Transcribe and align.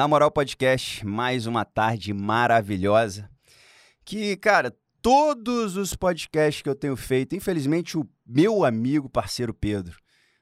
Na 0.00 0.08
Moral 0.08 0.30
Podcast, 0.30 1.04
mais 1.04 1.44
uma 1.46 1.62
tarde 1.62 2.14
maravilhosa. 2.14 3.28
Que, 4.02 4.34
cara, 4.34 4.74
todos 5.02 5.76
os 5.76 5.94
podcasts 5.94 6.62
que 6.62 6.70
eu 6.70 6.74
tenho 6.74 6.96
feito, 6.96 7.36
infelizmente 7.36 7.98
o 7.98 8.08
meu 8.26 8.64
amigo, 8.64 9.10
parceiro 9.10 9.52
Pedro, 9.52 9.98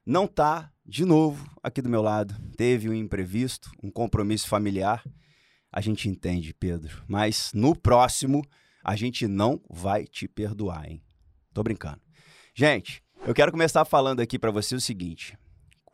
não 0.07 0.29
tá 0.29 0.71
de 0.87 1.05
novo 1.05 1.45
aqui 1.61 1.83
do 1.83 1.89
meu 1.89 2.01
lado. 2.01 2.37
Teve 2.57 2.89
um 2.89 2.95
imprevisto, 2.95 3.69
um 3.83 3.91
compromisso 3.91 4.47
familiar. 4.47 5.03
A 5.73 5.81
gente 5.81 6.09
entende, 6.09 6.55
Pedro, 6.55 7.03
mas 7.09 7.51
no 7.53 7.75
próximo 7.75 8.47
a 8.85 8.95
gente 8.95 9.27
não 9.27 9.61
vai 9.69 10.05
te 10.05 10.29
perdoar, 10.29 10.89
hein? 10.89 11.03
Tô 11.53 11.65
brincando. 11.65 12.01
Gente, 12.55 13.03
eu 13.27 13.35
quero 13.35 13.51
começar 13.51 13.85
falando 13.85 14.21
aqui 14.21 14.39
para 14.39 14.53
você 14.53 14.77
o 14.77 14.81
seguinte: 14.81 15.37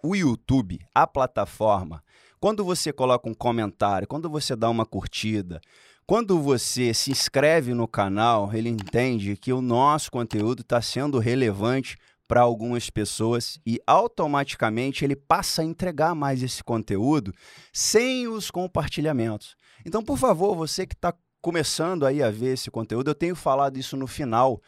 o 0.03 0.15
YouTube, 0.15 0.79
a 0.95 1.07
plataforma, 1.07 2.04
quando 2.45 2.63
você 2.63 2.93
coloca 2.93 3.27
um 3.27 3.33
comentário, 3.33 4.07
quando 4.07 4.29
você 4.29 4.55
dá 4.55 4.69
uma 4.69 4.85
curtida, 4.85 5.63
quando 6.07 6.39
você 6.39 6.93
se 6.93 7.11
inscreve 7.11 7.73
no 7.73 7.89
canal, 7.89 8.53
ele 8.53 8.69
entende 8.69 9.35
que 9.35 9.51
o 9.51 9.63
nosso 9.63 10.11
conteúdo 10.11 10.61
está 10.61 10.83
sendo 10.83 11.19
relevante 11.19 11.97
para 12.29 12.43
algumas 12.43 12.91
pessoas 12.91 13.59
e 13.65 13.81
automaticamente 13.87 15.07
ele 15.07 15.17
passa 15.17 15.63
a 15.63 15.65
entregar 15.65 16.15
mais 16.15 16.43
esse 16.43 16.63
conteúdo 16.63 17.33
sem 17.73 18.29
os 18.29 18.51
compartilhamentos. 18.51 19.57
Então, 19.83 20.05
por 20.05 20.19
favor, 20.19 20.55
você 20.55 20.87
que 20.87 20.95
está 20.95 21.15
começando 21.41 22.05
aí 22.05 22.23
a 22.23 22.31
ver 22.31 22.53
esse 22.53 22.71
conteúdo, 22.71 23.09
eu 23.09 23.15
tenho 23.15 23.35
falado 23.35 23.79
isso 23.79 23.97
no 23.97 24.07
final, 24.07 24.61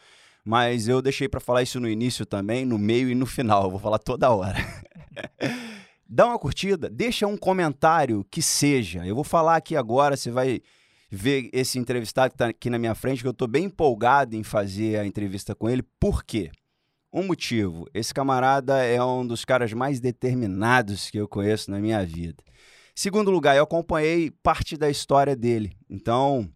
mas 0.43 0.87
eu 0.87 0.99
deixei 0.99 1.29
para 1.29 1.39
falar 1.39 1.61
isso 1.61 1.79
no 1.79 1.87
início 1.87 2.25
também, 2.25 2.65
no 2.65 2.79
meio 2.79 3.07
e 3.07 3.13
no 3.13 3.27
final. 3.27 3.65
Eu 3.65 3.69
vou 3.69 3.79
falar 3.79 3.99
toda 3.99 4.31
hora. 4.31 4.57
Dá 6.09 6.27
uma 6.27 6.39
curtida, 6.39 6.89
deixa 6.89 7.27
um 7.27 7.35
comentário 7.35 8.25
que 8.31 8.41
seja. 8.41 9.05
Eu 9.05 9.13
vou 9.13 9.23
falar 9.23 9.57
aqui 9.57 9.75
agora, 9.75 10.15
você 10.15 10.31
vai 10.31 10.61
ver 11.09 11.49
esse 11.51 11.77
entrevistado 11.77 12.29
que 12.29 12.35
está 12.35 12.47
aqui 12.47 12.69
na 12.69 12.79
minha 12.79 12.95
frente, 12.95 13.21
que 13.21 13.27
eu 13.27 13.31
estou 13.31 13.47
bem 13.47 13.65
empolgado 13.65 14.35
em 14.35 14.43
fazer 14.43 14.99
a 14.99 15.05
entrevista 15.05 15.53
com 15.53 15.69
ele. 15.69 15.83
Por 15.99 16.23
quê? 16.23 16.49
Um 17.11 17.23
motivo. 17.23 17.85
Esse 17.93 18.13
camarada 18.13 18.83
é 18.83 19.03
um 19.03 19.25
dos 19.25 19.43
caras 19.43 19.73
mais 19.73 19.99
determinados 19.99 21.09
que 21.09 21.17
eu 21.17 21.27
conheço 21.27 21.71
na 21.71 21.79
minha 21.79 22.05
vida. 22.05 22.43
Segundo 22.95 23.29
lugar, 23.29 23.55
eu 23.55 23.63
acompanhei 23.63 24.31
parte 24.31 24.77
da 24.77 24.89
história 24.89 25.35
dele. 25.35 25.75
Então, 25.89 26.49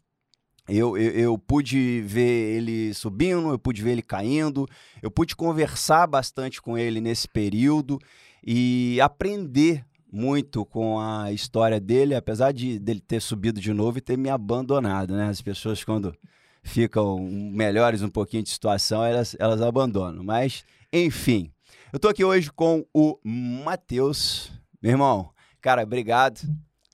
eu, 0.67 0.97
eu, 0.97 1.11
eu, 1.11 1.37
pude 1.37 2.01
ver 2.01 2.55
ele 2.55 2.93
subindo, 2.93 3.49
eu 3.49 3.59
pude 3.59 3.81
ver 3.81 3.91
ele 3.91 4.01
caindo, 4.01 4.65
eu 5.01 5.11
pude 5.11 5.35
conversar 5.35 6.07
bastante 6.07 6.61
com 6.61 6.77
ele 6.77 7.01
nesse 7.01 7.27
período 7.27 7.99
e 8.43 8.99
aprender 9.01 9.85
muito 10.11 10.65
com 10.65 10.99
a 10.99 11.31
história 11.31 11.79
dele, 11.79 12.15
apesar 12.15 12.51
de 12.51 12.77
dele 12.77 12.99
ter 12.99 13.21
subido 13.21 13.61
de 13.61 13.73
novo 13.73 13.97
e 13.97 14.01
ter 14.01 14.17
me 14.17 14.29
abandonado, 14.29 15.15
né? 15.15 15.29
As 15.29 15.41
pessoas 15.41 15.83
quando 15.83 16.13
ficam 16.63 17.19
melhores 17.19 18.01
um 18.01 18.09
pouquinho 18.09 18.43
de 18.43 18.49
situação, 18.49 19.03
elas, 19.03 19.35
elas 19.39 19.61
abandonam. 19.61 20.23
Mas, 20.23 20.63
enfim, 20.91 21.51
eu 21.93 21.99
tô 21.99 22.07
aqui 22.09 22.23
hoje 22.23 22.51
com 22.51 22.85
o 22.93 23.17
Matheus. 23.23 24.51
Meu 24.81 24.91
irmão, 24.91 25.29
cara, 25.61 25.83
obrigado. 25.83 26.41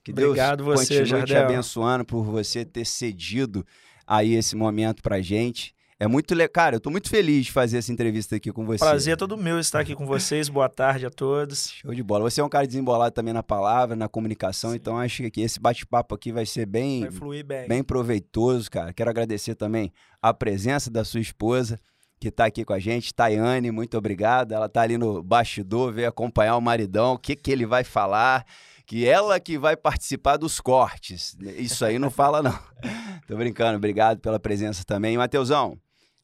Que 0.04 0.12
obrigado 0.12 0.64
Deus 0.64 0.80
você, 0.80 0.98
continue 0.98 1.20
Jardel. 1.20 1.26
te 1.26 1.36
abençoando 1.36 2.04
por 2.04 2.24
você 2.24 2.64
ter 2.64 2.86
cedido 2.86 3.66
aí 4.06 4.34
esse 4.34 4.56
momento 4.56 5.02
pra 5.02 5.20
gente. 5.20 5.74
É 6.00 6.06
muito 6.06 6.32
legal. 6.32 6.52
Cara, 6.52 6.76
eu 6.76 6.80
tô 6.80 6.90
muito 6.90 7.08
feliz 7.08 7.46
de 7.46 7.52
fazer 7.52 7.78
essa 7.78 7.90
entrevista 7.90 8.36
aqui 8.36 8.52
com 8.52 8.64
você. 8.64 8.78
Prazer 8.84 9.14
é 9.14 9.16
todo 9.16 9.36
meu 9.36 9.58
estar 9.58 9.80
aqui 9.80 9.96
com 9.96 10.06
vocês. 10.06 10.48
Boa 10.48 10.68
tarde 10.68 11.04
a 11.04 11.10
todos. 11.10 11.72
Show 11.72 11.92
de 11.92 12.04
bola. 12.04 12.30
Você 12.30 12.40
é 12.40 12.44
um 12.44 12.48
cara 12.48 12.64
desembolado 12.68 13.12
também 13.12 13.34
na 13.34 13.42
palavra, 13.42 13.96
na 13.96 14.08
comunicação, 14.08 14.70
Sim. 14.70 14.76
então 14.76 14.96
acho 14.96 15.28
que 15.28 15.40
esse 15.40 15.58
bate-papo 15.58 16.14
aqui 16.14 16.30
vai 16.30 16.46
ser 16.46 16.66
bem, 16.66 17.00
vai 17.00 17.10
fluir 17.10 17.44
bem. 17.44 17.66
bem 17.66 17.82
proveitoso, 17.82 18.70
cara. 18.70 18.92
Quero 18.92 19.10
agradecer 19.10 19.56
também 19.56 19.92
a 20.22 20.32
presença 20.32 20.88
da 20.88 21.04
sua 21.04 21.20
esposa, 21.20 21.80
que 22.20 22.28
está 22.28 22.46
aqui 22.46 22.64
com 22.64 22.72
a 22.72 22.78
gente, 22.78 23.12
Tayane, 23.12 23.72
muito 23.72 23.98
obrigado. 23.98 24.52
Ela 24.52 24.66
está 24.66 24.82
ali 24.82 24.96
no 24.96 25.20
bastidor, 25.20 25.92
veio 25.92 26.08
acompanhar 26.08 26.56
o 26.56 26.60
maridão, 26.60 27.14
o 27.14 27.18
que, 27.18 27.34
que 27.34 27.50
ele 27.50 27.66
vai 27.66 27.82
falar 27.82 28.46
que 28.86 29.04
ela 29.04 29.38
que 29.38 29.58
vai 29.58 29.76
participar 29.76 30.36
dos 30.38 30.60
cortes. 30.60 31.36
Isso 31.58 31.84
aí 31.84 31.98
não 31.98 32.10
fala, 32.10 32.40
não. 32.40 32.58
Tô 33.28 33.36
brincando, 33.36 33.76
obrigado 33.76 34.18
pela 34.20 34.40
presença 34.40 34.82
também. 34.82 35.18
Mateusão, 35.18 35.78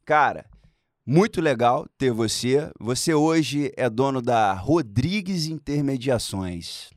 cara, 0.04 0.47
muito 1.06 1.41
legal 1.41 1.87
ter 1.98 2.10
você. 2.12 2.70
Você 2.78 3.15
hoje 3.15 3.72
é 3.76 3.88
dono 3.88 4.22
da 4.22 4.53
Rodrigues 4.53 5.47
Intermediações. 5.47 6.91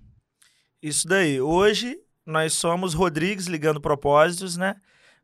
Isso 0.81 1.07
daí. 1.07 1.41
Hoje 1.41 1.99
nós 2.25 2.53
somos 2.53 2.93
Rodrigues 2.93 3.47
Ligando 3.47 3.81
Propósitos, 3.81 4.57
né? 4.57 4.75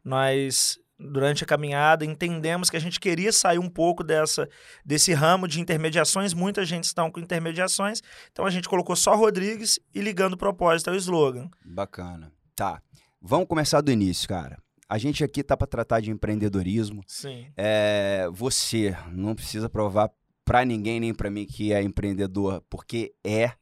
Nós 0.04 0.80
durante 0.98 1.44
a 1.44 1.48
caminhada, 1.48 2.06
entendemos 2.06 2.70
que 2.70 2.78
a 2.78 2.80
gente 2.80 3.00
queria 3.00 3.32
sair 3.32 3.60
um 3.60 3.70
pouco 3.70 4.04
dessa 4.04 4.48
desse 4.86 5.14
ramo 5.14 5.48
de 5.48 5.60
intermediações. 5.60 6.34
Muita 6.34 6.64
gente 6.64 6.86
está 6.86 7.10
com 7.10 7.20
intermediações, 7.20 8.02
então 8.32 8.46
a 8.46 8.50
gente 8.50 8.70
colocou 8.70 8.96
só 8.96 9.16
Rodrigues 9.16 9.80
e 9.94 10.02
ligando 10.02 10.34
o 10.34 10.38
propósito 10.38 10.90
ao 10.90 10.96
slogan. 10.96 11.50
Bacana. 11.66 12.32
Tá. 12.56 12.82
Vamos 13.22 13.48
começar 13.48 13.82
do 13.82 13.92
início, 13.92 14.28
cara. 14.28 14.63
A 14.88 14.98
gente 14.98 15.24
aqui 15.24 15.44
tá 15.44 15.56
para 15.56 15.68
tratar 15.68 16.00
de 16.00 16.12
empreendedorismo. 16.12 17.04
Sim. 17.08 17.48
É, 17.58 18.28
você 18.32 18.96
não 19.12 19.34
precisa 19.36 19.70
provar 19.70 20.12
para 20.46 20.66
ninguém 20.66 21.00
nem 21.00 21.14
para 21.14 21.30
mim 21.30 21.46
que 21.46 21.72
é 21.72 21.82
empreendedor, 21.82 22.62
porque 22.70 23.14
é 23.24 23.54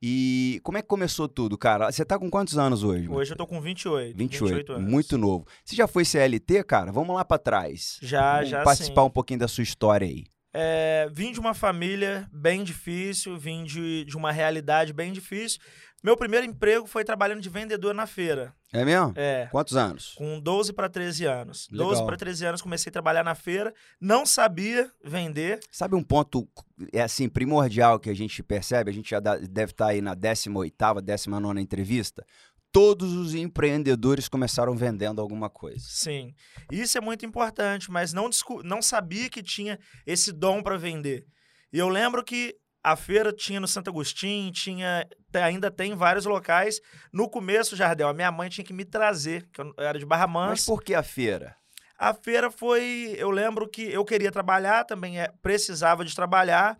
e 0.00 0.60
como 0.62 0.76
é 0.76 0.82
que 0.82 0.88
começou 0.88 1.26
tudo, 1.26 1.56
cara? 1.56 1.90
Você 1.90 2.04
tá 2.04 2.18
com 2.18 2.28
quantos 2.30 2.58
anos 2.58 2.82
hoje? 2.84 3.08
Hoje 3.08 3.32
eu 3.32 3.36
tô 3.36 3.46
com 3.46 3.60
28. 3.60 4.16
28, 4.16 4.44
28 4.44 4.72
anos. 4.74 4.90
muito 4.90 5.16
novo. 5.16 5.46
Você 5.64 5.74
já 5.74 5.86
foi 5.86 6.04
CLT, 6.04 6.64
cara? 6.64 6.92
Vamos 6.92 7.16
lá 7.16 7.24
para 7.24 7.38
trás. 7.38 7.98
Já, 8.02 8.36
Vamos 8.36 8.50
já 8.50 8.62
participar 8.62 9.02
sim. 9.02 9.08
um 9.08 9.10
pouquinho 9.10 9.40
da 9.40 9.48
sua 9.48 9.62
história 9.62 10.06
aí. 10.06 10.24
É, 10.56 11.08
vim 11.12 11.32
de 11.32 11.38
uma 11.38 11.52
família 11.52 12.28
bem 12.32 12.64
difícil, 12.64 13.36
vim 13.36 13.64
de, 13.64 14.04
de 14.04 14.16
uma 14.16 14.32
realidade 14.32 14.92
bem 14.92 15.12
difícil. 15.12 15.60
Meu 16.02 16.16
primeiro 16.16 16.46
emprego 16.46 16.86
foi 16.86 17.04
trabalhando 17.04 17.40
de 17.40 17.48
vendedor 17.48 17.94
na 17.94 18.06
feira. 18.06 18.54
É 18.72 18.84
mesmo? 18.84 19.12
É. 19.16 19.48
Quantos 19.50 19.76
anos? 19.76 20.14
Com 20.16 20.38
12 20.38 20.72
para 20.72 20.88
13 20.88 21.24
anos. 21.24 21.68
Legal. 21.70 21.88
12 21.88 22.04
para 22.04 22.16
13 22.16 22.46
anos 22.46 22.62
comecei 22.62 22.90
a 22.90 22.92
trabalhar 22.92 23.24
na 23.24 23.34
feira, 23.34 23.74
não 24.00 24.24
sabia 24.24 24.90
vender. 25.04 25.60
Sabe 25.70 25.94
um 25.94 26.02
ponto 26.02 26.48
é 26.92 27.02
assim 27.02 27.28
primordial 27.28 27.98
que 27.98 28.10
a 28.10 28.14
gente 28.14 28.42
percebe? 28.42 28.90
A 28.90 28.94
gente 28.94 29.10
já 29.10 29.20
deve 29.20 29.72
estar 29.72 29.86
aí 29.88 30.00
na 30.00 30.14
18ª, 30.14 31.02
19ª 31.02 31.60
entrevista. 31.60 32.24
Todos 32.76 33.14
os 33.14 33.34
empreendedores 33.34 34.28
começaram 34.28 34.76
vendendo 34.76 35.22
alguma 35.22 35.48
coisa. 35.48 35.80
Sim. 35.80 36.34
Isso 36.70 36.98
é 36.98 37.00
muito 37.00 37.24
importante, 37.24 37.90
mas 37.90 38.12
não, 38.12 38.28
não 38.64 38.82
sabia 38.82 39.30
que 39.30 39.42
tinha 39.42 39.78
esse 40.06 40.30
dom 40.30 40.62
para 40.62 40.76
vender. 40.76 41.24
E 41.72 41.78
eu 41.78 41.88
lembro 41.88 42.22
que 42.22 42.54
a 42.84 42.94
feira 42.94 43.32
tinha 43.32 43.58
no 43.58 43.66
Santo 43.66 43.88
Agostinho, 43.88 44.52
tinha, 44.52 45.08
ainda 45.32 45.70
tem 45.70 45.92
em 45.92 45.96
vários 45.96 46.26
locais. 46.26 46.78
No 47.10 47.30
começo, 47.30 47.74
Jardel, 47.74 48.08
a 48.08 48.12
minha 48.12 48.30
mãe 48.30 48.50
tinha 48.50 48.64
que 48.64 48.74
me 48.74 48.84
trazer, 48.84 49.48
que 49.54 49.62
eu 49.62 49.72
era 49.78 49.98
de 49.98 50.04
Barra 50.04 50.26
Mas 50.26 50.50
Mansa. 50.50 50.66
por 50.66 50.82
que 50.82 50.94
a 50.94 51.02
feira? 51.02 51.56
A 51.98 52.12
feira 52.12 52.50
foi. 52.50 53.14
Eu 53.16 53.30
lembro 53.30 53.66
que 53.66 53.90
eu 53.90 54.04
queria 54.04 54.30
trabalhar, 54.30 54.84
também 54.84 55.18
é, 55.18 55.32
precisava 55.40 56.04
de 56.04 56.14
trabalhar, 56.14 56.76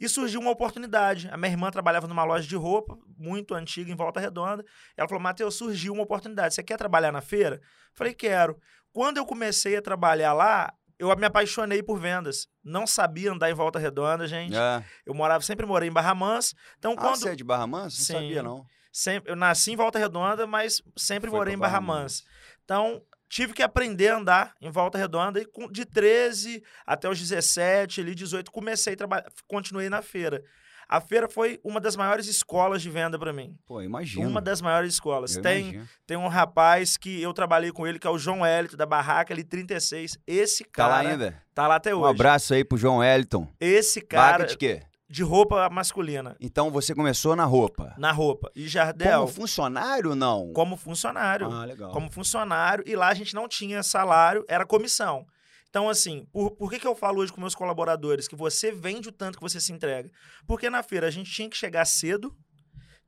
e 0.00 0.08
surgiu 0.08 0.40
uma 0.40 0.50
oportunidade. 0.50 1.28
A 1.30 1.36
minha 1.36 1.50
irmã 1.52 1.70
trabalhava 1.70 2.08
numa 2.08 2.24
loja 2.24 2.48
de 2.48 2.56
roupa, 2.56 2.96
muito 3.18 3.54
antiga, 3.54 3.92
em 3.92 3.94
Volta 3.94 4.18
Redonda. 4.18 4.64
Ela 4.96 5.06
falou: 5.06 5.22
Matheus, 5.22 5.54
surgiu 5.54 5.92
uma 5.92 6.02
oportunidade. 6.02 6.54
Você 6.54 6.62
quer 6.62 6.78
trabalhar 6.78 7.12
na 7.12 7.20
feira? 7.20 7.60
Falei: 7.94 8.14
quero. 8.14 8.58
Quando 8.92 9.18
eu 9.18 9.26
comecei 9.26 9.76
a 9.76 9.82
trabalhar 9.82 10.32
lá, 10.32 10.72
eu 10.98 11.14
me 11.16 11.24
apaixonei 11.26 11.82
por 11.82 11.98
vendas. 11.98 12.48
Não 12.64 12.86
sabia 12.86 13.30
andar 13.32 13.48
em 13.50 13.54
Volta 13.54 13.78
Redonda, 13.78 14.26
gente. 14.26 14.56
É. 14.56 14.84
Eu 15.06 15.14
morava, 15.14 15.42
sempre 15.44 15.64
morei 15.64 15.88
em 15.88 15.92
Barra 15.92 16.14
Mansa. 16.14 16.54
Então, 16.78 16.92
Ah, 16.92 16.96
quando. 16.96 17.16
você 17.16 17.28
é 17.30 17.36
de 17.36 17.44
Barra 17.44 17.66
Mansa? 17.66 17.96
Não 17.98 18.04
Sim. 18.04 18.12
sabia, 18.14 18.42
não. 18.42 18.64
Sempre, 18.92 19.30
eu 19.30 19.36
nasci 19.36 19.72
em 19.72 19.76
Volta 19.76 19.98
Redonda, 19.98 20.46
mas 20.46 20.82
sempre 20.96 21.30
Foi 21.30 21.38
morei 21.38 21.54
em 21.54 21.58
Barra 21.58 21.80
Barra 21.80 22.02
Mansa. 22.02 22.22
Então, 22.64 23.00
tive 23.30 23.54
que 23.54 23.62
aprender 23.62 24.08
a 24.08 24.16
andar 24.18 24.54
em 24.60 24.68
Volta 24.70 24.98
Redonda 24.98 25.40
e 25.40 25.46
com- 25.46 25.70
de 25.70 25.86
13 25.86 26.62
até 26.86 27.08
os 27.08 27.18
17, 27.18 28.00
ali 28.02 28.14
18, 28.14 28.50
comecei 28.50 28.92
a 28.92 28.96
trabalhar, 28.96 29.26
continuei 29.48 29.88
na 29.88 30.02
feira. 30.02 30.42
A 30.88 31.00
feira 31.00 31.28
foi 31.28 31.60
uma 31.62 31.80
das 31.80 31.94
maiores 31.94 32.26
escolas 32.26 32.82
de 32.82 32.90
venda 32.90 33.16
para 33.16 33.32
mim. 33.32 33.56
Pô, 33.64 33.80
imagina. 33.80 34.26
Uma 34.26 34.40
das 34.40 34.60
maiores 34.60 34.92
escolas. 34.94 35.36
Eu 35.36 35.42
Tem, 35.42 35.60
imagino. 35.68 35.88
tem 36.04 36.16
um 36.16 36.26
rapaz 36.26 36.96
que 36.96 37.22
eu 37.22 37.32
trabalhei 37.32 37.70
com 37.70 37.86
ele, 37.86 37.96
que 37.96 38.08
é 38.08 38.10
o 38.10 38.18
João 38.18 38.44
Hélito, 38.44 38.76
da 38.76 38.84
Barraca 38.86 39.32
ali 39.32 39.44
36. 39.44 40.18
Esse 40.26 40.64
Tá 40.64 40.70
cara. 40.72 40.88
lá 40.88 40.98
ainda? 40.98 41.42
Tá 41.54 41.68
lá 41.68 41.76
até 41.76 41.94
Um 41.94 42.00
hoje. 42.00 42.10
abraço 42.10 42.54
aí 42.54 42.64
pro 42.64 42.76
João 42.76 42.96
Wellington. 42.98 43.46
Esse 43.60 44.00
Barraca 44.00 44.38
cara 44.38 44.44
de 44.46 44.56
quê? 44.56 44.82
De 45.10 45.24
roupa 45.24 45.68
masculina. 45.68 46.36
Então 46.38 46.70
você 46.70 46.94
começou 46.94 47.34
na 47.34 47.44
roupa. 47.44 47.92
Na 47.98 48.12
roupa. 48.12 48.48
E 48.54 48.68
Jardel, 48.68 49.22
Como 49.22 49.32
funcionário, 49.32 50.14
não? 50.14 50.52
como 50.52 50.76
funcionário. 50.76 51.50
Ah, 51.50 51.64
legal. 51.64 51.90
como 51.90 52.08
funcionário, 52.08 52.84
e 52.86 52.94
lá 52.94 53.08
a 53.08 53.14
gente 53.14 53.34
não 53.34 53.48
tinha 53.48 53.82
salário, 53.82 54.44
era 54.48 54.64
comissão. 54.64 55.26
Então, 55.68 55.88
assim, 55.88 56.26
por, 56.32 56.52
por 56.52 56.70
que, 56.70 56.78
que 56.78 56.86
eu 56.86 56.94
falo 56.94 57.20
hoje 57.20 57.32
com 57.32 57.40
meus 57.40 57.54
colaboradores 57.56 58.28
que 58.28 58.36
você 58.36 58.70
vende 58.70 59.08
o 59.08 59.12
tanto 59.12 59.36
que 59.38 59.42
você 59.42 59.60
se 59.60 59.72
entrega? 59.72 60.10
Porque 60.46 60.70
na 60.70 60.82
feira 60.82 61.08
a 61.08 61.10
gente 61.10 61.30
tinha 61.30 61.50
que 61.50 61.56
chegar 61.56 61.84
cedo, 61.84 62.32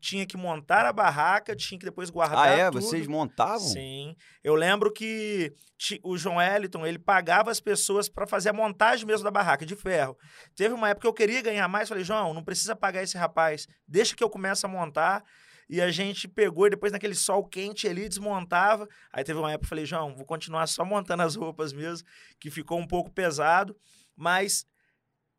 tinha 0.03 0.27
que 0.27 0.37
montar 0.37 0.85
a 0.85 0.93
barraca, 0.93 1.55
tinha 1.55 1.79
que 1.79 1.85
depois 1.85 2.11
guardar 2.11 2.39
Ah, 2.49 2.49
é? 2.49 2.65
tudo. 2.73 2.83
Vocês 2.83 3.07
montavam? 3.07 3.61
Sim. 3.61 4.17
Eu 4.43 4.57
lembro 4.57 4.93
que 4.93 5.55
o 6.03 6.19
João 6.19 6.43
Eliton, 6.43 6.85
ele 6.85 6.99
pagava 6.99 7.53
as 7.53 7.61
pessoas 7.61 8.09
para 8.09 8.27
fazer 8.27 8.49
a 8.49 8.53
montagem 8.53 9.07
mesmo 9.07 9.23
da 9.23 9.31
barraca, 9.31 9.65
de 9.65 9.77
ferro. 9.77 10.19
Teve 10.57 10.75
uma 10.75 10.89
época 10.89 11.03
que 11.03 11.07
eu 11.07 11.15
queria 11.15 11.41
ganhar 11.41 11.69
mais, 11.69 11.89
falei, 11.89 12.03
João, 12.03 12.35
não 12.35 12.43
precisa 12.43 12.75
pagar 12.75 13.05
esse 13.05 13.17
rapaz, 13.17 13.69
deixa 13.87 14.17
que 14.17 14.25
eu 14.25 14.29
comece 14.29 14.67
a 14.67 14.69
montar. 14.69 15.25
E 15.71 15.81
a 15.81 15.91
gente 15.91 16.27
pegou 16.27 16.67
e 16.67 16.71
depois 16.71 16.91
naquele 16.93 17.15
sol 17.15 17.47
quente 17.47 17.87
ali, 17.87 18.09
desmontava. 18.09 18.89
Aí 19.13 19.23
teve 19.23 19.39
uma 19.39 19.51
época 19.53 19.61
que 19.61 19.67
eu 19.67 19.69
falei, 19.71 19.87
João, 19.87 20.15
vou 20.17 20.27
continuar 20.27 20.67
só 20.67 20.85
montando 20.85 21.23
as 21.23 21.37
roupas 21.37 21.73
mesmo, 21.73 22.07
que 22.41 22.51
ficou 22.51 22.79
um 22.79 22.87
pouco 22.87 23.11
pesado. 23.11 23.75
Mas 24.17 24.67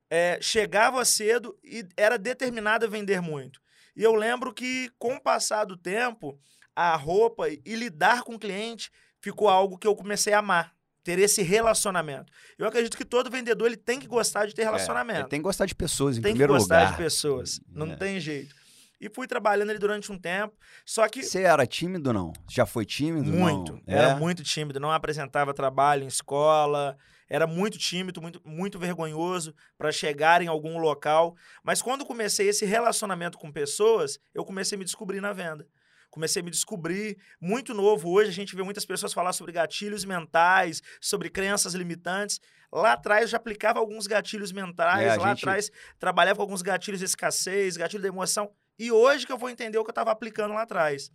é, 0.10 0.40
chegava 0.42 1.04
cedo 1.04 1.56
e 1.64 1.86
era 1.98 2.18
determinado 2.18 2.86
a 2.86 2.90
vender 2.90 3.22
muito. 3.22 3.62
E 3.96 4.04
eu 4.04 4.14
lembro 4.16 4.54
que, 4.54 4.90
com 4.98 5.16
o 5.16 5.22
passar 5.22 5.66
do 5.66 5.78
tempo, 5.78 6.40
a 6.76 6.96
roupa 6.96 7.48
e 7.50 7.76
lidar 7.76 8.24
com 8.24 8.36
o 8.36 8.40
cliente 8.40 8.90
ficou 9.22 9.48
algo 9.48 9.78
que 9.78 9.88
eu 9.88 9.96
comecei 9.96 10.34
a 10.34 10.40
amar. 10.40 10.74
Ter 11.04 11.20
esse 11.20 11.42
relacionamento. 11.42 12.32
Eu 12.58 12.66
acredito 12.66 12.96
que 12.96 13.04
todo 13.04 13.30
vendedor 13.30 13.68
ele 13.68 13.76
tem 13.76 14.00
que 14.00 14.08
gostar 14.08 14.46
de 14.48 14.54
ter 14.56 14.62
É, 14.62 14.66
relacionamento. 14.66 15.20
ele 15.20 15.28
tem 15.28 15.40
que 15.40 15.44
gostar 15.44 15.66
de 15.66 15.76
pessoas, 15.76 16.18
em 16.18 16.22
tem 16.22 16.32
que 16.32 16.38
primeiro 16.38 16.54
gostar 16.54 16.80
lugar. 16.80 16.92
de 16.94 16.98
pessoas. 16.98 17.60
Não 17.68 17.92
É. 17.92 17.96
tem 17.98 18.20
jeito. 18.22 18.56
E 19.02 19.10
fui 19.10 19.28
trabalhando 19.28 19.70
ali 19.70 19.80
durante 19.80 20.10
um 20.14 20.18
tempo. 20.18 20.56
Só 20.86 21.06
que 21.10 21.22
Você 21.24 21.42
era 21.42 21.68
tímido 21.68 22.10
ou 22.12 22.14
não? 22.14 22.34
Já 22.50 22.66
foi 22.66 22.86
tímido? 22.86 23.30
muito. 23.34 23.74
Não? 23.74 23.82
Era 23.86 24.12
É? 24.12 24.16
muito 24.16 24.44
tímido, 24.44 24.80
não 24.80 24.92
apresentava 24.94 25.54
trabalho 25.54 26.06
em 26.06 26.08
escola, 26.08 26.98
era 27.30 27.46
muito 27.48 27.78
tímido, 27.78 28.22
muito, 28.22 28.42
muito 28.46 28.78
vergonhoso 28.80 29.54
para 29.78 29.92
chegar 29.92 30.42
em 30.42 30.48
algum 30.48 30.78
local. 30.78 31.36
Mas 31.64 31.82
quando 31.82 32.06
comecei 32.06 32.48
esse 32.48 32.66
relacionamento 32.66 33.38
com 33.38 33.52
pessoas, 33.52 34.20
eu 34.34 34.44
comecei 34.46 34.76
a 34.76 34.80
me 34.80 34.86
descobrir 34.86 35.22
na 35.22 35.34
venda. 35.34 35.68
Comecei 36.10 36.42
a 36.42 36.46
me 36.46 36.52
descobrir 36.52 37.18
muito 37.42 37.74
novo. 37.74 38.10
Hoje 38.12 38.30
a 38.30 38.34
gente 38.34 38.56
vê 38.56 38.62
muitas 38.62 38.86
pessoas 38.86 39.12
falar 39.14 39.34
sobre 39.34 39.52
gatilhos 39.52 40.06
mentais, 40.06 40.82
sobre 41.02 41.28
crenças 41.30 41.74
limitantes. 41.74 42.40
Lá 42.72 42.94
atrás 42.94 43.24
eu 43.24 43.28
já 43.30 43.38
aplicava 43.38 43.80
alguns 43.80 44.06
gatilhos 44.06 44.52
mentais, 44.52 45.02
É, 45.14 45.16
lá 45.18 45.30
gente- 45.30 45.40
atrás 45.40 45.72
trabalhava 45.98 46.38
com 46.38 46.44
alguns 46.44 46.62
gatilhos 46.62 47.00
de 47.00 47.06
escassez, 47.06 47.78
gatilho 47.78 48.02
da 48.04 48.10
emoção. 48.10 48.52
E 48.78 48.92
hoje 48.92 49.26
que 49.26 49.32
eu 49.32 49.38
vou 49.38 49.50
entender 49.50 49.78
o 49.78 49.84
que 49.84 49.90
eu 49.90 49.94
estava 49.94 50.12
aplicando 50.12 50.54
lá 50.54 50.64
atrás. 50.64 51.12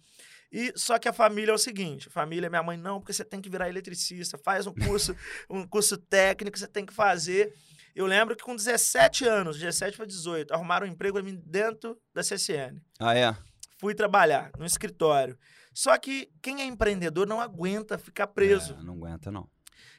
E 0.50 0.72
só 0.76 0.98
que 0.98 1.08
a 1.08 1.12
família 1.12 1.52
é 1.52 1.54
o 1.54 1.58
seguinte, 1.58 2.08
a 2.08 2.10
família, 2.10 2.48
minha 2.48 2.62
mãe, 2.62 2.76
não, 2.76 3.00
porque 3.00 3.12
você 3.12 3.24
tem 3.24 3.40
que 3.40 3.50
virar 3.50 3.68
eletricista, 3.68 4.38
faz 4.38 4.66
um 4.66 4.72
curso, 4.72 5.14
um 5.50 5.66
curso 5.66 5.98
técnico, 5.98 6.58
você 6.58 6.66
tem 6.66 6.86
que 6.86 6.92
fazer. 6.92 7.54
Eu 7.94 8.06
lembro 8.06 8.34
que 8.34 8.42
com 8.42 8.56
17 8.56 9.26
anos, 9.26 9.58
17 9.58 9.96
para 9.96 10.06
18, 10.06 10.54
arrumaram 10.54 10.86
um 10.86 10.90
emprego 10.90 11.20
dentro 11.20 12.00
da 12.14 12.22
CSN. 12.22 12.80
Ah, 12.98 13.14
é? 13.14 13.36
Fui 13.78 13.94
trabalhar 13.94 14.50
no 14.58 14.64
escritório. 14.64 15.38
Só 15.74 15.96
que 15.98 16.30
quem 16.40 16.62
é 16.62 16.64
empreendedor 16.64 17.26
não 17.26 17.40
aguenta 17.40 17.98
ficar 17.98 18.28
preso. 18.28 18.74
É, 18.74 18.82
não 18.82 18.94
aguenta, 18.94 19.30
não. 19.30 19.48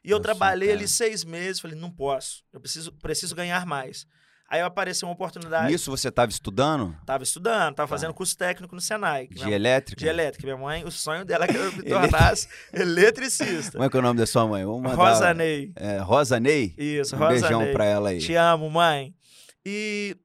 E 0.04 0.10
eu, 0.10 0.18
eu 0.18 0.22
trabalhei 0.22 0.72
ali 0.72 0.88
seis 0.88 1.24
meses, 1.24 1.60
falei, 1.62 1.78
não 1.78 1.92
posso, 1.92 2.44
eu 2.52 2.60
preciso, 2.60 2.92
preciso 2.94 3.36
ganhar 3.36 3.66
mais. 3.66 4.08
Aí 4.52 4.62
apareceu 4.62 5.08
uma 5.08 5.14
oportunidade, 5.14 5.72
Nisso 5.72 5.92
você 5.92 6.08
estava 6.10 6.32
estudando? 6.32 6.96
tava 7.06 7.24
estudando, 7.24 7.76
tava 7.76 7.88
Tá. 7.88 7.96
fazendo 7.96 8.14
curso 8.16 8.36
técnico 8.36 8.74
no 8.74 8.82
Senai. 8.82 9.28
De 9.28 9.44
minha- 9.44 9.56
elétrica? 9.56 10.00
de 10.02 10.08
elétrica. 10.08 10.44
Minha 10.48 10.58
mãe, 10.58 10.84
o 10.84 10.90
sonho 10.92 11.24
dela 11.24 11.46
é 11.46 11.48
que 11.48 11.56
eu 11.56 11.72
me 11.74 11.84
tornasse 12.34 12.48
eletricista. 12.74 13.74
Como 13.74 13.84
é 13.84 13.90
que 13.90 13.96
é 13.96 14.00
o 14.00 14.04
nome 14.04 14.20
da 14.20 14.26
sua 14.26 14.48
mãe? 14.48 14.66
Vamos 14.66 14.82
mandar- 14.82 14.96
Rosa 14.96 15.34
Ney. 15.34 15.72
É, 15.76 15.98
Rosa 16.00 16.40
Ney? 16.40 16.74
Isso, 16.78 17.16
Um 17.16 17.20
Rosa 17.20 17.32
beijão 17.42 17.62
Ney. 17.62 17.74
pra 17.74 17.86
ela 17.86 18.10
aí. 18.10 18.20
Te 18.20 18.34
amo, 18.36 18.70
mãe. 18.72 19.14
E, 19.66 20.18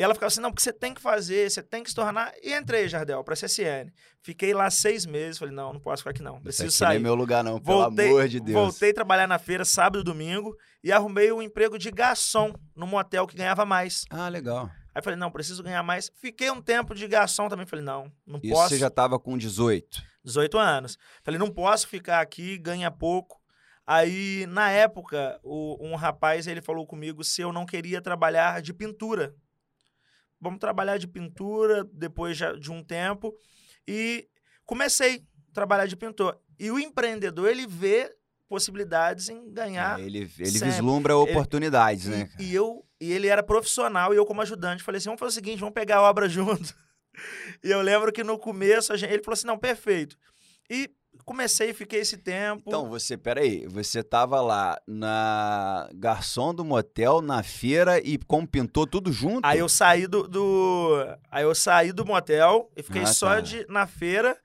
e 0.00 0.02
ela 0.02 0.14
ficava 0.14 0.28
assim, 0.28 0.40
não, 0.40 0.50
porque 0.50 0.62
você 0.62 0.72
tem 0.72 0.94
que 0.94 1.00
fazer, 1.00 1.50
você 1.50 1.62
tem 1.62 1.82
que 1.82 1.90
se 1.90 1.94
tornar. 1.94 2.32
E 2.42 2.54
entrei, 2.54 2.88
Jardel, 2.88 3.22
pra 3.22 3.34
CSN. 3.36 3.92
Fiquei 4.22 4.54
lá 4.54 4.70
seis 4.70 5.04
meses, 5.04 5.38
falei, 5.38 5.54
não, 5.54 5.74
não 5.74 5.80
posso 5.80 6.00
ficar 6.02 6.10
aqui 6.10 6.22
não, 6.22 6.40
preciso 6.40 6.70
sair. 6.70 6.88
não 6.88 6.96
é 6.96 6.98
meu 7.00 7.14
lugar, 7.14 7.44
não, 7.44 7.60
pelo 7.60 7.82
Voltei, 7.82 8.08
amor 8.08 8.26
de 8.28 8.40
Deus. 8.40 8.54
voltei 8.54 8.90
a 8.90 8.94
trabalhar 8.94 9.26
na 9.26 9.38
feira 9.38 9.64
sábado 9.64 10.00
e 10.00 10.04
domingo 10.04 10.56
e 10.82 10.90
arrumei 10.90 11.30
um 11.30 11.42
emprego 11.42 11.78
de 11.78 11.90
garçom 11.90 12.52
num 12.74 12.86
motel 12.86 13.26
que 13.26 13.36
ganhava 13.36 13.66
mais. 13.66 14.04
Ah, 14.10 14.28
legal. 14.28 14.70
Aí 14.94 15.02
falei, 15.02 15.18
não, 15.18 15.30
preciso 15.30 15.62
ganhar 15.62 15.82
mais. 15.82 16.10
Fiquei 16.16 16.50
um 16.50 16.60
tempo 16.62 16.94
de 16.94 17.06
garçom 17.06 17.48
também. 17.48 17.64
Falei, 17.66 17.84
não, 17.84 18.10
não 18.26 18.40
Isso 18.42 18.54
posso. 18.54 18.70
você 18.70 18.78
já 18.78 18.88
tava 18.90 19.18
com 19.20 19.36
18. 19.38 20.02
18 20.24 20.58
anos. 20.58 20.98
Falei, 21.22 21.38
não 21.38 21.50
posso 21.50 21.86
ficar 21.86 22.20
aqui, 22.20 22.58
ganha 22.58 22.90
pouco. 22.90 23.38
Aí, 23.86 24.46
na 24.48 24.70
época, 24.70 25.38
o- 25.42 25.76
um 25.80 25.94
rapaz 25.94 26.46
ele 26.46 26.60
falou 26.60 26.86
comigo 26.86 27.24
se 27.24 27.40
eu 27.42 27.52
não 27.52 27.66
queria 27.66 28.00
trabalhar 28.00 28.60
de 28.62 28.72
pintura. 28.72 29.34
Vamos 30.40 30.58
trabalhar 30.58 30.98
de 30.98 31.06
pintura 31.06 31.84
depois 31.92 32.38
de 32.58 32.70
um 32.70 32.82
tempo. 32.82 33.34
E 33.86 34.28
comecei 34.64 35.16
a 35.50 35.54
trabalhar 35.54 35.86
de 35.86 35.96
pintor. 35.96 36.38
E 36.58 36.70
o 36.70 36.78
empreendedor, 36.78 37.48
ele 37.48 37.66
vê 37.66 38.14
possibilidades 38.48 39.28
em 39.28 39.52
ganhar. 39.52 40.00
É, 40.00 40.02
ele 40.02 40.18
ele 40.18 40.50
sempre. 40.50 40.70
vislumbra 40.70 41.16
oportunidades, 41.16 42.06
né? 42.06 42.26
cara? 42.26 42.42
E, 42.42 42.50
e 42.50 42.54
eu, 42.54 42.84
e 43.00 43.12
ele 43.12 43.28
era 43.28 43.42
profissional 43.42 44.12
e 44.12 44.16
eu 44.16 44.26
como 44.26 44.42
ajudante 44.42 44.82
falei 44.82 44.98
assim, 44.98 45.06
vamos 45.06 45.20
fazer 45.20 45.30
o 45.30 45.34
seguinte, 45.34 45.60
vamos 45.60 45.74
pegar 45.74 45.98
a 45.98 46.02
obra 46.02 46.26
junto. 46.28 46.74
E 47.62 47.70
eu 47.70 47.80
lembro 47.80 48.12
que 48.12 48.24
no 48.24 48.38
começo 48.38 48.92
a 48.92 48.96
gente, 48.96 49.12
ele 49.12 49.22
falou 49.22 49.34
assim, 49.34 49.46
não, 49.46 49.58
perfeito. 49.58 50.16
E 50.68 50.90
comecei, 51.24 51.72
fiquei 51.72 52.00
esse 52.00 52.16
tempo. 52.16 52.62
Então, 52.66 52.88
você, 52.88 53.16
peraí, 53.16 53.66
você 53.68 54.02
tava 54.02 54.40
lá 54.40 54.78
na 54.86 55.88
garçom 55.94 56.54
do 56.54 56.64
motel, 56.64 57.20
na 57.20 57.42
feira 57.42 57.98
e 57.98 58.18
como 58.18 58.46
pintor 58.46 58.86
tudo 58.88 59.12
junto? 59.12 59.44
Aí 59.46 59.58
eu 59.58 59.68
saí 59.68 60.06
do, 60.06 60.26
do- 60.26 61.04
aí 61.30 61.44
eu 61.44 61.54
saí 61.54 61.92
do 61.92 62.04
motel 62.04 62.70
e 62.76 62.82
fiquei 62.82 63.02
Ah, 63.02 63.06
só 63.06 63.28
tá. 63.34 63.40
de 63.40 63.66
na 63.68 63.86
feira 63.86 64.36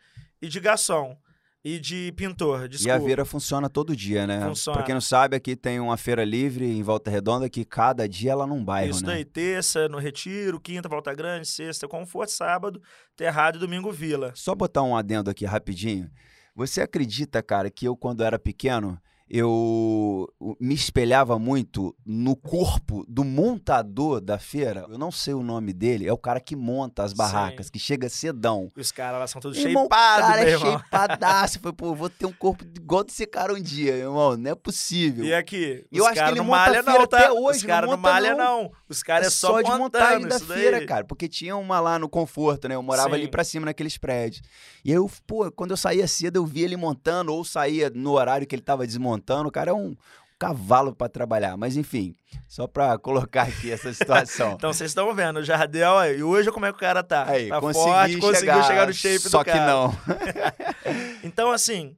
e 0.41 0.47
de 0.47 0.59
garçom 0.59 1.17
e 1.63 1.79
de 1.79 2.11
pintor, 2.11 2.61
E 2.61 2.63
a 2.65 2.67
desculpa. 2.67 2.99
feira 3.01 3.25
funciona 3.25 3.67
todo 3.67 3.95
dia, 3.95 4.27
né? 4.27 4.39
Funciona. 4.47 4.77
Pra 4.77 4.85
quem 4.85 4.93
não 4.93 5.01
sabe, 5.01 5.35
aqui 5.35 5.55
tem 5.55 5.79
uma 5.79 5.97
feira 5.97 6.23
livre 6.23 6.63
em 6.65 6.83
Volta 6.83 7.09
Redonda 7.09 7.49
que 7.49 7.65
cada 7.65 8.07
dia 8.07 8.33
ela 8.33 8.45
num 8.45 8.63
bairro, 8.63 8.91
Isso 8.91 9.03
né? 9.03 9.13
daí, 9.13 9.25
terça 9.25 9.89
no 9.89 9.97
Retiro, 9.97 10.59
quinta 10.59 10.87
Volta 10.87 11.11
Grande, 11.15 11.47
sexta 11.47 11.87
Conforto, 11.87 12.29
sábado 12.31 12.79
Terrado 13.15 13.57
e 13.57 13.59
domingo 13.59 13.91
Vila. 13.91 14.31
Só 14.35 14.53
botar 14.53 14.83
um 14.83 14.95
adendo 14.95 15.31
aqui 15.31 15.43
rapidinho. 15.45 16.07
Você 16.55 16.81
acredita, 16.81 17.43
cara, 17.43 17.69
que 17.69 17.85
eu, 17.85 17.97
quando 17.97 18.23
era 18.23 18.39
pequeno, 18.39 18.97
eu 19.29 20.27
me 20.59 20.73
espelhava 20.75 21.37
muito 21.39 21.95
no 22.05 22.35
corpo 22.35 23.03
do 23.07 23.23
montador 23.23 24.21
da 24.21 24.37
feira? 24.37 24.85
Eu 24.89 24.97
não 24.97 25.11
sei 25.11 25.33
o 25.33 25.41
nome 25.43 25.73
dele, 25.73 26.07
é 26.07 26.13
o 26.13 26.17
cara 26.17 26.39
que 26.39 26.55
monta 26.55 27.03
as 27.03 27.11
barracas, 27.13 27.65
Sim. 27.67 27.71
que 27.71 27.79
chega 27.79 28.07
cedão. 28.09 28.71
E 28.77 28.81
os 28.81 28.91
caras 28.91 29.19
lá 29.19 29.27
são 29.27 29.41
todos 29.41 29.57
shapeados, 29.57 29.87
cara 29.89 30.37
meu 30.41 30.47
é 30.47 30.51
irmão. 30.51 30.71
shapeadaço. 30.79 31.59
Foi, 31.59 31.73
pô, 31.73 31.95
vou 31.95 32.09
ter 32.09 32.25
um 32.25 32.31
corpo 32.33 32.63
igual 32.63 33.03
desse 33.03 33.25
cara 33.25 33.53
um 33.53 33.59
dia, 33.61 33.95
irmão. 33.95 34.37
Não 34.37 34.51
é 34.51 34.55
possível. 34.55 35.25
E 35.25 35.33
aqui, 35.33 35.85
E 35.91 35.97
eu 35.97 36.05
acho 36.05 36.21
que 36.23 36.29
ele 36.29 36.37
não 36.37 36.45
malha 36.45 36.83
não, 36.83 37.07
tá? 37.07 37.17
até 37.17 37.31
hoje, 37.31 37.57
Os 37.57 37.63
não 37.63 37.67
caras 37.69 37.89
não, 37.89 37.97
monta 37.97 38.09
malha 38.11 38.35
não. 38.35 38.63
não. 38.63 38.71
Os 38.87 39.01
caras 39.01 39.27
é 39.27 39.29
só, 39.31 39.61
de 39.61 39.69
montando 39.69 39.79
montagem 39.79 40.27
da 40.27 40.39
feira, 40.39 40.77
daí. 40.77 40.85
cara. 40.85 41.03
Porque 41.03 41.27
tinha 41.27 41.55
uma 41.57 41.79
lá 41.79 41.97
no 41.97 42.07
conforto, 42.07 42.67
né? 42.67 42.75
Eu 42.75 42.83
morava 42.83 43.15
ali 43.15 43.25
Sim. 43.25 43.31
pra 43.31 43.43
cima 43.43 43.65
naqueles 43.65 43.97
prédios. 43.97 44.41
E 44.83 44.91
aí 44.91 44.95
eu, 44.97 45.09
pô, 45.25 45.51
quando 45.51 45.71
eu 45.71 45.77
saía 45.77 46.07
cedo, 46.07 46.35
eu 46.37 46.45
via 46.45 46.65
ele 46.65 46.77
montando, 46.77 47.33
ou 47.33 47.43
saía 47.43 47.89
no 47.89 48.11
horário 48.11 48.45
que 48.45 48.53
ele 48.55 48.61
tava 48.61 48.85
desmontando. 48.85 49.14
O 49.47 49.51
cara 49.51 49.71
é 49.71 49.73
um 49.73 49.95
cavalo 50.37 50.93
pra 50.95 51.07
trabalhar. 51.07 51.55
Mas 51.57 51.77
enfim, 51.77 52.15
só 52.47 52.67
pra 52.67 52.97
colocar 52.99 53.43
aqui 53.43 53.71
essa 53.71 53.93
situação. 53.93 54.53
Então 54.53 54.73
vocês 54.73 54.91
estão 54.91 55.13
vendo, 55.15 55.37
o 55.39 55.43
Jardel, 55.43 55.97
aí, 55.97 56.17
e 56.19 56.23
hoje 56.23 56.51
como 56.51 56.65
é 56.65 56.71
que 56.71 56.77
o 56.77 56.79
cara 56.79 57.03
tá? 57.03 57.25
Aí, 57.27 57.49
tá 57.49 57.59
consegui 57.61 57.85
forte, 57.85 58.17
conseguiu 58.17 58.63
chegar 58.63 58.87
no 58.87 58.93
shape 58.93 59.19
Só 59.29 59.39
do 59.39 59.45
que 59.45 59.51
cara. 59.51 59.65
não. 59.71 59.93
Então, 61.23 61.51
assim, 61.51 61.97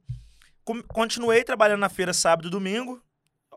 continuei 0.88 1.44
trabalhando 1.44 1.80
na 1.80 1.88
feira 1.88 2.12
sábado 2.12 2.48
e 2.48 2.50
domingo. 2.50 3.02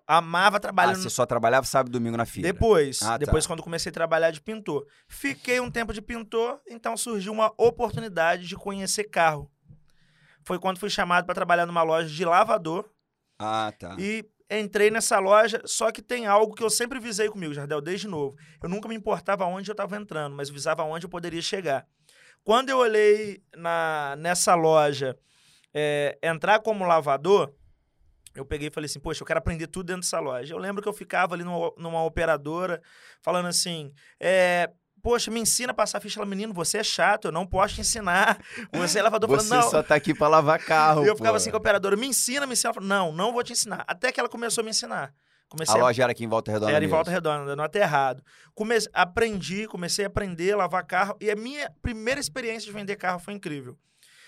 Amava 0.07 0.57
Ah, 0.57 0.59
trabalhando. 0.59 0.97
você 0.97 1.09
só 1.09 1.25
trabalhava 1.25 1.65
sábado 1.65 1.89
e 1.89 1.93
domingo 1.93 2.17
na 2.17 2.25
feira. 2.25 2.51
Depois, 2.51 3.01
Ah, 3.01 3.11
tá. 3.11 3.17
depois 3.19 3.47
quando 3.47 3.63
comecei 3.63 3.89
a 3.89 3.93
trabalhar 3.93 4.31
de 4.31 4.41
pintor. 4.41 4.85
Fiquei 5.07 5.59
um 5.61 5.71
tempo 5.71 5.93
de 5.93 6.01
pintor, 6.01 6.59
então 6.69 6.97
surgiu 6.97 7.31
uma 7.31 7.53
oportunidade 7.57 8.45
de 8.47 8.55
conhecer 8.55 9.05
carro. 9.05 9.49
Foi 10.43 10.59
quando 10.59 10.79
fui 10.79 10.89
chamado 10.89 11.25
para 11.25 11.35
trabalhar 11.35 11.65
numa 11.65 11.83
loja 11.83 12.09
de 12.09 12.25
lavador 12.25 12.89
Ah, 13.41 13.73
tá. 13.77 13.95
e 13.97 14.23
entrei 14.49 14.91
nessa 14.91 15.17
loja, 15.17 15.61
só 15.65 15.91
que 15.91 16.01
tem 16.01 16.27
algo 16.27 16.53
que 16.53 16.63
eu 16.63 16.69
sempre 16.69 16.99
visei 16.99 17.29
comigo, 17.29 17.53
Jardel, 17.53 17.81
desde 17.81 18.07
novo. 18.07 18.35
Eu 18.61 18.69
nunca 18.69 18.87
me 18.87 18.95
importava 18.95 19.45
onde 19.45 19.69
eu 19.69 19.73
estava 19.73 19.95
entrando, 19.95 20.35
mas 20.35 20.49
visava 20.49 20.83
onde 20.83 21.05
eu 21.05 21.09
poderia 21.09 21.41
chegar. 21.41 21.87
Quando 22.43 22.69
eu 22.69 22.77
olhei 22.77 23.41
na, 23.55 24.15
nessa 24.17 24.53
loja 24.55 25.17
é, 25.73 26.17
entrar 26.21 26.59
como 26.59 26.85
lavador, 26.85 27.53
eu 28.33 28.45
peguei 28.45 28.67
e 28.67 28.71
falei 28.71 28.85
assim, 28.85 28.99
poxa, 28.99 29.21
eu 29.21 29.27
quero 29.27 29.39
aprender 29.39 29.67
tudo 29.67 29.87
dentro 29.87 30.01
dessa 30.01 30.19
loja. 30.19 30.53
Eu 30.53 30.57
lembro 30.57 30.81
que 30.81 30.87
eu 30.87 30.93
ficava 30.93 31.35
ali 31.35 31.43
numa, 31.43 31.71
numa 31.77 32.03
operadora 32.03 32.81
falando 33.21 33.47
assim, 33.47 33.93
é, 34.19 34.69
poxa, 35.01 35.31
me 35.31 35.39
ensina 35.39 35.71
a 35.71 35.75
passar 35.75 35.99
ficha. 35.99 36.19
Ela, 36.19 36.25
menino, 36.25 36.53
você 36.53 36.77
é 36.77 36.83
chato, 36.83 37.25
eu 37.25 37.31
não 37.31 37.45
posso 37.45 37.75
te 37.75 37.81
ensinar. 37.81 38.39
Você 38.73 38.99
é 38.99 39.01
lavador. 39.01 39.29
Você 39.29 39.47
falando, 39.47 39.63
não, 39.63 39.71
só 39.71 39.83
tá 39.83 39.95
aqui 39.95 40.13
pra 40.13 40.27
lavar 40.27 40.59
carro, 40.59 41.03
e 41.03 41.07
eu 41.07 41.15
ficava 41.15 41.31
pô. 41.31 41.37
assim 41.37 41.49
com 41.49 41.57
a 41.57 41.59
operadora, 41.59 41.95
me 41.95 42.07
ensina, 42.07 42.45
me 42.45 42.53
ensina. 42.53 42.69
Ela 42.69 42.73
falou, 42.73 42.89
não, 42.89 43.11
não 43.11 43.33
vou 43.33 43.43
te 43.43 43.53
ensinar. 43.53 43.83
Até 43.87 44.11
que 44.11 44.19
ela 44.19 44.29
começou 44.29 44.61
a 44.61 44.65
me 44.65 44.69
ensinar. 44.71 45.13
Comecei 45.51 45.75
a 45.75 45.83
loja 45.83 46.03
era 46.03 46.13
aqui 46.13 46.23
em 46.23 46.29
Volta 46.29 46.49
Redonda 46.49 46.71
Era 46.71 46.79
mesmo. 46.79 46.93
em 46.93 46.95
Volta 46.95 47.11
Redonda, 47.11 47.55
no 47.57 47.61
aterrado. 47.61 48.23
Come... 48.55 48.75
Aprendi, 48.93 49.67
comecei 49.67 50.05
a 50.05 50.07
aprender 50.07 50.53
a 50.53 50.57
lavar 50.57 50.85
carro. 50.85 51.17
E 51.19 51.29
a 51.29 51.35
minha 51.35 51.69
primeira 51.81 52.21
experiência 52.21 52.65
de 52.65 52.71
vender 52.71 52.95
carro 52.95 53.19
foi 53.19 53.33
incrível. 53.33 53.77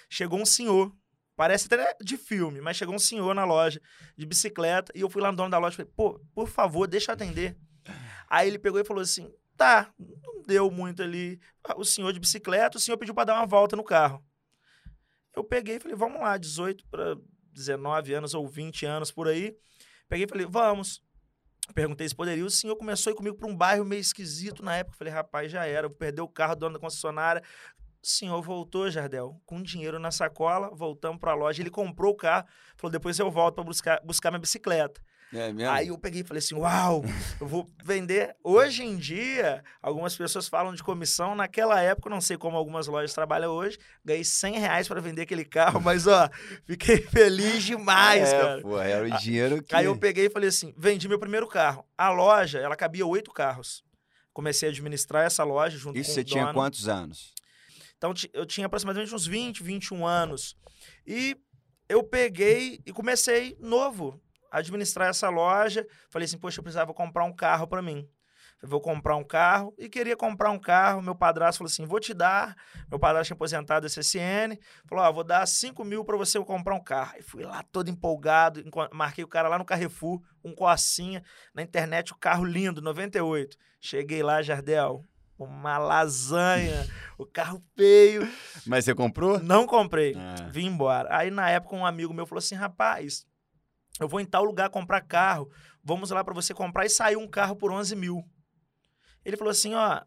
Chegou 0.09 0.37
um 0.37 0.45
senhor, 0.45 0.93
parece 1.33 1.67
até 1.67 1.95
de 2.01 2.17
filme, 2.17 2.59
mas 2.59 2.75
chegou 2.75 2.93
um 2.93 2.99
senhor 2.99 3.33
na 3.33 3.45
loja 3.45 3.79
de 4.17 4.25
bicicleta. 4.25 4.91
E 4.93 4.99
eu 4.99 5.09
fui 5.09 5.21
lá 5.21 5.31
no 5.31 5.37
dono 5.37 5.49
da 5.49 5.57
loja 5.57 5.75
e 5.75 5.77
falei, 5.77 5.91
pô, 5.95 6.19
por 6.35 6.49
favor, 6.49 6.87
deixa 6.87 7.11
eu 7.11 7.13
atender. 7.13 7.57
Aí 8.29 8.49
ele 8.49 8.59
pegou 8.59 8.81
e 8.81 8.83
falou 8.83 9.01
assim, 9.01 9.31
tá, 9.57 9.93
não 9.99 10.43
deu 10.43 10.69
muito 10.69 11.01
ali. 11.01 11.39
O 11.75 11.85
senhor 11.85 12.11
de 12.13 12.19
bicicleta, 12.19 12.77
o 12.77 12.81
senhor 12.81 12.97
pediu 12.97 13.13
para 13.13 13.25
dar 13.25 13.35
uma 13.35 13.45
volta 13.45 13.75
no 13.75 13.83
carro. 13.83 14.23
Eu 15.35 15.43
peguei 15.43 15.77
e 15.77 15.79
falei, 15.79 15.97
vamos 15.97 16.21
lá, 16.21 16.37
18 16.37 16.85
para 16.87 17.15
19 17.51 18.13
anos 18.13 18.33
ou 18.33 18.47
20 18.47 18.85
anos 18.85 19.11
por 19.11 19.27
aí. 19.27 19.55
Peguei 20.07 20.25
e 20.25 20.29
falei, 20.29 20.45
vamos. 20.45 21.01
Perguntei 21.73 22.07
se 22.07 22.15
poderia. 22.15 22.45
O 22.45 22.49
senhor 22.49 22.75
começou 22.75 23.09
a 23.09 23.13
ir 23.13 23.17
comigo 23.17 23.37
para 23.37 23.47
um 23.47 23.55
bairro 23.55 23.85
meio 23.85 24.01
esquisito 24.01 24.63
na 24.63 24.75
época. 24.75 24.97
Falei, 24.97 25.13
rapaz, 25.13 25.51
já 25.51 25.65
era. 25.65 25.87
Vou 25.87 25.97
perder 25.97 26.21
o 26.21 26.27
carro, 26.27 26.55
dono 26.55 26.73
da 26.73 26.79
concessionária. 26.79 27.41
O 28.03 28.07
senhor 28.07 28.41
voltou, 28.41 28.91
Jardel, 28.91 29.41
com 29.45 29.63
dinheiro 29.63 29.97
na 29.97 30.11
sacola. 30.11 30.69
Voltamos 30.75 31.19
para 31.19 31.31
a 31.31 31.35
loja. 31.35 31.61
Ele 31.61 31.69
comprou 31.69 32.11
o 32.11 32.15
carro. 32.15 32.45
Falou, 32.75 32.91
depois 32.91 33.17
eu 33.17 33.31
volto 33.31 33.55
para 33.55 33.63
buscar, 33.63 34.01
buscar 34.03 34.29
minha 34.29 34.41
bicicleta. 34.41 35.01
É 35.33 35.51
mesmo? 35.51 35.71
Aí 35.73 35.87
eu 35.87 35.97
peguei 35.97 36.21
e 36.21 36.23
falei 36.23 36.37
assim: 36.37 36.53
Uau, 36.53 37.03
eu 37.41 37.47
vou 37.47 37.67
vender. 37.83 38.35
Hoje 38.43 38.83
em 38.83 38.95
dia, 38.95 39.63
algumas 39.81 40.15
pessoas 40.15 40.47
falam 40.47 40.75
de 40.75 40.83
comissão. 40.83 41.33
Naquela 41.33 41.81
época, 41.81 42.07
não 42.09 42.21
sei 42.21 42.37
como 42.37 42.55
algumas 42.55 42.85
lojas 42.85 43.13
trabalham 43.13 43.51
hoje, 43.51 43.79
ganhei 44.05 44.23
100 44.23 44.59
reais 44.59 44.87
para 44.87 45.01
vender 45.01 45.23
aquele 45.23 45.43
carro, 45.43 45.81
mas 45.81 46.05
ó, 46.05 46.29
fiquei 46.65 46.97
feliz 46.97 47.63
demais, 47.63 48.31
é, 48.31 48.39
cara. 48.39 48.61
Pô, 48.61 48.79
era 48.79 49.05
o 49.05 49.17
dinheiro 49.17 49.63
que. 49.63 49.73
Aí 49.73 49.85
eu 49.85 49.97
peguei 49.97 50.27
e 50.27 50.29
falei 50.29 50.49
assim: 50.49 50.71
vendi 50.77 51.09
meu 51.09 51.19
primeiro 51.19 51.47
carro. 51.47 51.83
A 51.97 52.09
loja, 52.11 52.59
ela 52.59 52.75
cabia 52.75 53.05
oito 53.05 53.31
carros. 53.31 53.83
Comecei 54.31 54.69
a 54.69 54.71
administrar 54.71 55.25
essa 55.25 55.43
loja 55.43 55.77
junto 55.77 55.97
Isso 55.97 56.09
com 56.09 56.13
você 56.15 56.21
o 56.21 56.25
tinha 56.25 56.43
dono. 56.45 56.53
quantos 56.55 56.87
anos? 56.87 57.33
Então 57.97 58.13
eu 58.33 58.45
tinha 58.45 58.67
aproximadamente 58.67 59.13
uns 59.13 59.25
20, 59.25 59.63
21 59.63 60.05
anos. 60.05 60.55
E 61.07 61.37
eu 61.87 62.03
peguei 62.03 62.81
e 62.85 62.91
comecei 62.91 63.55
novo 63.59 64.21
administrar 64.53 65.09
essa 65.09 65.29
loja. 65.29 65.85
Falei 66.09 66.25
assim, 66.25 66.37
poxa, 66.37 66.59
eu 66.59 66.63
precisava 66.63 66.93
comprar 66.93 67.25
um 67.25 67.33
carro 67.33 67.67
para 67.67 67.81
mim. 67.81 68.07
Eu 68.63 68.69
vou 68.69 68.79
comprar 68.79 69.17
um 69.17 69.25
carro 69.25 69.73
e 69.77 69.89
queria 69.89 70.15
comprar 70.15 70.49
um 70.49 70.57
carro. 70.57 71.01
Meu 71.01 71.13
padrasto 71.13 71.57
falou 71.57 71.69
assim: 71.69 71.85
vou 71.85 71.99
te 71.99 72.13
dar. 72.13 72.55
Meu 72.89 72.97
padrasto 72.97 73.27
tinha 73.27 73.35
aposentado 73.35 73.87
CSN. 73.87 74.57
Falou: 74.87 75.03
ó, 75.03 75.11
vou 75.11 75.23
dar 75.25 75.45
5 75.45 75.83
mil 75.83 76.05
para 76.05 76.15
você 76.15 76.39
comprar 76.39 76.73
um 76.73 76.81
carro. 76.81 77.15
E 77.19 77.21
fui 77.21 77.43
lá 77.43 77.61
todo 77.73 77.89
empolgado. 77.89 78.63
Marquei 78.93 79.21
o 79.21 79.27
cara 79.27 79.49
lá 79.49 79.57
no 79.57 79.65
Carrefour, 79.65 80.21
um 80.41 80.55
Corsinha. 80.55 81.21
Na 81.53 81.61
internet, 81.61 82.13
o 82.13 82.15
carro 82.15 82.45
lindo, 82.45 82.81
98. 82.81 83.57
Cheguei 83.81 84.23
lá, 84.23 84.41
Jardel 84.41 85.03
uma 85.37 85.77
lasanha, 85.77 86.87
o 87.17 87.25
carro 87.25 87.61
feio. 87.75 88.25
Mas 88.65 88.85
você 88.85 88.95
comprou? 88.95 89.39
Não 89.39 89.65
comprei. 89.65 90.15
Ah. 90.15 90.47
Vim 90.49 90.67
embora. 90.67 91.09
Aí 91.13 91.29
na 91.29 91.49
época 91.49 91.75
um 91.75 91.85
amigo 91.85 92.13
meu 92.13 92.25
falou 92.25 92.39
assim: 92.39 92.55
"Rapaz, 92.55 93.25
eu 93.99 94.07
vou 94.07 94.19
em 94.19 94.25
tal 94.25 94.43
lugar 94.43 94.69
comprar 94.69 95.01
carro. 95.01 95.49
Vamos 95.83 96.09
lá 96.11 96.23
para 96.23 96.33
você 96.33 96.53
comprar." 96.53 96.85
E 96.85 96.89
saiu 96.89 97.19
um 97.19 97.27
carro 97.27 97.55
por 97.55 97.71
11 97.71 97.95
mil. 97.95 98.23
Ele 99.25 99.37
falou 99.37 99.51
assim: 99.51 99.73
"Ó, 99.73 100.01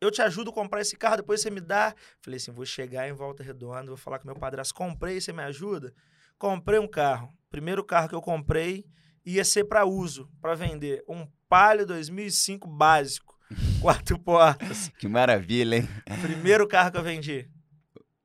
eu 0.00 0.10
te 0.10 0.22
ajudo 0.22 0.50
a 0.50 0.54
comprar 0.54 0.80
esse 0.80 0.96
carro, 0.96 1.16
depois 1.16 1.40
você 1.40 1.50
me 1.50 1.60
dá." 1.60 1.94
Falei 2.20 2.36
assim: 2.36 2.52
"Vou 2.52 2.66
chegar 2.66 3.08
em 3.08 3.12
Volta 3.12 3.42
Redonda, 3.42 3.86
vou 3.86 3.96
falar 3.96 4.18
com 4.18 4.26
meu 4.26 4.36
padrasto, 4.36 4.74
comprei, 4.74 5.20
você 5.20 5.32
me 5.32 5.42
ajuda?" 5.42 5.94
Comprei 6.38 6.78
um 6.78 6.88
carro. 6.88 7.32
Primeiro 7.50 7.84
carro 7.84 8.08
que 8.08 8.14
eu 8.14 8.20
comprei 8.20 8.84
ia 9.24 9.44
ser 9.44 9.64
para 9.64 9.84
uso, 9.84 10.28
para 10.40 10.54
vender, 10.54 11.04
um 11.08 11.26
Palio 11.48 11.86
2005 11.86 12.66
básico. 12.68 13.38
Quatro 13.80 14.18
portas. 14.20 14.88
Que 14.98 15.06
maravilha, 15.06 15.76
hein? 15.76 15.88
Primeiro 16.22 16.66
carro 16.66 16.90
que 16.90 16.98
eu 16.98 17.02
vendi. 17.02 17.48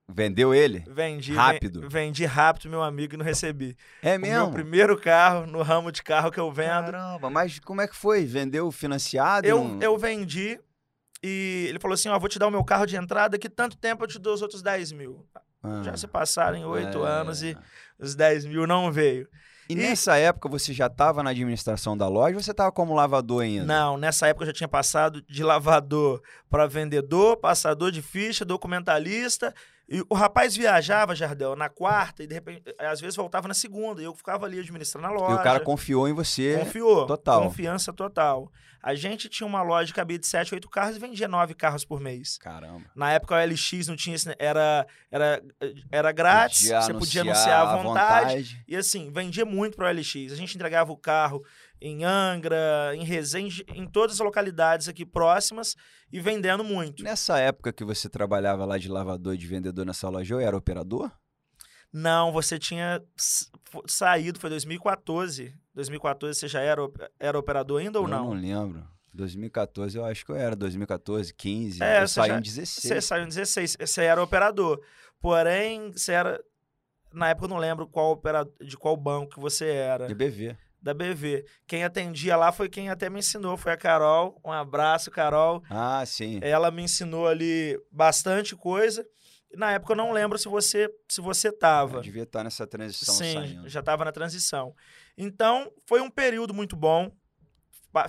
Vendeu 0.10 0.54
ele? 0.56 0.86
Vendi. 0.88 1.34
Rápido? 1.34 1.90
Vendi 1.90 2.26
rápido, 2.26 2.70
meu 2.70 2.82
amigo, 2.82 3.14
e 3.14 3.18
não 3.18 3.26
recebi. 3.26 3.76
É 4.02 4.18
mesmo? 4.18 4.36
O 4.36 4.48
meu 4.48 4.54
primeiro 4.54 4.98
carro 4.98 5.46
no 5.46 5.62
ramo 5.62 5.92
de 5.92 6.02
carro 6.02 6.32
que 6.32 6.40
eu 6.40 6.50
vendo. 6.50 6.92
Caramba, 6.92 7.30
mas 7.30 7.60
como 7.60 7.82
é 7.82 7.88
que 7.88 7.96
foi? 7.96 8.26
Vendeu 8.26 8.72
financiado? 8.72 9.46
Eu, 9.46 9.64
não... 9.64 9.82
eu 9.82 9.98
vendi 9.98 10.58
e 11.22 11.66
ele 11.68 11.80
falou 11.80 11.94
assim: 11.94 12.08
Ó, 12.08 12.18
vou 12.18 12.30
te 12.30 12.40
dar 12.40 12.48
o 12.48 12.52
meu 12.52 12.64
carro 12.64 12.86
de 12.86 12.96
entrada, 12.96 13.38
que 13.38 13.50
tanto 13.50 13.78
tempo 13.78 14.04
eu 14.04 14.08
te 14.08 14.18
dou 14.18 14.34
os 14.34 14.42
outros 14.42 14.62
10 14.62 14.94
mil. 14.94 15.26
Ah, 15.62 15.82
Já 15.84 15.98
se 15.98 16.08
passaram 16.08 16.64
oito 16.70 17.06
é... 17.06 17.10
anos 17.10 17.44
e 17.44 17.58
os 18.00 18.16
10 18.16 18.46
mil 18.46 18.66
não 18.66 18.92
veio. 18.92 19.28
E, 19.70 19.74
e, 19.74 19.76
nessa 19.76 20.16
época 20.18 20.48
você 20.48 20.74
já 20.74 20.88
estava 20.88 21.22
na 21.22 21.32
administração 21.32 21.98
da 21.98 22.08
loja 22.08 22.38
ou 22.38 22.42
você 22.42 22.52
estava 22.52 22.72
como 22.72 22.94
lavador 22.94 23.44
ainda? 23.44 23.66
Não, 23.66 23.98
nessa 23.98 24.28
época 24.28 24.44
eu 24.44 24.48
já 24.48 24.54
tinha 24.54 24.68
passado 24.68 25.22
de 25.24 25.44
lavador 25.44 26.22
para 26.50 26.66
vendedor, 26.66 27.36
passador 27.36 27.92
de 27.92 28.02
ficha, 28.02 28.46
documentalista. 28.46 29.54
E 29.90 30.04
o 30.10 30.14
rapaz 30.14 30.56
viajava, 30.56 31.16
Jardel, 31.16 31.56
na 31.56 31.70
quarta 31.70 32.22
e 32.22 32.28
de 32.28 32.34
repente, 32.34 32.62
às 32.78 33.00
vezes 33.00 33.16
voltava 33.16 33.48
na 33.48 33.54
segunda. 33.54 34.02
E 34.02 34.06
eu 34.06 34.14
ficava 34.14 34.46
ali 34.46 34.60
administrando 34.60 35.08
a 35.08 35.12
loja. 35.12 35.36
E 35.36 35.36
o 35.36 35.44
cara 35.44 35.60
confiou 35.62 36.08
em 36.10 36.14
você. 36.14 36.58
Confiou. 36.60 37.06
Total. 37.06 37.44
Confiança 37.44 37.94
total. 37.94 38.52
A 38.84 38.96
gente 38.96 39.28
tinha 39.28 39.48
uma 39.48 39.62
loja 39.62 39.88
que 39.88 39.96
cabia 39.96 40.20
de 40.20 40.28
7, 40.28 40.54
8 40.54 40.70
carros 40.70 40.96
e 40.96 41.00
vendia 41.00 41.28
9 41.28 41.54
carros 41.54 41.84
por 41.84 42.00
mês. 42.00 42.38
Caramba. 42.38 42.84
Na 42.96 43.12
época 43.12 43.36
o 43.36 43.38
LX 43.38 43.88
não 43.88 43.96
tinha 43.96 44.16
esse, 44.16 44.34
era 44.38 44.86
era 45.12 45.44
era 45.92 46.12
grátis, 46.12 46.64
podia 46.64 46.82
você 46.82 46.94
podia 46.94 47.22
anunciar 47.22 47.62
à 47.62 47.76
vontade, 47.76 48.26
vontade, 48.26 48.64
E 48.68 48.76
assim, 48.76 49.12
vendia 49.12 49.46
muito 49.46 49.76
para 49.76 49.90
o 49.90 49.92
LX. 49.92 50.32
A 50.32 50.36
gente 50.36 50.56
entregava 50.56 50.92
o 50.92 50.98
carro 50.98 51.44
em 51.82 52.04
Angra, 52.04 52.94
em 52.96 53.04
Resende, 53.04 53.66
em 53.74 53.86
todas 53.88 54.16
as 54.16 54.20
localidades 54.20 54.88
aqui 54.88 55.06
próximas 55.06 55.76
e 56.12 56.20
vendendo 56.20 56.64
muito. 56.64 57.04
Nessa 57.04 57.40
época 57.40 57.74
que 57.74 57.84
você 57.84 58.10
trabalhava 58.10 58.66
lá 58.66 58.78
de 58.78 58.88
lavador 58.88 59.34
e 59.34 59.38
de 59.38 59.48
vendedor 59.48 59.86
nessa 59.86 60.10
loja, 60.10 60.36
eu 60.36 60.40
era 60.40 60.56
operador? 60.56 61.12
Não, 61.92 62.32
você 62.32 62.60
tinha 62.60 63.02
saído, 63.88 64.40
foi 64.40 64.50
2014. 64.50 65.54
2014 65.74 66.40
você 66.40 66.48
já 66.48 66.62
era, 66.62 66.82
era 67.20 67.40
operador 67.40 67.82
ainda 67.82 68.00
ou 68.00 68.06
eu 68.06 68.10
não? 68.10 68.18
Eu 68.18 68.36
não 68.36 68.42
lembro. 68.42 68.88
2014 69.14 69.98
eu 69.98 70.06
acho 70.06 70.26
que 70.26 70.32
eu 70.32 70.36
era, 70.36 70.56
2014, 70.56 71.34
15. 71.34 71.84
É, 71.84 72.04
eu 72.04 72.08
saí 72.08 72.30
já, 72.30 72.38
em 72.38 72.42
16. 72.42 72.84
Você 72.84 73.02
saiu 73.02 73.24
em 73.24 73.28
16, 73.28 73.78
você 73.80 74.04
era 74.04 74.22
operador. 74.22 74.80
Porém, 75.20 75.92
você 75.92 76.14
era. 76.14 76.40
Na 77.12 77.30
época 77.30 77.46
eu 77.46 77.50
não 77.50 77.58
lembro 77.58 77.88
qual 77.88 78.12
operador, 78.12 78.54
de 78.62 78.78
qual 78.78 78.96
banco 78.96 79.36
que 79.36 79.40
você 79.40 79.66
era. 79.66 80.08
De 80.08 80.14
BV. 80.14 80.56
Da 80.82 80.94
BV. 80.94 81.44
Quem 81.66 81.84
atendia 81.84 82.38
lá 82.38 82.52
foi 82.52 82.70
quem 82.70 82.90
até 82.90 83.10
me 83.10 83.20
ensinou, 83.20 83.58
foi 83.58 83.72
a 83.72 83.78
Carol. 83.78 84.40
Um 84.46 84.52
abraço, 84.52 85.10
Carol. 85.10 85.64
Ah, 85.70 86.04
sim. 86.06 86.40
Ela 86.42 86.70
me 86.72 86.84
ensinou 86.84 87.28
ali 87.28 87.78
bastante 87.92 88.56
coisa. 88.56 89.06
Na 89.56 89.72
época 89.72 89.94
eu 89.94 89.98
não 89.98 90.12
lembro 90.12 90.38
se 90.38 90.48
você 90.48 90.90
se 91.08 91.22
você 91.22 91.52
tava. 91.52 91.98
Eu 91.98 92.02
devia 92.02 92.24
estar 92.24 92.44
nessa 92.44 92.68
transição 92.68 93.16
Sim, 93.16 93.34
saindo. 93.34 93.70
já 93.70 93.80
estava 93.80 94.06
na 94.06 94.12
transição. 94.12 94.76
Então, 95.18 95.72
foi 95.86 96.02
um 96.02 96.10
período 96.10 96.54
muito 96.54 96.76
bom. 96.76 97.12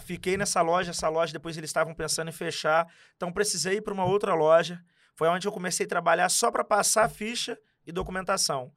Fiquei 0.01 0.37
nessa 0.37 0.61
loja, 0.61 0.91
essa 0.91 1.09
loja 1.09 1.33
depois 1.33 1.57
eles 1.57 1.71
estavam 1.71 1.95
pensando 1.95 2.29
em 2.29 2.33
fechar, 2.33 2.87
então 3.17 3.33
precisei 3.33 3.77
ir 3.77 3.81
para 3.81 3.95
uma 3.95 4.05
outra 4.05 4.35
loja. 4.35 4.79
Foi 5.17 5.29
onde 5.29 5.49
eu 5.49 5.53
comecei 5.53 5.87
a 5.87 5.89
trabalhar 5.89 6.29
só 6.29 6.51
para 6.51 6.63
passar 6.63 7.09
ficha 7.09 7.59
e 7.87 7.93
documentação. 7.93 8.71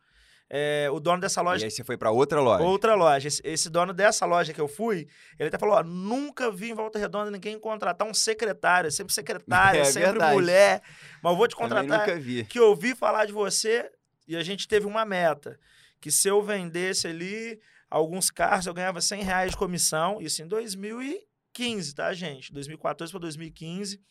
É, 0.54 0.90
o 0.92 1.00
dono 1.00 1.22
dessa 1.22 1.42
loja. 1.42 1.64
E 1.64 1.68
aí 1.68 1.72
você 1.72 1.82
foi 1.82 1.96
para 1.96 2.12
outra 2.12 2.42
loja? 2.42 2.62
Outra 2.62 2.94
loja. 2.94 3.26
Esse, 3.26 3.42
esse, 3.42 3.70
dono 3.70 3.94
dessa 3.94 4.26
loja 4.26 4.52
que 4.52 4.60
eu 4.60 4.68
fui, 4.68 5.08
ele 5.40 5.48
até 5.48 5.58
falou: 5.58 5.76
ó, 5.76 5.82
nunca 5.82 6.52
vi 6.52 6.72
em 6.72 6.74
Volta 6.74 7.00
Redonda 7.00 7.32
ninguém 7.32 7.58
contratar 7.58 8.06
um 8.06 8.14
secretário, 8.14 8.92
sempre 8.92 9.14
secretária, 9.14 9.80
é, 9.80 9.86
sempre 9.86 10.10
verdade. 10.10 10.34
mulher. 10.34 10.82
Mas 11.24 11.32
eu 11.32 11.38
vou 11.38 11.48
te 11.48 11.56
contratar. 11.56 12.00
nunca 12.00 12.20
vi. 12.20 12.44
Que 12.44 12.60
eu 12.60 12.68
ouvi 12.68 12.94
falar 12.94 13.26
de 13.26 13.32
você 13.32 13.90
e 14.28 14.36
a 14.36 14.44
gente 14.44 14.68
teve 14.68 14.86
uma 14.86 15.06
meta. 15.06 15.58
Que 16.02 16.12
se 16.12 16.28
eu 16.28 16.44
vendesse 16.44 17.08
ali 17.08 17.58
alguns 17.90 18.30
carros, 18.30 18.66
eu 18.66 18.74
ganhava 18.74 19.00
100 19.00 19.24
reais 19.24 19.52
de 19.52 19.58
comissão. 19.58 20.20
Isso 20.20 20.42
em 20.42 20.48
2015, 20.50 21.96
tá, 21.96 22.14
gente? 22.14 22.52
2014 22.52 23.10
para 23.10 23.22
2015, 23.22 24.02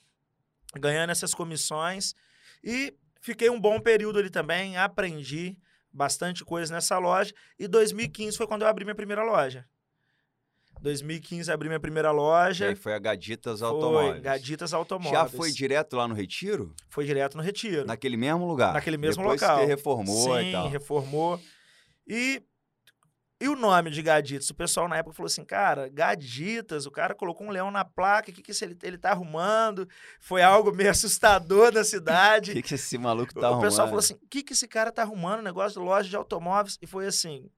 ganhando 0.76 1.11
essas 1.11 1.35
comissões. 1.35 2.14
E 2.64 2.94
fiquei 3.20 3.50
um 3.50 3.61
bom 3.61 3.78
período 3.78 4.18
ali 4.18 4.30
também, 4.30 4.78
aprendi 4.78 5.59
bastante 5.92 6.44
coisa 6.44 6.73
nessa 6.73 6.99
loja. 6.99 7.32
E 7.59 7.66
2015 7.66 8.37
foi 8.37 8.47
quando 8.47 8.62
eu 8.62 8.68
abri 8.68 8.85
minha 8.85 8.94
primeira 8.94 9.23
loja. 9.23 9.66
2015 10.80 11.52
abri 11.52 11.68
minha 11.68 11.80
primeira 11.80 12.11
loja. 12.11 12.66
E 12.66 12.68
aí 12.68 12.75
foi 12.75 12.94
a 12.94 12.99
Gaditas 12.99 13.62
Automóveis. 13.62 14.12
Foi, 14.12 14.20
Gaditas 14.20 14.73
Automóveis. 14.73 15.12
Já 15.12 15.28
foi 15.28 15.50
direto 15.52 15.97
lá 15.97 16.09
no 16.09 16.14
Retiro? 16.14 16.75
Foi 16.88 17.04
direto 17.04 17.37
no 17.37 17.42
Retiro. 17.42 17.87
Naquele 17.87 18.16
mesmo 18.16 18.47
lugar? 18.47 18.73
Naquele 18.73 18.97
mesmo 18.97 19.23
Depois 19.23 19.40
local. 19.40 19.59
Depois 19.59 19.76
reformou 19.76 20.38
Sim, 20.38 20.49
e 20.49 20.52
tal. 20.52 20.68
reformou. 20.68 21.40
E, 22.06 22.42
e 23.40 23.49
o 23.49 23.56
nome 23.56 23.90
de 23.90 24.02
Gaditas? 24.02 24.50
O 24.50 24.54
pessoal 24.54 24.87
na 24.87 24.99
época 24.99 25.16
falou 25.16 25.26
assim, 25.26 25.44
cara, 25.44 25.88
Gaditas, 25.88 26.85
o 26.85 26.90
cara 26.90 27.14
colocou 27.14 27.47
um 27.47 27.50
leão 27.50 27.70
na 27.70 27.85
placa, 27.85 28.30
o 28.30 28.35
que, 28.35 28.42
que 28.42 28.52
ele, 28.62 28.76
ele 28.82 28.99
tá 28.99 29.12
arrumando? 29.12 29.88
Foi 30.20 30.42
algo 30.42 30.70
meio 30.70 30.90
assustador 30.90 31.73
da 31.73 31.82
cidade. 31.82 32.50
O 32.50 32.54
que, 32.54 32.62
que 32.62 32.75
esse 32.75 32.99
maluco 32.99 33.32
tá 33.32 33.40
o 33.40 33.44
arrumando? 33.47 33.64
O 33.64 33.68
pessoal 33.68 33.88
falou 33.88 34.00
assim, 34.00 34.14
o 34.14 34.28
que, 34.28 34.42
que 34.42 34.52
esse 34.52 34.68
cara 34.68 34.92
tá 34.92 35.02
arrumando? 35.02 35.42
Negócio 35.42 35.80
de 35.80 35.87
loja 35.87 36.09
de 36.09 36.16
automóveis. 36.16 36.78
E 36.82 36.87
foi 36.87 37.06
assim, 37.06 37.50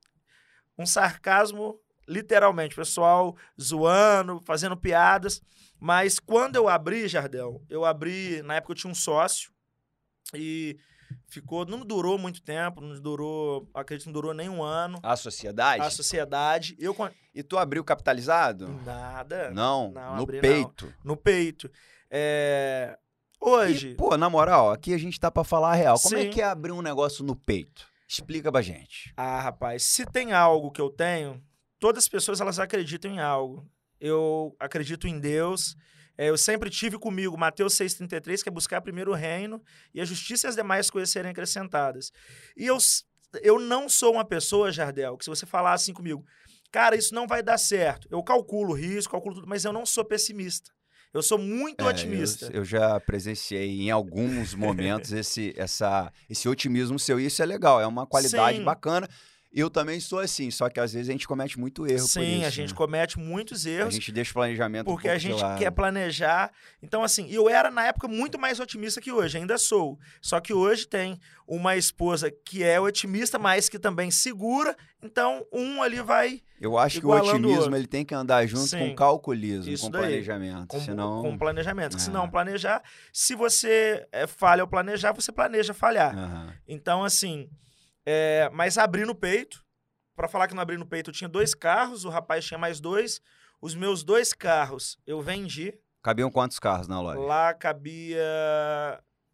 um 0.79 0.87
sarcasmo 0.87 1.81
literalmente, 2.07 2.77
pessoal 2.77 3.37
zoando, 3.61 4.41
fazendo 4.45 4.77
piadas. 4.77 5.43
Mas 5.81 6.21
quando 6.21 6.55
eu 6.55 6.69
abri, 6.69 7.09
Jardel, 7.09 7.61
eu 7.69 7.85
abri, 7.85 8.41
na 8.43 8.55
época 8.55 8.73
eu 8.73 8.77
tinha 8.77 8.91
um 8.91 8.95
sócio 8.95 9.51
e 10.35 10.79
ficou, 11.29 11.65
não 11.65 11.81
durou 11.81 12.19
muito 12.19 12.43
tempo, 12.43 12.81
não 12.81 13.01
durou, 13.01 13.69
acredito 13.75 14.07
não 14.07 14.13
durou 14.13 14.35
nem 14.35 14.49
um 14.49 14.63
ano. 14.63 14.99
A 15.03 15.17
sociedade? 15.17 15.83
A 15.83 15.91
sociedade. 15.91 16.77
Eu, 16.79 16.95
e 17.35 17.43
tu 17.43 17.59
abriu 17.59 17.83
capitalizado? 17.85 18.69
Nada. 18.85 19.51
Não, 19.51 19.93
não 19.93 20.17
no 20.17 20.23
abri, 20.23 20.41
peito. 20.41 20.87
Não. 20.87 21.13
No 21.13 21.17
peito. 21.17 21.71
É... 22.11 22.99
Hoje. 23.41 23.91
E, 23.91 23.95
pô, 23.95 24.17
na 24.17 24.31
moral, 24.31 24.71
aqui 24.71 24.95
a 24.95 24.99
gente 24.99 25.19
tá 25.19 25.31
pra 25.31 25.43
falar 25.43 25.73
a 25.73 25.75
real. 25.75 25.99
Como 25.99 26.17
é 26.17 26.23
Sim. 26.23 26.29
é 26.29 26.31
que 26.31 26.41
é 26.41 26.45
abrir 26.45 26.73
um 26.73 26.83
negócio 26.83 27.25
no 27.25 27.35
peito? 27.35 27.87
Explica 28.07 28.53
pra 28.53 28.63
gente. 28.63 29.13
Ah, 29.17 29.41
rapaz, 29.41 29.83
se 29.85 30.05
tem 30.07 30.33
algo 30.33 30.71
que 30.71 30.81
eu 30.81 30.91
tenho, 30.91 31.43
todas 31.81 32.05
as 32.05 32.09
pessoas 32.09 32.41
elas 32.41 32.59
acreditam 32.59 33.11
em 33.11 33.19
algo. 33.19 33.67
Eu 33.99 34.55
acredito 34.61 35.09
em 35.09 35.19
Deus. 35.19 35.77
É, 36.17 36.29
eu 36.29 36.37
sempre 36.37 36.69
tive 36.69 36.99
comigo 36.99 37.37
Mateus 37.37 37.75
6,33, 37.75 38.43
que 38.43 38.49
é 38.49 38.53
buscar 38.53 38.81
primeiro 38.81 39.13
o 39.13 39.15
reino 39.15 39.63
e 39.95 40.01
a 40.01 40.05
justiça 40.05 40.47
e 40.47 40.49
as 40.49 40.57
demais 40.57 40.91
coisas 40.91 41.11
serem 41.11 41.31
acrescentadas. 41.31 42.13
E 42.57 42.67
eu, 42.67 42.79
eu 43.43 43.59
não 43.59 43.89
sou 43.89 44.13
uma 44.13 44.25
pessoa, 44.25 44.71
Jardel, 44.71 45.17
que 45.17 45.25
se 45.25 45.31
você 45.31 45.47
falar 45.47 45.73
assim 45.73 45.93
comigo, 45.93 46.25
cara, 46.71 46.97
isso 46.97 47.15
não 47.15 47.27
vai 47.27 47.43
dar 47.43 47.59
certo. 47.59 48.09
Eu 48.11 48.23
calculo 48.23 48.73
o 48.73 48.77
risco, 48.77 49.13
calculo 49.13 49.37
tudo, 49.37 49.49
mas 49.49 49.65
eu 49.65 49.73
não 49.73 49.87
sou 49.87 50.05
pessimista. 50.05 50.71
Eu 51.13 51.23
sou 51.23 51.37
muito 51.37 51.85
é, 51.85 51.89
otimista. 51.89 52.47
Eu, 52.47 52.61
eu, 52.61 52.65
já 52.65 52.99
presenciei 52.99 53.83
em 53.83 53.91
alguns 53.91 54.55
momentos 54.55 55.13
esse, 55.13 55.53
essa, 55.57 56.11
esse 56.29 56.49
otimismo 56.49 56.99
seu. 56.99 57.21
E 57.21 57.27
isso 57.27 57.43
é 57.43 57.47
legal, 57.47 57.81
é 57.81 57.87
uma 57.87 58.07
qualidade 58.07 58.59
Sim. 58.59 58.65
bacana. 58.65 59.07
Eu 59.55 59.69
também 59.69 60.01
sou 60.01 60.19
assim, 60.19 60.51
só 60.51 60.71
que 60.71 60.81
às 60.81 60.95
vezes 60.95 61.11
a 61.11 61.13
gente 61.13 61.29
comete 61.29 61.61
muito 61.61 61.87
erro. 61.87 62.07
Sim, 62.07 62.39
isso, 62.39 62.47
a 62.47 62.51
gente 62.51 62.71
né? 62.71 62.77
comete 62.77 63.19
muitos 63.19 63.67
erros. 63.67 63.89
A 63.89 63.91
gente 63.91 64.11
deixa 64.11 64.31
o 64.31 64.35
planejamento 64.35 64.87
Porque 64.87 65.09
um 65.09 65.13
a 65.13 65.19
gente 65.19 65.43
quer 65.59 65.71
planejar. 65.71 66.51
Então, 66.83 67.03
assim, 67.03 67.29
eu 67.31 67.51
era 67.51 67.71
na 67.71 67.85
época 67.85 68.09
muito 68.09 68.39
mais 68.39 68.59
otimista 68.59 69.01
que 69.01 69.13
hoje, 69.13 69.37
ainda 69.37 69.59
sou. 69.59 69.99
Só 70.23 70.41
que 70.41 70.55
hoje 70.55 70.87
tem 70.87 71.21
uma 71.47 71.77
esposa 71.77 72.31
que 72.31 72.65
é 72.65 72.81
otimista, 72.81 73.39
mas 73.39 73.69
que 73.69 73.79
também 73.79 74.11
segura. 74.11 74.75
Então, 75.03 75.45
um 75.53 75.83
ali 75.83 76.01
vai. 76.01 76.41
Eu 76.59 76.79
acho 76.79 77.01
que 77.01 77.07
o 77.07 77.11
otimismo 77.11 77.73
o 77.73 77.77
ele 77.77 77.87
tem 77.87 78.07
que 78.07 78.15
andar 78.15 78.47
junto 78.47 78.69
Sim, 78.69 78.79
com 78.79 78.95
calculismo, 78.95 79.79
com 79.79 79.91
daí, 79.91 80.03
planejamento. 80.03 80.69
Com, 80.69 80.81
senão... 80.81 81.23
com 81.23 81.37
planejamento. 81.37 81.97
É. 81.97 82.01
Se 82.01 82.09
não 82.09 82.27
planejar, 82.31 82.83
se 83.13 83.35
você 83.35 84.07
é, 84.11 84.27
falha 84.27 84.63
ao 84.63 84.69
planejar, 84.69 85.13
você 85.13 85.31
planeja 85.31 85.75
falhar. 85.75 86.17
Uhum. 86.17 86.53
Então, 86.67 87.05
assim. 87.05 87.51
É, 88.05 88.51
mas 88.53 88.79
abrir 88.79 89.07
no 89.07 89.15
peito, 89.15 89.65
para 90.15 90.29
falar 90.29 90.49
que 90.49 90.55
não 90.55 90.63
abri 90.63 90.77
no 90.77 90.87
peito, 90.87 91.11
eu 91.11 91.15
tinha 91.15 91.29
dois 91.29 91.55
carros, 91.55 92.05
o 92.05 92.09
rapaz 92.09 92.45
tinha 92.45 92.59
mais 92.59 92.81
dois. 92.81 93.21
Os 93.61 93.75
meus 93.75 94.03
dois 94.03 94.33
carros 94.33 94.99
eu 95.07 95.21
vendi. 95.21 95.73
Cabiam 96.03 96.31
quantos 96.31 96.59
carros 96.59 96.89
na 96.89 97.01
loja? 97.01 97.21
Lá 97.21 97.55
cabia 97.55 98.21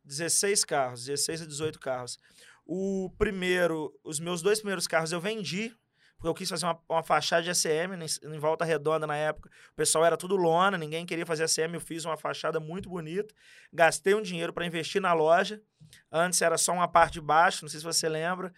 16 0.05 0.65
carros, 0.65 1.05
16 1.05 1.43
a 1.43 1.47
18 1.47 1.81
carros. 1.81 2.19
O 2.67 3.11
primeiro, 3.17 3.99
os 4.05 4.21
meus 4.21 4.43
dois 4.43 4.59
primeiros 4.59 4.87
carros 4.87 5.11
eu 5.13 5.21
vendi, 5.21 5.75
porque 6.19 6.29
eu 6.29 6.35
quis 6.35 6.49
fazer 6.49 6.67
uma, 6.67 6.79
uma 6.89 7.03
fachada 7.03 7.43
de 7.45 7.51
ACM 7.51 7.95
em, 7.95 8.35
em, 8.35 8.39
volta 8.41 8.65
redonda 8.65 9.07
na 9.07 9.15
época. 9.15 9.49
O 9.71 9.77
pessoal 9.77 10.05
era 10.05 10.17
tudo 10.17 10.35
lona, 10.35 10.77
ninguém 10.77 11.07
queria 11.07 11.25
fazer 11.25 11.45
ACM. 11.45 11.75
Eu 11.75 11.81
fiz 11.81 12.05
uma 12.05 12.17
fachada 12.17 12.59
muito 12.59 12.89
bonita. 12.89 13.33
Gastei 13.73 14.15
um 14.15 14.21
dinheiro 14.21 14.53
para 14.53 14.67
investir 14.67 15.01
na 15.01 15.13
loja. 15.13 15.63
Antes 16.11 16.43
era 16.43 16.59
só 16.59 16.73
uma 16.73 16.89
parte 16.89 17.15
de 17.15 17.21
baixo, 17.21 17.63
não 17.63 17.69
sei 17.69 17.79
se 17.79 17.87
você 17.87 18.09
lembra 18.09 18.53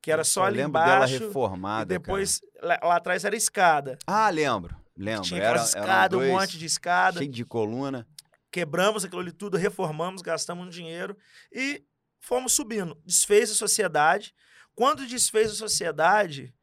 que 0.00 0.12
era 0.12 0.22
só 0.22 0.44
ali 0.44 0.58
lembro 0.58 0.78
embaixo. 0.78 1.14
dela 1.14 1.26
reformada. 1.26 1.82
E 1.82 1.98
depois 1.98 2.40
lá, 2.62 2.78
lá, 2.80 2.96
atrás 2.96 3.24
era 3.24 3.34
escada. 3.34 3.98
Ah, 4.06 4.30
lembro. 4.30 4.76
Lembro. 4.96 5.22
Tinha 5.22 5.42
era, 5.42 5.60
escada, 5.60 6.16
um 6.16 6.28
monte 6.28 6.56
de 6.56 6.66
escada. 6.66 7.18
Cheio 7.18 7.30
de 7.30 7.44
coluna. 7.44 8.06
Quebramos 8.52 9.04
aquilo 9.04 9.20
ali 9.20 9.32
tudo, 9.32 9.56
reformamos, 9.56 10.22
gastamos 10.22 10.64
um 10.64 10.70
dinheiro 10.70 11.16
e 11.52 11.82
fomos 12.20 12.52
subindo. 12.52 12.96
Desfez 13.04 13.50
a 13.50 13.54
sociedade. 13.54 14.32
Quando 14.76 15.04
desfez 15.06 15.50
a 15.50 15.54
sociedade, 15.54 16.53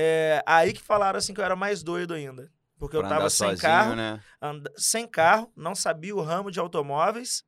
é, 0.00 0.44
aí 0.46 0.72
que 0.72 0.80
falaram 0.80 1.18
assim 1.18 1.34
que 1.34 1.40
eu 1.40 1.44
era 1.44 1.56
mais 1.56 1.82
doido 1.82 2.14
ainda. 2.14 2.48
Porque 2.78 2.96
pra 2.96 3.04
eu 3.06 3.08
tava 3.08 3.28
sem 3.28 3.48
sozinho, 3.48 3.60
carro, 3.60 3.96
né? 3.96 4.20
and... 4.40 4.62
sem 4.76 5.08
carro, 5.08 5.52
não 5.56 5.74
sabia 5.74 6.14
o 6.14 6.22
ramo 6.22 6.52
de 6.52 6.60
automóveis 6.60 7.44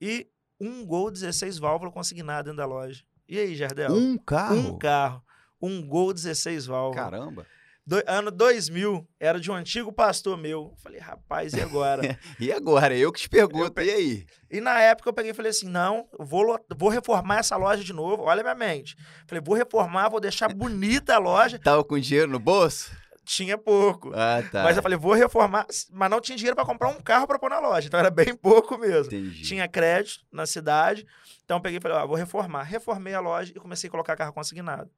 e 0.00 0.28
um 0.60 0.84
Gol 0.84 1.12
16 1.12 1.58
válvula 1.58 1.92
consignado 1.92 2.46
dentro 2.46 2.56
da 2.56 2.66
loja. 2.66 3.04
E 3.28 3.38
aí, 3.38 3.54
Jardel? 3.54 3.92
Um 3.92 4.18
carro? 4.18 4.56
Um 4.56 4.76
carro. 4.76 5.24
Um 5.60 5.86
Gol 5.86 6.12
16 6.12 6.66
válvulas. 6.66 7.04
Caramba. 7.04 7.46
Do, 7.84 8.00
ano 8.06 8.30
2000, 8.30 9.08
era 9.18 9.40
de 9.40 9.50
um 9.50 9.54
antigo 9.54 9.92
pastor 9.92 10.38
meu. 10.38 10.72
Falei, 10.82 11.00
rapaz, 11.00 11.52
e 11.52 11.60
agora? 11.60 12.16
e 12.38 12.52
agora? 12.52 12.96
Eu 12.96 13.10
que 13.10 13.20
te 13.20 13.28
pergunto, 13.28 13.80
e 13.80 13.90
aí? 13.90 14.26
E 14.48 14.60
na 14.60 14.78
época 14.80 15.08
eu 15.08 15.12
peguei 15.12 15.32
e 15.32 15.34
falei 15.34 15.50
assim: 15.50 15.68
não, 15.68 16.06
vou, 16.18 16.56
vou 16.76 16.88
reformar 16.88 17.38
essa 17.38 17.56
loja 17.56 17.82
de 17.82 17.92
novo. 17.92 18.22
Olha 18.22 18.42
minha 18.42 18.54
mente. 18.54 18.96
Falei, 19.26 19.42
vou 19.44 19.56
reformar, 19.56 20.08
vou 20.08 20.20
deixar 20.20 20.48
bonita 20.54 21.16
a 21.16 21.18
loja. 21.18 21.58
Tava 21.58 21.82
com 21.82 21.98
dinheiro 21.98 22.30
no 22.30 22.38
bolso? 22.38 22.92
Tinha 23.24 23.58
pouco. 23.58 24.12
Ah, 24.14 24.42
tá. 24.50 24.62
Mas 24.62 24.76
eu 24.76 24.82
falei, 24.82 24.98
vou 24.98 25.14
reformar, 25.14 25.66
mas 25.90 26.10
não 26.10 26.20
tinha 26.20 26.36
dinheiro 26.36 26.56
para 26.56 26.64
comprar 26.64 26.88
um 26.88 27.00
carro 27.00 27.26
para 27.26 27.38
pôr 27.38 27.50
na 27.50 27.60
loja. 27.60 27.86
Então 27.86 27.98
era 27.98 28.10
bem 28.10 28.34
pouco 28.36 28.78
mesmo. 28.78 29.06
Entendi. 29.06 29.42
Tinha 29.42 29.66
crédito 29.66 30.24
na 30.30 30.46
cidade. 30.46 31.06
Então 31.44 31.56
eu 31.56 31.60
peguei 31.60 31.78
e 31.78 31.80
falei, 31.80 31.98
ah, 31.98 32.06
vou 32.06 32.16
reformar. 32.16 32.62
Reformei 32.62 33.14
a 33.14 33.20
loja 33.20 33.52
e 33.54 33.60
comecei 33.60 33.88
a 33.88 33.90
colocar 33.90 34.16
carro 34.16 34.32
consignado. 34.32 34.90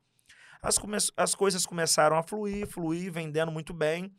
As, 0.64 0.78
come... 0.78 0.96
As 1.16 1.34
coisas 1.34 1.66
começaram 1.66 2.16
a 2.16 2.22
fluir, 2.22 2.66
fluir, 2.66 3.12
vendendo 3.12 3.52
muito 3.52 3.74
bem. 3.74 4.12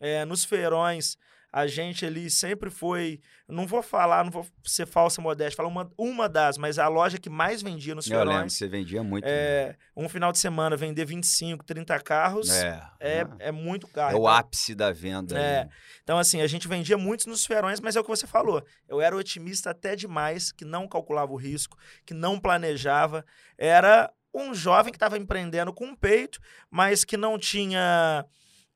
É, 0.00 0.24
nos 0.24 0.44
feirões, 0.44 1.18
a 1.52 1.66
gente 1.66 2.06
ali 2.06 2.30
sempre 2.30 2.70
foi. 2.70 3.20
Não 3.48 3.66
vou 3.66 3.82
falar, 3.82 4.24
não 4.24 4.30
vou 4.30 4.46
ser 4.64 4.86
falsa 4.86 5.20
modéstia, 5.20 5.56
falar 5.56 5.68
uma, 5.68 5.90
uma 5.98 6.28
das, 6.28 6.56
mas 6.56 6.78
a 6.78 6.86
loja 6.86 7.18
que 7.18 7.28
mais 7.28 7.60
vendia 7.60 7.94
nos 7.94 8.06
Eu 8.06 8.16
feirões. 8.16 8.36
Lembro, 8.36 8.50
você 8.50 8.68
vendia 8.68 9.02
muito. 9.02 9.24
É, 9.26 9.68
né? 9.68 9.74
Um 9.96 10.08
final 10.08 10.30
de 10.30 10.38
semana 10.38 10.76
vender 10.76 11.04
25, 11.04 11.64
30 11.64 11.98
carros 12.00 12.50
é, 12.50 12.80
é, 13.00 13.26
é 13.40 13.52
muito 13.52 13.88
caro. 13.88 14.12
É 14.12 14.18
o 14.18 14.20
então 14.20 14.28
ápice 14.28 14.74
da 14.74 14.92
venda. 14.92 15.38
É. 15.38 15.68
Então, 16.02 16.18
assim, 16.18 16.40
a 16.40 16.46
gente 16.46 16.68
vendia 16.68 16.96
muitos 16.96 17.26
nos 17.26 17.44
feirões, 17.44 17.80
mas 17.80 17.96
é 17.96 18.00
o 18.00 18.04
que 18.04 18.10
você 18.10 18.26
falou. 18.26 18.64
Eu 18.88 19.00
era 19.00 19.16
otimista 19.16 19.70
até 19.70 19.96
demais, 19.96 20.52
que 20.52 20.64
não 20.64 20.88
calculava 20.88 21.32
o 21.32 21.36
risco, 21.36 21.76
que 22.06 22.14
não 22.14 22.38
planejava. 22.38 23.24
Era 23.58 24.10
um 24.34 24.54
jovem 24.54 24.92
que 24.92 24.96
estava 24.96 25.18
empreendendo 25.18 25.72
com 25.72 25.90
o 25.90 25.96
peito, 25.96 26.40
mas 26.70 27.04
que 27.04 27.16
não 27.16 27.38
tinha 27.38 28.24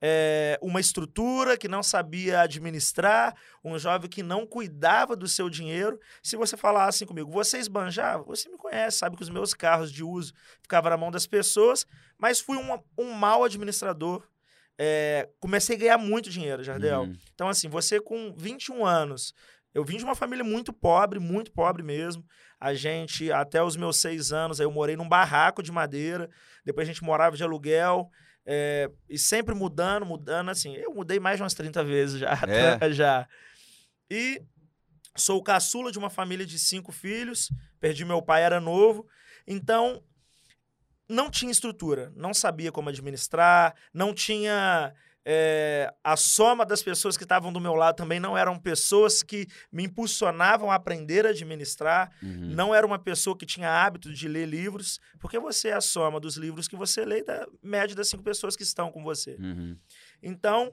é, 0.06 0.58
uma 0.60 0.80
estrutura 0.80 1.56
que 1.56 1.66
não 1.66 1.82
sabia 1.82 2.40
administrar, 2.40 3.34
um 3.64 3.78
jovem 3.78 4.10
que 4.10 4.22
não 4.22 4.46
cuidava 4.46 5.16
do 5.16 5.26
seu 5.26 5.48
dinheiro. 5.48 5.98
Se 6.22 6.36
você 6.36 6.58
falar 6.58 6.86
assim 6.86 7.06
comigo, 7.06 7.30
você 7.30 7.58
esbanjava, 7.58 8.22
você 8.22 8.48
me 8.50 8.58
conhece, 8.58 8.98
sabe 8.98 9.16
que 9.16 9.22
os 9.22 9.30
meus 9.30 9.54
carros 9.54 9.90
de 9.90 10.04
uso 10.04 10.34
ficavam 10.60 10.90
na 10.90 10.96
mão 10.98 11.10
das 11.10 11.26
pessoas, 11.26 11.86
mas 12.18 12.38
fui 12.38 12.58
um, 12.58 12.78
um 12.98 13.12
mau 13.12 13.44
administrador. 13.44 14.22
É, 14.76 15.28
comecei 15.40 15.76
a 15.76 15.78
ganhar 15.78 15.98
muito 15.98 16.28
dinheiro, 16.28 16.62
Jardel. 16.62 17.02
Uhum. 17.02 17.16
Então, 17.32 17.48
assim, 17.48 17.68
você 17.68 17.98
com 17.98 18.34
21 18.36 18.84
anos, 18.84 19.32
eu 19.74 19.84
vim 19.84 19.96
de 19.96 20.04
uma 20.04 20.14
família 20.14 20.44
muito 20.44 20.72
pobre, 20.72 21.18
muito 21.18 21.50
pobre 21.50 21.82
mesmo. 21.82 22.24
A 22.60 22.72
gente, 22.72 23.32
até 23.32 23.62
os 23.62 23.76
meus 23.76 23.96
seis 23.96 24.32
anos, 24.32 24.60
eu 24.60 24.70
morei 24.70 24.96
num 24.96 25.08
barraco 25.08 25.62
de 25.62 25.72
madeira. 25.72 26.30
Depois 26.64 26.88
a 26.88 26.92
gente 26.92 27.02
morava 27.02 27.36
de 27.36 27.42
aluguel. 27.42 28.08
É, 28.46 28.88
e 29.08 29.18
sempre 29.18 29.54
mudando, 29.54 30.06
mudando, 30.06 30.50
assim. 30.50 30.76
Eu 30.76 30.94
mudei 30.94 31.18
mais 31.18 31.38
de 31.38 31.42
umas 31.42 31.54
30 31.54 31.82
vezes 31.82 32.20
já. 32.20 32.38
É. 32.80 32.92
já. 32.92 33.28
E 34.08 34.40
sou 35.16 35.38
o 35.38 35.42
caçula 35.42 35.90
de 35.90 35.98
uma 35.98 36.08
família 36.08 36.46
de 36.46 36.58
cinco 36.58 36.92
filhos. 36.92 37.50
Perdi 37.80 38.04
meu 38.04 38.22
pai, 38.22 38.42
era 38.42 38.60
novo. 38.60 39.06
Então, 39.46 40.04
não 41.08 41.30
tinha 41.30 41.50
estrutura. 41.50 42.12
Não 42.14 42.32
sabia 42.32 42.70
como 42.70 42.90
administrar. 42.90 43.74
Não 43.92 44.14
tinha 44.14 44.94
é, 45.26 45.92
a 46.04 46.16
soma 46.16 46.66
das 46.66 46.82
pessoas 46.82 47.16
que 47.16 47.22
estavam 47.22 47.50
do 47.50 47.60
meu 47.60 47.74
lado 47.74 47.96
também 47.96 48.20
não 48.20 48.36
eram 48.36 48.58
pessoas 48.58 49.22
que 49.22 49.46
me 49.72 49.84
impulsionavam 49.84 50.70
a 50.70 50.74
aprender 50.74 51.26
a 51.26 51.30
administrar, 51.30 52.12
uhum. 52.22 52.50
não 52.54 52.74
era 52.74 52.86
uma 52.86 52.98
pessoa 52.98 53.36
que 53.36 53.46
tinha 53.46 53.70
hábito 53.70 54.12
de 54.12 54.28
ler 54.28 54.46
livros, 54.46 55.00
porque 55.18 55.38
você 55.38 55.68
é 55.68 55.74
a 55.74 55.80
soma 55.80 56.20
dos 56.20 56.36
livros 56.36 56.68
que 56.68 56.76
você 56.76 57.04
lê 57.04 57.22
da 57.22 57.46
média 57.62 57.96
das 57.96 58.08
cinco 58.08 58.22
pessoas 58.22 58.54
que 58.54 58.62
estão 58.62 58.92
com 58.92 59.02
você. 59.02 59.36
Uhum. 59.40 59.78
Então, 60.22 60.72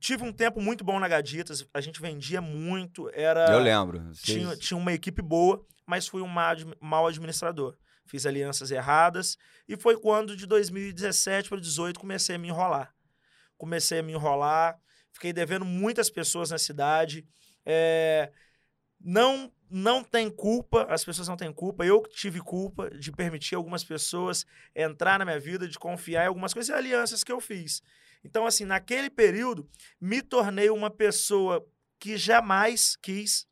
tive 0.00 0.24
um 0.24 0.32
tempo 0.32 0.60
muito 0.60 0.82
bom 0.82 0.98
na 0.98 1.06
Gaditas, 1.06 1.64
a 1.72 1.80
gente 1.80 2.00
vendia 2.00 2.40
muito, 2.40 3.08
era... 3.14 3.52
Eu 3.52 3.60
lembro. 3.60 4.10
Tinha, 4.12 4.56
tinha 4.56 4.76
uma 4.76 4.92
equipe 4.92 5.22
boa, 5.22 5.64
mas 5.86 6.08
fui 6.08 6.20
um 6.20 6.30
mau 6.80 7.06
administrador. 7.06 7.76
Fiz 8.06 8.24
alianças 8.24 8.70
erradas, 8.70 9.36
e 9.68 9.76
foi 9.76 10.00
quando, 10.00 10.34
de 10.34 10.46
2017 10.46 11.48
para 11.50 11.56
2018, 11.58 12.00
comecei 12.00 12.36
a 12.36 12.38
me 12.38 12.48
enrolar 12.48 12.92
comecei 13.58 13.98
a 13.98 14.02
me 14.02 14.12
enrolar, 14.12 14.80
fiquei 15.12 15.32
devendo 15.32 15.64
muitas 15.64 16.08
pessoas 16.08 16.50
na 16.50 16.58
cidade. 16.58 17.26
É, 17.66 18.32
não 19.00 19.52
não 19.70 20.02
tem 20.02 20.30
culpa, 20.30 20.86
as 20.88 21.04
pessoas 21.04 21.28
não 21.28 21.36
têm 21.36 21.52
culpa. 21.52 21.84
Eu 21.84 22.02
tive 22.02 22.40
culpa 22.40 22.88
de 22.90 23.12
permitir 23.12 23.54
algumas 23.54 23.84
pessoas 23.84 24.46
entrar 24.74 25.18
na 25.18 25.26
minha 25.26 25.38
vida, 25.38 25.68
de 25.68 25.78
confiar 25.78 26.24
em 26.24 26.28
algumas 26.28 26.54
coisas 26.54 26.70
e 26.70 26.72
alianças 26.72 27.22
que 27.22 27.30
eu 27.30 27.38
fiz. 27.38 27.82
Então, 28.24 28.46
assim, 28.46 28.64
naquele 28.64 29.10
período, 29.10 29.68
me 30.00 30.22
tornei 30.22 30.70
uma 30.70 30.90
pessoa 30.90 31.66
que 31.98 32.16
jamais 32.16 32.96
quis 32.96 33.46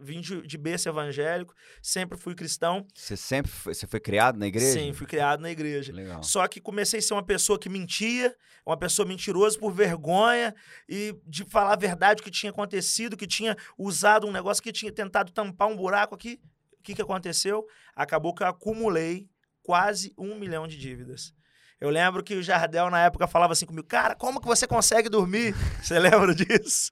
vim 0.00 0.20
de, 0.20 0.42
de 0.42 0.58
berço 0.58 0.88
evangélico, 0.88 1.54
sempre 1.82 2.16
fui 2.16 2.34
cristão. 2.34 2.86
Você 2.94 3.16
sempre 3.16 3.50
foi, 3.50 3.74
você 3.74 3.86
foi 3.86 4.00
criado 4.00 4.38
na 4.38 4.46
igreja? 4.46 4.78
Sim, 4.78 4.92
fui 4.92 5.06
criado 5.06 5.40
na 5.40 5.50
igreja. 5.50 5.92
Legal. 5.92 6.22
Só 6.22 6.46
que 6.46 6.60
comecei 6.60 7.00
a 7.00 7.02
ser 7.02 7.14
uma 7.14 7.22
pessoa 7.22 7.58
que 7.58 7.68
mentia, 7.68 8.34
uma 8.64 8.76
pessoa 8.76 9.06
mentirosa 9.06 9.58
por 9.58 9.72
vergonha 9.72 10.54
e 10.88 11.14
de 11.26 11.44
falar 11.44 11.72
a 11.72 11.76
verdade 11.76 12.22
que 12.22 12.30
tinha 12.30 12.50
acontecido, 12.50 13.16
que 13.16 13.26
tinha 13.26 13.56
usado 13.76 14.26
um 14.26 14.32
negócio 14.32 14.62
que 14.62 14.72
tinha 14.72 14.92
tentado 14.92 15.32
tampar 15.32 15.68
um 15.68 15.76
buraco 15.76 16.14
aqui. 16.14 16.40
O 16.78 16.82
que, 16.82 16.94
que 16.94 17.02
aconteceu? 17.02 17.66
Acabou 17.94 18.34
que 18.34 18.42
eu 18.42 18.46
acumulei 18.46 19.28
quase 19.62 20.14
um 20.16 20.38
milhão 20.38 20.66
de 20.66 20.78
dívidas. 20.78 21.34
Eu 21.80 21.90
lembro 21.90 22.24
que 22.24 22.34
o 22.34 22.42
Jardel, 22.42 22.90
na 22.90 23.04
época, 23.04 23.28
falava 23.28 23.52
assim 23.52 23.64
comigo, 23.64 23.86
cara, 23.86 24.16
como 24.16 24.40
que 24.40 24.48
você 24.48 24.66
consegue 24.66 25.08
dormir? 25.08 25.54
Você 25.80 25.96
lembra 25.96 26.34
disso? 26.34 26.90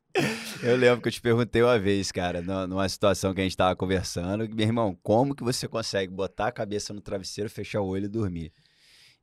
Eu 0.63 0.77
lembro 0.77 1.03
que 1.03 1.09
eu 1.09 1.13
te 1.13 1.21
perguntei 1.21 1.61
uma 1.61 1.77
vez, 1.77 2.13
cara, 2.13 2.41
numa 2.41 2.89
situação 2.89 3.35
que 3.35 3.41
a 3.41 3.43
gente 3.43 3.53
estava 3.53 3.75
conversando, 3.75 4.49
meu 4.49 4.65
irmão, 4.65 4.97
como 5.03 5.35
que 5.35 5.43
você 5.43 5.67
consegue 5.67 6.13
botar 6.13 6.47
a 6.47 6.53
cabeça 6.53 6.95
no 6.95 7.01
travesseiro, 7.01 7.51
fechar 7.51 7.81
o 7.81 7.87
olho 7.87 8.05
e 8.05 8.09
dormir? 8.09 8.53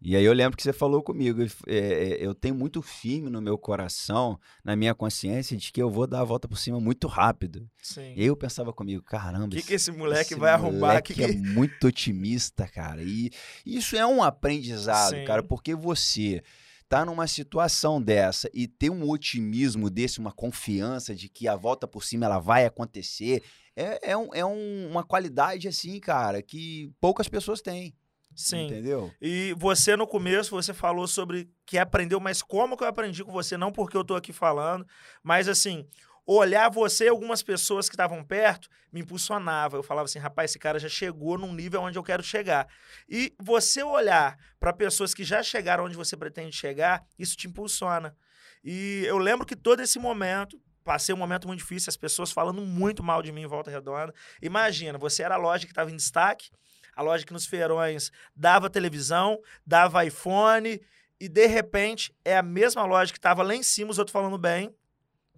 E 0.05 0.17
aí 0.17 0.25
eu 0.25 0.33
lembro 0.33 0.57
que 0.57 0.63
você 0.63 0.73
falou 0.73 1.01
comigo, 1.01 1.41
é, 1.41 1.47
é, 1.77 2.17
eu 2.25 2.35
tenho 2.35 2.53
muito 2.53 2.81
firme 2.81 3.29
no 3.29 3.41
meu 3.41 3.57
coração, 3.57 4.37
na 4.61 4.75
minha 4.75 4.93
consciência, 4.93 5.55
de 5.55 5.71
que 5.71 5.81
eu 5.81 5.89
vou 5.89 6.05
dar 6.05 6.19
a 6.19 6.23
volta 6.25 6.45
por 6.45 6.57
cima 6.57 6.77
muito 6.77 7.07
rápido. 7.07 7.65
Sim. 7.81 8.13
E 8.15 8.19
aí 8.21 8.25
eu 8.27 8.35
pensava 8.35 8.73
comigo, 8.73 9.01
caramba, 9.01 9.45
o 9.45 9.49
que, 9.49 9.63
que 9.63 9.73
esse 9.75 9.91
moleque 9.93 10.33
esse 10.33 10.35
vai 10.35 10.51
arrumar? 10.51 10.87
moleque 10.87 11.13
Que 11.13 11.23
é 11.23 11.31
muito 11.31 11.87
otimista, 11.87 12.67
cara. 12.67 13.01
E 13.01 13.31
isso 13.65 13.95
é 13.95 14.05
um 14.05 14.21
aprendizado, 14.21 15.15
Sim. 15.15 15.23
cara, 15.23 15.41
porque 15.41 15.73
você 15.73 16.43
tá 16.89 17.05
numa 17.05 17.25
situação 17.25 18.01
dessa 18.01 18.49
e 18.53 18.67
ter 18.67 18.89
um 18.89 19.09
otimismo 19.09 19.89
desse, 19.89 20.19
uma 20.19 20.33
confiança 20.33 21.15
de 21.15 21.29
que 21.29 21.47
a 21.47 21.55
volta 21.55 21.87
por 21.87 22.03
cima 22.03 22.25
ela 22.25 22.39
vai 22.39 22.65
acontecer, 22.65 23.41
é, 23.73 24.11
é, 24.11 24.17
um- 24.17 24.29
é 24.33 24.45
um- 24.45 24.89
uma 24.91 25.03
qualidade 25.03 25.67
assim, 25.67 25.97
cara, 25.99 26.41
que 26.41 26.91
poucas 26.99 27.29
pessoas 27.29 27.61
têm. 27.61 27.95
Sim. 28.35 28.65
Entendeu? 28.65 29.11
E 29.21 29.53
você, 29.57 29.95
no 29.95 30.07
começo, 30.07 30.51
você 30.51 30.73
falou 30.73 31.07
sobre 31.07 31.49
que 31.65 31.77
aprendeu, 31.77 32.19
mas 32.19 32.41
como 32.41 32.77
que 32.77 32.83
eu 32.83 32.87
aprendi 32.87 33.23
com 33.23 33.31
você? 33.31 33.57
Não 33.57 33.71
porque 33.71 33.95
eu 33.95 34.03
tô 34.03 34.15
aqui 34.15 34.33
falando, 34.33 34.85
mas 35.21 35.47
assim, 35.47 35.87
olhar 36.25 36.69
você 36.69 37.05
e 37.05 37.09
algumas 37.09 37.43
pessoas 37.43 37.89
que 37.89 37.95
estavam 37.95 38.23
perto 38.23 38.69
me 38.91 39.01
impulsionava. 39.01 39.77
Eu 39.77 39.83
falava 39.83 40.05
assim, 40.05 40.19
rapaz, 40.19 40.51
esse 40.51 40.59
cara 40.59 40.79
já 40.79 40.89
chegou 40.89 41.37
num 41.37 41.53
nível 41.53 41.81
onde 41.81 41.97
eu 41.97 42.03
quero 42.03 42.23
chegar. 42.23 42.67
E 43.09 43.33
você 43.41 43.83
olhar 43.83 44.37
para 44.59 44.73
pessoas 44.73 45.13
que 45.13 45.23
já 45.23 45.43
chegaram 45.43 45.85
onde 45.85 45.95
você 45.95 46.15
pretende 46.15 46.55
chegar, 46.55 47.03
isso 47.17 47.35
te 47.35 47.47
impulsiona. 47.47 48.15
E 48.63 49.03
eu 49.05 49.17
lembro 49.17 49.45
que 49.45 49.55
todo 49.55 49.81
esse 49.81 49.99
momento, 49.99 50.59
passei 50.83 51.13
um 51.13 51.17
momento 51.17 51.47
muito 51.47 51.59
difícil, 51.59 51.89
as 51.89 51.97
pessoas 51.97 52.31
falando 52.31 52.61
muito 52.61 53.03
mal 53.03 53.21
de 53.21 53.31
mim 53.31 53.41
em 53.41 53.47
Volta 53.47 53.69
Redonda. 53.69 54.13
Imagina, 54.41 54.97
você 54.97 55.23
era 55.23 55.35
a 55.35 55.37
loja 55.37 55.65
que 55.65 55.71
estava 55.71 55.91
em 55.91 55.95
destaque, 55.95 56.49
a 56.95 57.01
loja 57.01 57.25
que 57.25 57.33
nos 57.33 57.45
feirões 57.45 58.11
dava 58.35 58.69
televisão, 58.69 59.39
dava 59.65 60.05
iPhone, 60.05 60.79
e 61.19 61.29
de 61.29 61.47
repente 61.47 62.15
é 62.23 62.37
a 62.37 62.43
mesma 62.43 62.85
loja 62.85 63.11
que 63.11 63.17
estava 63.17 63.43
lá 63.43 63.55
em 63.55 63.63
cima, 63.63 63.91
os 63.91 63.97
outros 63.97 64.13
falando 64.13 64.37
bem, 64.37 64.73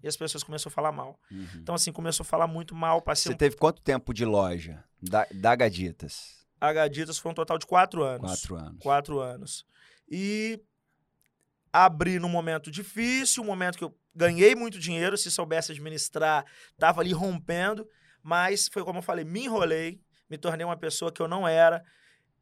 e 0.01 0.07
as 0.07 0.17
pessoas 0.17 0.43
começaram 0.43 0.71
a 0.71 0.73
falar 0.73 0.91
mal. 0.91 1.19
Uhum. 1.31 1.47
Então, 1.55 1.75
assim, 1.75 1.91
começou 1.91 2.23
a 2.23 2.27
falar 2.27 2.47
muito 2.47 2.75
mal, 2.75 3.01
passei 3.01 3.31
Você 3.31 3.35
um... 3.35 3.37
teve 3.37 3.55
quanto 3.55 3.81
tempo 3.81 4.13
de 4.13 4.25
loja 4.25 4.83
da, 5.01 5.25
da 5.31 5.55
Gaditas? 5.55 6.45
A 6.59 6.71
Gaditas 6.71 7.17
foi 7.17 7.31
um 7.31 7.35
total 7.35 7.57
de 7.57 7.65
quatro 7.65 8.03
anos. 8.03 8.21
Quatro 8.21 8.55
anos. 8.55 8.79
Quatro 8.79 9.19
anos. 9.19 9.65
E 10.09 10.61
abri 11.71 12.19
num 12.19 12.29
momento 12.29 12.71
difícil, 12.71 13.43
um 13.43 13.47
momento 13.47 13.77
que 13.77 13.83
eu 13.83 13.97
ganhei 14.13 14.55
muito 14.55 14.79
dinheiro, 14.79 15.17
se 15.17 15.29
soubesse 15.29 15.71
administrar, 15.71 16.45
tava 16.77 17.01
ali 17.01 17.11
rompendo, 17.11 17.87
mas 18.23 18.69
foi 18.69 18.83
como 18.83 18.99
eu 18.99 19.03
falei, 19.03 19.25
me 19.25 19.43
enrolei, 19.43 20.01
me 20.29 20.37
tornei 20.37 20.65
uma 20.65 20.77
pessoa 20.77 21.11
que 21.11 21.21
eu 21.21 21.27
não 21.27 21.47
era, 21.47 21.83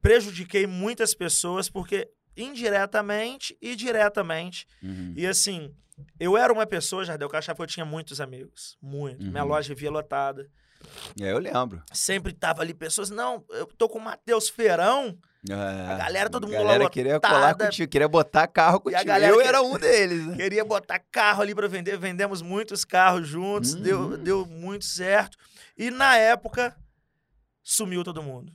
prejudiquei 0.02 0.66
muitas 0.68 1.14
pessoas, 1.14 1.70
porque 1.70 2.10
indiretamente 2.36 3.58
e 3.62 3.76
diretamente. 3.76 4.66
Uhum. 4.82 5.14
E 5.16 5.26
assim, 5.28 5.74
eu 6.20 6.38
era 6.38 6.52
uma 6.52 6.66
pessoa, 6.66 7.04
Jardel, 7.06 7.30
que 7.30 7.36
eu 7.36 7.40
achava 7.40 7.56
que 7.58 7.62
eu 7.64 7.68
tinha 7.68 7.86
muitos 7.86 8.20
amigos. 8.22 8.78
Muito. 8.82 9.24
Minha 9.26 9.44
Uhum. 9.44 9.50
loja 9.50 9.74
vivia 9.74 9.92
lotada. 9.92 10.50
É, 11.22 11.32
eu 11.32 11.38
lembro. 11.40 11.82
Sempre 11.94 12.34
tava 12.34 12.62
ali 12.62 12.74
pessoas, 12.74 13.10
não, 13.10 13.46
eu 13.52 13.66
tô 13.66 13.88
com 13.88 14.00
o 14.00 14.02
Matheus 14.02 14.50
Feirão. 14.50 15.18
É, 15.50 15.98
galera, 15.98 16.30
todo 16.30 16.46
mundo 16.48 16.56
A 16.56 16.60
galera 16.60 16.84
lá 16.86 16.90
queria 16.90 17.20
colar 17.20 17.40
lotada. 17.52 17.66
contigo, 17.66 17.92
queria 17.92 18.08
botar 18.08 18.48
carro 18.48 18.80
contigo. 18.80 19.04
galera 19.04 19.34
eu 19.34 19.40
que- 19.42 19.48
era 19.48 19.62
um 19.62 19.78
deles, 19.78 20.26
né? 20.26 20.36
Queria 20.38 20.64
botar 20.66 21.00
carro 21.12 21.42
ali 21.42 21.54
para 21.54 21.68
vender, 21.68 21.98
vendemos 21.98 22.42
muitos 22.42 22.84
carros 22.86 23.28
juntos, 23.28 23.74
deu, 23.76 24.00
Uhum. 24.00 24.18
deu 24.24 24.46
muito 24.46 24.86
certo. 24.86 25.38
E 25.78 25.90
na 25.92 26.18
época, 26.18 26.76
sumiu 27.64 28.04
todo 28.04 28.22
mundo. 28.22 28.54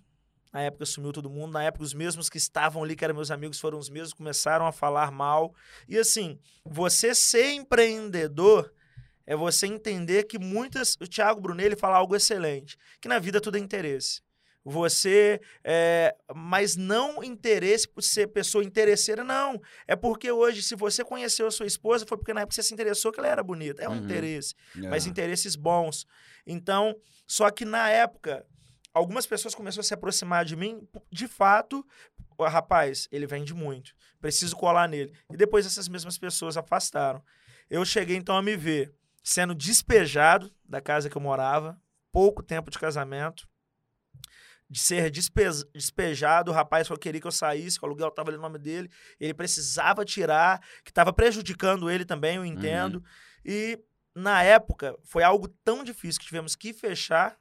Na 0.53 0.63
época 0.63 0.87
sumiu 0.87 1.13
todo 1.13 1.29
mundo, 1.29 1.53
na 1.53 1.63
época 1.63 1.85
os 1.85 1.93
mesmos 1.93 2.29
que 2.31 2.39
estavam 2.39 2.83
ali, 2.83 2.97
que 2.97 3.05
eram 3.05 3.15
meus 3.15 3.31
amigos, 3.31 3.61
foram 3.61 3.79
os 3.79 3.91
mesmos 3.91 4.15
começaram 4.15 4.67
a 4.67 4.73
falar 4.73 5.11
mal. 5.11 5.55
E 5.87 5.99
assim, 5.99 6.39
você 6.65 7.15
ser 7.15 7.53
empreendedor 7.53 8.73
é 9.27 9.37
você 9.37 9.67
entender 9.67 10.25
que 10.25 10.39
muitas. 10.39 10.97
O 11.01 11.07
Thiago 11.07 11.41
Brunelli 11.41 11.77
fala 11.77 11.99
algo 11.99 12.17
excelente: 12.17 12.79
que 13.01 13.09
na 13.09 13.19
vida 13.19 13.41
tudo 13.41 13.57
é 13.57 13.61
interesse. 13.61 14.23
Você. 14.65 15.41
É, 15.63 16.15
mas 16.35 16.77
não 16.77 17.23
interesse 17.23 17.87
por 17.87 18.03
ser 18.03 18.29
pessoa 18.29 18.65
interesseira, 18.65 19.23
não. 19.23 19.61
É 19.87 19.95
porque 19.95 20.31
hoje, 20.31 20.63
se 20.63 20.75
você 20.75 21.05
conheceu 21.05 21.47
a 21.47 21.51
sua 21.51 21.67
esposa, 21.67 22.07
foi 22.07 22.17
porque 22.19 22.33
na 22.35 22.41
época 22.41 22.55
você 22.55 22.63
se 22.63 22.73
interessou 22.75 23.13
que 23.13 23.19
ela 23.21 23.29
era 23.29 23.43
bonita. 23.43 23.83
É 23.83 23.89
um 23.89 23.93
Uhum. 23.93 23.99
interesse, 24.05 24.55
É. 24.77 24.89
mas 24.89 25.07
interesses 25.07 25.57
bons. 25.57 26.07
Então, 26.47 26.95
só 27.27 27.51
que 27.51 27.65
na 27.65 27.89
época, 27.91 28.45
algumas 28.99 29.27
pessoas 29.27 29.55
começaram 29.55 29.81
a 29.81 29.85
se 29.85 29.95
aproximar 29.95 30.45
de 30.45 30.57
mim, 30.57 30.87
de 31.11 31.27
fato, 31.29 31.87
"Ó, 32.37 32.47
rapaz, 32.49 33.09
ele 33.11 33.27
vende 33.27 33.55
muito, 33.55 33.95
preciso 34.21 34.57
colar 34.57 34.89
nele. 34.89 35.13
E 35.33 35.37
depois 35.37 35.65
essas 35.67 35.89
mesmas 35.89 36.19
pessoas 36.19 36.57
afastaram. 36.57 37.23
Eu 37.71 37.85
cheguei 37.85 38.17
então 38.17 38.37
a 38.37 38.43
me 38.43 38.57
ver 38.57 38.95
sendo 39.23 39.55
despejado 39.55 40.51
da 40.65 40.81
casa 40.81 41.09
que 41.11 41.17
eu 41.17 41.21
morava, 41.23 41.81
pouco 42.13 42.43
tempo 42.43 42.71
de 42.71 42.79
casamento, 42.79 43.47
de 44.71 44.79
ser 44.81 45.11
despe- 45.11 45.65
despejado, 45.73 46.51
o 46.51 46.55
rapaz 46.55 46.89
que 46.89 46.97
queria 46.99 47.21
que 47.21 47.27
eu 47.27 47.33
saísse, 47.33 47.79
que 47.79 47.85
o 47.85 47.89
aluguel 47.89 48.09
estava 48.09 48.31
ali 48.31 48.37
no 48.37 48.43
nome 48.43 48.59
dele, 48.59 48.91
ele 49.19 49.33
precisava 49.35 50.05
tirar, 50.05 50.61
que 50.85 50.91
estava 50.91 51.13
prejudicando 51.13 51.91
ele 51.91 52.05
também, 52.05 52.37
eu 52.37 52.45
entendo. 52.45 53.03
E 53.45 53.79
na 54.15 54.43
época 54.43 54.95
foi 55.05 55.23
algo 55.23 55.49
tão 55.65 55.83
difícil 55.85 56.21
que 56.21 56.27
tivemos 56.27 56.55
que 56.57 56.73
fechar, 56.73 57.39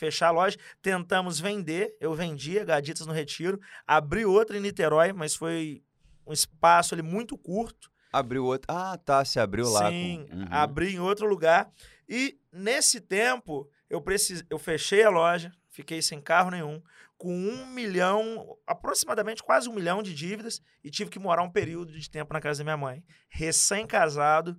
fechar 0.00 0.28
a 0.28 0.30
loja, 0.30 0.56
tentamos 0.80 1.38
vender, 1.38 1.94
eu 2.00 2.14
vendia 2.14 2.64
Gaditas 2.64 3.06
no 3.06 3.12
Retiro, 3.12 3.60
abri 3.86 4.24
outra 4.24 4.56
em 4.56 4.60
Niterói, 4.60 5.12
mas 5.12 5.34
foi 5.34 5.82
um 6.26 6.32
espaço 6.32 6.94
ali 6.94 7.02
muito 7.02 7.36
curto. 7.36 7.90
Abriu 8.10 8.44
outro. 8.46 8.66
Ah, 8.74 8.96
tá. 8.96 9.24
Se 9.24 9.38
abriu 9.38 9.68
lá. 9.68 9.90
Sim, 9.90 10.26
com... 10.28 10.36
Uhum. 10.36 10.46
abri 10.50 10.94
em 10.94 10.98
outro 10.98 11.28
lugar. 11.28 11.70
E 12.08 12.38
nesse 12.50 13.00
tempo, 13.00 13.68
eu, 13.88 14.00
precis... 14.00 14.42
eu 14.48 14.58
fechei 14.58 15.04
a 15.04 15.10
loja, 15.10 15.52
fiquei 15.68 16.00
sem 16.00 16.20
carro 16.20 16.50
nenhum, 16.50 16.82
com 17.18 17.36
um 17.36 17.66
milhão, 17.66 18.56
aproximadamente 18.66 19.42
quase 19.42 19.68
um 19.68 19.74
milhão 19.74 20.02
de 20.02 20.14
dívidas, 20.14 20.62
e 20.82 20.90
tive 20.90 21.10
que 21.10 21.18
morar 21.18 21.42
um 21.42 21.50
período 21.50 21.92
de 21.92 22.10
tempo 22.10 22.32
na 22.32 22.40
casa 22.40 22.60
da 22.60 22.64
minha 22.64 22.76
mãe. 22.76 23.04
Recém-casado, 23.28 24.58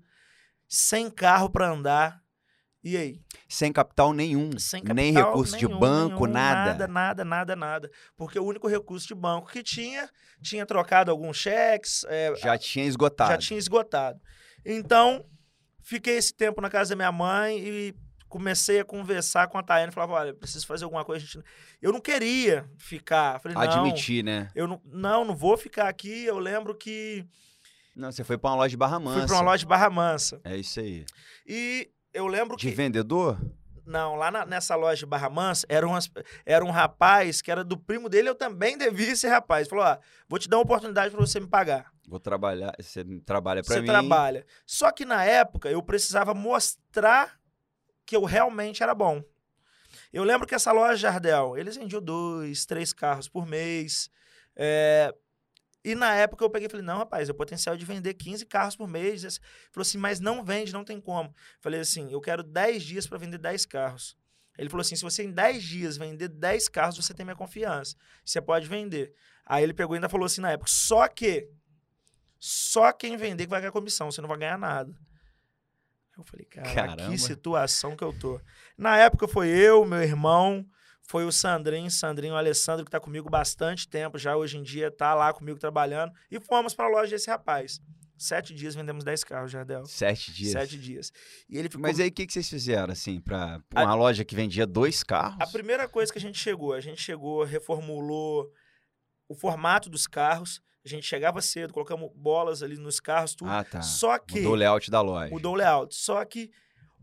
sem 0.69 1.09
carro 1.09 1.49
para 1.49 1.69
andar. 1.69 2.21
E 2.83 2.97
aí? 2.97 3.21
Sem 3.47 3.71
capital 3.71 4.11
nenhum. 4.11 4.57
Sem 4.57 4.81
nem 4.83 5.13
capital 5.13 5.31
recurso 5.31 5.57
de 5.57 5.67
nenhum, 5.67 5.79
banco, 5.79 6.25
nenhum, 6.25 6.33
nada. 6.33 6.71
Nada, 6.71 6.87
nada, 6.87 7.25
nada, 7.25 7.55
nada. 7.55 7.91
Porque 8.17 8.39
o 8.39 8.43
único 8.45 8.67
recurso 8.67 9.07
de 9.07 9.13
banco 9.13 9.51
que 9.51 9.61
tinha, 9.61 10.09
tinha 10.41 10.65
trocado 10.65 11.11
alguns 11.11 11.37
cheques, 11.37 12.03
é, 12.07 12.33
Já 12.35 12.57
tinha 12.57 12.85
esgotado. 12.85 13.31
já 13.31 13.37
tinha 13.37 13.59
esgotado. 13.59 14.19
Então, 14.65 15.23
fiquei 15.83 16.17
esse 16.17 16.33
tempo 16.33 16.59
na 16.59 16.69
casa 16.69 16.91
da 16.91 16.95
minha 16.95 17.11
mãe 17.11 17.59
e 17.59 17.95
comecei 18.27 18.79
a 18.79 18.85
conversar 18.85 19.47
com 19.47 19.57
a 19.59 19.63
Tayane. 19.63 19.91
Falava, 19.91 20.13
olha, 20.13 20.33
preciso 20.33 20.65
fazer 20.65 20.85
alguma 20.85 21.05
coisa. 21.05 21.23
gente- 21.23 21.45
Eu 21.81 21.91
não 21.93 21.99
queria 22.01 22.67
ficar. 22.79 23.39
Falei, 23.41 23.55
não, 23.55 23.61
Admitir, 23.63 24.23
né? 24.23 24.49
eu 24.55 24.67
não, 24.67 24.81
não, 24.85 25.25
não 25.25 25.35
vou 25.35 25.55
ficar 25.55 25.87
aqui. 25.87 26.23
Eu 26.25 26.39
lembro 26.39 26.73
que 26.75 27.25
Não, 27.95 28.11
você 28.11 28.23
foi 28.23 28.37
pra 28.39 28.49
uma 28.51 28.55
loja 28.55 28.69
de 28.69 28.77
Barra 28.77 28.99
Mansa. 28.99 29.19
fui 29.19 29.27
para 29.27 29.35
uma 29.35 29.43
loja 29.43 29.59
de 29.59 29.67
Barra 29.67 29.89
Mansa. 29.89 30.39
É 30.43 30.55
isso 30.57 30.79
aí. 30.79 31.05
E 31.45 31.89
eu 32.13 32.27
lembro 32.27 32.55
De 32.57 32.69
que... 32.69 32.75
vendedor? 32.75 33.39
Não, 33.85 34.15
lá 34.15 34.29
na- 34.31 34.45
nessa 34.45 34.75
loja 34.75 34.99
de 34.99 35.05
Barra 35.05 35.29
Mansa, 35.29 35.65
era, 35.67 35.85
umas- 35.87 36.09
era 36.45 36.63
um 36.63 36.69
rapaz 36.69 37.41
que 37.41 37.51
era 37.51 37.63
do 37.63 37.75
primo 37.77 38.07
dele, 38.07 38.29
eu 38.29 38.35
também 38.35 38.77
devia 38.77 39.11
esse 39.11 39.27
rapaz. 39.27 39.67
Falou, 39.67 39.83
ó, 39.85 39.97
vou 40.29 40.37
te 40.39 40.47
dar 40.47 40.57
uma 40.57 40.63
oportunidade 40.63 41.13
para 41.13 41.19
você 41.25 41.39
me 41.39 41.47
pagar. 41.47 41.91
Vou 42.07 42.19
trabalhar. 42.19 42.73
Você 42.79 43.03
trabalha 43.25 43.63
pra 43.63 43.73
você 43.73 43.81
mim. 43.81 43.87
trabalha. 43.87 44.45
Só 44.65 44.91
que 44.91 45.03
na 45.05 45.23
época 45.25 45.69
eu 45.69 45.81
precisava 45.81 46.33
mostrar 46.33 47.39
que 48.05 48.15
eu 48.15 48.23
realmente 48.23 48.83
era 48.83 48.93
bom. 48.93 49.23
Eu 50.13 50.23
lembro 50.23 50.47
que 50.47 50.53
essa 50.55 50.71
loja 50.71 50.95
Jardel, 50.95 51.57
eles 51.57 51.75
vendiam 51.75 52.01
dois, 52.01 52.65
três 52.65 52.93
carros 52.93 53.27
por 53.27 53.45
mês. 53.47 54.09
É, 54.55 55.13
e 55.83 55.95
na 55.95 56.13
época 56.13 56.43
eu 56.43 56.49
peguei 56.49 56.67
e 56.67 56.69
falei, 56.69 56.85
não, 56.85 56.99
rapaz, 56.99 57.27
o 57.29 57.33
potencial 57.33 57.75
de 57.75 57.85
vender 57.85 58.13
15 58.13 58.45
carros 58.45 58.75
por 58.75 58.87
mês. 58.87 59.23
Ele 59.23 59.33
falou 59.71 59.81
assim, 59.81 59.97
mas 59.97 60.19
não 60.19 60.43
vende, 60.43 60.71
não 60.71 60.83
tem 60.83 61.01
como. 61.01 61.33
Falei 61.59 61.79
assim, 61.79 62.11
eu 62.11 62.21
quero 62.21 62.43
10 62.43 62.83
dias 62.83 63.07
para 63.07 63.17
vender 63.17 63.39
10 63.39 63.65
carros. 63.65 64.15
Ele 64.57 64.69
falou 64.69 64.81
assim, 64.81 64.95
se 64.95 65.01
você 65.01 65.23
em 65.23 65.31
10 65.31 65.63
dias 65.63 65.97
vender 65.97 66.27
10 66.27 66.69
carros, 66.69 66.97
você 66.97 67.13
tem 67.13 67.25
minha 67.25 67.35
confiança. 67.35 67.95
Você 68.23 68.39
pode 68.39 68.67
vender. 68.67 69.13
Aí 69.45 69.63
ele 69.63 69.73
pegou 69.73 69.95
e 69.95 69.97
ainda 69.97 70.09
falou 70.09 70.25
assim 70.25 70.41
na 70.41 70.51
época, 70.51 70.69
só 70.69 71.07
que, 71.07 71.49
só 72.37 72.91
quem 72.91 73.17
vender 73.17 73.45
que 73.45 73.49
vai 73.49 73.59
ganhar 73.59 73.71
comissão, 73.71 74.11
você 74.11 74.21
não 74.21 74.29
vai 74.29 74.37
ganhar 74.37 74.57
nada. 74.57 74.95
Eu 76.15 76.23
falei, 76.23 76.45
cara, 76.45 76.73
Caramba. 76.73 77.09
que 77.09 77.17
situação 77.17 77.95
que 77.95 78.03
eu 78.03 78.13
tô. 78.17 78.39
Na 78.77 78.97
época 78.97 79.27
foi 79.27 79.49
eu, 79.49 79.83
meu 79.85 80.01
irmão, 80.01 80.65
foi 81.07 81.25
o 81.25 81.31
Sandrinho, 81.31 81.89
Sandrinho 81.91 82.35
Alessandro, 82.35 82.85
que 82.85 82.91
tá 82.91 82.99
comigo 82.99 83.29
bastante 83.29 83.87
tempo 83.87 84.17
já, 84.17 84.35
hoje 84.35 84.57
em 84.57 84.63
dia 84.63 84.89
tá 84.89 85.13
lá 85.13 85.33
comigo 85.33 85.59
trabalhando. 85.59 86.11
E 86.29 86.39
fomos 86.39 86.73
pra 86.73 86.87
loja 86.87 87.11
desse 87.11 87.29
rapaz. 87.29 87.79
Sete 88.17 88.53
dias 88.53 88.75
vendemos 88.75 89.03
10 89.03 89.23
carros, 89.23 89.51
Jardel. 89.51 89.83
Sete 89.87 90.31
dias. 90.31 90.51
Sete 90.51 90.77
dias. 90.77 91.11
E 91.49 91.57
ele 91.57 91.67
ficou... 91.67 91.81
Mas 91.81 91.99
aí 91.99 92.09
o 92.09 92.11
que, 92.11 92.27
que 92.27 92.31
vocês 92.31 92.47
fizeram, 92.47 92.93
assim, 92.93 93.19
pra 93.19 93.59
pra 93.67 93.83
uma 93.83 93.95
loja 93.95 94.23
que 94.23 94.35
vendia 94.35 94.67
dois 94.67 95.01
carros? 95.03 95.37
A 95.41 95.47
primeira 95.47 95.89
coisa 95.89 96.11
que 96.13 96.19
a 96.19 96.21
gente 96.21 96.37
chegou, 96.37 96.73
a 96.73 96.79
gente 96.79 97.01
chegou, 97.01 97.43
reformulou 97.43 98.47
o 99.27 99.33
formato 99.33 99.89
dos 99.89 100.05
carros. 100.05 100.61
A 100.85 100.87
gente 100.89 101.05
chegava 101.05 101.41
cedo, 101.41 101.73
colocamos 101.73 102.11
bolas 102.15 102.61
ali 102.61 102.77
nos 102.77 102.99
carros, 102.99 103.33
tudo. 103.33 103.49
Ah, 103.49 103.63
tá. 103.63 103.81
Só 103.81 104.17
que 104.19 104.35
Mudou 104.37 104.51
o 104.53 104.55
layout 104.55 104.91
da 104.91 105.01
loja. 105.01 105.31
mudou 105.31 105.53
o 105.53 105.55
layout. 105.55 105.95
Só 105.95 106.23
que 106.23 106.51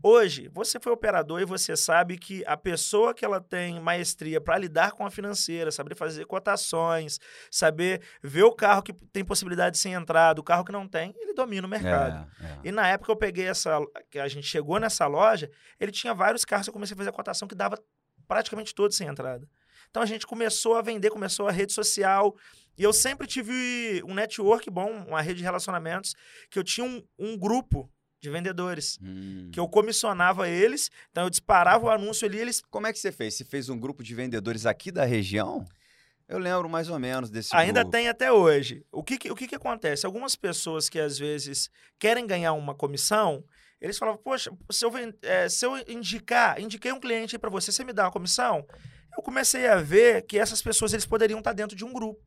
hoje, 0.01 0.49
você 0.53 0.79
foi 0.79 0.91
operador 0.91 1.41
e 1.41 1.45
você 1.45 1.75
sabe 1.75 2.17
que 2.17 2.43
a 2.45 2.55
pessoa 2.57 3.13
que 3.13 3.23
ela 3.23 3.39
tem 3.39 3.79
maestria 3.79 4.39
para 4.39 4.57
lidar 4.57 4.91
com 4.91 5.05
a 5.05 5.11
financeira, 5.11 5.71
saber 5.71 5.95
fazer 5.95 6.25
cotações, 6.25 7.19
saber 7.51 8.01
ver 8.21 8.43
o 8.43 8.51
carro 8.51 8.81
que 8.81 8.93
tem 8.93 9.23
possibilidade 9.23 9.75
de 9.75 9.81
ser 9.81 9.89
entrado, 9.89 10.39
o 10.39 10.43
carro 10.43 10.63
que 10.63 10.71
não 10.71 10.87
tem, 10.87 11.13
ele 11.17 11.33
domina 11.33 11.65
o 11.65 11.69
mercado. 11.69 12.29
É, 12.41 12.45
é. 12.45 12.59
E 12.65 12.71
na 12.71 12.87
época 12.87 13.11
eu 13.11 13.15
peguei 13.15 13.45
essa. 13.45 13.79
que 14.09 14.19
a 14.19 14.27
gente 14.27 14.47
chegou 14.47 14.79
nessa 14.79 15.07
loja, 15.07 15.49
ele 15.79 15.91
tinha 15.91 16.13
vários 16.13 16.45
carros, 16.45 16.67
eu 16.67 16.73
comecei 16.73 16.93
a 16.93 16.97
fazer 16.97 17.09
a 17.09 17.13
cotação 17.13 17.47
que 17.47 17.55
dava 17.55 17.77
praticamente 18.27 18.73
todos 18.73 18.95
sem 18.95 19.07
entrada. 19.07 19.47
Então 19.89 20.03
a 20.03 20.05
gente 20.05 20.25
começou 20.25 20.75
a 20.75 20.81
vender, 20.81 21.09
começou 21.09 21.47
a 21.47 21.51
rede 21.51 21.73
social. 21.73 22.35
E 22.77 22.83
eu 22.83 22.93
sempre 22.93 23.27
tive 23.27 24.01
um 24.05 24.13
network 24.13 24.69
bom, 24.69 25.03
uma 25.07 25.21
rede 25.21 25.39
de 25.39 25.43
relacionamentos, 25.43 26.15
que 26.49 26.57
eu 26.57 26.63
tinha 26.63 26.85
um, 26.85 27.03
um 27.17 27.37
grupo 27.37 27.91
de 28.19 28.29
vendedores. 28.29 28.97
Hum. 29.01 29.49
Que 29.51 29.59
eu 29.59 29.67
comissionava 29.67 30.47
eles, 30.49 30.89
então 31.11 31.23
eu 31.23 31.29
disparava 31.29 31.85
o 31.85 31.89
anúncio 31.89 32.27
ali, 32.27 32.37
eles 32.39 32.61
Como 32.69 32.87
é 32.87 32.93
que 32.93 32.99
você 32.99 33.11
fez? 33.11 33.35
Você 33.35 33.43
fez 33.45 33.69
um 33.69 33.79
grupo 33.79 34.03
de 34.03 34.13
vendedores 34.13 34.65
aqui 34.65 34.91
da 34.91 35.05
região? 35.05 35.65
Eu 36.27 36.37
lembro 36.37 36.69
mais 36.69 36.89
ou 36.89 36.99
menos 36.99 37.29
desse 37.31 37.55
ainda 37.55 37.79
grupo. 37.81 37.91
tem 37.91 38.07
até 38.07 38.31
hoje. 38.31 38.85
O 38.91 39.03
que, 39.03 39.17
que- 39.17 39.31
o 39.31 39.35
que, 39.35 39.47
que 39.47 39.55
acontece? 39.55 40.05
Algumas 40.05 40.35
pessoas 40.35 40.87
que 40.87 40.99
às 40.99 41.17
vezes 41.17 41.69
querem 41.97 42.27
ganhar 42.27 42.53
uma 42.53 42.75
comissão, 42.75 43.43
eles 43.81 43.97
falavam, 43.97 44.21
poxa, 44.21 44.51
se 44.69 44.85
eu, 44.85 44.91
eh, 45.23 45.49
se 45.49 45.65
eu 45.65 45.75
indicar, 45.87 46.59
indiquei 46.61 46.91
um 46.91 46.99
cliente 46.99 47.39
para 47.39 47.49
você, 47.49 47.71
você 47.71 47.83
me 47.83 47.93
dá 47.93 48.03
uma 48.03 48.11
comissão? 48.11 48.63
Eu 49.17 49.23
comecei 49.23 49.65
a 49.67 49.77
ver 49.77 50.21
que 50.27 50.37
essas 50.37 50.61
pessoas 50.61 50.93
eles 50.93 51.05
poderiam 51.05 51.39
estar 51.39 51.53
dentro 51.53 51.75
de 51.75 51.83
um 51.83 51.91
grupo. 51.91 52.21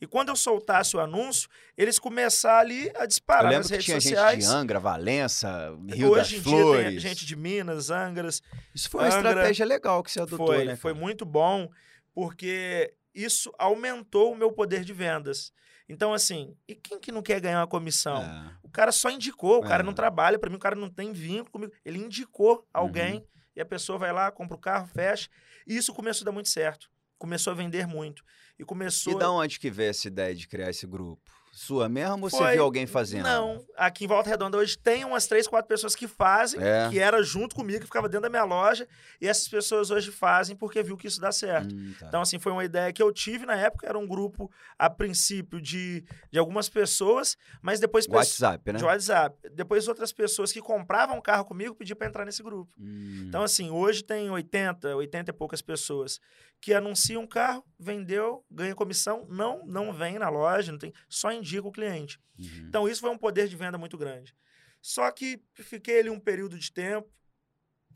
E 0.00 0.06
quando 0.06 0.28
eu 0.28 0.36
soltasse 0.36 0.96
o 0.96 1.00
anúncio, 1.00 1.48
eles 1.76 1.98
começaram 1.98 2.60
ali 2.60 2.90
a 2.96 3.02
Eu 3.02 3.06
disparar 3.06 3.44
lembro 3.44 3.58
nas 3.58 3.66
que 3.68 3.72
redes 3.74 3.84
tinha 3.86 4.00
sociais. 4.00 4.34
gente 4.44 4.50
de 4.50 4.54
Angra, 4.56 4.80
Valença, 4.80 5.76
Rio 5.88 6.14
das 6.14 6.26
Hoje 6.26 6.36
em 6.36 6.40
dia 6.40 6.52
tem 6.52 6.60
Flores. 6.62 7.02
gente 7.02 7.26
de 7.26 7.36
Minas, 7.36 7.90
Angras, 7.90 8.42
Isso 8.74 8.90
foi 8.90 9.00
uma 9.02 9.14
Angra. 9.16 9.30
estratégia 9.30 9.66
legal 9.66 10.02
que 10.02 10.10
você 10.10 10.20
adotou, 10.20 10.46
foi, 10.48 10.64
né? 10.64 10.76
foi 10.76 10.92
cara? 10.92 11.02
muito 11.04 11.24
bom, 11.24 11.68
porque 12.14 12.94
isso 13.14 13.52
aumentou 13.58 14.32
o 14.32 14.36
meu 14.36 14.52
poder 14.52 14.84
de 14.84 14.92
vendas. 14.92 15.52
Então, 15.88 16.14
assim, 16.14 16.56
e 16.66 16.74
quem 16.74 16.98
que 16.98 17.12
não 17.12 17.22
quer 17.22 17.40
ganhar 17.40 17.60
uma 17.60 17.66
comissão? 17.66 18.22
É. 18.22 18.50
O 18.62 18.70
cara 18.70 18.90
só 18.90 19.10
indicou, 19.10 19.58
o 19.58 19.62
cara 19.62 19.82
É. 19.82 19.86
não 19.86 19.92
trabalha, 19.92 20.38
para 20.38 20.48
mim 20.48 20.56
o 20.56 20.60
cara 20.60 20.74
não 20.74 20.88
tem 20.88 21.12
vínculo 21.12 21.50
comigo. 21.50 21.72
Ele 21.84 21.98
indicou 21.98 22.66
alguém 22.72 23.16
Uhum. 23.16 23.26
e 23.56 23.60
a 23.60 23.66
pessoa 23.66 23.98
vai 23.98 24.12
lá, 24.12 24.30
compra 24.30 24.56
o 24.56 24.60
carro, 24.60 24.86
fecha. 24.86 25.28
E 25.66 25.76
isso 25.76 25.92
começou 25.92 26.24
a 26.24 26.26
dar 26.26 26.32
muito 26.32 26.48
certo. 26.48 26.88
Começou 27.18 27.52
a 27.52 27.54
vender 27.56 27.86
muito. 27.86 28.24
E 28.58 28.64
começou. 28.64 29.14
E 29.14 29.18
da 29.18 29.30
onde 29.30 29.58
que 29.58 29.70
veio 29.70 29.90
essa 29.90 30.08
ideia 30.08 30.34
de 30.34 30.46
criar 30.46 30.70
esse 30.70 30.86
grupo? 30.86 31.30
Sua 31.56 31.88
mesmo 31.88 32.24
ou 32.24 32.30
você 32.30 32.36
Foi- 32.36 32.52
viu 32.54 32.64
alguém 32.64 32.84
fazendo? 32.84 33.22
Não, 33.22 33.64
aqui 33.76 34.04
em 34.04 34.08
Volta 34.08 34.28
Redonda 34.28 34.58
hoje 34.58 34.76
tem 34.76 35.04
umas 35.04 35.26
três, 35.28 35.46
quatro 35.46 35.68
pessoas 35.68 35.94
que 35.94 36.08
fazem, 36.08 36.60
É. 36.60 36.88
que 36.90 36.98
era 36.98 37.22
junto 37.22 37.54
comigo, 37.54 37.78
que 37.80 37.86
ficava 37.86 38.08
dentro 38.08 38.22
da 38.22 38.28
minha 38.28 38.42
loja, 38.42 38.88
e 39.20 39.28
essas 39.28 39.46
pessoas 39.46 39.88
hoje 39.90 40.10
fazem 40.10 40.56
porque 40.56 40.82
viu 40.82 40.96
que 40.96 41.06
isso 41.06 41.20
dá 41.20 41.30
certo. 41.30 41.72
Hum, 41.72 41.94
tá. 41.98 42.06
Então, 42.08 42.20
assim, 42.22 42.40
foi 42.40 42.50
uma 42.50 42.64
ideia 42.64 42.92
que 42.92 43.00
eu 43.00 43.12
tive 43.12 43.46
na 43.46 43.54
época, 43.54 43.86
era 43.86 43.96
um 43.96 44.06
grupo, 44.06 44.50
a 44.76 44.90
princípio, 44.90 45.60
de, 45.60 46.04
de 46.30 46.38
algumas 46.40 46.68
pessoas, 46.68 47.36
mas 47.62 47.78
depois... 47.78 48.08
WhatsApp, 48.08 48.72
né? 48.72 48.78
De 48.78 48.84
WhatsApp. 48.84 49.36
Depois 49.54 49.86
outras 49.86 50.12
pessoas 50.12 50.52
que 50.52 50.60
compravam 50.60 51.20
carro 51.20 51.44
comigo 51.44 51.74
pediam 51.76 51.96
para 51.96 52.08
entrar 52.08 52.24
nesse 52.24 52.42
grupo. 52.42 52.72
Hum. 52.80 53.26
Então, 53.28 53.44
assim, 53.44 53.70
hoje 53.70 54.02
tem 54.02 54.28
80, 54.28 54.96
80 54.96 55.30
e 55.30 55.32
poucas 55.34 55.62
pessoas 55.62 56.18
que 56.60 56.72
anunciam 56.72 57.22
um 57.22 57.26
carro, 57.26 57.62
vendeu, 57.78 58.42
ganha 58.50 58.74
comissão, 58.74 59.26
não, 59.28 59.66
não 59.66 59.92
vem 59.92 60.18
na 60.18 60.30
loja, 60.30 60.72
não 60.72 60.78
tem, 60.78 60.94
só 61.10 61.30
indica 61.44 61.68
o 61.68 61.72
cliente. 61.72 62.18
Uhum. 62.38 62.66
Então, 62.68 62.88
isso 62.88 63.00
foi 63.00 63.10
um 63.10 63.18
poder 63.18 63.48
de 63.48 63.56
venda 63.56 63.76
muito 63.76 63.98
grande. 63.98 64.34
Só 64.80 65.10
que 65.10 65.42
fiquei 65.54 66.00
ali 66.00 66.10
um 66.10 66.18
período 66.18 66.58
de 66.58 66.72
tempo, 66.72 67.08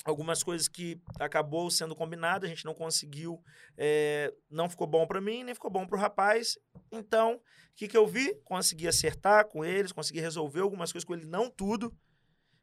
algumas 0.04 0.42
coisas 0.42 0.68
que 0.68 1.00
acabou 1.18 1.70
sendo 1.70 1.94
combinado, 1.94 2.46
a 2.46 2.48
gente 2.48 2.64
não 2.64 2.74
conseguiu, 2.74 3.42
eh, 3.76 4.32
não 4.50 4.68
ficou 4.68 4.86
bom 4.86 5.06
para 5.06 5.20
mim, 5.20 5.44
nem 5.44 5.54
ficou 5.54 5.70
bom 5.70 5.86
para 5.86 5.96
o 5.96 6.00
rapaz. 6.00 6.58
Então, 6.92 7.34
o 7.34 7.40
que, 7.74 7.88
que 7.88 7.96
eu 7.96 8.06
vi? 8.06 8.34
Consegui 8.44 8.86
acertar 8.86 9.46
com 9.48 9.64
eles, 9.64 9.92
consegui 9.92 10.20
resolver 10.20 10.60
algumas 10.60 10.92
coisas 10.92 11.04
com 11.04 11.14
eles, 11.14 11.26
não 11.26 11.50
tudo. 11.50 11.94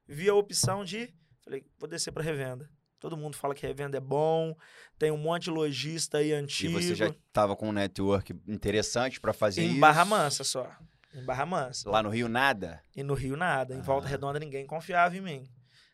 Vi 0.08 0.30
a 0.30 0.34
opção 0.34 0.84
de, 0.84 1.14
falei, 1.44 1.66
vou 1.78 1.90
descer 1.90 2.12
para 2.12 2.24
revenda. 2.24 2.70
Todo 3.06 3.16
mundo 3.16 3.36
fala 3.38 3.54
que 3.54 3.68
revenda 3.68 3.98
é 3.98 4.02
bom, 4.02 4.58
tem 4.98 5.12
um 5.12 5.18
monte 5.18 5.44
de 5.44 5.52
lojista 5.52 6.18
aí 6.18 6.30
E 6.30 6.34
antigo. 6.34 6.82
você 6.82 6.96
já 6.96 7.06
estava 7.10 7.56
com 7.56 7.70
um 7.70 7.72
network 7.72 8.34
interessante 8.48 9.22
para 9.22 9.32
fazer 9.32 9.62
em 9.62 9.70
isso? 9.74 9.80
Barra 9.80 10.04
Mansa 10.04 10.44
só. 10.44 10.68
Em 11.14 11.24
Barra 11.24 11.46
Mansa. 11.46 11.88
Lá 11.88 12.02
no 12.02 12.10
Rio, 12.10 12.28
nada? 12.28 12.82
E 12.96 13.04
no 13.04 13.14
Rio 13.14 13.38
nada. 13.38 13.76
Em 13.76 13.80
Volta 13.82 14.08
Ah. 14.08 14.10
Redonda 14.10 14.40
ninguém 14.40 14.66
confiava 14.66 15.16
em 15.16 15.22
mim. 15.22 15.48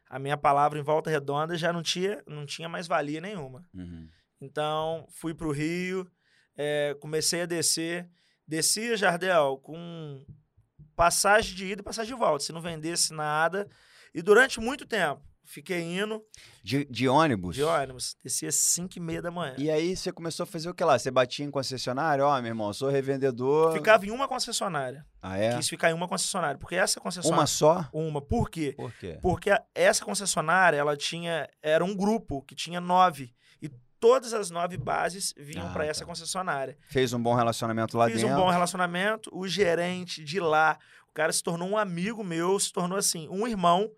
A 0.09 0.17
minha 0.17 0.37
palavra 0.37 0.79
em 0.79 0.81
Volta 0.81 1.09
Redonda 1.09 1.57
já 1.57 1.73
não 1.73 1.83
tinha, 1.83 2.23
não 2.25 2.45
tinha 2.45 2.69
mais 2.69 2.87
valia 2.87 3.19
nenhuma. 3.19 3.67
Uhum. 3.73 4.07
Então, 4.39 5.05
fui 5.11 5.33
pro 5.33 5.51
Rio, 5.51 6.09
eh, 6.57 6.95
comecei 7.01 7.41
a 7.41 7.45
descer. 7.45 8.09
Descia, 8.47 8.95
Jardel, 8.95 9.59
com 9.61 10.25
passagem 10.95 11.55
de 11.57 11.65
ida 11.65 11.81
e 11.81 11.83
passagem 11.83 12.13
de 12.15 12.17
volta. 12.17 12.45
Se 12.45 12.53
não 12.53 12.61
vendesse 12.61 13.13
nada. 13.13 13.67
E 14.13 14.21
durante 14.21 14.61
muito 14.61 14.85
tempo, 14.85 15.21
fiquei 15.51 15.81
indo 15.81 16.23
De, 16.63 16.85
de 16.85 17.07
ônibus? 17.07 17.55
de 17.55 17.63
ônibus. 17.63 18.15
Descia 18.23 18.51
5 18.51 18.97
e 18.97 18.99
meia 18.99 19.21
da 19.21 19.29
manhã. 19.31 19.55
E 19.57 19.69
aí 19.69 19.95
você 19.95 20.11
começou 20.11 20.43
a 20.43 20.47
fazer 20.47 20.69
o 20.69 20.73
que 20.73 20.83
lá? 20.83 20.97
Você 20.97 21.11
batia 21.11 21.45
em 21.45 21.51
concessionário? 21.51 22.23
Ó, 22.25 22.41
meu 22.41 22.49
irmão, 22.49 22.71
sou 22.73 22.89
revendedor. 22.89 23.73
Ficava 23.73 24.05
em 24.05 24.11
uma 24.11 24.27
concessionária. 24.27 25.05
Ah, 25.21 25.37
é? 25.37 25.55
Quis 25.55 25.67
ficar 25.69 25.91
em 25.91 25.93
uma 25.93 26.07
concessionária. 26.07 26.57
Porque 26.57 26.75
essa 26.75 26.99
concessionária... 26.99 27.39
Uma 27.41 27.47
só? 27.47 27.87
Uma. 27.93 28.21
Por 28.21 28.49
quê? 28.49 28.73
Por 28.75 28.91
quê? 28.93 29.19
Porque 29.21 29.49
essa 29.75 30.03
concessionária, 30.05 30.77
ela 30.77 30.95
tinha. 30.97 31.47
Era 31.61 31.83
um 31.83 31.95
grupo 31.95 32.41
que 32.43 32.55
tinha 32.55 32.79
nove. 32.81 33.33
E 33.61 33.69
todas 33.99 34.33
as 34.33 34.49
nove 34.49 34.77
bases 34.77 35.33
vinham 35.37 35.67
Ah, 35.67 35.73
para 35.73 35.85
essa 35.85 36.05
concessionária. 36.05 36.77
Fez 36.89 37.13
um 37.13 37.21
bom 37.21 37.35
relacionamento 37.35 37.97
lá 37.97 38.07
Fiz 38.07 38.21
dentro? 38.21 38.35
um 38.35 38.39
bom 38.39 38.49
relacionamento. 38.49 39.29
O 39.31 39.47
gerente 39.47 40.23
de 40.23 40.39
lá, 40.39 40.77
o 41.09 41.13
cara 41.13 41.31
se 41.31 41.43
tornou 41.43 41.67
um 41.69 41.77
amigo 41.77 42.23
meu, 42.23 42.59
se 42.59 42.71
tornou 42.73 42.97
assim, 42.97 43.27
um 43.29 43.47
irmão. 43.47 43.91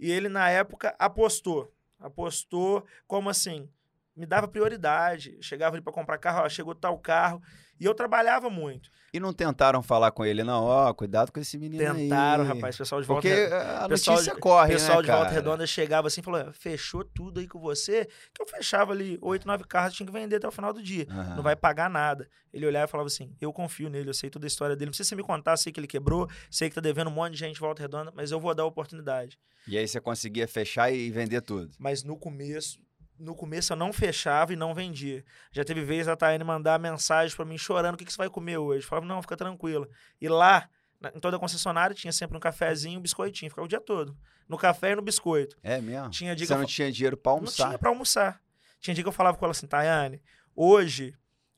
E 0.00 0.10
ele, 0.10 0.30
na 0.30 0.48
época, 0.48 0.96
apostou. 0.98 1.72
Apostou 1.98 2.86
como 3.06 3.28
assim? 3.28 3.68
Me 4.16 4.24
dava 4.24 4.48
prioridade. 4.48 5.36
Chegava 5.42 5.76
ali 5.76 5.82
para 5.82 5.92
comprar 5.92 6.16
carro, 6.16 6.42
ó, 6.44 6.48
chegou 6.48 6.74
tal 6.74 6.98
carro. 6.98 7.42
E 7.78 7.84
eu 7.84 7.94
trabalhava 7.94 8.48
muito. 8.48 8.90
E 9.12 9.18
não 9.18 9.32
tentaram 9.32 9.82
falar 9.82 10.12
com 10.12 10.24
ele, 10.24 10.44
não? 10.44 10.62
Ó, 10.62 10.94
cuidado 10.94 11.32
com 11.32 11.40
esse 11.40 11.58
menino 11.58 11.94
Tentaram, 11.94 12.44
aí. 12.44 12.48
rapaz, 12.48 12.76
pessoal 12.76 13.00
de 13.00 13.06
volta 13.08 13.22
Porque 13.28 13.34
Redonda- 13.42 13.78
a 13.84 13.88
pessoal 13.88 14.16
notícia 14.16 14.34
de- 14.36 14.40
corre, 14.40 14.68
O 14.68 14.72
pessoal 14.76 14.96
né, 14.98 15.02
de 15.02 15.10
Volta? 15.10 15.30
Redonda 15.32 15.66
chegava 15.66 16.06
assim 16.06 16.20
e 16.20 16.24
falou: 16.24 16.40
"É, 16.40 16.52
fechou 16.52 17.02
tudo 17.04 17.40
aí 17.40 17.48
com 17.48 17.58
você, 17.58 18.06
que 18.32 18.40
eu 18.40 18.46
fechava 18.46 18.92
ali 18.92 19.18
oito, 19.20 19.46
nove 19.48 19.64
carros, 19.64 19.94
tinha 19.94 20.06
que 20.06 20.12
vender 20.12 20.36
até 20.36 20.46
o 20.46 20.52
final 20.52 20.72
do 20.72 20.80
dia. 20.80 21.06
Aham. 21.10 21.34
Não 21.36 21.42
vai 21.42 21.56
pagar 21.56 21.90
nada. 21.90 22.28
Ele 22.52 22.64
olhava 22.66 22.84
e 22.86 22.88
falava 22.90 23.08
assim: 23.08 23.34
eu 23.40 23.52
confio 23.52 23.88
nele, 23.90 24.08
eu 24.08 24.14
sei 24.14 24.30
toda 24.30 24.46
a 24.46 24.48
história 24.48 24.76
dele. 24.76 24.86
Não 24.86 24.90
precisa 24.92 25.08
você 25.08 25.16
me 25.16 25.22
contar, 25.24 25.56
sei 25.56 25.72
que 25.72 25.80
ele 25.80 25.88
quebrou, 25.88 26.28
sei 26.48 26.68
que 26.68 26.74
tá 26.76 26.80
devendo 26.80 27.08
um 27.08 27.14
monte 27.14 27.32
de 27.32 27.38
gente 27.40 27.54
de 27.54 27.60
Volta 27.60 27.82
Redonda, 27.82 28.12
mas 28.14 28.30
eu 28.30 28.38
vou 28.38 28.54
dar 28.54 28.62
a 28.62 28.66
oportunidade. 28.66 29.36
E 29.66 29.76
aí 29.76 29.88
você 29.88 30.00
conseguia 30.00 30.46
fechar 30.46 30.92
e 30.92 31.10
vender 31.10 31.40
tudo. 31.42 31.70
Mas 31.78 32.04
no 32.04 32.16
começo, 32.16 32.78
no 33.20 33.34
começo 33.34 33.72
eu 33.72 33.76
não 33.76 33.92
fechava 33.92 34.52
e 34.52 34.56
não 34.56 34.74
vendia. 34.74 35.24
Já 35.52 35.64
teve 35.64 35.84
vez 35.84 36.08
a 36.08 36.16
Tayane 36.16 36.42
mandar 36.42 36.78
mensagem 36.78 37.34
pra 37.36 37.44
mim 37.44 37.58
chorando: 37.58 37.94
o 37.94 37.96
que, 37.98 38.04
que 38.04 38.12
você 38.12 38.18
vai 38.18 38.30
comer 38.30 38.56
hoje? 38.58 38.84
Eu 38.84 38.88
falava: 38.88 39.06
não, 39.06 39.20
fica 39.22 39.36
tranquila. 39.36 39.86
E 40.20 40.28
lá, 40.28 40.68
em 41.14 41.20
toda 41.20 41.36
a 41.36 41.40
concessionária, 41.40 41.94
tinha 41.94 42.12
sempre 42.12 42.36
um 42.36 42.40
cafezinho, 42.40 42.98
um 42.98 43.02
biscoitinho, 43.02 43.50
ficava 43.50 43.66
o 43.66 43.68
dia 43.68 43.80
todo. 43.80 44.16
No 44.48 44.58
café 44.58 44.92
e 44.92 44.96
no 44.96 45.02
biscoito. 45.02 45.56
É 45.62 45.80
mesmo? 45.80 46.10
Tinha 46.10 46.36
Você 46.36 46.54
não 46.54 46.64
tinha 46.64 46.90
dinheiro 46.90 47.16
pra 47.16 47.30
Não 47.30 47.38
almoçar? 47.38 47.66
tinha 47.68 47.78
pra 47.78 47.88
almoçar. 47.90 48.40
Tinha 48.80 48.94
dia 48.94 49.04
que 49.04 49.08
eu 49.08 49.12
falava 49.12 49.36
com 49.36 49.44
ela 49.44 49.52
assim, 49.52 49.66
Tayane, 49.66 50.22
hoje 50.56 51.14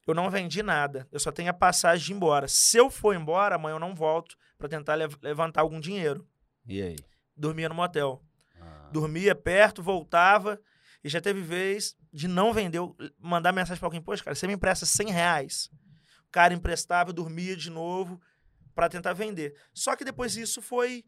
eu 0.07 0.15
não 0.15 0.29
vendi 0.29 0.63
nada, 0.63 1.07
eu 1.13 1.21
só 1.21 1.31
tenho 1.31 1.49
a 1.49 1.55
passagem 1.55 2.05
de 2.07 2.13
ir 2.13 2.17
embora. 2.17 2.49
Se 2.49 2.77
eu 2.77 2.91
for 2.91 3.15
embora, 3.15 3.55
amanhã 3.55 3.77
eu 3.77 3.81
não 3.81 3.95
volto 3.95 4.37
para 4.59 4.69
tentar 4.69 4.95
lev 4.97 5.15
levantar 5.23 5.61
algum 5.61 5.79
dinheiro. 5.81 6.27
E 6.67 6.83
aí? 6.83 6.97
Dormia 7.37 7.69
no 7.69 7.75
motel. 7.75 8.21
Ah. 8.61 8.89
Dormia 8.93 9.35
perto, 9.35 9.83
voltava, 9.83 10.61
e 11.05 11.09
já 11.09 11.21
teve 11.21 11.41
vez 11.41 11.97
de 12.13 12.29
não 12.29 12.53
vender, 12.53 12.81
mandar 13.19 13.53
mensagem 13.53 13.79
para 13.79 13.87
alguém, 13.87 14.01
poxa, 14.01 14.23
cara, 14.23 14.35
você 14.35 14.47
me 14.47 14.55
empresta 14.55 14.87
100 14.87 15.11
reais. 15.11 15.71
O 16.29 16.31
cara 16.31 16.55
emprestava, 16.55 17.13
dormia 17.13 17.57
de 17.57 17.71
novo 17.71 18.21
para 18.75 18.89
tentar 18.89 19.13
vender. 19.13 19.55
Só 19.75 19.97
que 19.97 20.05
depois 20.05 20.37
isso 20.37 20.63
foi 20.63 21.05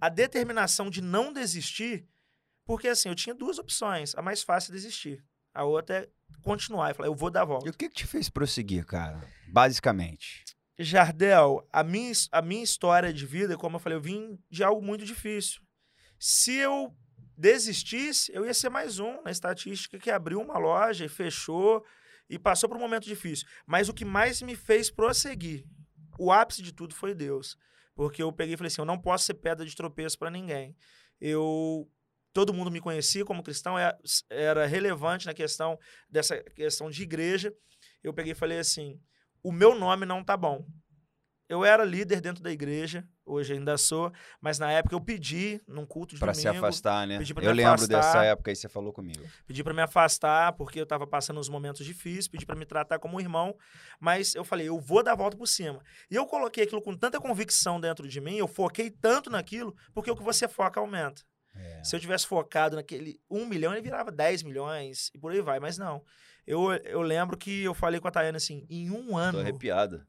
a 0.00 0.08
determinação 0.08 0.90
de 0.90 1.00
não 1.00 1.32
desistir, 1.32 2.06
porque 2.64 2.88
assim, 2.88 3.08
eu 3.08 3.14
tinha 3.14 3.34
duas 3.34 3.58
opções. 3.58 4.14
A 4.14 4.22
mais 4.22 4.42
fácil 4.42 4.72
é 4.72 4.74
desistir. 4.74 5.24
A 5.52 5.64
outra 5.64 5.96
é 5.96 6.08
continuar 6.42 6.90
e 6.90 6.94
falar, 6.94 7.08
eu 7.08 7.14
vou 7.14 7.30
dar 7.30 7.42
a 7.42 7.46
volta. 7.46 7.66
E 7.66 7.70
o 7.70 7.74
que, 7.74 7.88
que 7.88 7.96
te 7.96 8.06
fez 8.06 8.28
prosseguir, 8.28 8.84
cara? 8.84 9.20
Basicamente. 9.52 10.44
Jardel, 10.78 11.66
a 11.72 11.82
minha, 11.82 12.12
a 12.32 12.40
minha 12.40 12.62
história 12.62 13.12
de 13.12 13.26
vida, 13.26 13.56
como 13.56 13.76
eu 13.76 13.80
falei, 13.80 13.98
eu 13.98 14.02
vim 14.02 14.38
de 14.50 14.62
algo 14.62 14.80
muito 14.80 15.04
difícil. 15.04 15.60
Se 16.18 16.54
eu 16.54 16.94
desistisse, 17.40 18.30
eu 18.34 18.44
ia 18.44 18.52
ser 18.52 18.68
mais 18.68 18.98
um 18.98 19.22
na 19.22 19.30
estatística 19.30 19.98
que 19.98 20.10
abriu 20.10 20.38
uma 20.40 20.58
loja 20.58 21.06
e 21.06 21.08
fechou 21.08 21.82
e 22.28 22.38
passou 22.38 22.68
por 22.68 22.76
um 22.76 22.80
momento 22.80 23.04
difícil. 23.04 23.48
Mas 23.66 23.88
o 23.88 23.94
que 23.94 24.04
mais 24.04 24.42
me 24.42 24.54
fez 24.54 24.90
prosseguir, 24.90 25.64
o 26.18 26.30
ápice 26.30 26.62
de 26.62 26.70
tudo 26.70 26.94
foi 26.94 27.14
Deus. 27.14 27.56
Porque 27.94 28.22
eu 28.22 28.30
peguei 28.30 28.54
e 28.54 28.56
falei 28.58 28.68
assim: 28.68 28.82
eu 28.82 28.86
não 28.86 28.98
posso 28.98 29.24
ser 29.24 29.34
pedra 29.34 29.64
de 29.64 29.74
tropeço 29.74 30.18
para 30.18 30.30
ninguém. 30.30 30.76
Eu 31.18 31.90
todo 32.32 32.52
mundo 32.52 32.70
me 32.70 32.80
conhecia 32.80 33.24
como 33.24 33.42
cristão, 33.42 33.78
é, 33.78 33.96
era 34.28 34.66
relevante 34.66 35.26
na 35.26 35.34
questão 35.34 35.78
dessa 36.10 36.42
questão 36.42 36.90
de 36.90 37.02
igreja. 37.02 37.52
Eu 38.02 38.12
peguei 38.12 38.32
e 38.32 38.36
falei 38.36 38.58
assim: 38.58 39.00
o 39.42 39.50
meu 39.50 39.74
nome 39.74 40.04
não 40.04 40.22
tá 40.22 40.36
bom. 40.36 40.66
Eu 41.50 41.64
era 41.64 41.84
líder 41.84 42.20
dentro 42.20 42.44
da 42.44 42.52
igreja, 42.52 43.04
hoje 43.26 43.54
ainda 43.54 43.76
sou, 43.76 44.12
mas 44.40 44.60
na 44.60 44.70
época 44.70 44.94
eu 44.94 45.00
pedi 45.00 45.60
num 45.66 45.84
culto 45.84 46.14
de 46.14 46.20
pra 46.20 46.30
domingo. 46.30 46.48
Para 46.48 46.52
se 46.52 46.58
afastar, 46.58 47.08
né? 47.08 47.18
Pedi 47.18 47.34
pra 47.34 47.42
eu 47.42 47.50
me 47.50 47.56
lembro 47.56 47.72
afastar, 47.72 47.96
dessa 47.96 48.24
época 48.24 48.52
aí 48.52 48.54
você 48.54 48.68
falou 48.68 48.92
comigo. 48.92 49.20
Pedi 49.48 49.64
para 49.64 49.74
me 49.74 49.82
afastar 49.82 50.52
porque 50.52 50.78
eu 50.78 50.84
estava 50.84 51.08
passando 51.08 51.40
uns 51.40 51.48
momentos 51.48 51.84
difíceis, 51.84 52.28
pedi 52.28 52.46
para 52.46 52.54
me 52.54 52.64
tratar 52.64 53.00
como 53.00 53.16
um 53.16 53.20
irmão, 53.20 53.56
mas 53.98 54.36
eu 54.36 54.44
falei, 54.44 54.68
eu 54.68 54.78
vou 54.78 55.02
dar 55.02 55.10
a 55.10 55.16
volta 55.16 55.36
por 55.36 55.48
cima. 55.48 55.82
E 56.08 56.14
eu 56.14 56.24
coloquei 56.24 56.62
aquilo 56.62 56.80
com 56.80 56.96
tanta 56.96 57.18
convicção 57.18 57.80
dentro 57.80 58.06
de 58.06 58.20
mim, 58.20 58.36
eu 58.36 58.46
foquei 58.46 58.88
tanto 58.88 59.28
naquilo, 59.28 59.74
porque 59.92 60.08
o 60.08 60.14
que 60.14 60.22
você 60.22 60.46
foca 60.46 60.78
aumenta. 60.78 61.22
É. 61.56 61.82
Se 61.82 61.96
eu 61.96 61.98
tivesse 61.98 62.28
focado 62.28 62.76
naquele 62.76 63.20
1 63.28 63.44
milhão, 63.46 63.72
ele 63.72 63.82
virava 63.82 64.12
10 64.12 64.44
milhões 64.44 65.10
e 65.12 65.18
por 65.18 65.32
aí 65.32 65.40
vai, 65.40 65.58
mas 65.58 65.76
não. 65.76 66.00
Eu, 66.46 66.72
eu 66.84 67.02
lembro 67.02 67.36
que 67.36 67.64
eu 67.64 67.74
falei 67.74 67.98
com 67.98 68.06
a 68.06 68.10
Tayana 68.12 68.36
assim, 68.36 68.64
em 68.70 68.88
um 68.88 69.16
ano. 69.16 69.38
Tô 69.38 69.40
arrepiado. 69.40 70.06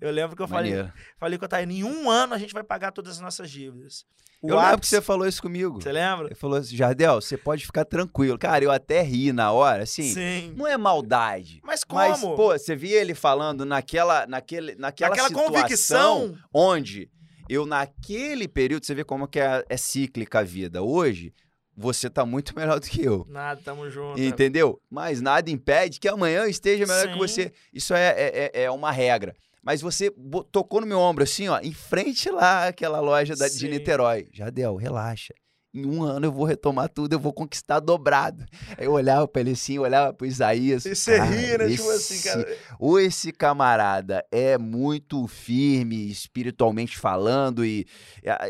Eu 0.00 0.10
lembro 0.10 0.36
que 0.36 0.42
eu 0.42 0.48
falei, 0.48 0.72
falei 1.18 1.38
com 1.38 1.44
a 1.44 1.48
Tayane, 1.48 1.80
em 1.80 1.84
um 1.84 2.10
ano 2.10 2.34
a 2.34 2.38
gente 2.38 2.52
vai 2.52 2.62
pagar 2.62 2.92
todas 2.92 3.14
as 3.14 3.20
nossas 3.20 3.50
dívidas. 3.50 4.04
O 4.42 4.50
eu 4.50 4.58
ápice, 4.58 4.66
lembro 4.66 4.80
que 4.80 4.86
você 4.88 5.00
falou 5.00 5.26
isso 5.26 5.40
comigo. 5.40 5.80
Você 5.80 5.90
lembra? 5.90 6.26
Ele 6.26 6.34
falou 6.34 6.58
assim, 6.58 6.76
Jardel, 6.76 7.20
você 7.20 7.36
pode 7.36 7.64
ficar 7.64 7.84
tranquilo. 7.84 8.38
Cara, 8.38 8.62
eu 8.62 8.70
até 8.70 9.02
ri 9.02 9.32
na 9.32 9.50
hora, 9.50 9.82
assim. 9.84 10.12
Sim. 10.12 10.52
Não 10.56 10.66
é 10.66 10.76
maldade. 10.76 11.60
Mas 11.64 11.82
como? 11.82 12.00
Mas, 12.00 12.20
pô, 12.20 12.52
você 12.52 12.76
via 12.76 13.00
ele 13.00 13.14
falando 13.14 13.64
naquela, 13.64 14.26
naquele, 14.26 14.74
naquela, 14.74 15.10
naquela 15.10 15.28
situação 15.28 15.52
convicção 15.52 16.38
onde 16.52 17.10
eu, 17.48 17.64
naquele 17.64 18.48
período, 18.48 18.84
você 18.84 18.94
vê 18.94 19.04
como 19.04 19.26
que 19.26 19.40
é, 19.40 19.64
é 19.68 19.76
cíclica 19.76 20.40
a 20.40 20.42
vida. 20.42 20.82
Hoje, 20.82 21.32
você 21.76 22.10
tá 22.10 22.26
muito 22.26 22.54
melhor 22.56 22.80
do 22.80 22.86
que 22.86 23.02
eu. 23.02 23.26
Nada, 23.28 23.60
tamo 23.64 23.88
junto. 23.88 24.20
Entendeu? 24.20 24.80
Mas 24.90 25.20
nada 25.20 25.50
impede 25.50 26.00
que 26.00 26.08
amanhã 26.08 26.42
eu 26.42 26.48
esteja 26.48 26.86
melhor 26.86 27.06
Sim. 27.06 27.12
que 27.12 27.18
você. 27.18 27.52
Isso 27.72 27.94
é, 27.94 28.08
é, 28.08 28.50
é, 28.52 28.62
é 28.64 28.70
uma 28.70 28.90
regra. 28.90 29.34
Mas 29.66 29.80
você 29.80 30.14
tocou 30.52 30.80
no 30.80 30.86
meu 30.86 31.00
ombro, 31.00 31.24
assim, 31.24 31.48
ó, 31.48 31.58
em 31.60 31.72
frente 31.72 32.30
lá 32.30 32.68
aquela 32.68 33.00
loja 33.00 33.34
da, 33.34 33.48
de 33.48 33.68
Niterói. 33.68 34.28
Jadel, 34.32 34.76
relaxa. 34.76 35.34
Em 35.74 35.84
um 35.84 36.04
ano 36.04 36.26
eu 36.26 36.32
vou 36.32 36.44
retomar 36.44 36.88
tudo, 36.88 37.14
eu 37.14 37.18
vou 37.18 37.32
conquistar 37.32 37.80
dobrado. 37.80 38.46
Aí 38.78 38.86
eu 38.86 38.92
olhava 38.92 39.26
pra 39.26 39.40
ele 39.40 39.50
assim, 39.50 39.76
olhava 39.76 40.14
pro 40.14 40.24
Isaías. 40.24 40.86
E 40.86 40.94
você 40.94 41.20
ria, 41.20 41.58
né? 41.58 41.64
Esse, 41.66 41.78
tipo 41.78 41.90
assim, 41.90 42.22
cara. 42.22 42.56
Ou 42.78 43.00
esse 43.00 43.32
camarada 43.32 44.24
é 44.30 44.56
muito 44.56 45.26
firme, 45.26 46.08
espiritualmente 46.12 46.96
falando, 46.96 47.64
e, 47.64 47.88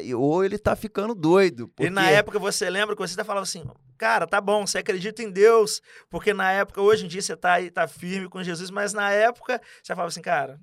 e 0.05 0.15
ou 0.15 0.45
ele 0.45 0.59
tá 0.59 0.77
ficando 0.77 1.15
doido. 1.15 1.67
Porque... 1.69 1.89
E 1.89 1.91
na 1.91 2.11
época 2.11 2.39
você 2.39 2.69
lembra 2.69 2.95
que 2.95 3.01
você 3.01 3.15
até 3.15 3.25
falava 3.25 3.45
assim, 3.45 3.65
cara, 3.97 4.27
tá 4.27 4.39
bom, 4.39 4.67
você 4.67 4.79
acredita 4.79 5.23
em 5.23 5.31
Deus, 5.31 5.81
porque 6.11 6.35
na 6.35 6.53
época, 6.53 6.83
hoje 6.83 7.07
em 7.07 7.09
dia 7.09 7.23
você 7.23 7.35
tá 7.35 7.55
aí, 7.55 7.71
tá 7.71 7.89
firme 7.89 8.29
com 8.29 8.43
Jesus, 8.43 8.71
mas 8.71 8.93
na 8.93 9.11
época 9.11 9.63
você 9.83 9.95
falava 9.95 10.09
assim, 10.09 10.21
cara, 10.21 10.61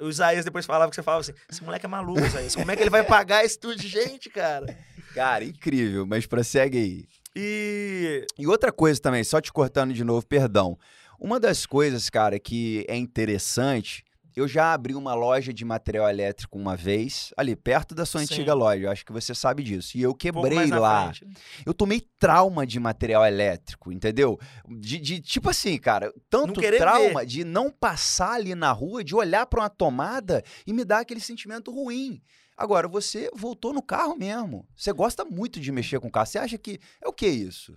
o 0.00 0.08
Isaías 0.08 0.44
depois 0.44 0.64
falava 0.64 0.90
que 0.90 0.96
você 0.96 1.02
falava 1.02 1.20
assim: 1.20 1.34
esse 1.50 1.62
moleque 1.62 1.86
é 1.86 1.88
maluco, 1.88 2.24
Isaías. 2.24 2.54
Como 2.54 2.70
é 2.70 2.76
que 2.76 2.82
ele 2.82 2.90
vai 2.90 3.04
pagar 3.04 3.44
esse 3.44 3.58
tudo 3.58 3.76
de 3.76 3.88
gente, 3.88 4.30
cara? 4.30 4.76
Cara, 5.14 5.44
incrível, 5.44 6.06
mas 6.06 6.26
prossegue 6.26 6.78
aí. 6.78 7.04
E... 7.36 8.26
e 8.38 8.46
outra 8.46 8.70
coisa 8.70 9.00
também, 9.00 9.24
só 9.24 9.40
te 9.40 9.52
cortando 9.52 9.92
de 9.92 10.04
novo, 10.04 10.24
perdão. 10.26 10.78
Uma 11.18 11.40
das 11.40 11.66
coisas, 11.66 12.08
cara, 12.10 12.38
que 12.38 12.84
é 12.88 12.96
interessante 12.96 14.03
eu 14.36 14.48
já 14.48 14.72
abri 14.72 14.94
uma 14.94 15.14
loja 15.14 15.52
de 15.52 15.64
material 15.64 16.08
elétrico 16.08 16.58
uma 16.58 16.76
vez, 16.76 17.32
ali 17.36 17.54
perto 17.54 17.94
da 17.94 18.04
sua 18.04 18.24
Sim. 18.24 18.34
antiga 18.34 18.54
loja. 18.54 18.84
Eu 18.84 18.90
acho 18.90 19.04
que 19.04 19.12
você 19.12 19.34
sabe 19.34 19.62
disso. 19.62 19.96
E 19.96 20.02
eu 20.02 20.14
quebrei 20.14 20.72
um 20.72 20.78
lá. 20.78 21.12
Frente, 21.12 21.24
né? 21.24 21.34
Eu 21.64 21.72
tomei 21.72 22.00
trauma 22.18 22.66
de 22.66 22.80
material 22.80 23.24
elétrico, 23.24 23.92
entendeu? 23.92 24.38
De, 24.68 24.98
de 24.98 25.20
tipo 25.20 25.50
assim, 25.50 25.78
cara, 25.78 26.12
tanto 26.28 26.60
trauma 26.60 27.20
ver. 27.20 27.26
de 27.26 27.44
não 27.44 27.70
passar 27.70 28.32
ali 28.32 28.54
na 28.54 28.72
rua, 28.72 29.04
de 29.04 29.14
olhar 29.14 29.46
para 29.46 29.60
uma 29.60 29.70
tomada 29.70 30.42
e 30.66 30.72
me 30.72 30.84
dar 30.84 31.00
aquele 31.00 31.20
sentimento 31.20 31.70
ruim. 31.70 32.20
Agora, 32.56 32.86
você 32.86 33.28
voltou 33.34 33.72
no 33.72 33.82
carro 33.82 34.16
mesmo. 34.16 34.66
Você 34.76 34.92
gosta 34.92 35.24
muito 35.24 35.58
de 35.60 35.72
mexer 35.72 35.98
com 35.98 36.10
carro. 36.10 36.26
Você 36.26 36.38
acha 36.38 36.56
que 36.56 36.80
é 37.02 37.08
o 37.08 37.12
que 37.12 37.26
isso? 37.26 37.76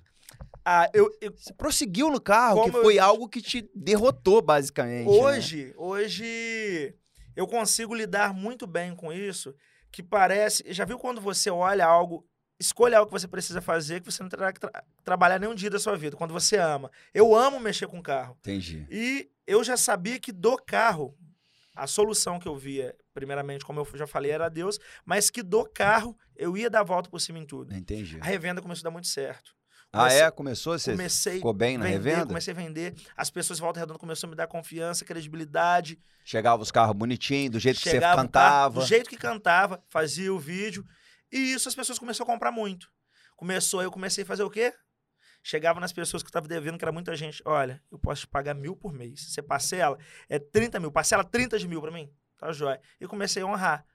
Ah, 0.70 0.90
eu, 0.94 1.10
eu, 1.22 1.32
Você 1.32 1.54
prosseguiu 1.54 2.12
no 2.12 2.20
carro, 2.20 2.66
que 2.66 2.72
foi 2.74 2.98
eu... 2.98 3.04
algo 3.06 3.30
que 3.30 3.42
te 3.42 3.72
derrotou, 3.74 4.42
basicamente. 4.42 5.08
Né? 5.08 5.14
Hoje, 5.14 5.66
né? 5.68 5.74
hoje 5.78 6.94
eu 7.38 7.48
consigo 7.48 7.96
lidar 7.96 8.34
muito 8.34 8.68
bem 8.68 8.94
com 8.94 9.14
isso, 9.14 9.56
que 9.90 10.04
parece. 10.04 10.66
Já 10.74 10.84
viu 10.84 11.00
quando 11.00 11.22
você 11.22 11.50
olha 11.50 11.86
algo, 11.86 12.28
escolha 12.60 12.98
algo 12.98 13.10
que 13.10 13.18
você 13.18 13.30
precisa 13.30 13.62
fazer, 13.62 14.02
que 14.02 14.12
você 14.12 14.22
não 14.22 14.28
terá 14.28 14.52
que 14.52 14.60
tra 14.60 14.84
trabalhar 15.06 15.40
nenhum 15.40 15.56
dia 15.56 15.70
da 15.70 15.80
sua 15.80 15.96
vida, 15.96 16.18
quando 16.18 16.34
você 16.34 16.58
ama. 16.58 16.92
Eu 17.14 17.34
amo 17.34 17.62
mexer 17.62 17.88
com 17.88 18.02
carro. 18.02 18.36
Entendi. 18.42 18.86
E 18.92 19.32
eu 19.48 19.64
já 19.64 19.78
sabia 19.78 20.20
que 20.20 20.34
do 20.34 20.58
carro, 20.58 21.18
a 21.74 21.88
solução 21.88 22.40
que 22.40 22.48
eu 22.48 22.58
via, 22.58 22.94
primeiramente, 23.14 23.64
como 23.64 23.80
eu 23.80 23.88
já 23.98 24.06
falei, 24.06 24.32
era 24.32 24.50
Deus, 24.50 24.78
mas 25.06 25.30
que 25.30 25.42
do 25.42 25.64
carro 25.64 26.14
eu 26.36 26.58
ia 26.58 26.70
dar 26.70 26.82
a 26.82 26.84
volta 26.84 27.10
por 27.10 27.22
cima 27.22 27.40
em 27.40 27.46
tudo. 27.46 27.74
Entendi. 27.74 28.18
A 28.20 28.26
revenda 28.26 28.62
começou 28.62 28.82
a 28.82 28.90
dar 28.90 28.92
muito 28.92 29.08
certo. 29.08 29.56
Ah, 29.92 30.12
é? 30.12 30.30
Começou? 30.30 30.78
Você 30.78 30.92
comecei 30.92 31.36
ficou 31.36 31.54
bem 31.54 31.78
na 31.78 31.86
vender, 31.86 31.98
revenda? 31.98 32.28
Comecei 32.28 32.54
a 32.54 32.56
vender. 32.56 32.96
As 33.16 33.30
pessoas 33.30 33.58
de 33.58 33.64
Volta 33.64 33.80
Redonda 33.80 34.00
começaram 34.00 34.30
a 34.30 34.32
me 34.32 34.36
dar 34.36 34.48
confiança, 34.48 35.06
credibilidade. 35.06 36.00
Chegava 36.26 36.62
os 36.62 36.72
carros 36.72 36.96
bonitinhos, 36.96 37.52
do 37.52 37.60
jeito 37.60 37.80
Chegava 37.80 38.16
que 38.16 38.22
você 38.22 38.28
cantava. 38.28 38.74
Carro, 38.74 38.82
do 38.82 38.86
jeito 38.88 39.10
que 39.10 39.18
cantava, 39.18 39.84
fazia 39.90 40.34
o 40.34 40.40
vídeo. 40.40 40.86
E 41.32 41.54
isso 41.54 41.68
as 41.68 41.76
pessoas 41.76 41.98
começaram 41.98 42.30
a 42.30 42.34
comprar 42.34 42.52
muito. 42.52 42.90
Começou, 43.36 43.82
eu 43.82 43.92
comecei 43.92 44.24
a 44.24 44.28
fazer 44.28 44.44
o 44.44 44.50
quê? 44.50 44.74
Chegava 45.44 45.80
nas 45.80 45.94
pessoas 45.94 46.22
que 46.22 46.28
eu 46.28 46.30
estava 46.30 46.48
devendo, 46.48 46.78
que 46.78 46.84
era 46.84 46.92
muita 46.92 47.16
gente. 47.16 47.42
Olha, 47.46 47.82
eu 47.92 47.98
posso 47.98 48.22
te 48.22 48.28
pagar 48.28 48.54
mil 48.54 48.76
por 48.76 48.92
mês. 48.92 49.32
Você 49.32 49.42
parcela, 49.42 49.98
é 50.28 50.38
30 50.38 50.80
mil. 50.80 50.92
Parcela 50.92 51.24
30 51.24 51.58
de 51.58 51.68
mil 51.68 51.82
para 51.82 51.92
mim. 51.92 52.12
Tá 52.38 52.52
jóia. 52.52 52.82
E 53.00 53.08
comecei 53.08 53.42
a 53.42 53.46
honrar. 53.46 53.86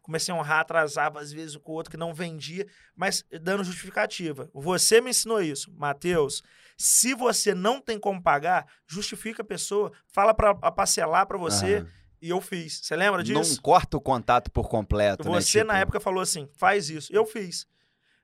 Comecei 0.00 0.32
a 0.32 0.36
honrar, 0.36 0.60
atrasava 0.60 1.20
às 1.20 1.32
vezes 1.32 1.56
com 1.56 1.72
o 1.72 1.74
outro 1.74 1.90
que 1.90 1.96
não 1.96 2.14
vendia, 2.14 2.66
mas 2.96 3.24
dando 3.42 3.64
justificativa. 3.64 4.48
Você 4.54 5.00
me 5.00 5.10
ensinou 5.10 5.42
isso, 5.42 5.70
Mateus. 5.72 6.42
Se 6.76 7.14
você 7.14 7.54
não 7.54 7.80
tem 7.80 7.98
como 7.98 8.22
pagar, 8.22 8.66
justifica 8.86 9.42
a 9.42 9.44
pessoa, 9.44 9.92
fala 10.06 10.32
para 10.34 10.54
parcelar 10.54 11.26
para 11.26 11.38
você. 11.38 11.78
Uhum. 11.78 11.86
E 12.20 12.28
eu 12.30 12.40
fiz. 12.40 12.80
Você 12.82 12.94
lembra 12.94 13.22
disso? 13.22 13.56
Não 13.56 13.62
corta 13.62 13.96
o 13.96 14.00
contato 14.00 14.50
por 14.50 14.68
completo. 14.68 15.24
Né, 15.24 15.30
você, 15.30 15.58
né? 15.58 15.64
na 15.64 15.78
época, 15.80 15.98
falou 15.98 16.20
assim: 16.20 16.48
faz 16.56 16.88
isso. 16.88 17.12
Eu 17.12 17.26
fiz. 17.26 17.66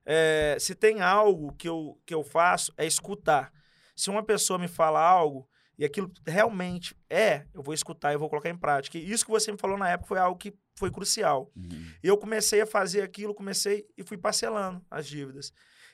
É, 0.07 0.57
se 0.59 0.75
tem 0.75 1.03
algo 1.03 1.53
que 1.53 1.69
eu, 1.69 2.01
que 2.07 2.15
eu 2.15 2.23
faço, 2.23 2.73
é 2.77 2.87
escutar. 2.87 3.53
Se 3.95 4.09
uma 4.09 4.23
pessoa 4.23 4.59
me 4.59 4.69
fala 4.69 5.01
algo 5.01 5.49
e 5.77 5.85
aquilo 5.85 6.11
realmente 6.27 6.97
é, 7.11 7.45
eu 7.53 7.63
vou 7.63 7.75
escutar 7.75 8.13
e 8.13 8.17
vou 8.17 8.31
colocar 8.31 8.49
em 8.49 8.57
prática. 8.57 8.97
E 8.97 9.11
isso 9.11 9.25
que 9.25 9.31
você 9.31 9.53
me 9.53 9.59
falou 9.59 9.77
na 9.77 9.91
época 9.91 10.09
foi 10.09 10.19
algo 10.19 10.39
que 10.39 10.55
foi 10.79 10.91
crucial. 10.91 11.51
Uhum. 11.57 11.87
E 12.03 12.07
eu 12.09 12.17
comecei 12.17 12.61
a 12.61 12.67
fazer 12.67 13.03
aquilo, 13.03 13.35
comecei 13.35 13.85
e 13.97 14.03
fui 14.03 14.17
parcelando 14.17 14.81
as 14.91 15.07
dívidas. 15.07 15.53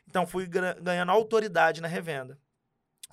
Então, 0.08 0.26
fui 0.26 0.46
ganhando 0.82 1.10
autoridade 1.10 1.80
na 1.80 1.88
revenda. 1.88 2.38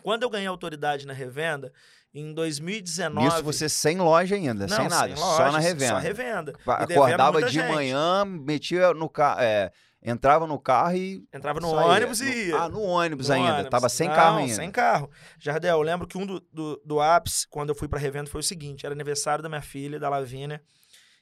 Quando 0.04 0.24
eu 0.24 0.30
ganhei 0.30 0.48
autoridade 0.48 1.06
na 1.06 1.14
revenda, 1.14 1.72
em 2.14 2.34
2019. 2.34 3.28
Isso 3.28 3.44
você 3.44 3.70
sem 3.70 3.98
loja 3.98 4.36
ainda, 4.36 4.68
Não, 4.68 4.76
sem 4.76 4.88
nada, 4.90 5.08
sem 5.08 5.16
só 5.16 5.26
loja, 5.26 5.52
na 5.52 5.60
revenda. 5.60 5.94
Só 5.94 6.00
revenda. 6.00 6.54
Acordava 6.66 7.42
de 7.44 7.50
gente. 7.54 7.72
manhã, 7.72 8.26
metia 8.26 8.94
no 8.94 9.08
carro, 9.08 9.40
é, 9.42 9.72
entrava 10.04 10.46
no 10.48 10.60
carro 10.60 10.96
e 10.96 11.24
Entrava 11.32 11.60
no 11.62 11.70
saía. 11.70 11.86
ônibus 11.88 12.20
e 12.22 12.48
ia. 12.50 12.58
Ah, 12.64 12.70
no 12.70 12.82
ônibus 12.82 13.30
No 13.30 13.36
ainda, 13.36 13.54
ônibus. 13.54 13.70
tava 13.70 13.88
sem 13.88 14.08
Não, 14.10 14.16
carro 14.16 14.38
ainda. 14.40 14.54
sem 14.56 14.72
carro. 14.72 15.10
Jardel, 15.40 15.78
eu 15.78 15.82
lembro 15.84 16.08
que 16.08 16.18
um 16.18 16.26
do, 16.26 16.40
do, 16.52 16.82
do 16.84 17.00
ápice, 17.00 17.48
quando 17.48 17.70
eu 17.70 17.76
fui 17.76 17.88
pra 17.88 18.00
revenda, 18.00 18.30
foi 18.30 18.42
o 18.42 18.44
seguinte: 18.44 18.86
era 18.86 18.94
aniversário 18.94 19.42
da 19.44 19.48
minha 19.50 19.62
filha, 19.62 20.00
da 20.00 20.10
Lavínia. 20.10 20.62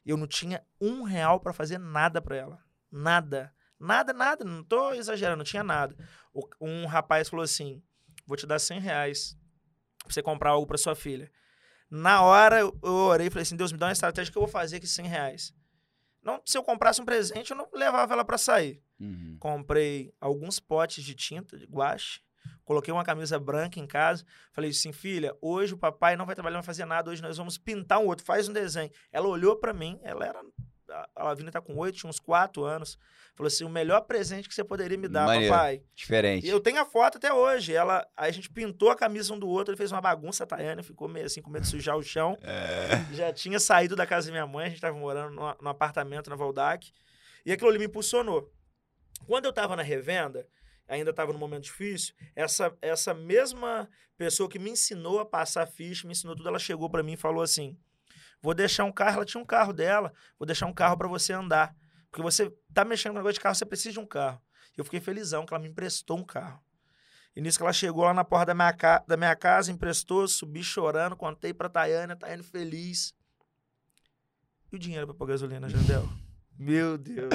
Eu 0.09 0.17
não 0.17 0.27
tinha 0.27 0.65
um 0.81 1.03
real 1.03 1.39
pra 1.39 1.53
fazer 1.53 1.77
nada 1.77 2.21
pra 2.21 2.35
ela. 2.35 2.63
Nada. 2.91 3.53
Nada, 3.79 4.11
nada. 4.11 4.43
Não 4.43 4.63
tô 4.63 4.91
exagerando, 4.93 5.37
não 5.37 5.43
tinha 5.43 5.63
nada. 5.63 5.95
Um 6.59 6.85
rapaz 6.85 7.29
falou 7.29 7.43
assim: 7.43 7.81
vou 8.25 8.35
te 8.35 8.47
dar 8.47 8.59
100 8.59 8.79
reais 8.79 9.37
pra 10.03 10.11
você 10.11 10.21
comprar 10.21 10.51
algo 10.51 10.65
pra 10.65 10.77
sua 10.77 10.95
filha. 10.95 11.31
Na 11.89 12.21
hora 12.21 12.59
eu 12.59 12.77
orei 12.83 13.27
e 13.27 13.29
falei 13.29 13.43
assim: 13.43 13.55
Deus, 13.55 13.71
me 13.71 13.77
dá 13.77 13.85
uma 13.87 13.91
estratégia 13.91 14.31
que 14.31 14.37
eu 14.37 14.41
vou 14.41 14.49
fazer 14.49 14.79
com 14.79 14.85
esses 14.85 14.95
100 14.95 15.07
reais. 15.07 15.53
Não, 16.21 16.41
se 16.45 16.57
eu 16.57 16.63
comprasse 16.63 17.01
um 17.01 17.05
presente, 17.05 17.51
eu 17.51 17.57
não 17.57 17.69
levava 17.73 18.13
ela 18.13 18.25
pra 18.25 18.37
sair. 18.37 18.83
Uhum. 18.99 19.37
Comprei 19.39 20.13
alguns 20.19 20.59
potes 20.59 21.03
de 21.03 21.15
tinta, 21.15 21.57
de 21.57 21.65
guache. 21.65 22.21
Coloquei 22.63 22.93
uma 22.93 23.03
camisa 23.03 23.39
branca 23.39 23.79
em 23.79 23.87
casa. 23.87 24.25
Falei 24.51 24.69
assim, 24.69 24.91
filha, 24.91 25.35
hoje 25.41 25.73
o 25.73 25.77
papai 25.77 26.15
não 26.15 26.25
vai 26.25 26.35
trabalhar, 26.35 26.55
não 26.55 26.61
vai 26.61 26.65
fazer 26.67 26.85
nada. 26.85 27.11
Hoje 27.11 27.21
nós 27.21 27.37
vamos 27.37 27.57
pintar 27.57 27.99
um 27.99 28.05
outro. 28.05 28.25
Faz 28.25 28.47
um 28.47 28.53
desenho. 28.53 28.91
Ela 29.11 29.27
olhou 29.27 29.55
pra 29.55 29.73
mim. 29.73 29.99
Ela 30.03 30.25
era... 30.25 30.39
A 30.89 31.07
a 31.15 31.23
Lavínia 31.23 31.51
tá 31.51 31.61
com 31.61 31.75
oito, 31.77 31.99
tinha 31.99 32.09
uns 32.09 32.19
quatro 32.19 32.63
anos. 32.63 32.97
Falou 33.35 33.47
assim, 33.47 33.63
o 33.63 33.69
melhor 33.69 34.01
presente 34.01 34.49
que 34.49 34.53
você 34.53 34.63
poderia 34.63 34.97
me 34.97 35.07
dar, 35.07 35.25
Maneiro. 35.25 35.53
papai. 35.53 35.81
Diferente. 35.95 36.45
E 36.45 36.49
eu 36.49 36.59
tenho 36.59 36.81
a 36.81 36.85
foto 36.85 37.17
até 37.17 37.31
hoje. 37.31 37.73
Ela, 37.73 38.05
a 38.17 38.29
gente 38.31 38.49
pintou 38.49 38.89
a 38.89 38.95
camisa 38.95 39.33
um 39.33 39.39
do 39.39 39.47
outro. 39.47 39.71
Ele 39.71 39.77
fez 39.77 39.91
uma 39.91 40.01
bagunça, 40.01 40.43
a 40.43 40.47
Tayane 40.47 40.83
ficou 40.83 41.07
meio 41.07 41.25
assim, 41.25 41.41
com 41.41 41.49
medo 41.49 41.63
de 41.63 41.69
sujar 41.69 41.95
o 41.95 42.03
chão. 42.03 42.37
É. 42.41 43.15
Já 43.15 43.31
tinha 43.31 43.59
saído 43.59 43.95
da 43.95 44.05
casa 44.05 44.27
da 44.27 44.33
minha 44.33 44.45
mãe, 44.45 44.65
a 44.65 44.69
gente 44.69 44.81
tava 44.81 44.97
morando 44.97 45.35
num, 45.35 45.69
apartamento 45.69 46.29
na 46.29 46.35
Valdac. 46.35 46.91
E 47.45 47.51
aquilo 47.51 47.69
ali 47.69 47.79
me 47.79 47.85
impulsionou. 47.85 48.51
Quando 49.25 49.45
eu 49.45 49.53
tava 49.53 49.75
na 49.75 49.83
revenda, 49.83 50.45
ainda 50.89 51.13
tava 51.13 51.31
num 51.31 51.39
momento 51.39 51.63
difícil, 51.63 52.13
essa, 52.35 52.75
essa 52.81 53.13
mesma 53.13 53.89
pessoa 54.17 54.49
que 54.49 54.59
me 54.59 54.69
ensinou 54.71 55.19
a 55.19 55.25
passar 55.25 55.65
ficha, 55.67 56.05
me 56.07 56.11
ensinou 56.11 56.35
tudo, 56.35 56.49
ela 56.49 56.59
chegou 56.59 56.89
pra 56.89 57.01
mim 57.03 57.13
e 57.13 57.17
falou 57.17 57.41
assim: 57.43 57.77
Vou 58.41 58.53
deixar 58.53 58.83
um 58.85 58.91
carro, 58.91 59.17
ela 59.17 59.25
tinha 59.25 59.41
um 59.41 59.45
carro 59.45 59.71
dela, 59.73 60.13
vou 60.37 60.45
deixar 60.45 60.65
um 60.65 60.73
carro 60.73 60.97
pra 60.97 61.07
você 61.07 61.31
andar. 61.33 61.75
Porque 62.09 62.21
você 62.23 62.51
tá 62.73 62.83
mexendo 62.83 63.11
com 63.11 63.17
negócio 63.19 63.35
de 63.35 63.39
carro, 63.39 63.55
você 63.55 63.65
precisa 63.65 63.93
de 63.93 63.99
um 63.99 64.05
carro. 64.05 64.41
Eu 64.75 64.83
fiquei 64.83 64.99
felizão 64.99 65.45
que 65.45 65.53
ela 65.53 65.61
me 65.61 65.69
emprestou 65.69 66.17
um 66.17 66.23
carro. 66.23 66.61
E 67.35 67.41
nisso 67.41 67.57
que 67.59 67.63
ela 67.63 67.71
chegou 67.73 68.03
lá 68.05 68.13
na 68.13 68.23
porta 68.25 68.47
da 68.47 68.53
minha, 68.55 68.73
ca- 68.73 69.03
da 69.07 69.15
minha 69.15 69.35
casa, 69.35 69.71
emprestou, 69.71 70.27
subi 70.27 70.63
chorando, 70.63 71.15
contei 71.15 71.53
pra 71.53 71.69
Tayane, 71.69 72.13
a 72.13 72.15
Tayane 72.15 72.41
feliz. 72.43 73.13
E 74.71 74.75
o 74.75 74.79
dinheiro 74.79 75.05
pra 75.05 75.15
pôr 75.15 75.27
gasolina, 75.27 75.69
Jandel? 75.69 76.07
Meu 76.59 76.97
Deus. 76.97 77.29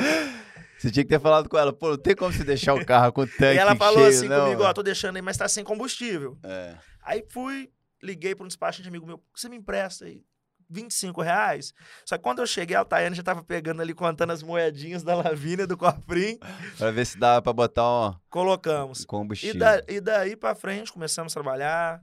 Você 0.79 0.91
tinha 0.91 1.03
que 1.03 1.09
ter 1.09 1.21
falado 1.21 1.49
com 1.49 1.57
ela, 1.57 1.73
pô, 1.73 1.91
não 1.91 1.97
tem 1.97 2.15
como 2.15 2.31
você 2.31 2.45
deixar 2.45 2.75
o 2.75 2.85
carro 2.85 3.11
com 3.13 3.23
o 3.23 3.27
tanque 3.27 3.55
e 3.57 3.59
ela 3.59 3.75
falou 3.75 4.01
cheio, 4.01 4.09
assim 4.09 4.29
não, 4.29 4.45
comigo, 4.45 4.63
ó, 4.63 4.73
tô 4.75 4.83
deixando 4.83 5.17
aí, 5.17 5.23
mas 5.23 5.37
tá 5.37 5.49
sem 5.49 5.65
combustível. 5.65 6.37
É. 6.45 6.77
Aí 7.03 7.25
fui, 7.31 7.71
liguei 8.03 8.35
para 8.35 8.45
um 8.45 8.49
despachante 8.49 8.87
amigo 8.89 9.07
meu, 9.07 9.23
você 9.35 9.49
me 9.49 9.57
empresta 9.57 10.05
aí 10.05 10.23
25 10.69 11.23
reais? 11.23 11.73
Só 12.05 12.17
que 12.19 12.23
quando 12.23 12.41
eu 12.41 12.47
cheguei, 12.47 12.77
a 12.77 12.85
Tayane 12.85 13.15
já 13.17 13.23
tava 13.23 13.43
pegando 13.43 13.81
ali, 13.81 13.95
contando 13.95 14.33
as 14.33 14.43
moedinhas 14.43 15.03
da 15.03 15.15
Lavínia, 15.15 15.67
do 15.67 15.77
cofrinho, 15.77 16.39
Pra 16.77 16.91
ver 16.91 17.07
se 17.07 17.17
dava 17.19 17.41
pra 17.41 17.53
botar 17.53 18.09
um 18.11 18.15
colocamos. 18.29 19.03
E, 19.03 19.07
combustível. 19.07 19.59
da, 19.59 19.83
e 19.89 20.01
daí 20.01 20.37
pra 20.37 20.55
frente, 20.55 20.93
começamos 20.93 21.33
a 21.33 21.35
trabalhar, 21.35 22.03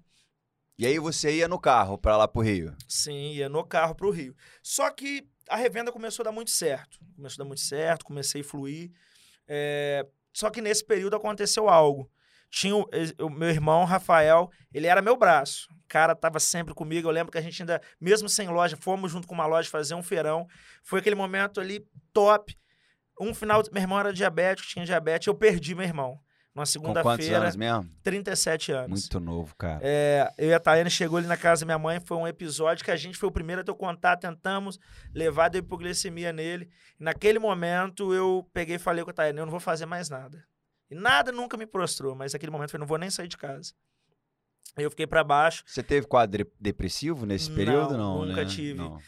E 0.78 0.86
aí 0.88 0.98
você 0.98 1.36
ia 1.36 1.48
no 1.48 1.60
carro 1.60 1.98
pra 1.98 2.18
lá 2.18 2.28
pro 2.28 2.42
Rio. 2.42 2.76
sim, 2.88 3.34
ia 3.34 3.50
no 3.50 3.64
carro 3.64 3.94
pro 3.94 4.10
Rio. 4.10 4.36
Só 4.64 4.90
que 4.90 5.28
a 5.52 5.56
revenda 5.58 5.92
começou 5.92 6.24
a 6.24 6.26
dar 6.26 6.32
muito 6.32 6.50
certo. 6.50 6.98
Começou 7.16 7.42
a 7.42 7.44
dar 7.44 7.48
muito 7.48 7.62
certo, 7.62 8.06
comecei 8.06 8.42
a 8.42 8.44
fluir. 8.44 8.92
É, 9.48 10.08
Só 10.34 10.50
que 10.50 10.62
nesse 10.62 10.84
período 10.84 11.16
aconteceu 11.16 11.68
algo. 11.68 12.10
Tinha 12.50 12.76
o, 12.76 12.86
o 13.20 13.30
meu 13.30 13.50
irmão, 13.50 13.84
Rafael, 13.84 14.50
ele 14.74 14.88
era 14.88 15.02
meu 15.02 15.18
braço. 15.18 15.68
O 15.72 15.88
cara 15.88 16.16
tava 16.16 16.40
sempre 16.40 16.74
comigo. 16.74 17.08
Eu 17.08 17.12
lembro 17.12 17.32
que 17.32 17.38
a 17.38 17.42
gente 17.42 17.62
ainda, 17.62 17.82
mesmo 18.00 18.30
sem 18.30 18.48
loja, 18.48 18.78
fomos 18.78 19.12
junto 19.12 19.28
com 19.28 19.34
uma 19.34 19.46
loja 19.46 19.70
fazer 19.70 19.94
um 19.94 20.04
feirão. 20.04 20.48
Foi 20.84 21.00
aquele 21.00 21.16
momento 21.16 21.60
ali 21.60 21.86
top. 22.14 22.58
Um 23.20 23.34
final, 23.34 23.62
meu 23.72 23.82
irmão 23.82 24.00
era 24.00 24.14
diabético, 24.14 24.70
tinha 24.70 24.86
diabetes, 24.86 25.28
eu 25.28 25.36
perdi 25.36 25.76
meu 25.76 25.86
irmão. 25.86 26.20
Numa 26.54 26.64
Com 26.66 26.66
quantos 26.66 26.72
segunda-feira, 26.74 27.40
anos 27.40 27.56
mesmo? 27.56 27.90
37 28.04 28.72
anos. 28.74 28.90
Muito 28.90 29.20
novo, 29.22 29.56
cara. 29.56 29.80
É, 29.82 30.30
eu 30.38 30.50
e 30.50 30.54
a 30.54 30.60
Tayane 30.60 30.90
chegou 30.90 31.18
ali 31.18 31.26
na 31.28 31.38
casa 31.38 31.62
da 31.62 31.66
minha 31.66 31.80
mãe, 31.80 32.02
foi 32.02 32.18
um 32.18 32.28
episódio 32.28 32.84
que 32.84 32.92
a 32.92 32.96
gente 32.98 33.18
foi 33.18 33.30
o 33.30 33.32
primeiro 33.32 33.62
a 33.62 33.64
ter 33.64 33.72
o 33.72 33.76
contato, 33.76 34.20
tentamos 34.22 34.78
levar 35.14 35.50
da 35.50 35.58
hipoglicemia 35.60 36.34
nele. 36.34 36.70
Naquele 37.00 37.40
momento 37.40 38.14
eu 38.14 38.46
peguei 38.54 38.76
e 38.76 38.80
falei 38.80 39.02
com 39.04 39.12
a 39.12 39.14
Tayane, 39.14 39.40
eu 39.40 39.46
não 39.46 39.52
vou 39.52 39.62
fazer 39.62 39.86
mais 39.86 40.10
nada. 40.10 40.44
E 40.90 40.96
nada 40.96 41.32
nunca 41.32 41.56
me 41.56 41.66
prostrou, 41.66 42.14
mas 42.16 42.34
naquele 42.34 42.52
momento 42.52 42.68
eu 42.68 42.72
falei, 42.74 42.82
não 42.82 42.88
vou 42.88 42.98
nem 42.98 43.10
sair 43.10 43.30
de 43.30 43.38
casa. 43.38 43.72
Aí 44.76 44.84
eu 44.84 44.90
fiquei 44.90 45.08
pra 45.08 45.24
baixo. 45.24 45.64
Você 45.66 45.82
teve 45.82 46.06
quadro 46.06 46.44
de- 46.44 46.52
depressivo 46.60 47.26
nesse 47.26 47.50
período? 47.52 47.98
Não, 47.98 48.20
Não, 48.20 48.26
nunca 48.26 48.44
né? 48.44 48.50
tive. 48.50 48.78
Não. 48.78 49.00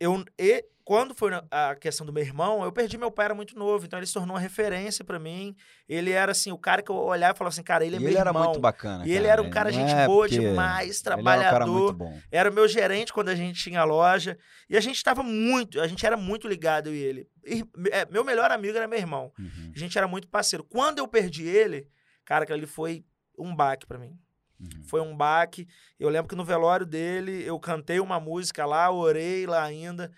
Eu, 0.00 0.24
e, 0.38 0.64
quando 0.84 1.14
foi 1.14 1.30
a 1.50 1.74
questão 1.76 2.04
do 2.04 2.12
meu 2.12 2.22
irmão, 2.22 2.62
eu 2.62 2.70
perdi 2.70 2.98
meu 2.98 3.10
pai, 3.10 3.24
era 3.26 3.34
muito 3.34 3.58
novo, 3.58 3.86
então 3.86 3.98
ele 3.98 4.06
se 4.06 4.12
tornou 4.12 4.34
uma 4.34 4.40
referência 4.40 5.02
pra 5.02 5.18
mim. 5.18 5.56
Ele 5.88 6.10
era 6.10 6.32
assim, 6.32 6.52
o 6.52 6.58
cara 6.58 6.82
que 6.82 6.90
eu 6.90 6.96
olhava 6.96 7.34
e 7.34 7.38
falava 7.38 7.54
assim, 7.54 7.62
cara, 7.62 7.86
ele 7.86 7.96
é 7.96 7.98
e 7.98 8.02
meu 8.02 8.10
ele 8.10 8.18
irmão. 8.18 8.34
era 8.34 8.48
muito 8.50 8.60
bacana. 8.60 9.06
E 9.06 9.12
ele 9.12 9.26
era 9.26 9.40
um 9.42 9.48
cara 9.48 9.72
gente 9.72 9.90
é 9.92 10.06
boa 10.06 10.28
demais, 10.28 11.00
Ele 11.00 11.12
era 11.12 11.20
um 11.20 11.24
cara 11.24 11.40
trabalhador. 11.40 11.72
muito 11.72 11.92
bom. 11.94 12.20
Era 12.30 12.50
meu 12.50 12.68
gerente 12.68 13.12
quando 13.14 13.30
a 13.30 13.34
gente 13.34 13.62
tinha 13.62 13.82
loja. 13.82 14.36
E 14.68 14.76
a 14.76 14.80
gente 14.80 15.02
tava 15.02 15.22
muito, 15.22 15.80
a 15.80 15.86
gente 15.86 16.04
era 16.04 16.16
muito 16.18 16.46
ligado, 16.46 16.88
eu 16.88 16.94
e 16.94 16.98
ele. 16.98 17.28
E, 17.46 17.64
é, 17.90 18.04
meu 18.06 18.22
melhor 18.22 18.50
amigo 18.50 18.76
era 18.76 18.86
meu 18.86 18.98
irmão. 18.98 19.32
Uhum, 19.38 19.72
A 19.74 19.78
gente 19.78 19.96
era 19.96 20.06
muito 20.06 20.28
parceiro. 20.28 20.64
Quando 20.64 20.98
eu 20.98 21.08
perdi 21.08 21.46
ele, 21.46 21.88
cara, 22.26 22.44
aquilo 22.44 22.58
ali 22.58 22.66
foi 22.66 23.04
um 23.38 23.54
baque 23.56 23.86
pra 23.86 23.98
mim. 23.98 24.18
Uhum. 24.60 24.84
Foi 24.84 25.00
um 25.00 25.16
baque. 25.16 25.66
Eu 25.98 26.08
lembro 26.08 26.28
que 26.28 26.36
no 26.36 26.44
velório 26.44 26.86
dele, 26.86 27.42
eu 27.44 27.58
cantei 27.58 28.00
uma 28.00 28.18
música 28.20 28.64
lá, 28.66 28.90
orei 28.90 29.46
lá 29.46 29.62
ainda. 29.62 30.10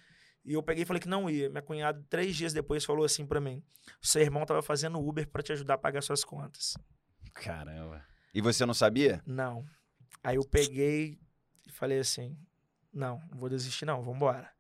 E 0.45 0.53
eu 0.53 0.63
peguei 0.63 0.85
e 0.85 0.87
falei 0.87 1.01
que 1.01 1.09
não 1.09 1.29
ia. 1.29 1.49
Minha 1.51 1.63
cunhada, 1.63 2.05
três 2.09 2.37
dias 2.37 2.53
depois, 2.53 2.85
falou 2.85 3.05
assim 3.05 3.27
pra 3.27 3.41
mim: 3.41 3.63
seu 4.01 4.23
irmão 4.23 4.45
tava 4.47 4.63
fazendo 4.63 4.99
Uber 5.01 5.29
pra 5.29 5.43
te 5.43 5.53
ajudar 5.53 5.75
a 5.75 5.79
pagar 5.79 6.03
suas 6.03 6.23
contas. 6.25 6.75
Caramba. 7.35 8.05
E 8.33 8.41
você 8.41 8.65
não 8.65 8.75
sabia? 8.75 9.23
Não. 9.27 9.65
Aí 10.23 10.37
eu 10.37 10.45
peguei 10.45 11.19
e 11.67 11.73
falei 11.73 11.99
assim: 11.99 12.37
não, 12.93 13.21
não 13.31 13.39
vou 13.39 13.49
desistir, 13.49 13.85
não, 13.85 13.99
vamos 14.01 14.17
embora. 14.17 14.51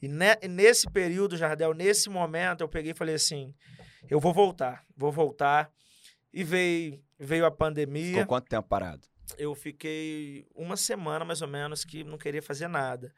E 0.00 0.08
ne- 0.08 0.38
e 0.42 0.48
nesse 0.48 0.90
período, 0.90 1.36
Jardel, 1.36 1.72
nesse 1.74 2.10
momento, 2.10 2.60
eu 2.62 2.68
peguei 2.68 2.90
e 2.92 2.96
falei 2.96 3.14
assim: 3.14 3.54
eu 4.10 4.18
vou 4.18 4.32
voltar, 4.34 4.84
vou 4.96 5.12
voltar. 5.12 5.70
E 6.32 6.42
veio, 6.42 7.02
veio 7.18 7.44
a 7.44 7.50
pandemia. 7.50 8.12
Ficou 8.12 8.26
quanto 8.26 8.48
tempo 8.48 8.68
parado? 8.68 9.06
Eu 9.36 9.54
fiquei 9.54 10.46
uma 10.54 10.76
semana 10.76 11.24
mais 11.24 11.42
ou 11.42 11.48
menos 11.48 11.84
que 11.84 12.02
não 12.04 12.18
queria 12.18 12.42
fazer 12.42 12.68
nada. 12.68 13.12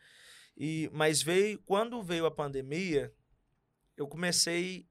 E, 0.56 0.88
mas 0.92 1.22
veio, 1.22 1.58
quando 1.64 2.02
veio 2.02 2.26
a 2.26 2.30
pandemia, 2.30 3.12
eu 3.96 4.06
comecei 4.06 4.86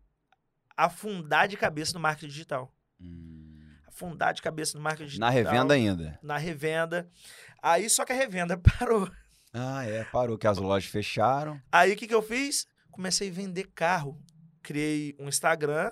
a 0.75 0.85
afundar 0.85 1.47
de 1.47 1.57
cabeça 1.57 1.93
no 1.93 1.99
marketing 1.99 2.27
digital. 2.27 2.75
Hum. 2.99 3.59
Afundar 3.87 4.33
de 4.33 4.41
cabeça 4.41 4.77
no 4.77 4.83
marketing 4.83 5.05
digital. 5.05 5.27
Na 5.27 5.33
revenda 5.33 5.73
ainda. 5.73 6.19
na 6.21 6.37
revenda. 6.37 7.09
Aí 7.61 7.89
só 7.89 8.03
que 8.03 8.11
a 8.11 8.15
revenda 8.15 8.57
parou. 8.79 9.09
Ah, 9.53 9.85
é. 9.85 10.03
Parou 10.05 10.37
que 10.37 10.47
as 10.47 10.57
lojas 10.57 10.89
fecharam. 10.89 11.61
Aí 11.71 11.93
o 11.93 11.95
que, 11.95 12.07
que 12.07 12.15
eu 12.15 12.21
fiz? 12.21 12.67
Comecei 12.89 13.29
a 13.29 13.33
vender 13.33 13.69
carro. 13.75 14.19
Criei 14.61 15.15
um 15.19 15.27
Instagram, 15.27 15.91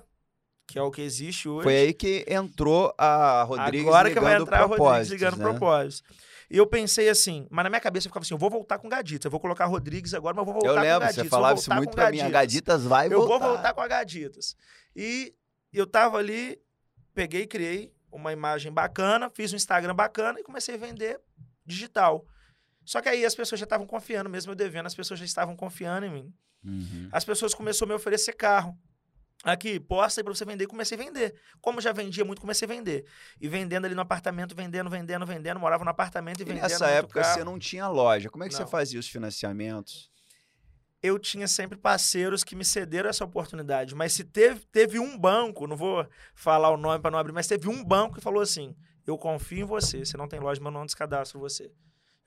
que 0.71 0.79
é 0.79 0.81
o 0.81 0.89
que 0.89 1.01
existe 1.01 1.49
hoje. 1.49 1.63
Foi 1.63 1.75
aí 1.75 1.93
que 1.93 2.25
entrou 2.27 2.93
a 2.97 3.43
Rodrigues 3.43 3.87
Agora 3.87 4.09
que 4.09 4.19
vai 4.19 4.33
ligando 4.33 4.47
entrar 4.47 4.65
o 4.65 4.75
Rodrigues 4.77 5.09
ligando 5.09 5.37
né? 5.37 5.43
propósitos. 5.43 6.03
E 6.49 6.57
eu 6.57 6.67
pensei 6.67 7.09
assim, 7.09 7.47
mas 7.49 7.63
na 7.63 7.69
minha 7.69 7.79
cabeça 7.79 8.07
eu 8.07 8.09
ficava 8.09 8.23
assim, 8.23 8.33
eu 8.33 8.37
vou 8.37 8.49
voltar 8.49 8.77
com 8.77 8.89
Gaditas. 8.89 9.25
Eu 9.25 9.31
vou 9.31 9.39
colocar 9.39 9.65
Rodrigues 9.65 10.13
agora, 10.13 10.33
mas 10.35 10.41
eu 10.41 10.45
vou 10.45 10.53
voltar 10.53 10.69
Eu 10.69 10.75
com 10.75 10.81
lembro, 10.81 10.99
Gaditas. 10.99 11.15
você 11.15 11.21
eu 11.21 11.23
vou 11.25 11.29
falava 11.31 11.59
isso 11.59 11.73
muito 11.73 11.89
com 11.89 11.95
pra 11.95 12.11
mim. 12.11 12.19
A 12.19 12.29
Gaditas. 12.29 12.31
Gaditas 12.33 12.83
vai 12.85 13.07
Eu 13.07 13.19
voltar. 13.19 13.37
vou 13.37 13.39
voltar 13.53 13.73
com 13.73 13.81
a 13.81 13.87
Gaditas. 13.87 14.55
E 14.95 15.33
eu 15.73 15.87
tava 15.87 16.17
ali, 16.17 16.59
peguei 17.13 17.43
e 17.43 17.47
criei 17.47 17.93
uma 18.11 18.33
imagem 18.33 18.71
bacana, 18.71 19.29
fiz 19.29 19.53
um 19.53 19.55
Instagram 19.55 19.95
bacana 19.95 20.39
e 20.39 20.43
comecei 20.43 20.75
a 20.75 20.77
vender 20.77 21.19
digital. 21.65 22.25
Só 22.83 23.01
que 23.01 23.07
aí 23.07 23.25
as 23.25 23.35
pessoas 23.35 23.59
já 23.59 23.63
estavam 23.65 23.87
confiando, 23.87 24.29
mesmo 24.29 24.51
eu 24.51 24.55
devendo, 24.55 24.87
as 24.87 24.95
pessoas 24.95 25.19
já 25.19 25.25
estavam 25.25 25.55
confiando 25.55 26.05
em 26.05 26.11
mim. 26.11 26.33
Uhum. 26.63 27.09
As 27.11 27.23
pessoas 27.23 27.53
começaram 27.53 27.91
a 27.91 27.93
me 27.93 27.95
oferecer 27.95 28.33
carro. 28.33 28.77
Aqui, 29.43 29.79
posta 29.79 30.21
aí 30.21 30.23
pra 30.23 30.33
você 30.33 30.45
vender. 30.45 30.67
Comecei 30.67 30.95
a 30.97 31.01
vender. 31.03 31.33
Como 31.59 31.81
já 31.81 31.91
vendia 31.91 32.23
muito, 32.23 32.39
comecei 32.39 32.67
a 32.67 32.69
vender. 32.69 33.05
E 33.39 33.47
vendendo 33.47 33.85
ali 33.85 33.95
no 33.95 34.01
apartamento, 34.01 34.55
vendendo, 34.55 34.89
vendendo, 34.89 35.25
vendendo. 35.25 35.59
Morava 35.59 35.83
no 35.83 35.89
apartamento 35.89 36.39
e 36.39 36.43
E 36.43 36.45
vendendo. 36.45 36.61
nessa 36.63 36.85
muito 36.85 36.97
época 36.97 37.21
carro. 37.21 37.33
você 37.33 37.43
não 37.43 37.57
tinha 37.57 37.87
loja. 37.87 38.29
Como 38.29 38.43
é 38.43 38.47
que 38.47 38.53
você 38.53 38.61
Não. 38.61 38.67
fazia 38.69 38.99
os 38.99 39.07
financiamentos? 39.07 40.09
eu 41.03 41.17
tinha 41.17 41.47
sempre 41.47 41.79
parceiros 41.79 42.43
que 42.43 42.55
me 42.55 42.63
cederam 42.63 43.09
essa 43.09 43.25
oportunidade. 43.25 43.95
Mas 43.95 44.13
se 44.13 44.23
teve, 44.23 44.59
teve 44.71 44.99
um 44.99 45.17
banco, 45.17 45.65
não 45.65 45.75
vou 45.75 46.05
falar 46.35 46.69
o 46.69 46.77
nome 46.77 46.99
para 47.01 47.09
não 47.09 47.17
abrir, 47.17 47.33
mas 47.33 47.47
teve 47.47 47.67
um 47.67 47.83
banco 47.83 48.13
que 48.13 48.21
falou 48.21 48.39
assim: 48.39 48.75
eu 49.07 49.17
confio 49.17 49.61
em 49.61 49.63
você. 49.63 50.05
Você 50.05 50.15
não 50.15 50.27
tem 50.27 50.39
loja, 50.39 50.61
mas 50.61 50.71
eu 50.71 50.79
não 50.79 50.85
descadastro 50.85 51.39
você. 51.39 51.71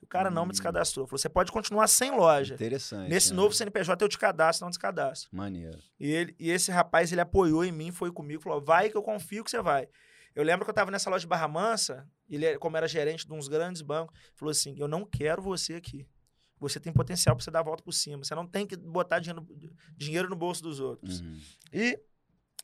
O 0.05 0.07
cara 0.07 0.29
não 0.29 0.43
me 0.43 0.49
Hum. 0.49 0.51
descadastrou. 0.51 1.07
Falou, 1.07 1.17
você 1.17 1.27
pode 1.27 1.51
continuar 1.51 1.87
sem 1.87 2.11
loja. 2.11 2.53
Interessante. 2.53 3.09
Nesse 3.09 3.31
né? 3.31 3.35
novo 3.37 3.53
CNPJ 3.55 4.05
eu 4.05 4.07
te 4.07 4.17
cadastro, 4.19 4.65
não 4.65 4.69
descadastro. 4.69 5.29
Maneiro. 5.35 5.79
E, 5.99 6.11
ele, 6.11 6.35
e 6.39 6.51
esse 6.51 6.71
rapaz, 6.71 7.11
ele 7.11 7.21
apoiou 7.21 7.65
em 7.65 7.71
mim, 7.71 7.91
foi 7.91 8.11
comigo, 8.11 8.41
falou, 8.41 8.61
vai 8.61 8.89
que 8.89 8.95
eu 8.95 9.01
confio 9.01 9.43
que 9.43 9.49
você 9.49 9.61
vai. 9.61 9.87
Eu 10.35 10.43
lembro 10.43 10.63
que 10.63 10.69
eu 10.69 10.75
tava 10.75 10.91
nessa 10.91 11.09
loja 11.09 11.21
de 11.21 11.27
Barra 11.27 11.47
Mansa, 11.47 12.07
ele, 12.29 12.57
como 12.59 12.77
era 12.77 12.87
gerente 12.87 13.25
de 13.25 13.33
uns 13.33 13.47
grandes 13.47 13.81
bancos, 13.81 14.15
falou 14.35 14.51
assim, 14.51 14.75
eu 14.77 14.87
não 14.87 15.05
quero 15.05 15.41
você 15.41 15.73
aqui. 15.75 16.07
Você 16.59 16.79
tem 16.79 16.93
potencial 16.93 17.35
para 17.35 17.43
você 17.43 17.51
dar 17.51 17.59
a 17.59 17.63
volta 17.63 17.83
por 17.83 17.91
cima. 17.93 18.23
Você 18.23 18.35
não 18.35 18.45
tem 18.45 18.65
que 18.67 18.77
botar 18.77 19.19
dinheiro, 19.19 19.45
dinheiro 19.97 20.29
no 20.29 20.35
bolso 20.35 20.61
dos 20.61 20.79
outros. 20.79 21.19
Uhum. 21.21 21.39
E 21.73 21.99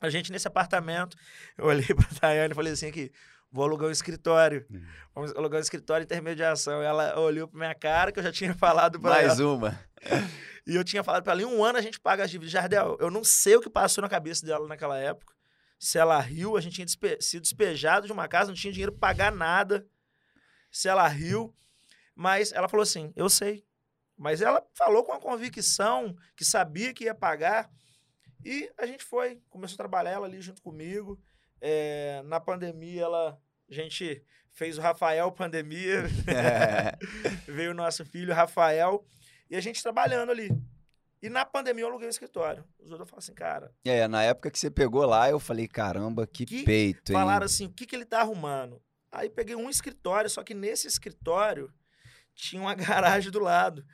a 0.00 0.08
gente 0.08 0.30
nesse 0.32 0.48
apartamento, 0.48 1.16
eu 1.58 1.66
olhei 1.66 1.86
pra 1.94 2.06
Tayane 2.20 2.52
e 2.52 2.54
falei 2.54 2.72
assim 2.72 2.86
aqui, 2.86 3.10
vou 3.52 3.64
alugar 3.64 3.88
um 3.88 3.92
escritório. 3.92 4.66
Uhum. 4.70 4.82
Vamos 5.14 5.36
alugar 5.36 5.58
um 5.58 5.62
escritório 5.62 6.06
de 6.06 6.12
intermediação. 6.12 6.82
Ela 6.82 7.18
olhou 7.20 7.46
pra 7.46 7.58
minha 7.58 7.74
cara, 7.74 8.10
que 8.10 8.18
eu 8.18 8.22
já 8.22 8.32
tinha 8.32 8.54
falado 8.56 8.98
pra 8.98 9.18
ela. 9.18 9.28
Mais 9.28 9.40
uma. 9.40 9.78
E 10.64 10.76
eu 10.76 10.84
tinha 10.84 11.02
falado 11.02 11.24
pra 11.24 11.32
ela, 11.32 11.42
em 11.42 11.44
um 11.44 11.64
ano 11.64 11.76
a 11.76 11.82
gente 11.82 11.98
paga 11.98 12.22
as 12.22 12.30
dívidas. 12.30 12.52
Jardel, 12.52 12.96
eu 13.00 13.10
não 13.10 13.24
sei 13.24 13.56
o 13.56 13.60
que 13.60 13.68
passou 13.68 14.00
na 14.00 14.08
cabeça 14.08 14.46
dela 14.46 14.68
naquela 14.68 14.96
época. 14.96 15.34
Se 15.76 15.98
ela 15.98 16.20
riu, 16.20 16.56
a 16.56 16.60
gente 16.60 16.74
tinha 16.74 16.84
despe 16.84 17.20
sido 17.20 17.42
despejado 17.42 18.06
de 18.06 18.12
uma 18.12 18.28
casa, 18.28 18.50
não 18.50 18.54
tinha 18.54 18.72
dinheiro 18.72 18.92
pra 18.92 19.08
pagar 19.08 19.32
nada. 19.32 19.84
Se 20.70 20.88
ela 20.88 21.08
riu. 21.08 21.52
Mas 22.14 22.52
ela 22.52 22.68
falou 22.68 22.84
assim, 22.84 23.12
eu 23.16 23.28
sei. 23.28 23.66
Mas 24.16 24.40
ela 24.40 24.64
falou 24.72 25.02
com 25.02 25.12
a 25.12 25.18
convicção 25.18 26.14
que 26.36 26.44
sabia 26.44 26.94
que 26.94 27.04
ia 27.04 27.14
pagar. 27.14 27.68
E 28.44 28.70
a 28.78 28.86
gente 28.86 29.02
foi, 29.02 29.42
começou 29.50 29.74
a 29.74 29.78
trabalhar 29.78 30.12
ela 30.12 30.26
ali 30.26 30.40
junto 30.40 30.62
comigo. 30.62 31.20
É, 31.60 32.22
na 32.26 32.38
pandemia, 32.38 33.02
ela, 33.02 33.40
a 33.72 33.82
gente 33.82 34.22
fez 34.50 34.76
o 34.76 34.80
Rafael 34.80 35.30
Pandemia. 35.32 36.04
Veio 37.48 37.70
o 37.70 37.74
nosso 37.74 38.04
filho, 38.04 38.34
Rafael. 38.34 39.04
E 39.50 39.56
a 39.56 39.60
gente 39.60 39.82
trabalhando 39.82 40.30
ali. 40.30 40.50
E 41.22 41.28
na 41.28 41.44
pandemia 41.44 41.84
eu 41.84 41.88
aluguei 41.88 42.06
um 42.06 42.10
escritório. 42.10 42.64
Os 42.80 42.90
outros 42.90 43.08
falaram 43.08 43.18
assim, 43.18 43.34
cara, 43.34 43.72
É, 43.84 44.08
na 44.08 44.22
época 44.24 44.50
que 44.50 44.58
você 44.58 44.70
pegou 44.70 45.06
lá, 45.06 45.30
eu 45.30 45.38
falei, 45.38 45.68
caramba, 45.68 46.26
que, 46.26 46.44
Que 46.44 46.64
peito, 46.64 47.12
hein? 47.12 47.18
falaram 47.18 47.46
assim, 47.46 47.66
o 47.66 47.72
que, 47.72 47.86
que 47.86 47.94
ele 47.94 48.04
tá 48.04 48.20
arrumando? 48.20 48.82
Aí 49.10 49.30
peguei 49.30 49.54
um 49.54 49.70
escritório, 49.70 50.28
só 50.28 50.42
que 50.42 50.52
nesse 50.52 50.88
escritório 50.88 51.72
tinha 52.34 52.60
uma 52.60 52.74
garagem 52.74 53.30
do 53.30 53.38
lado. 53.38 53.84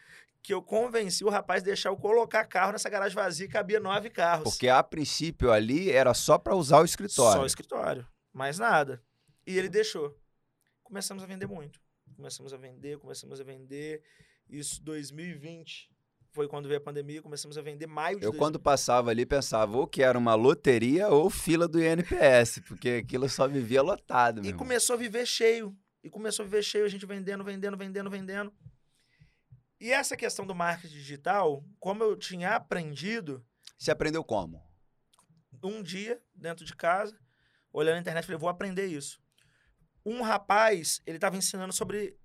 Que 0.42 0.54
eu 0.54 0.62
convenci 0.62 1.24
o 1.24 1.28
rapaz 1.28 1.62
a 1.62 1.66
deixar 1.66 1.90
eu 1.90 1.96
colocar 1.96 2.44
carro 2.46 2.72
nessa 2.72 2.88
garagem 2.88 3.14
vazia 3.14 3.44
e 3.44 3.48
cabia 3.48 3.78
nove 3.78 4.08
carros. 4.08 4.44
Porque 4.44 4.68
a 4.68 4.82
princípio 4.82 5.52
ali 5.52 5.90
era 5.90 6.14
só 6.14 6.38
pra 6.38 6.54
usar 6.54 6.80
o 6.80 6.84
escritório. 6.84 7.38
Só 7.38 7.42
o 7.42 7.46
escritório. 7.46 8.06
Mais 8.32 8.58
nada. 8.58 9.02
E 9.48 9.56
ele 9.56 9.70
deixou. 9.70 10.14
Começamos 10.84 11.22
a 11.22 11.26
vender 11.26 11.46
muito. 11.46 11.80
Começamos 12.14 12.52
a 12.52 12.58
vender, 12.58 12.98
começamos 12.98 13.40
a 13.40 13.44
vender. 13.44 14.02
Isso 14.46 14.82
2020. 14.82 15.90
Foi 16.32 16.46
quando 16.46 16.68
veio 16.68 16.78
a 16.78 16.82
pandemia, 16.82 17.22
começamos 17.22 17.56
a 17.56 17.62
vender 17.62 17.86
maio 17.86 18.18
de 18.18 18.26
Eu, 18.26 18.32
2020. 18.32 18.38
quando 18.38 18.60
passava 18.60 19.10
ali, 19.10 19.24
pensava 19.24 19.78
ou 19.78 19.86
que 19.86 20.02
era 20.02 20.18
uma 20.18 20.34
loteria 20.34 21.08
ou 21.08 21.30
fila 21.30 21.66
do 21.66 21.82
INPS, 21.82 22.60
porque 22.68 23.02
aquilo 23.02 23.26
só 23.26 23.48
vivia 23.48 23.80
lotado, 23.80 24.44
E 24.44 24.52
começou 24.52 24.92
a 24.94 24.98
viver 24.98 25.24
cheio. 25.24 25.74
E 26.04 26.10
começou 26.10 26.42
a 26.42 26.46
viver 26.46 26.62
cheio, 26.62 26.84
a 26.84 26.88
gente 26.88 27.06
vendendo, 27.06 27.42
vendendo, 27.42 27.76
vendendo, 27.76 28.10
vendendo. 28.10 28.52
E 29.80 29.90
essa 29.90 30.14
questão 30.14 30.46
do 30.46 30.54
marketing 30.54 30.94
digital, 30.94 31.64
como 31.80 32.04
eu 32.04 32.14
tinha 32.16 32.54
aprendido, 32.54 33.42
Você 33.78 33.90
aprendeu 33.90 34.22
como? 34.22 34.62
um 35.64 35.82
dia, 35.82 36.22
dentro 36.34 36.66
de 36.66 36.76
casa, 36.76 37.18
olhando 37.72 37.94
na 37.94 38.00
internet, 38.00 38.26
falei, 38.26 38.38
vou 38.38 38.50
aprender 38.50 38.86
isso. 38.86 39.18
Um 40.08 40.22
rapaz, 40.22 41.00
ele 41.06 41.16
estava 41.16 41.36
ensinando 41.36 41.72
sobre 41.72 42.16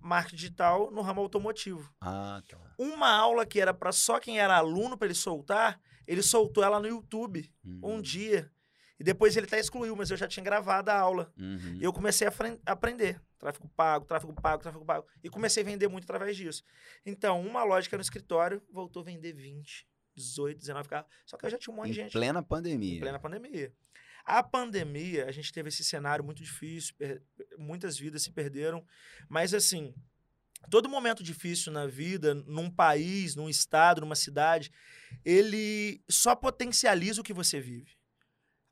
marketing 0.00 0.36
digital 0.36 0.90
no 0.90 1.00
ramo 1.02 1.20
automotivo. 1.20 1.92
Ah, 2.00 2.42
tá. 2.48 2.58
Uma 2.78 3.10
aula 3.10 3.46
que 3.46 3.60
era 3.60 3.72
para 3.74 3.90
só 3.92 4.20
quem 4.20 4.38
era 4.38 4.56
aluno 4.56 4.96
para 4.96 5.06
ele 5.06 5.14
soltar, 5.14 5.80
ele 6.06 6.22
soltou 6.22 6.62
ela 6.62 6.78
no 6.78 6.86
YouTube 6.86 7.50
um 7.64 7.94
Uhum. 7.94 8.02
dia. 8.02 8.50
E 9.00 9.04
depois 9.04 9.36
ele 9.36 9.46
até 9.46 9.58
excluiu, 9.58 9.96
mas 9.96 10.10
eu 10.10 10.16
já 10.16 10.28
tinha 10.28 10.44
gravado 10.44 10.90
a 10.90 10.96
aula. 10.98 11.32
Uhum. 11.36 11.78
E 11.80 11.82
eu 11.82 11.92
comecei 11.92 12.28
a 12.28 12.32
aprender. 12.66 13.20
Tráfego 13.38 13.68
pago, 13.74 14.04
tráfego 14.04 14.32
pago, 14.32 14.62
tráfego 14.62 14.84
pago. 14.84 15.06
E 15.24 15.28
comecei 15.28 15.62
a 15.62 15.66
vender 15.66 15.88
muito 15.88 16.04
através 16.04 16.36
disso. 16.36 16.62
Então, 17.04 17.40
uma 17.44 17.64
lógica 17.64 17.96
no 17.96 18.02
escritório 18.02 18.62
voltou 18.70 19.02
a 19.02 19.04
vender 19.06 19.32
20, 19.32 19.88
18, 20.14 20.58
19 20.60 20.88
carros. 20.88 21.10
Só 21.26 21.36
que 21.36 21.46
eu 21.46 21.50
já 21.50 21.58
tinha 21.58 21.72
um 21.74 21.76
monte 21.76 21.88
Em 21.88 21.90
de 21.90 21.96
gente 21.96 22.12
plena 22.12 22.40
pandemia. 22.42 22.96
em 22.96 23.00
plena 23.00 23.18
pandemia. 23.18 23.72
A 24.24 24.42
pandemia, 24.42 25.26
a 25.26 25.32
gente 25.32 25.52
teve 25.52 25.68
esse 25.68 25.82
cenário 25.84 26.24
muito 26.24 26.42
difícil, 26.42 26.94
muitas 27.58 27.98
vidas 27.98 28.22
se 28.22 28.30
perderam, 28.30 28.84
mas 29.28 29.52
assim, 29.52 29.94
todo 30.70 30.88
momento 30.88 31.22
difícil 31.22 31.72
na 31.72 31.86
vida, 31.86 32.34
num 32.34 32.70
país, 32.70 33.34
num 33.34 33.48
estado, 33.48 34.00
numa 34.00 34.14
cidade, 34.14 34.70
ele 35.24 36.02
só 36.08 36.34
potencializa 36.36 37.20
o 37.20 37.24
que 37.24 37.32
você 37.32 37.60
vive. 37.60 37.96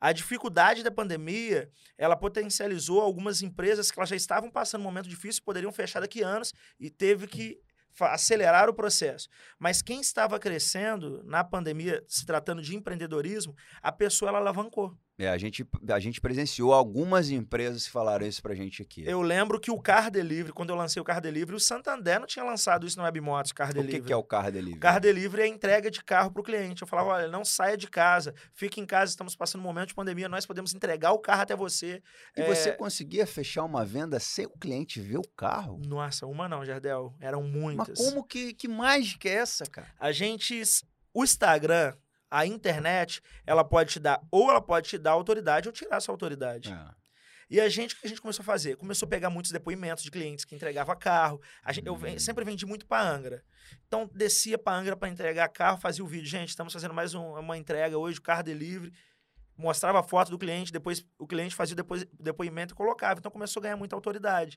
A 0.01 0.13
dificuldade 0.13 0.83
da 0.83 0.91
pandemia, 0.91 1.71
ela 1.99 2.17
potencializou 2.17 3.03
algumas 3.03 3.43
empresas 3.43 3.91
que 3.91 3.99
elas 3.99 4.09
já 4.09 4.17
estavam 4.17 4.51
passando 4.51 4.81
um 4.81 4.85
momento 4.85 5.09
difícil, 5.09 5.43
poderiam 5.45 5.71
fechar 5.71 6.01
daqui 6.01 6.23
anos 6.23 6.55
e 6.79 6.89
teve 6.89 7.27
que 7.27 7.61
acelerar 8.01 8.71
o 8.71 8.75
processo. 8.75 9.29
Mas 9.59 9.83
quem 9.83 10.01
estava 10.01 10.39
crescendo 10.39 11.23
na 11.25 11.45
pandemia, 11.45 12.03
se 12.09 12.25
tratando 12.25 12.63
de 12.63 12.75
empreendedorismo, 12.75 13.55
a 13.83 13.93
pessoa 13.93 14.31
ela 14.31 14.39
alavancou. 14.39 14.97
É, 15.21 15.29
a, 15.29 15.37
gente, 15.37 15.67
a 15.87 15.99
gente 15.99 16.19
presenciou 16.19 16.73
algumas 16.73 17.31
empresas 17.31 17.85
que 17.85 17.91
falaram 17.93 18.27
isso 18.27 18.41
pra 18.41 18.55
gente 18.55 18.81
aqui. 18.81 19.05
Eu 19.07 19.21
lembro 19.21 19.61
que 19.61 19.71
o 19.71 19.79
Car 19.79 20.11
Delivery, 20.11 20.51
quando 20.51 20.71
eu 20.71 20.77
lancei 20.77 20.99
o 20.99 21.05
Car 21.05 21.21
Delivery, 21.21 21.55
o 21.55 21.61
Santander 21.61 22.19
não 22.19 22.27
tinha 22.27 22.43
lançado 22.43 22.87
isso 22.87 22.97
no 22.97 23.05
Webmotos, 23.05 23.53
Car 23.53 23.69
o 23.69 23.75
Delivery. 23.75 24.01
que, 24.01 24.07
que 24.07 24.13
é 24.15 24.17
o 24.17 24.23
Car 24.25 24.51
Delivery? 24.51 24.79
O 24.79 24.81
Car 24.81 24.99
Delivery 24.99 25.43
é 25.43 25.45
a 25.45 25.49
entrega 25.49 25.91
de 25.91 26.03
carro 26.03 26.31
para 26.31 26.41
o 26.41 26.43
cliente. 26.43 26.81
Eu 26.81 26.89
falava, 26.89 27.11
olha, 27.11 27.29
não 27.29 27.45
saia 27.45 27.77
de 27.77 27.87
casa, 27.87 28.35
fique 28.55 28.81
em 28.81 28.87
casa, 28.87 29.11
estamos 29.11 29.37
passando 29.37 29.61
um 29.61 29.65
momento 29.65 29.89
de 29.89 29.95
pandemia, 29.95 30.27
nós 30.27 30.47
podemos 30.47 30.75
entregar 30.75 31.13
o 31.13 31.19
carro 31.19 31.43
até 31.43 31.55
você. 31.55 32.03
E 32.35 32.41
É, 32.41 32.47
você 32.47 32.73
conseguia 32.73 33.27
fechar 33.27 33.65
uma 33.65 33.85
venda 33.85 34.19
sem 34.19 34.47
o 34.47 34.59
cliente 34.59 35.01
ver 35.03 35.19
o 35.19 35.29
carro? 35.37 35.79
Nossa, 35.87 36.27
uma 36.27 36.49
não, 36.49 36.65
Jardel, 36.65 37.15
eram 37.21 37.43
Mas 37.43 37.53
muitas. 37.53 37.99
como 37.99 38.25
que, 38.25 38.55
que 38.55 38.67
mágica 38.67 39.29
é 39.29 39.33
essa, 39.33 39.67
cara? 39.67 39.89
A 40.01 40.13
gente, 40.13 40.63
o 41.13 41.23
Instagram, 41.23 41.95
a 42.31 42.47
internet, 42.47 43.21
ela 43.47 43.65
pode 43.65 43.91
te 43.93 43.99
dar, 44.01 44.21
ou 44.31 44.51
ela 44.51 44.61
pode 44.61 44.89
te 44.89 44.99
dar 44.99 45.13
autoridade 45.13 45.69
ou 45.69 45.73
tirar 45.73 46.01
sua 46.01 46.13
autoridade. 46.15 46.73
É. 46.73 47.01
E 47.51 47.61
a 47.61 47.69
gente, 47.69 47.97
o 47.97 47.99
que 48.01 48.07
a 48.07 48.09
gente 48.09 48.21
começou 48.21 48.43
a 48.45 48.47
fazer? 48.47 48.77
Começou 48.77 49.07
a 49.07 49.09
pegar 49.09 49.29
muitos 49.29 49.51
depoimentos 49.51 50.05
de 50.05 50.11
clientes 50.13 50.45
que 50.45 50.55
entregavam 50.55 50.97
carro. 50.97 51.41
A 51.65 51.73
gente, 51.73 51.85
Eu 51.87 51.97
ven- 51.97 52.15
Hum. 52.15 52.19
sempre 52.21 52.45
vendi 52.45 52.65
muito 52.65 52.87
para 52.87 53.03
Angra. 53.03 53.43
Então, 53.89 54.09
descia 54.15 54.57
para 54.57 54.77
Angra 54.79 54.95
para 54.97 55.09
entregar 55.09 55.49
carro, 55.49 55.77
fazia 55.81 56.05
o 56.05 56.07
vídeo. 56.07 56.27
Gente, 56.29 56.51
estamos 56.51 56.73
fazendo 56.73 56.95
mais 56.95 57.13
um- 57.13 57.35
uma 57.41 57.59
entrega 57.59 57.99
hoje, 57.99 58.21
carro 58.21 58.45
delivery. 58.45 58.93
Mostrava 59.57 59.99
a 59.99 60.03
foto 60.03 60.31
do 60.31 60.39
cliente, 60.39 60.73
depois 60.73 61.05
o 61.19 61.27
cliente 61.27 61.55
fazia 61.57 61.73
o 61.75 61.77
depois, 61.77 62.07
depoimento 62.19 62.73
e 62.73 62.77
colocava. 62.77 63.19
Então, 63.19 63.33
começou 63.33 63.61
a 63.61 63.65
ganhar 63.65 63.77
muita 63.77 63.97
autoridade. 63.97 64.57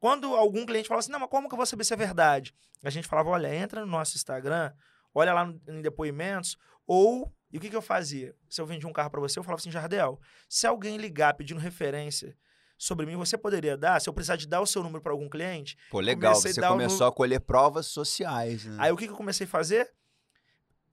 Quando 0.00 0.34
algum 0.34 0.64
cliente 0.66 0.88
falava 0.88 1.00
assim, 1.00 1.12
não, 1.12 1.20
mas 1.20 1.28
como 1.28 1.48
que 1.48 1.54
eu 1.54 1.56
vou 1.58 1.66
saber 1.66 1.84
se 1.84 1.92
é 1.92 1.96
verdade? 1.96 2.54
A 2.82 2.88
gente 2.90 3.06
falava, 3.06 3.28
olha, 3.28 3.54
entra 3.54 3.82
no 3.82 3.86
nosso 3.86 4.16
Instagram, 4.16 4.72
olha 5.14 5.32
lá 5.34 5.44
no- 5.44 5.60
em 5.68 5.80
depoimentos, 5.82 6.56
ou... 6.86 7.32
E 7.52 7.58
o 7.58 7.60
que, 7.60 7.68
que 7.68 7.76
eu 7.76 7.82
fazia? 7.82 8.34
Se 8.48 8.62
eu 8.62 8.66
vendia 8.66 8.88
um 8.88 8.92
carro 8.94 9.10
para 9.10 9.20
você, 9.20 9.38
eu 9.38 9.42
falava 9.42 9.60
assim, 9.60 9.70
Jardel, 9.70 10.18
se 10.48 10.66
alguém 10.66 10.96
ligar 10.96 11.34
pedindo 11.34 11.60
referência 11.60 12.34
sobre 12.78 13.04
mim, 13.04 13.14
você 13.14 13.36
poderia 13.36 13.76
dar? 13.76 14.00
Se 14.00 14.08
eu 14.08 14.12
precisar 14.14 14.36
de 14.36 14.48
dar 14.48 14.62
o 14.62 14.66
seu 14.66 14.82
número 14.82 15.02
para 15.02 15.12
algum 15.12 15.28
cliente? 15.28 15.76
Pô, 15.90 16.00
legal. 16.00 16.32
A 16.32 16.34
Você 16.34 16.58
o 16.58 16.66
começou 16.66 17.06
a 17.06 17.12
colher 17.12 17.40
provas 17.40 17.86
sociais, 17.88 18.64
né? 18.64 18.76
Aí 18.80 18.90
o 18.90 18.96
que, 18.96 19.06
que 19.06 19.12
eu 19.12 19.16
comecei 19.16 19.46
a 19.46 19.50
fazer? 19.50 19.92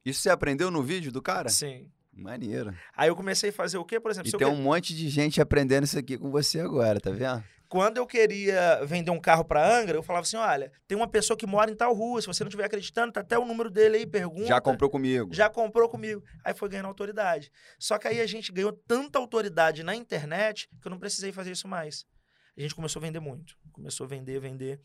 Isso 0.03 0.21
você 0.21 0.29
aprendeu 0.29 0.69
no 0.69 0.83
vídeo 0.83 1.11
do 1.13 1.21
cara? 1.21 1.47
Sim. 1.49 1.89
Maneiro. 2.11 2.75
Aí 2.93 3.07
eu 3.09 3.15
comecei 3.15 3.49
a 3.51 3.53
fazer 3.53 3.77
o 3.77 3.85
quê? 3.85 3.97
Por 3.97 4.11
exemplo, 4.11 4.27
E 4.27 4.29
se 4.31 4.35
eu 4.35 4.39
tem 4.39 4.47
que- 4.49 4.53
um 4.53 4.61
monte 4.61 4.93
de 4.93 5.07
gente 5.09 5.39
aprendendo 5.41 5.85
isso 5.85 5.97
aqui 5.97 6.17
com 6.17 6.29
você 6.29 6.59
agora, 6.59 6.99
tá 6.99 7.11
vendo? 7.11 7.41
Quando 7.69 7.97
eu 7.97 8.07
queria 8.07 8.83
vender 8.83 9.11
um 9.11 9.19
carro 9.19 9.45
para 9.45 9.79
Angra, 9.79 9.95
eu 9.95 10.01
falava 10.01 10.23
assim, 10.23 10.37
olha, 10.37 10.71
tem 10.87 10.97
uma 10.97 11.07
pessoa 11.07 11.37
que 11.37 11.45
mora 11.45 11.69
em 11.69 11.75
tal 11.75 11.93
rua, 11.93 12.19
se 12.19 12.25
você 12.25 12.43
não 12.43 12.49
estiver 12.49 12.65
acreditando, 12.65 13.13
tá 13.13 13.21
até 13.21 13.37
o 13.37 13.45
número 13.45 13.69
dele 13.69 13.97
aí, 13.97 14.07
pergunta. 14.07 14.47
Já 14.47 14.59
comprou 14.59 14.89
comigo. 14.89 15.31
já 15.31 15.49
comprou 15.49 15.87
comigo. 15.87 16.23
Aí 16.43 16.53
foi 16.55 16.67
ganhando 16.67 16.87
autoridade. 16.87 17.51
Só 17.77 17.99
que 17.99 18.07
aí 18.07 18.19
a 18.19 18.25
gente 18.25 18.51
ganhou 18.51 18.73
tanta 18.73 19.19
autoridade 19.19 19.83
na 19.83 19.95
internet 19.95 20.67
que 20.81 20.87
eu 20.87 20.89
não 20.89 20.97
precisei 20.97 21.31
fazer 21.31 21.51
isso 21.51 21.67
mais. 21.67 22.07
A 22.57 22.61
gente 22.61 22.73
começou 22.73 22.99
a 22.99 23.05
vender 23.05 23.19
muito. 23.19 23.55
Começou 23.71 24.05
a 24.05 24.07
vender, 24.07 24.39
vender. 24.39 24.81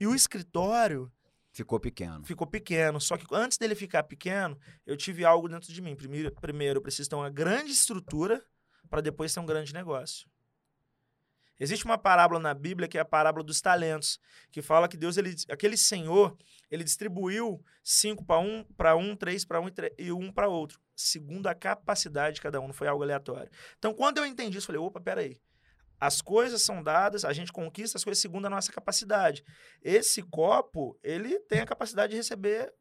E 0.00 0.06
o 0.06 0.14
escritório 0.14 1.12
Ficou 1.52 1.78
pequeno. 1.78 2.24
ficou 2.24 2.46
pequeno. 2.46 3.00
Só 3.00 3.18
que 3.18 3.26
antes 3.32 3.58
dele 3.58 3.74
ficar 3.74 4.02
pequeno, 4.02 4.58
eu 4.86 4.96
tive 4.96 5.24
algo 5.24 5.46
dentro 5.46 5.72
de 5.72 5.80
mim. 5.82 5.94
Primeiro, 5.94 6.34
primeiro 6.40 6.78
eu 6.78 6.82
preciso 6.82 7.08
ter 7.10 7.16
uma 7.16 7.30
grande 7.30 7.70
estrutura 7.70 8.42
para 8.88 9.02
depois 9.02 9.32
ter 9.32 9.40
um 9.40 9.46
grande 9.46 9.72
negócio. 9.74 10.26
Existe 11.58 11.84
uma 11.84 11.96
parábola 11.96 12.40
na 12.40 12.52
Bíblia 12.52 12.88
que 12.88 12.98
é 12.98 13.00
a 13.00 13.04
parábola 13.04 13.44
dos 13.44 13.60
talentos, 13.60 14.18
que 14.50 14.60
fala 14.60 14.88
que 14.88 14.96
Deus, 14.96 15.16
ele, 15.16 15.34
aquele 15.48 15.76
senhor, 15.76 16.36
ele 16.70 16.82
distribuiu 16.82 17.64
cinco 17.82 18.24
para 18.24 18.40
um, 18.40 18.64
para 18.76 18.96
um, 18.96 19.14
três 19.14 19.44
para 19.44 19.60
um 19.60 19.68
e, 19.96 20.10
um 20.10 20.32
para 20.32 20.48
outro, 20.48 20.80
segundo 20.96 21.46
a 21.46 21.54
capacidade 21.54 22.36
de 22.36 22.40
cada 22.40 22.60
um, 22.60 22.66
não 22.66 22.74
foi 22.74 22.88
algo 22.88 23.02
aleatório. 23.04 23.50
Então, 23.78 23.94
quando 23.94 24.18
eu 24.18 24.26
entendi 24.26 24.58
isso, 24.58 24.64
eu 24.70 24.74
falei, 24.74 24.80
opa, 24.88 25.00
peraí. 25.00 25.40
as 26.00 26.20
coisas 26.20 26.60
são 26.62 26.82
dadas, 26.82 27.24
a 27.24 27.32
gente 27.32 27.52
conquista 27.52 27.96
as 27.96 28.04
coisas 28.04 28.20
segundo 28.20 28.46
a 28.46 28.50
nossa 28.50 28.72
capacidade. 28.72 29.44
Esse 29.80 30.22
copo, 30.22 30.98
ele 31.02 31.38
tem 31.40 31.60
a 31.60 31.66
capacidade 31.66 32.10
de 32.10 32.16
receber 32.16 32.72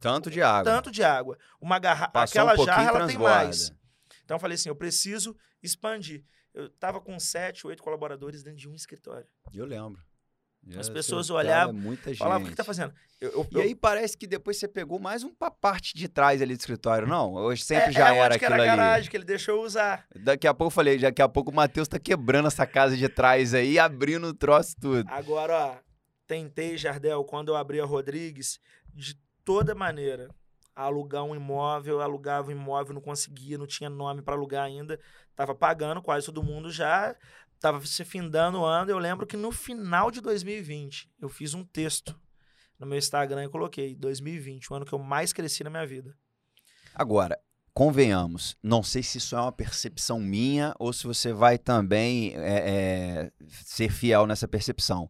Tanto 0.00 0.30
de 0.30 0.42
água. 0.42 0.64
tanto 0.64 0.90
de 0.90 1.04
água. 1.04 1.38
Uma 1.60 1.78
garrafa, 1.78 2.22
aquela 2.22 2.54
um 2.54 2.64
jarra 2.64 2.88
ela 2.88 3.06
tem 3.06 3.18
mais. 3.18 3.70
Então 4.24 4.36
eu 4.36 4.40
falei 4.40 4.56
assim, 4.56 4.68
eu 4.68 4.74
preciso 4.74 5.36
expandir. 5.62 6.24
Eu 6.54 6.68
tava 6.68 7.00
com 7.00 7.18
sete, 7.18 7.66
oito 7.66 7.82
colaboradores 7.82 8.42
dentro 8.42 8.58
de 8.60 8.68
um 8.68 8.74
escritório. 8.74 9.26
Eu 9.54 9.64
lembro. 9.64 10.00
As 10.78 10.86
Eu- 10.86 10.94
pessoas 10.94 11.26
cara, 11.26 11.38
olhavam, 11.40 11.72
muita 11.74 12.10
gente. 12.10 12.18
Falava, 12.18 12.44
o 12.44 12.48
que, 12.48 12.54
tá 12.54 12.62
fazendo? 12.62 12.94
Eu, 13.20 13.30
eu- 13.32 13.48
E 13.52 13.60
aí 13.62 13.74
parece 13.74 14.16
que 14.16 14.28
depois 14.28 14.56
você 14.58 14.68
pegou 14.68 15.00
mais 15.00 15.24
um 15.24 15.34
pra 15.34 15.50
parte 15.50 15.92
de 15.96 16.06
trás 16.08 16.40
ali 16.40 16.54
do 16.54 16.60
escritório, 16.60 17.08
não? 17.08 17.34
Hoje 17.34 17.62
é- 17.62 17.64
sempre 17.64 17.92
já 17.92 18.14
é 18.14 18.18
era 18.18 18.34
aquilo 18.36 18.52
era 18.54 18.62
ali. 18.62 18.70
garagem 18.70 19.10
que 19.10 19.16
ele 19.16 19.24
deixou 19.24 19.64
usar. 19.64 20.06
Daqui 20.14 20.46
a 20.46 20.54
pouco 20.54 20.68
eu 20.70 20.74
falei, 20.74 20.98
daqui 20.98 21.20
a 21.20 21.28
pouco 21.28 21.50
o 21.50 21.54
Matheus 21.54 21.88
tá 21.88 21.98
quebrando 21.98 22.46
essa 22.46 22.64
casa 22.64 22.96
de 22.96 23.08
trás 23.08 23.54
aí, 23.54 23.76
abrindo 23.76 24.28
o 24.28 24.34
troço 24.34 24.76
tudo. 24.80 25.08
Agora, 25.10 25.52
ó, 25.54 25.76
tentei, 26.28 26.78
Jardel, 26.78 27.24
quando 27.24 27.48
eu 27.48 27.56
abri 27.56 27.80
a 27.80 27.84
Rodrigues, 27.84 28.60
de 28.94 29.16
toda 29.44 29.74
maneira, 29.74 30.28
alugar 30.74 31.24
um 31.24 31.34
imóvel, 31.34 32.00
alugava 32.00 32.48
um 32.48 32.52
imóvel, 32.52 32.94
não 32.94 33.00
conseguia, 33.00 33.58
não 33.58 33.66
tinha 33.66 33.90
nome 33.90 34.22
para 34.22 34.34
alugar 34.34 34.64
ainda, 34.64 34.98
tava 35.34 35.54
pagando, 35.54 36.02
quase 36.02 36.26
todo 36.26 36.42
mundo 36.42 36.70
já, 36.70 37.14
tava 37.60 37.84
se 37.86 38.04
findando 38.04 38.60
o 38.60 38.64
ano. 38.64 38.90
Eu 38.90 38.98
lembro 38.98 39.26
que 39.26 39.36
no 39.36 39.52
final 39.52 40.10
de 40.10 40.20
2020, 40.20 41.10
eu 41.20 41.28
fiz 41.28 41.54
um 41.54 41.64
texto 41.64 42.18
no 42.78 42.86
meu 42.86 42.98
Instagram 42.98 43.44
e 43.44 43.48
coloquei 43.48 43.94
2020, 43.94 44.72
o 44.72 44.74
ano 44.74 44.84
que 44.84 44.92
eu 44.92 44.98
mais 44.98 45.32
cresci 45.32 45.62
na 45.62 45.70
minha 45.70 45.86
vida. 45.86 46.16
Agora, 46.94 47.38
convenhamos, 47.72 48.56
não 48.62 48.82
sei 48.82 49.02
se 49.02 49.18
isso 49.18 49.36
é 49.36 49.40
uma 49.40 49.52
percepção 49.52 50.18
minha 50.20 50.74
ou 50.78 50.92
se 50.92 51.06
você 51.06 51.32
vai 51.32 51.56
também 51.56 52.34
é, 52.36 53.30
é, 53.30 53.32
ser 53.64 53.90
fiel 53.90 54.26
nessa 54.26 54.48
percepção. 54.48 55.08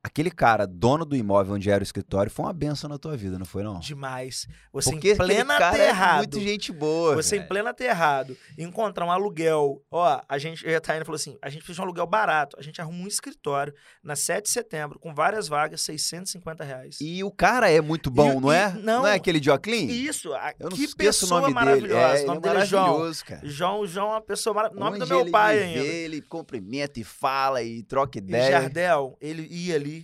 Aquele 0.00 0.30
cara, 0.30 0.64
dono 0.64 1.04
do 1.04 1.16
imóvel 1.16 1.54
onde 1.56 1.68
era 1.68 1.80
o 1.80 1.82
escritório, 1.82 2.30
foi 2.30 2.44
uma 2.46 2.52
benção 2.52 2.88
na 2.88 2.98
tua 2.98 3.16
vida, 3.16 3.36
não 3.36 3.44
foi 3.44 3.64
não? 3.64 3.80
Demais. 3.80 4.46
Você 4.72 4.92
Porque 4.92 5.12
em 5.12 5.16
plena 5.16 5.58
cara 5.58 5.76
é 5.76 5.86
terrado. 5.86 6.18
muito 6.18 6.40
gente 6.40 6.72
boa. 6.72 7.16
Você 7.16 7.34
em 7.34 7.38
velho. 7.40 7.48
pleno 7.48 7.68
aterrado, 7.68 8.36
encontrar 8.56 9.04
um 9.04 9.10
aluguel. 9.10 9.82
Ó, 9.90 10.20
a 10.28 10.38
gente, 10.38 10.64
eu 10.64 10.70
e 10.70 10.76
a 10.76 10.80
Tainá 10.80 11.04
falou 11.04 11.16
assim: 11.16 11.36
a 11.42 11.50
gente 11.50 11.64
fez 11.64 11.76
um 11.80 11.82
aluguel 11.82 12.06
barato. 12.06 12.56
A 12.58 12.62
gente 12.62 12.80
arruma 12.80 13.02
um 13.02 13.08
escritório 13.08 13.74
na 14.02 14.14
7 14.14 14.44
de 14.44 14.50
setembro, 14.52 15.00
com 15.00 15.12
várias 15.12 15.48
vagas, 15.48 15.80
650 15.82 16.62
reais. 16.62 16.98
E 17.00 17.24
o 17.24 17.30
cara 17.32 17.68
é 17.68 17.80
muito 17.80 18.08
bom, 18.08 18.38
E- 18.38 18.40
não 18.40 18.52
é? 18.52 18.74
e- 18.78 18.82
não. 18.82 19.04
é 19.06 19.14
aquele 19.14 19.40
de 19.40 19.50
Oclean? 19.50 19.86
Isso, 19.90 20.32
a- 20.32 20.54
Eu 20.60 20.70
não 20.70 20.76
que 20.76 20.94
pessoa 20.94 21.38
o 21.38 21.42
nome 21.42 21.54
maravilhosa. 21.54 22.12
dele. 22.12 22.20
É, 22.20 22.22
o 22.22 22.26
nome 22.28 22.38
é 22.38 22.40
dele 22.42 22.58
é 22.62 22.66
João. 22.66 22.82
maravilhoso, 22.86 23.24
cara. 23.24 23.40
João, 23.44 23.86
João 23.86 24.06
é 24.06 24.10
uma 24.12 24.20
pessoa 24.22 24.54
maravilhosa. 24.54 24.84
Nome 24.90 24.98
do 25.00 25.06
meu 25.08 25.20
ele 25.22 25.30
pai 25.32 25.60
ainda. 25.60 25.82
vê, 25.82 26.04
ele 26.04 26.22
cumprimenta 26.22 27.00
e 27.00 27.04
fala 27.04 27.62
e 27.64 27.82
troca 27.82 28.16
E 28.18 28.22
ideia. 28.22 28.52
Jardel, 28.52 29.18
ele 29.20 29.42
ia 29.50 29.74
ali. 29.74 29.97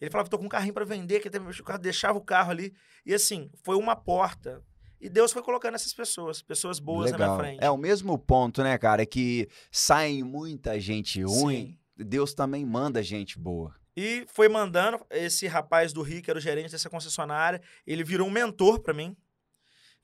Ele 0.00 0.10
falava, 0.10 0.30
tô 0.30 0.38
com 0.38 0.46
um 0.46 0.48
carrinho 0.48 0.72
pra 0.72 0.84
vender, 0.84 1.20
que 1.20 1.28
até 1.28 1.38
meu 1.38 1.52
carro 1.62 1.78
deixava 1.78 2.16
o 2.16 2.24
carro 2.24 2.50
ali. 2.50 2.72
E 3.04 3.12
assim, 3.12 3.50
foi 3.62 3.76
uma 3.76 3.94
porta. 3.94 4.62
E 5.00 5.08
Deus 5.08 5.32
foi 5.32 5.42
colocando 5.42 5.74
essas 5.74 5.94
pessoas, 5.94 6.42
pessoas 6.42 6.78
boas 6.78 7.10
na 7.10 7.16
Legal. 7.16 7.36
minha 7.36 7.44
frente. 7.44 7.64
É 7.64 7.70
o 7.70 7.76
mesmo 7.76 8.18
ponto, 8.18 8.62
né, 8.62 8.76
cara? 8.76 9.04
Que 9.06 9.48
sai 9.70 10.22
muita 10.22 10.78
gente 10.78 11.22
ruim, 11.22 11.78
Sim. 11.98 12.04
Deus 12.04 12.34
também 12.34 12.64
manda 12.66 13.02
gente 13.02 13.38
boa. 13.38 13.74
E 13.96 14.24
foi 14.28 14.48
mandando 14.48 15.00
esse 15.10 15.46
rapaz 15.46 15.92
do 15.92 16.02
Rio, 16.02 16.22
que 16.22 16.30
era 16.30 16.38
o 16.38 16.42
gerente 16.42 16.70
dessa 16.70 16.88
concessionária, 16.88 17.60
ele 17.86 18.04
virou 18.04 18.28
um 18.28 18.30
mentor 18.30 18.80
pra 18.80 18.94
mim. 18.94 19.16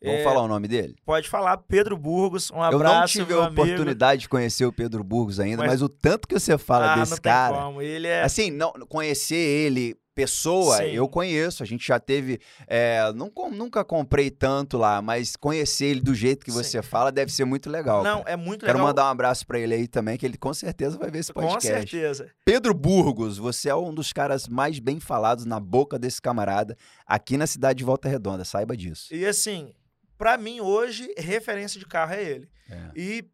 Vamos 0.03 0.21
É, 0.21 0.25
falar 0.25 0.43
o 0.43 0.49
nome 0.49 0.69
dele? 0.69 0.95
Pode 1.05 1.29
falar, 1.29 1.57
Pedro 1.57 1.97
Burgos, 1.97 2.51
um 2.51 2.57
Eu 2.57 2.63
abraço, 2.63 3.19
não 3.19 3.25
tive 3.27 3.35
a 3.41 3.47
amigo. 3.47 3.63
oportunidade 3.63 4.23
de 4.23 4.29
conhecer 4.29 4.67
o 4.67 4.73
Pedro 4.73 5.03
Burgos 5.03 5.41
ainda, 5.41 5.63
mas, 5.63 5.73
Mas- 5.73 5.83
o 5.83 5.89
tanto 5.89 6.29
que 6.29 6.39
você 6.39 6.59
fala 6.59 6.93
ah, 6.93 6.97
desse 6.99 7.21
cara. 7.21 7.57
como. 7.57 7.81
Ele 7.81 8.07
é... 8.07 8.23
Assim, 8.23 8.51
não, 8.51 8.73
conhecer 8.89 9.35
ele, 9.37 9.97
pessoa, 10.15 10.77
Sim. 10.79 10.85
eu 10.93 11.09
conheço. 11.09 11.63
A 11.63 11.67
gente 11.67 11.87
já 11.87 11.99
teve. 11.99 12.39
é, 12.67 13.11
não 13.15 13.31
com- 13.31 13.51
nunca 13.51 13.85
comprei 13.85 14.31
tanto 14.31 14.77
lá, 14.79 15.01
mas 15.03 15.35
conhecer 15.35 15.87
ele 15.87 16.01
do 16.01 16.15
jeito 16.15 16.45
que 16.45 16.51
Sim. 16.53 16.63
você 16.63 16.83
fala 16.83 17.11
deve 17.11 17.33
ser 17.33 17.45
muito 17.47 17.69
legal. 17.71 18.03
não, 18.05 18.19
cara. 18.23 18.31
é 18.33 18.37
muito 18.37 18.61
Quero 18.67 18.75
legal. 18.79 18.89
mandar 18.89 19.05
um 19.07 19.11
abraço 19.11 19.47
pra 19.47 19.59
ele 19.59 19.75
aí 19.75 19.87
também, 19.89 20.17
que 20.19 20.25
ele 20.27 20.37
com 20.39 20.53
certeza 20.55 20.97
vai 20.99 21.11
ver 21.11 21.19
esse 21.21 21.33
Com 21.33 21.41
podcast. 21.41 21.91
certeza. 21.91 22.31
Pedro 22.45 22.73
Burgos, 22.75 23.39
você 23.39 23.69
é 23.71 23.75
um 23.75 23.93
dos 23.95 24.13
caras 24.13 24.47
mais 24.47 24.79
bem 24.79 25.01
falados 25.01 25.45
na 25.47 25.59
boca 25.61 25.99
desse 25.99 26.21
camarada 26.21 26.77
aqui 27.07 27.37
na 27.39 27.47
cidade 27.47 27.79
de 27.79 27.85
Volta 27.85 28.09
Redonda, 28.09 28.45
saiba 28.45 28.77
disso. 28.77 29.15
E 29.15 29.25
assim, 29.27 29.73
pra 30.19 30.37
mim 30.39 30.61
hoje, 30.61 31.13
referência 31.17 31.79
de 31.79 31.87
carro 31.87 32.13
é 32.15 32.23
ele. 32.25 32.51
É. 32.71 32.91
E 32.97 33.25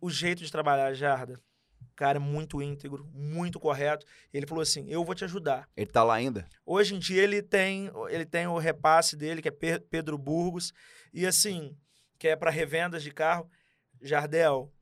o 0.00 0.10
jeito 0.10 0.42
de 0.42 0.50
trabalhar, 0.50 0.92
Jarda, 0.94 1.40
cara, 1.94 2.16
é 2.18 2.20
muito 2.20 2.62
íntegro, 2.62 3.06
muito 3.12 3.60
correto. 3.60 4.06
Ele 4.32 4.46
falou 4.46 4.62
assim: 4.62 4.86
eu 4.88 5.04
vou 5.04 5.14
te 5.14 5.24
ajudar. 5.24 5.68
Ele 5.76 5.90
tá 5.90 6.02
lá 6.02 6.14
ainda? 6.14 6.46
Hoje 6.64 6.94
em 6.94 6.98
dia 6.98 7.22
ele 7.22 7.42
tem, 7.42 7.90
ele 8.08 8.24
tem 8.24 8.46
o 8.46 8.58
repasse 8.58 9.16
dele, 9.16 9.42
que 9.42 9.48
é 9.48 9.52
Pe- 9.52 9.80
Pedro 9.80 10.16
Burgos, 10.18 10.72
e 11.12 11.26
assim, 11.26 11.76
que 12.18 12.28
é 12.28 12.36
para 12.36 12.50
revendas 12.50 13.02
de 13.02 13.10
carro. 13.10 13.48
Jardel, 14.02 14.72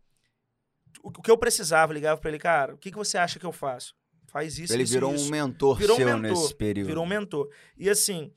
o 1.02 1.10
que 1.10 1.30
eu 1.30 1.36
precisava, 1.36 1.92
ligava 1.92 2.20
para 2.20 2.30
ele, 2.30 2.38
cara, 2.38 2.74
o 2.74 2.78
que, 2.78 2.90
que 2.90 2.96
você 2.96 3.18
acha 3.18 3.38
que 3.38 3.46
eu 3.46 3.52
faço? 3.52 3.94
Faz 4.28 4.58
isso, 4.58 4.72
ele 4.72 4.82
isso, 4.84 4.92
virou 4.92 5.14
isso. 5.14 5.26
um 5.26 5.30
mentor 5.30 5.76
Virou 5.76 5.96
um 5.96 5.98
seu 5.98 6.06
mentor, 6.18 6.20
nesse 6.42 6.54
período. 6.54 6.86
Virou 6.86 7.04
um 7.04 7.08
mentor. 7.08 7.50
E 7.76 7.88
assim, 7.88 8.32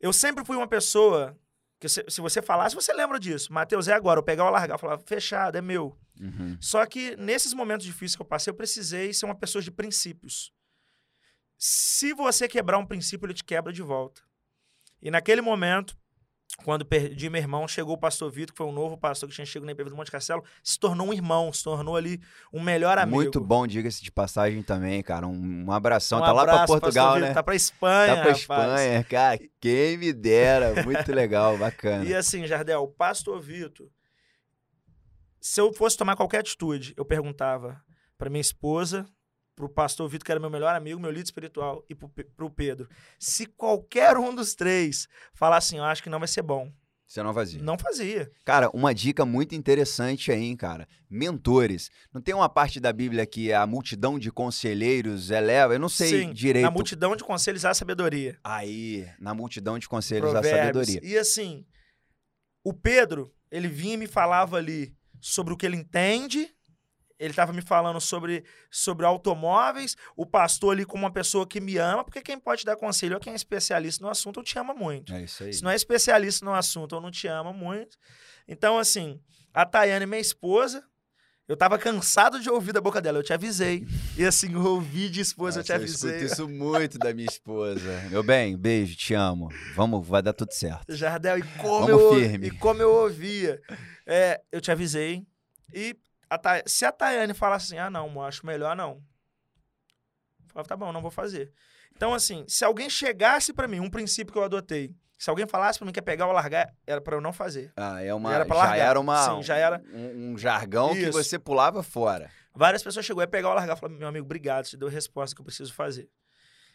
eu 0.00 0.12
sempre 0.12 0.44
fui 0.44 0.56
uma 0.56 0.66
pessoa 0.66 1.38
que 1.84 1.88
se, 1.90 2.02
se 2.08 2.20
você 2.22 2.40
falasse, 2.40 2.74
você 2.74 2.94
lembra 2.94 3.20
disso. 3.20 3.52
Matheus, 3.52 3.88
é 3.88 3.92
agora, 3.92 4.18
eu 4.18 4.22
pegar 4.22 4.46
ou 4.46 4.50
largar. 4.50 4.76
Eu 4.76 4.78
falava, 4.78 5.02
fechado, 5.04 5.58
é 5.58 5.60
meu. 5.60 5.94
Uhum. 6.18 6.56
Só 6.58 6.86
que 6.86 7.14
nesses 7.16 7.52
momentos 7.52 7.84
difíceis 7.84 8.16
que 8.16 8.22
eu 8.22 8.26
passei, 8.26 8.50
eu 8.50 8.56
precisei 8.56 9.12
ser 9.12 9.26
uma 9.26 9.34
pessoa 9.34 9.60
de 9.60 9.70
princípios. 9.70 10.50
Se 11.58 12.14
você 12.14 12.48
quebrar 12.48 12.78
um 12.78 12.86
princípio, 12.86 13.26
ele 13.26 13.34
te 13.34 13.44
quebra 13.44 13.70
de 13.70 13.82
volta. 13.82 14.22
E 15.02 15.10
naquele 15.10 15.42
momento, 15.42 15.94
quando 16.62 16.84
perdi 16.84 17.28
meu 17.28 17.40
irmão, 17.40 17.66
chegou 17.66 17.94
o 17.94 17.98
pastor 17.98 18.30
Vitor, 18.30 18.52
que 18.52 18.58
foi 18.58 18.66
um 18.66 18.72
novo 18.72 18.96
pastor 18.96 19.28
que 19.28 19.34
tinha 19.34 19.44
chegado 19.44 19.66
na 19.66 19.72
IPV 19.72 19.90
do 19.90 19.96
Monte 19.96 20.10
Castelo, 20.10 20.42
se 20.62 20.78
tornou 20.78 21.08
um 21.08 21.12
irmão, 21.12 21.52
se 21.52 21.64
tornou 21.64 21.96
ali 21.96 22.20
um 22.52 22.60
melhor 22.60 22.96
amigo. 22.96 23.16
Muito 23.16 23.40
bom, 23.40 23.66
diga-se 23.66 24.02
de 24.02 24.12
passagem 24.12 24.62
também, 24.62 25.02
cara. 25.02 25.26
Um, 25.26 25.64
um 25.66 25.72
abração. 25.72 26.18
Um 26.20 26.22
tá 26.22 26.32
lá 26.32 26.42
pra 26.44 26.52
abraço, 26.52 26.72
Portugal, 26.72 27.04
pastor 27.06 27.20
né? 27.20 27.26
Vitor, 27.28 27.34
Tá 27.34 27.42
pra 27.42 27.54
Espanha, 27.56 28.06
Tá 28.06 28.22
pra 28.22 28.32
rapaz. 28.32 28.38
Espanha, 28.40 29.04
cara. 29.04 29.38
Quem 29.60 29.98
me 29.98 30.12
dera. 30.12 30.82
Muito 30.84 31.12
legal, 31.12 31.56
bacana. 31.58 32.04
E 32.04 32.14
assim, 32.14 32.46
Jardel, 32.46 32.82
o 32.82 32.88
pastor 32.88 33.40
Vitor, 33.40 33.88
se 35.40 35.60
eu 35.60 35.72
fosse 35.72 35.96
tomar 35.96 36.16
qualquer 36.16 36.38
atitude, 36.38 36.94
eu 36.96 37.04
perguntava 37.04 37.82
para 38.16 38.30
minha 38.30 38.40
esposa, 38.40 39.04
pro 39.54 39.68
pastor 39.68 40.08
Vitor, 40.08 40.24
que 40.24 40.32
era 40.32 40.40
meu 40.40 40.50
melhor 40.50 40.74
amigo, 40.74 41.00
meu 41.00 41.10
líder 41.10 41.24
espiritual, 41.24 41.84
e 41.88 41.94
pro, 41.94 42.08
pro 42.08 42.50
Pedro. 42.50 42.88
Se 43.18 43.46
qualquer 43.46 44.16
um 44.16 44.34
dos 44.34 44.54
três 44.54 45.06
falar 45.32 45.58
assim, 45.58 45.78
eu 45.78 45.84
acho 45.84 46.02
que 46.02 46.10
não 46.10 46.18
vai 46.18 46.26
ser 46.28 46.42
bom, 46.42 46.72
Você 47.06 47.22
não 47.22 47.32
fazia. 47.32 47.62
não 47.62 47.78
fazia. 47.78 48.30
Cara, 48.44 48.68
uma 48.70 48.92
dica 48.94 49.24
muito 49.24 49.54
interessante 49.54 50.32
aí, 50.32 50.42
hein, 50.42 50.56
cara. 50.56 50.88
Mentores. 51.08 51.90
Não 52.12 52.20
tem 52.20 52.34
uma 52.34 52.48
parte 52.48 52.80
da 52.80 52.92
Bíblia 52.92 53.24
que 53.26 53.52
a 53.52 53.66
multidão 53.66 54.18
de 54.18 54.32
conselheiros 54.32 55.30
eleva? 55.30 55.74
Eu 55.74 55.78
não 55.78 55.88
sei 55.88 56.22
Sim, 56.22 56.32
direito. 56.32 56.64
Na 56.64 56.70
multidão 56.70 57.14
de 57.14 57.22
conselhos 57.22 57.64
há 57.64 57.72
sabedoria. 57.74 58.38
Aí, 58.42 59.08
na 59.20 59.34
multidão 59.34 59.78
de 59.78 59.88
conselhos 59.88 60.30
Provérbios. 60.30 60.88
sabedoria. 60.88 61.00
E 61.02 61.16
assim, 61.16 61.64
o 62.64 62.72
Pedro, 62.72 63.32
ele 63.50 63.68
vinha 63.68 63.94
e 63.94 63.98
me 63.98 64.06
falava 64.08 64.56
ali 64.56 64.92
sobre 65.20 65.54
o 65.54 65.56
que 65.56 65.64
ele 65.64 65.76
entende. 65.76 66.50
Ele 67.18 67.30
estava 67.30 67.52
me 67.52 67.62
falando 67.62 68.00
sobre, 68.00 68.44
sobre 68.70 69.06
automóveis, 69.06 69.96
o 70.16 70.26
pastor 70.26 70.72
ali 70.74 70.84
como 70.84 71.04
uma 71.04 71.12
pessoa 71.12 71.46
que 71.46 71.60
me 71.60 71.76
ama, 71.78 72.02
porque 72.04 72.20
quem 72.20 72.38
pode 72.38 72.64
dar 72.64 72.76
conselho 72.76 73.16
é 73.16 73.20
quem 73.20 73.32
é 73.32 73.36
especialista 73.36 74.04
no 74.04 74.10
assunto, 74.10 74.40
eu 74.40 74.44
te 74.44 74.58
amo 74.58 74.74
muito. 74.74 75.12
É 75.14 75.22
isso 75.22 75.44
aí. 75.44 75.52
Se 75.52 75.62
não 75.62 75.70
é 75.70 75.76
especialista 75.76 76.44
no 76.44 76.52
assunto, 76.52 76.94
eu 76.96 77.00
não 77.00 77.10
te 77.10 77.26
amo 77.28 77.52
muito. 77.52 77.96
Então, 78.48 78.78
assim, 78.78 79.20
a 79.52 79.64
Tayane, 79.64 80.06
minha 80.06 80.20
esposa, 80.20 80.84
eu 81.46 81.56
tava 81.56 81.78
cansado 81.78 82.40
de 82.40 82.50
ouvir 82.50 82.72
da 82.72 82.80
boca 82.80 83.00
dela, 83.00 83.18
eu 83.18 83.22
te 83.22 83.32
avisei. 83.32 83.86
E 84.16 84.24
assim, 84.24 84.52
eu 84.52 84.64
ouvi 84.64 85.08
de 85.08 85.20
esposa, 85.20 85.60
eu 85.60 85.64
te 85.64 85.68
Nossa, 85.72 85.82
avisei. 85.84 86.10
escuto 86.16 86.32
isso 86.32 86.48
muito 86.48 86.98
da 86.98 87.14
minha 87.14 87.28
esposa. 87.30 88.00
Meu 88.10 88.22
bem, 88.22 88.56
beijo, 88.56 88.96
te 88.96 89.14
amo. 89.14 89.48
Vamos, 89.76 90.06
vai 90.06 90.20
dar 90.22 90.32
tudo 90.32 90.52
certo. 90.52 90.84
Jardel, 90.94 91.38
e 91.38 91.42
como, 91.58 91.86
Vamos 91.86 92.02
eu, 92.02 92.14
firme. 92.14 92.46
e 92.48 92.50
como 92.50 92.82
eu 92.82 92.90
ouvia. 92.92 93.60
É, 94.06 94.40
eu 94.50 94.60
te 94.60 94.72
avisei. 94.72 95.24
E 95.72 95.94
a 96.34 96.62
se 96.66 96.84
a 96.84 96.92
Tayane 96.92 97.34
falasse 97.34 97.66
assim, 97.66 97.78
ah, 97.78 97.90
não, 97.90 98.12
eu 98.12 98.22
acho 98.22 98.46
melhor 98.46 98.76
não. 98.76 99.02
Eu 100.40 100.48
falava, 100.48 100.68
tá 100.68 100.76
bom, 100.76 100.92
não 100.92 101.02
vou 101.02 101.10
fazer. 101.10 101.52
Então, 101.96 102.12
assim, 102.14 102.44
se 102.48 102.64
alguém 102.64 102.88
chegasse 102.90 103.52
pra 103.52 103.68
mim, 103.68 103.80
um 103.80 103.90
princípio 103.90 104.32
que 104.32 104.38
eu 104.38 104.44
adotei, 104.44 104.94
se 105.18 105.30
alguém 105.30 105.46
falasse 105.46 105.78
pra 105.78 105.86
mim 105.86 105.92
que 105.92 105.98
é 105.98 106.02
pegar 106.02 106.26
ou 106.26 106.32
largar, 106.32 106.74
era 106.86 107.00
pra 107.00 107.16
eu 107.16 107.20
não 107.20 107.32
fazer. 107.32 107.72
Ah, 107.76 108.02
é 108.02 108.12
uma, 108.12 108.34
Era 108.34 108.44
pra 108.44 108.56
já 108.56 108.62
largar. 108.64 108.86
era 108.86 109.00
uma, 109.00 109.36
Sim, 109.36 109.42
já 109.42 109.56
era. 109.56 109.82
Um, 109.92 110.32
um 110.32 110.38
jargão 110.38 110.92
que 110.92 111.00
Isso. 111.00 111.12
você 111.12 111.38
pulava 111.38 111.82
fora. 111.82 112.30
Várias 112.52 112.82
pessoas 112.82 113.06
chegou 113.06 113.22
a 113.22 113.26
pegar 113.26 113.48
ou 113.48 113.54
largar. 113.54 113.76
Falaram, 113.76 113.98
meu 113.98 114.08
amigo, 114.08 114.24
obrigado, 114.24 114.66
você 114.66 114.76
deu 114.76 114.88
a 114.88 114.90
resposta 114.90 115.34
que 115.34 115.40
eu 115.40 115.44
preciso 115.44 115.72
fazer. 115.72 116.08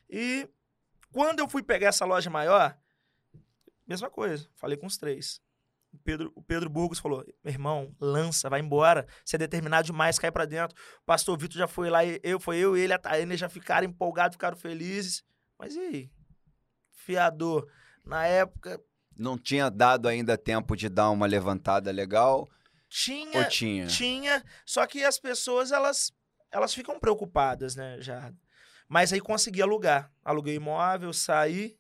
E 0.09 0.49
quando 1.11 1.39
eu 1.39 1.49
fui 1.49 1.61
pegar 1.61 1.87
essa 1.87 2.05
loja 2.05 2.29
maior, 2.29 2.75
mesma 3.87 4.09
coisa, 4.09 4.47
falei 4.55 4.77
com 4.77 4.87
os 4.87 4.97
três. 4.97 5.41
O 5.91 5.97
Pedro, 5.97 6.31
o 6.35 6.41
Pedro 6.41 6.69
Burgos 6.69 6.99
falou: 6.99 7.25
meu 7.43 7.53
irmão, 7.53 7.95
lança, 7.99 8.49
vai 8.49 8.59
embora. 8.59 9.07
Você 9.25 9.35
é 9.35 9.39
determinado 9.39 9.85
demais, 9.85 10.19
cai 10.19 10.31
pra 10.31 10.45
dentro. 10.45 10.77
O 11.01 11.05
pastor 11.05 11.37
Vitor 11.37 11.57
já 11.57 11.67
foi 11.67 11.89
lá, 11.89 12.05
eu, 12.05 12.39
foi 12.39 12.57
eu, 12.57 12.77
ele, 12.77 12.93
a 12.93 12.97
Taiane 12.99 13.35
já 13.35 13.49
ficaram 13.49 13.87
empolgados, 13.87 14.35
ficaram 14.35 14.55
felizes. 14.55 15.23
Mas 15.57 15.75
e 15.75 15.79
aí? 15.79 16.11
Fiador. 16.91 17.67
Na 18.05 18.25
época, 18.25 18.79
Não 19.17 19.37
tinha 19.37 19.69
dado 19.69 20.07
ainda 20.07 20.37
tempo 20.37 20.75
de 20.75 20.89
dar 20.89 21.09
uma 21.09 21.25
levantada 21.25 21.91
legal? 21.91 22.47
tinha. 22.87 23.39
Ou 23.39 23.45
tinha? 23.47 23.87
Tinha, 23.87 24.43
só 24.65 24.85
que 24.87 25.03
as 25.03 25.19
pessoas, 25.19 25.71
elas, 25.71 26.11
elas 26.51 26.73
ficam 26.73 26.99
preocupadas, 26.99 27.75
né, 27.75 27.97
já. 27.99 28.31
Mas 28.87 29.13
aí 29.13 29.19
consegui 29.19 29.61
alugar. 29.61 30.11
Aluguei 30.23 30.55
imóvel, 30.55 31.13
saí, 31.13 31.77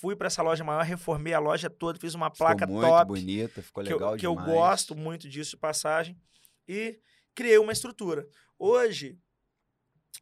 fui 0.00 0.14
para 0.14 0.28
essa 0.28 0.42
loja 0.42 0.62
maior, 0.62 0.84
reformei 0.84 1.34
a 1.34 1.38
loja 1.38 1.68
toda, 1.68 1.98
fiz 1.98 2.14
uma 2.14 2.30
placa 2.30 2.66
ficou 2.66 2.80
muito 2.80 2.90
top. 2.90 3.06
bonita, 3.08 3.62
ficou 3.62 3.84
que, 3.84 3.92
legal 3.92 4.12
eu, 4.12 4.18
que 4.18 4.26
eu 4.26 4.36
demais. 4.36 4.52
gosto 4.52 4.96
muito 4.96 5.28
disso 5.28 5.52
de 5.52 5.56
passagem. 5.56 6.16
E 6.66 6.98
criei 7.34 7.58
uma 7.58 7.72
estrutura. 7.72 8.26
Hoje, 8.58 9.18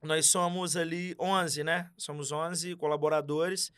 nós 0.03 0.27
somos 0.27 0.77
ali 0.77 1.15
11, 1.19 1.65
né? 1.65 1.91
Somos 1.97 2.33
11 2.33 2.77
colaboradores, 2.77 3.73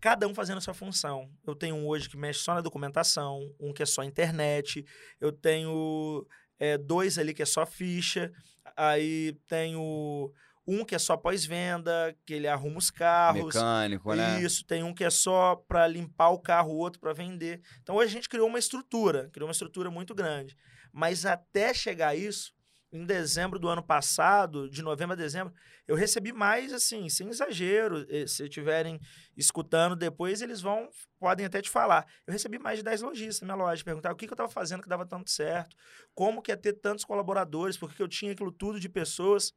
cada 0.00 0.26
um 0.28 0.34
fazendo 0.34 0.58
a 0.58 0.60
sua 0.60 0.74
função. 0.74 1.30
Eu 1.46 1.54
tenho 1.54 1.76
um 1.76 1.86
hoje 1.86 2.08
que 2.08 2.16
mexe 2.16 2.40
só 2.40 2.54
na 2.54 2.60
documentação, 2.60 3.54
um 3.58 3.72
que 3.72 3.82
é 3.82 3.86
só 3.86 4.02
internet, 4.02 4.84
eu 5.20 5.32
tenho 5.32 6.26
é, 6.58 6.76
dois 6.76 7.18
ali 7.18 7.32
que 7.32 7.42
é 7.42 7.46
só 7.46 7.64
ficha, 7.64 8.30
aí 8.76 9.32
tenho 9.46 10.32
um 10.66 10.84
que 10.84 10.94
é 10.94 10.98
só 10.98 11.16
pós-venda, 11.16 12.16
que 12.24 12.34
ele 12.34 12.48
arruma 12.48 12.78
os 12.78 12.90
carros. 12.90 13.54
Mecânico, 13.54 14.14
né? 14.14 14.40
Isso, 14.42 14.64
tem 14.64 14.82
um 14.82 14.94
que 14.94 15.04
é 15.04 15.10
só 15.10 15.56
para 15.56 15.86
limpar 15.86 16.30
o 16.30 16.38
carro, 16.38 16.72
o 16.72 16.76
outro 16.76 17.00
para 17.00 17.12
vender. 17.12 17.60
Então 17.82 17.96
hoje 17.96 18.08
a 18.08 18.12
gente 18.14 18.28
criou 18.28 18.48
uma 18.48 18.58
estrutura, 18.58 19.28
criou 19.32 19.46
uma 19.48 19.52
estrutura 19.52 19.90
muito 19.90 20.14
grande. 20.14 20.56
Mas 20.92 21.26
até 21.26 21.74
chegar 21.74 22.08
a 22.08 22.14
isso, 22.14 22.52
em 22.92 23.04
dezembro 23.04 23.58
do 23.58 23.68
ano 23.68 23.82
passado, 23.82 24.70
de 24.70 24.80
novembro 24.80 25.14
a 25.14 25.16
dezembro, 25.16 25.52
eu 25.86 25.96
recebi 25.96 26.32
mais, 26.32 26.72
assim, 26.72 27.08
sem 27.08 27.28
exagero. 27.28 28.06
eh, 28.08 28.26
Se 28.26 28.44
estiverem 28.44 29.00
escutando 29.36 29.96
depois, 29.96 30.40
eles 30.40 30.60
vão, 30.62 30.88
podem 31.18 31.44
até 31.44 31.60
te 31.60 31.68
falar. 31.68 32.06
Eu 32.26 32.32
recebi 32.32 32.56
mais 32.58 32.78
de 32.78 32.84
10 32.84 33.02
lojistas 33.02 33.40
na 33.46 33.54
minha 33.54 33.66
loja, 33.66 33.82
perguntar 33.84 34.12
o 34.12 34.16
que, 34.16 34.26
que 34.26 34.32
eu 34.32 34.36
estava 34.36 34.48
fazendo 34.48 34.82
que 34.82 34.88
dava 34.88 35.04
tanto 35.04 35.28
certo, 35.30 35.76
como 36.14 36.40
que 36.40 36.52
ia 36.52 36.56
ter 36.56 36.74
tantos 36.74 37.04
colaboradores, 37.04 37.76
porque 37.76 38.00
eu 38.00 38.08
tinha 38.08 38.30
aquilo 38.32 38.52
tudo 38.52 38.78
de 38.78 38.88
pessoas. 38.88 39.52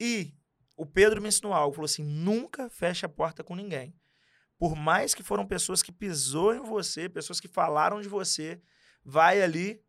E 0.00 0.32
o 0.76 0.86
Pedro 0.86 1.20
me 1.20 1.28
ensinou 1.28 1.52
algo, 1.52 1.74
falou 1.74 1.84
assim, 1.84 2.02
nunca 2.02 2.70
feche 2.70 3.04
a 3.04 3.08
porta 3.08 3.44
com 3.44 3.54
ninguém. 3.54 3.94
Por 4.58 4.74
mais 4.74 5.14
que 5.14 5.22
foram 5.22 5.46
pessoas 5.46 5.82
que 5.82 5.92
pisou 5.92 6.54
em 6.54 6.60
você, 6.60 7.08
pessoas 7.08 7.38
que 7.38 7.48
falaram 7.48 8.00
de 8.00 8.08
você, 8.08 8.60
vai 9.04 9.42
ali, 9.42 9.82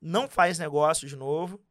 não 0.00 0.28
faz 0.28 0.58
negócio 0.58 1.08
de 1.08 1.16
novo, 1.16 1.64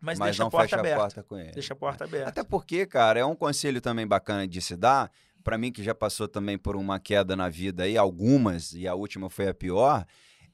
mas, 0.00 0.18
Mas 0.18 0.26
deixa 0.26 0.42
não 0.42 0.48
a 0.48 0.50
porta 0.50 0.68
fecha 0.68 0.80
aberta. 0.80 1.20
a 1.20 1.24
porta. 1.24 1.52
Deixa 1.54 1.72
a 1.72 1.76
porta 1.76 2.04
aberta. 2.04 2.28
Até 2.28 2.44
porque, 2.44 2.84
cara, 2.84 3.20
é 3.20 3.24
um 3.24 3.34
conselho 3.34 3.80
também 3.80 4.06
bacana 4.06 4.46
de 4.46 4.60
se 4.60 4.76
dar. 4.76 5.10
Pra 5.42 5.56
mim, 5.56 5.72
que 5.72 5.82
já 5.82 5.94
passou 5.94 6.28
também 6.28 6.58
por 6.58 6.76
uma 6.76 7.00
queda 7.00 7.34
na 7.34 7.48
vida 7.48 7.84
aí, 7.84 7.96
algumas, 7.96 8.74
e 8.74 8.86
a 8.86 8.94
última 8.94 9.30
foi 9.30 9.48
a 9.48 9.54
pior, 9.54 10.04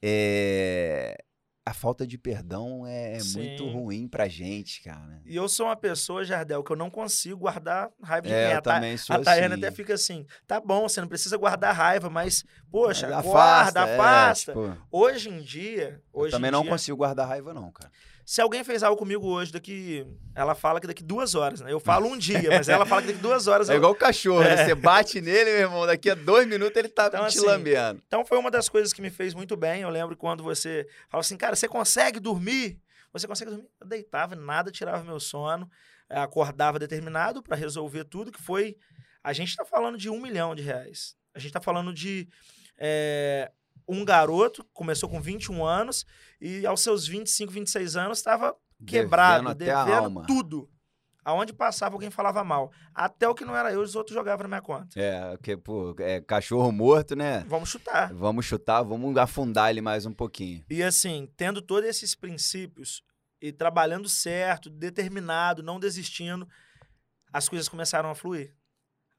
é... 0.00 1.16
a 1.64 1.74
falta 1.74 2.06
de 2.06 2.16
perdão 2.16 2.86
é 2.86 3.18
muito 3.34 3.64
Sim. 3.64 3.72
ruim 3.72 4.08
pra 4.08 4.26
gente, 4.26 4.82
cara. 4.82 5.20
E 5.24 5.36
eu 5.36 5.48
sou 5.48 5.66
uma 5.66 5.76
pessoa, 5.76 6.24
Jardel, 6.24 6.64
que 6.64 6.72
eu 6.72 6.76
não 6.76 6.90
consigo 6.90 7.40
guardar 7.40 7.90
raiva 8.02 8.26
de 8.26 8.32
É, 8.32 8.36
ninguém. 8.38 8.52
eu 8.52 8.58
A 8.58 8.62
Ta- 8.62 8.74
também 8.74 8.96
sou 8.96 9.14
A 9.16 9.20
Tayana 9.20 9.54
assim. 9.54 9.64
até 9.64 9.70
fica 9.74 9.94
assim, 9.94 10.26
tá 10.46 10.58
bom, 10.60 10.88
você 10.88 11.00
não 11.00 11.08
precisa 11.08 11.36
guardar 11.36 11.74
raiva, 11.74 12.08
mas, 12.08 12.44
poxa, 12.70 13.08
Mas 13.08 13.24
guarda, 13.24 13.80
é, 13.80 13.94
afasta. 13.94 14.52
tipo, 14.52 14.76
Hoje 14.90 15.28
em 15.28 15.42
dia, 15.42 16.00
eu 16.12 16.20
hoje 16.20 16.30
também 16.32 16.48
em 16.48 16.52
não 16.52 16.62
dia, 16.62 16.70
consigo 16.70 16.96
guardar 16.96 17.28
raiva, 17.28 17.52
não, 17.52 17.70
cara. 17.70 17.92
Se 18.24 18.40
alguém 18.40 18.62
fez 18.62 18.82
algo 18.82 18.96
comigo 18.98 19.26
hoje, 19.26 19.52
daqui. 19.52 20.06
Ela 20.34 20.54
fala 20.54 20.80
que 20.80 20.86
daqui 20.86 21.02
duas 21.02 21.34
horas, 21.34 21.60
né? 21.60 21.72
Eu 21.72 21.80
falo 21.80 22.06
um 22.08 22.16
dia, 22.16 22.48
mas 22.50 22.68
ela 22.68 22.86
fala 22.86 23.02
que 23.02 23.08
daqui 23.08 23.20
duas 23.20 23.46
horas. 23.46 23.68
É 23.68 23.72
eu- 23.72 23.76
igual 23.78 23.92
o 23.92 23.96
cachorro, 23.96 24.42
né? 24.42 24.52
É. 24.54 24.64
Você 24.66 24.74
bate 24.74 25.20
nele, 25.20 25.50
meu 25.50 25.60
irmão, 25.60 25.86
daqui 25.86 26.08
a 26.10 26.14
dois 26.14 26.46
minutos 26.46 26.76
ele 26.76 26.88
tá 26.88 27.06
Então, 27.08 27.26
te 27.26 27.38
assim, 27.38 27.46
lambendo. 27.46 28.02
Então 28.06 28.24
foi 28.24 28.38
uma 28.38 28.50
das 28.50 28.68
coisas 28.68 28.92
que 28.92 29.02
me 29.02 29.10
fez 29.10 29.34
muito 29.34 29.56
bem. 29.56 29.82
Eu 29.82 29.88
lembro 29.90 30.16
quando 30.16 30.42
você 30.42 30.86
falava 31.08 31.24
assim, 31.24 31.36
cara, 31.36 31.56
você 31.56 31.66
consegue 31.68 32.20
dormir? 32.20 32.78
Você 33.12 33.26
consegue 33.26 33.50
dormir? 33.50 33.68
Eu 33.80 33.86
deitava, 33.88 34.36
nada 34.36 34.70
tirava 34.70 35.02
meu 35.02 35.18
sono, 35.18 35.68
eh, 36.08 36.18
acordava 36.20 36.78
determinado 36.78 37.42
para 37.42 37.56
resolver 37.56 38.04
tudo, 38.04 38.30
que 38.30 38.40
foi. 38.40 38.76
A 39.24 39.32
gente 39.32 39.48
está 39.48 39.64
falando 39.64 39.98
de 39.98 40.08
um 40.08 40.20
milhão 40.20 40.54
de 40.54 40.62
reais. 40.62 41.16
A 41.34 41.38
gente 41.38 41.48
está 41.48 41.60
falando 41.60 41.92
de 41.92 42.28
eh, 42.78 43.50
um 43.88 44.04
garoto, 44.04 44.64
começou 44.72 45.08
com 45.08 45.20
21 45.20 45.64
anos, 45.64 46.06
e 46.40 46.66
aos 46.66 46.82
seus 46.82 47.06
25, 47.06 47.52
26 47.52 47.96
anos 47.96 48.18
estava 48.18 48.56
quebrado, 48.86 49.54
Devendo 49.54 49.84
devendo 49.84 50.26
tudo. 50.26 50.70
Aonde 51.22 51.52
passava, 51.52 51.94
alguém 51.94 52.10
falava 52.10 52.42
mal. 52.42 52.72
Até 52.94 53.28
o 53.28 53.34
que 53.34 53.44
não 53.44 53.54
era 53.54 53.70
eu, 53.70 53.82
os 53.82 53.94
outros 53.94 54.14
jogavam 54.14 54.44
na 54.44 54.48
minha 54.48 54.62
conta. 54.62 54.98
É, 54.98 55.36
porque, 55.36 55.56
pô, 55.56 55.94
é 55.98 56.20
cachorro 56.20 56.72
morto, 56.72 57.14
né? 57.14 57.44
Vamos 57.46 57.68
chutar. 57.68 58.12
Vamos 58.12 58.46
chutar, 58.46 58.82
vamos 58.82 59.16
afundar 59.16 59.70
ele 59.70 59.82
mais 59.82 60.06
um 60.06 60.12
pouquinho. 60.12 60.64
E 60.70 60.82
assim, 60.82 61.30
tendo 61.36 61.60
todos 61.60 61.88
esses 61.88 62.14
princípios 62.14 63.02
e 63.40 63.52
trabalhando 63.52 64.08
certo, 64.08 64.70
determinado, 64.70 65.62
não 65.62 65.78
desistindo, 65.78 66.48
as 67.32 67.48
coisas 67.48 67.68
começaram 67.68 68.10
a 68.10 68.14
fluir. 68.14 68.54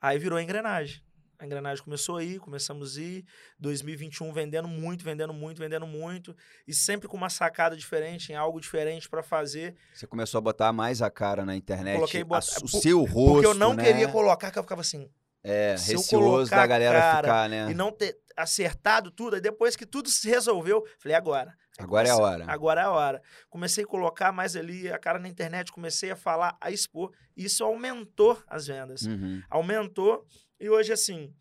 Aí 0.01 0.17
virou 0.17 0.37
a 0.37 0.43
engrenagem. 0.43 1.03
A 1.41 1.45
engrenagem 1.45 1.83
começou 1.83 2.17
a 2.17 2.23
ir, 2.23 2.39
começamos 2.39 2.97
a 2.97 3.01
ir. 3.01 3.25
2021 3.59 4.31
vendendo 4.31 4.67
muito, 4.67 5.03
vendendo 5.03 5.33
muito, 5.33 5.57
vendendo 5.57 5.87
muito. 5.87 6.35
E 6.67 6.73
sempre 6.73 7.07
com 7.07 7.17
uma 7.17 7.31
sacada 7.31 7.75
diferente, 7.75 8.31
em 8.31 8.35
algo 8.35 8.59
diferente 8.61 9.09
para 9.09 9.23
fazer. 9.23 9.75
Você 9.91 10.05
começou 10.05 10.37
a 10.37 10.41
botar 10.41 10.71
mais 10.71 11.01
a 11.01 11.09
cara 11.09 11.43
na 11.43 11.55
internet, 11.55 11.95
Coloquei 11.95 12.21
a- 12.21 12.25
bota- 12.25 12.45
o 12.59 12.61
por- 12.69 12.79
seu 12.81 13.03
rosto, 13.03 13.33
Porque 13.33 13.47
eu 13.47 13.53
não 13.55 13.73
né? 13.73 13.83
queria 13.85 14.07
colocar, 14.07 14.51
que 14.51 14.59
eu 14.59 14.63
ficava 14.63 14.81
assim. 14.81 15.09
É, 15.43 15.75
se 15.77 15.93
receoso 15.95 16.51
da 16.51 16.67
galera 16.67 16.99
a 16.99 17.01
cara 17.01 17.27
ficar, 17.27 17.49
né? 17.49 17.71
E 17.71 17.73
não 17.73 17.91
ter 17.91 18.15
acertado 18.37 19.09
tudo. 19.09 19.33
Aí 19.35 19.41
depois 19.41 19.75
que 19.75 19.87
tudo 19.87 20.09
se 20.09 20.29
resolveu, 20.29 20.83
falei, 20.99 21.17
agora. 21.17 21.57
Aí 21.79 21.83
Agora 21.85 22.07
é 22.07 22.11
a 22.11 22.15
comecei- 22.15 22.33
hora. 22.35 22.51
Agora 22.53 22.81
é 22.81 22.83
a 22.83 22.91
hora. 22.91 23.21
Comecei 23.49 23.83
a 23.83 23.87
colocar 23.87 24.31
mais 24.31 24.55
ali 24.55 24.91
a 24.91 24.99
cara 24.99 25.17
na 25.17 25.27
internet, 25.27 25.71
comecei 25.71 26.11
a 26.11 26.15
falar, 26.15 26.55
a 26.61 26.69
expor. 26.69 27.11
Isso 27.35 27.63
aumentou 27.63 28.37
as 28.45 28.67
vendas. 28.67 29.01
Uhum. 29.01 29.41
Aumentou. 29.49 30.23
E 30.61 30.69
hoje, 30.69 30.93
assim, 30.93 31.33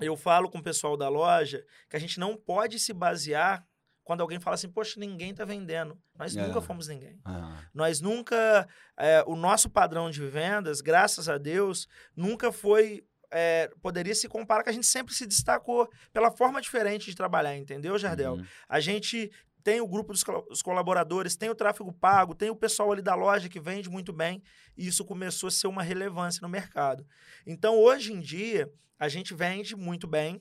eu 0.00 0.16
falo 0.16 0.50
com 0.50 0.58
o 0.58 0.62
pessoal 0.62 0.96
da 0.96 1.08
loja 1.08 1.64
que 1.88 1.96
a 1.96 1.98
gente 2.00 2.20
não 2.20 2.36
pode 2.36 2.78
se 2.78 2.92
basear 2.92 3.64
quando 4.04 4.20
alguém 4.22 4.40
fala 4.40 4.54
assim, 4.54 4.68
poxa, 4.68 4.98
ninguém 4.98 5.32
tá 5.34 5.44
vendendo. 5.44 5.96
Nós 6.18 6.36
É. 6.36 6.46
nunca 6.46 6.60
fomos 6.60 6.88
ninguém. 6.88 7.20
Ah, 7.24 7.62
Nós 7.72 8.00
nunca. 8.00 8.68
é, 8.98 9.22
o 9.26 9.36
nosso 9.36 9.70
padrão 9.70 10.10
de 10.10 10.26
vendas, 10.26 10.80
graças 10.80 11.28
a 11.28 11.38
Deus, 11.38 11.86
nunca 12.16 12.50
foi. 12.52 13.04
é, 13.32 13.70
poderia 13.80 14.12
se 14.12 14.28
comparar, 14.28 14.64
que 14.64 14.70
a 14.70 14.72
gente 14.72 14.88
sempre 14.88 15.14
se 15.14 15.24
destacou 15.24 15.88
pela 16.12 16.32
forma 16.32 16.60
diferente 16.60 17.06
de 17.08 17.14
trabalhar, 17.14 17.56
entendeu, 17.56 17.96
Jardel? 17.96 18.32
uhum. 18.34 18.44
A 18.68 18.80
gente 18.80 19.30
tem 19.62 19.80
o 19.80 19.86
grupo 19.86 20.12
dos 20.12 20.22
col- 20.24 20.46
os 20.50 20.62
colaboradores, 20.62 21.36
tem 21.36 21.48
o 21.50 21.54
tráfego 21.54 21.92
pago, 21.92 22.34
tem 22.34 22.50
o 22.50 22.56
pessoal 22.56 22.92
ali 22.92 23.02
da 23.02 23.14
loja 23.14 23.48
que 23.48 23.60
vende 23.60 23.88
muito 23.90 24.12
bem, 24.12 24.42
e 24.76 24.86
isso 24.86 25.04
começou 25.04 25.48
a 25.48 25.50
ser 25.50 25.66
uma 25.66 25.82
relevância 25.82 26.40
no 26.42 26.48
mercado. 26.48 27.06
Então, 27.46 27.78
hoje 27.78 28.12
em 28.12 28.20
dia, 28.20 28.72
a 28.98 29.08
gente 29.08 29.34
vende 29.34 29.74
muito 29.76 30.06
bem. 30.06 30.40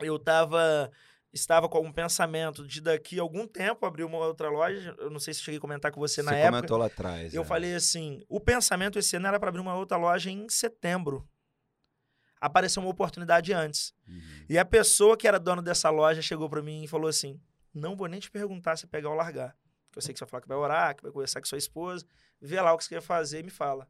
Eu 0.00 0.18
tava, 0.18 0.90
estava 1.32 1.68
com 1.68 1.76
algum 1.78 1.92
pensamento 1.92 2.66
de 2.66 2.80
daqui 2.80 3.18
a 3.18 3.22
algum 3.22 3.46
tempo 3.46 3.86
abrir 3.86 4.04
uma 4.04 4.18
outra 4.18 4.48
loja. 4.50 4.94
Eu 4.98 5.10
não 5.10 5.20
sei 5.20 5.32
se 5.34 5.40
cheguei 5.42 5.58
a 5.58 5.60
comentar 5.60 5.92
com 5.92 6.00
você, 6.00 6.22
Você 6.22 6.30
na 6.30 6.36
época. 6.36 6.50
comentou 6.56 6.76
lá 6.78 6.86
atrás. 6.86 7.32
Eu 7.34 7.42
é. 7.42 7.44
falei 7.44 7.74
assim: 7.74 8.20
o 8.28 8.40
pensamento 8.40 8.98
esse 8.98 9.14
ano 9.16 9.26
era 9.28 9.38
para 9.38 9.48
abrir 9.50 9.60
uma 9.60 9.74
outra 9.76 9.96
loja 9.96 10.30
em 10.30 10.48
setembro. 10.48 11.28
Apareceu 12.40 12.82
uma 12.82 12.90
oportunidade 12.90 13.52
antes. 13.52 13.94
Uhum. 14.08 14.46
E 14.48 14.58
a 14.58 14.64
pessoa 14.64 15.16
que 15.16 15.28
era 15.28 15.38
dona 15.38 15.62
dessa 15.62 15.88
loja 15.90 16.20
chegou 16.20 16.50
para 16.50 16.60
mim 16.62 16.82
e 16.82 16.88
falou 16.88 17.08
assim: 17.08 17.40
Não 17.74 17.96
vou 17.96 18.06
nem 18.06 18.20
te 18.20 18.30
perguntar 18.30 18.76
se 18.76 18.86
pegar 18.86 19.10
ou 19.10 19.14
largar. 19.14 19.56
Porque 19.86 19.98
eu 19.98 20.02
sei 20.02 20.12
que 20.12 20.18
você 20.18 20.24
vai 20.24 20.30
falar 20.30 20.40
que 20.42 20.48
vai 20.48 20.56
orar, 20.56 20.96
que 20.96 21.02
vai 21.02 21.12
conversar 21.12 21.40
com 21.40 21.46
sua 21.46 21.58
esposa. 21.58 22.06
Vê 22.40 22.60
lá 22.60 22.72
o 22.72 22.78
que 22.78 22.84
você 22.84 22.94
quer 22.94 23.02
fazer 23.02 23.40
e 23.40 23.42
me 23.42 23.50
fala. 23.50 23.88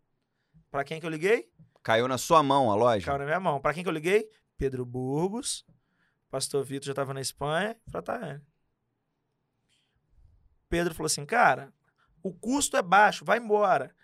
Para 0.70 0.84
quem 0.84 1.00
que 1.00 1.06
eu 1.06 1.10
liguei? 1.10 1.50
Caiu 1.82 2.08
na 2.08 2.18
sua 2.18 2.42
mão 2.42 2.70
a 2.70 2.74
loja? 2.74 3.06
Caiu 3.06 3.18
na 3.18 3.24
minha 3.24 3.40
mão. 3.40 3.60
Para 3.60 3.74
quem 3.74 3.82
que 3.82 3.88
eu 3.88 3.92
liguei? 3.92 4.28
Pedro 4.56 4.84
Burgos. 4.84 5.64
Pastor 6.30 6.64
Vitor 6.64 6.86
já 6.86 6.92
estava 6.92 7.12
na 7.12 7.20
Espanha. 7.20 7.76
Falei, 7.90 8.04
tá, 8.04 8.26
é. 8.26 8.40
Pedro 10.68 10.94
falou 10.94 11.06
assim, 11.06 11.26
cara, 11.26 11.70
o 12.22 12.32
custo 12.32 12.78
é 12.78 12.82
baixo, 12.82 13.26
vai 13.26 13.38
embora. 13.38 13.94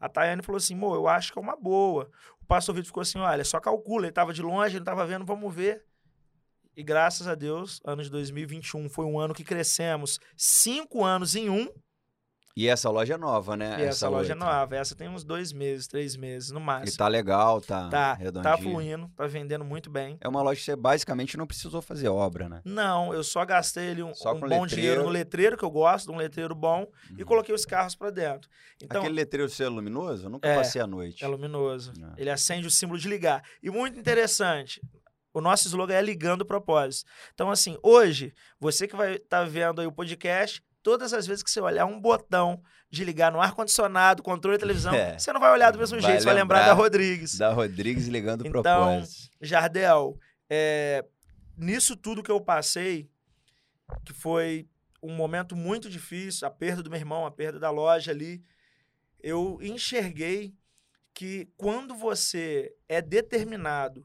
A 0.00 0.08
Tayane 0.08 0.42
falou 0.42 0.56
assim, 0.56 0.74
mo, 0.74 0.92
eu 0.92 1.06
acho 1.06 1.32
que 1.32 1.38
é 1.38 1.42
uma 1.42 1.56
boa. 1.56 2.10
O 2.42 2.44
pastor 2.46 2.74
Vitor 2.74 2.86
ficou 2.86 3.00
assim, 3.00 3.18
olha, 3.18 3.44
só 3.44 3.60
calcula, 3.60 4.02
ele 4.02 4.08
estava 4.08 4.32
de 4.32 4.42
longe, 4.42 4.74
ele 4.74 4.82
estava 4.82 5.06
vendo, 5.06 5.24
vamos 5.24 5.54
ver. 5.54 5.85
E 6.76 6.82
graças 6.82 7.26
a 7.26 7.34
Deus, 7.34 7.80
ano 7.84 8.02
de 8.02 8.10
2021 8.10 8.88
foi 8.90 9.06
um 9.06 9.18
ano 9.18 9.32
que 9.34 9.42
crescemos 9.44 10.20
cinco 10.36 11.04
anos 11.04 11.34
em 11.34 11.48
um. 11.48 11.68
E 12.58 12.68
essa 12.68 12.88
loja 12.88 13.14
é 13.14 13.16
nova, 13.18 13.54
né? 13.54 13.76
E 13.78 13.82
essa, 13.84 14.08
loja 14.08 14.32
é 14.32 14.34
nova. 14.34 14.76
Essa 14.76 14.94
tem 14.94 15.10
uns 15.10 15.22
dois 15.22 15.52
meses, 15.52 15.86
três 15.86 16.16
meses, 16.16 16.50
no 16.50 16.58
máximo. 16.58 16.88
E 16.88 16.96
tá 16.96 17.06
legal, 17.06 17.60
tá, 17.60 17.90
tá, 17.90 18.14
redondinho. 18.14 18.42
tá 18.42 18.56
fluindo, 18.58 19.10
tá 19.14 19.26
vendendo 19.26 19.62
muito 19.62 19.90
bem. 19.90 20.16
É 20.22 20.26
uma 20.28 20.40
loja 20.40 20.58
que 20.58 20.64
você 20.64 20.74
basicamente 20.74 21.36
não 21.36 21.46
precisou 21.46 21.82
fazer 21.82 22.08
obra, 22.08 22.48
né? 22.48 22.62
Não, 22.64 23.12
eu 23.12 23.22
só 23.22 23.44
gastei 23.44 24.02
um, 24.02 24.08
um 24.08 24.12
bom 24.14 24.32
letreiro. 24.40 24.66
dinheiro 24.68 25.02
no 25.02 25.10
letreiro, 25.10 25.56
que 25.58 25.64
eu 25.64 25.70
gosto, 25.70 26.06
de 26.06 26.12
um 26.12 26.16
letreiro 26.16 26.54
bom, 26.54 26.86
e 27.10 27.20
Uhum. 27.20 27.26
coloquei 27.26 27.54
os 27.54 27.66
carros 27.66 27.94
pra 27.94 28.08
dentro. 28.10 28.48
Então, 28.82 29.02
Aquele 29.02 29.16
letreiro 29.16 29.50
seu 29.50 29.66
é 29.66 29.70
luminoso? 29.70 30.24
Eu 30.24 30.30
nunca 30.30 30.48
É, 30.48 30.56
passei 30.56 30.80
a 30.80 30.86
noite. 30.86 31.22
é 31.22 31.28
luminoso. 31.28 31.92
Ah. 32.02 32.14
Ele 32.16 32.30
acende 32.30 32.66
o 32.66 32.70
símbolo 32.70 32.98
de 32.98 33.06
ligar. 33.06 33.42
E 33.62 33.68
muito 33.70 33.98
interessante, 34.00 34.80
o 35.38 35.40
nosso 35.42 35.68
slogan 35.68 35.94
é 35.94 36.00
ligando 36.00 36.40
o 36.40 36.46
propósito. 36.46 37.10
Então, 37.34 37.50
assim, 37.50 37.76
hoje, 37.82 38.32
você 38.58 38.88
que 38.88 38.96
vai 38.96 39.16
estar 39.16 39.44
vendo 39.44 39.82
aí 39.82 39.86
o 39.86 39.92
podcast, 39.92 40.62
todas 40.82 41.12
as 41.12 41.26
vezes 41.26 41.42
que 41.42 41.50
você 41.50 41.60
olhar 41.60 41.84
um 41.84 42.00
botão 42.00 42.62
de 42.88 43.04
ligar 43.04 43.30
no 43.30 43.38
ar-condicionado, 43.38 44.22
controle 44.22 44.56
de 44.56 44.60
televisão, 44.62 44.94
É. 44.96 45.18
você 45.18 45.30
não 45.34 45.40
vai 45.40 45.52
olhar 45.52 45.70
do 45.70 45.78
mesmo 45.78 46.00
jeito, 46.00 46.20
você 46.20 46.24
vai 46.24 46.34
lembrar 46.34 46.64
da 46.64 46.72
Rodrigues. 46.72 47.36
Da 47.36 47.52
Rodrigues 47.52 48.06
ligando 48.06 48.42
o 48.42 48.46
Então, 48.46 48.62
propósito. 48.62 49.30
Jardel, 49.42 50.18
é, 50.48 51.04
nisso 51.54 51.94
tudo 51.96 52.22
que 52.22 52.30
eu 52.30 52.40
passei, 52.40 53.10
que 54.06 54.14
foi 54.14 54.66
um 55.02 55.14
momento 55.14 55.54
muito 55.54 55.90
difícil, 55.90 56.48
a 56.48 56.50
perda 56.50 56.82
do 56.82 56.88
meu 56.88 56.98
irmão, 56.98 57.26
a 57.26 57.30
perda 57.30 57.58
da 57.58 57.70
loja 57.70 58.10
ali, 58.10 58.42
eu 59.22 59.58
enxerguei 59.60 60.54
que 61.12 61.46
quando 61.58 61.94
você 61.94 62.72
é 62.88 63.02
determinado 63.02 64.02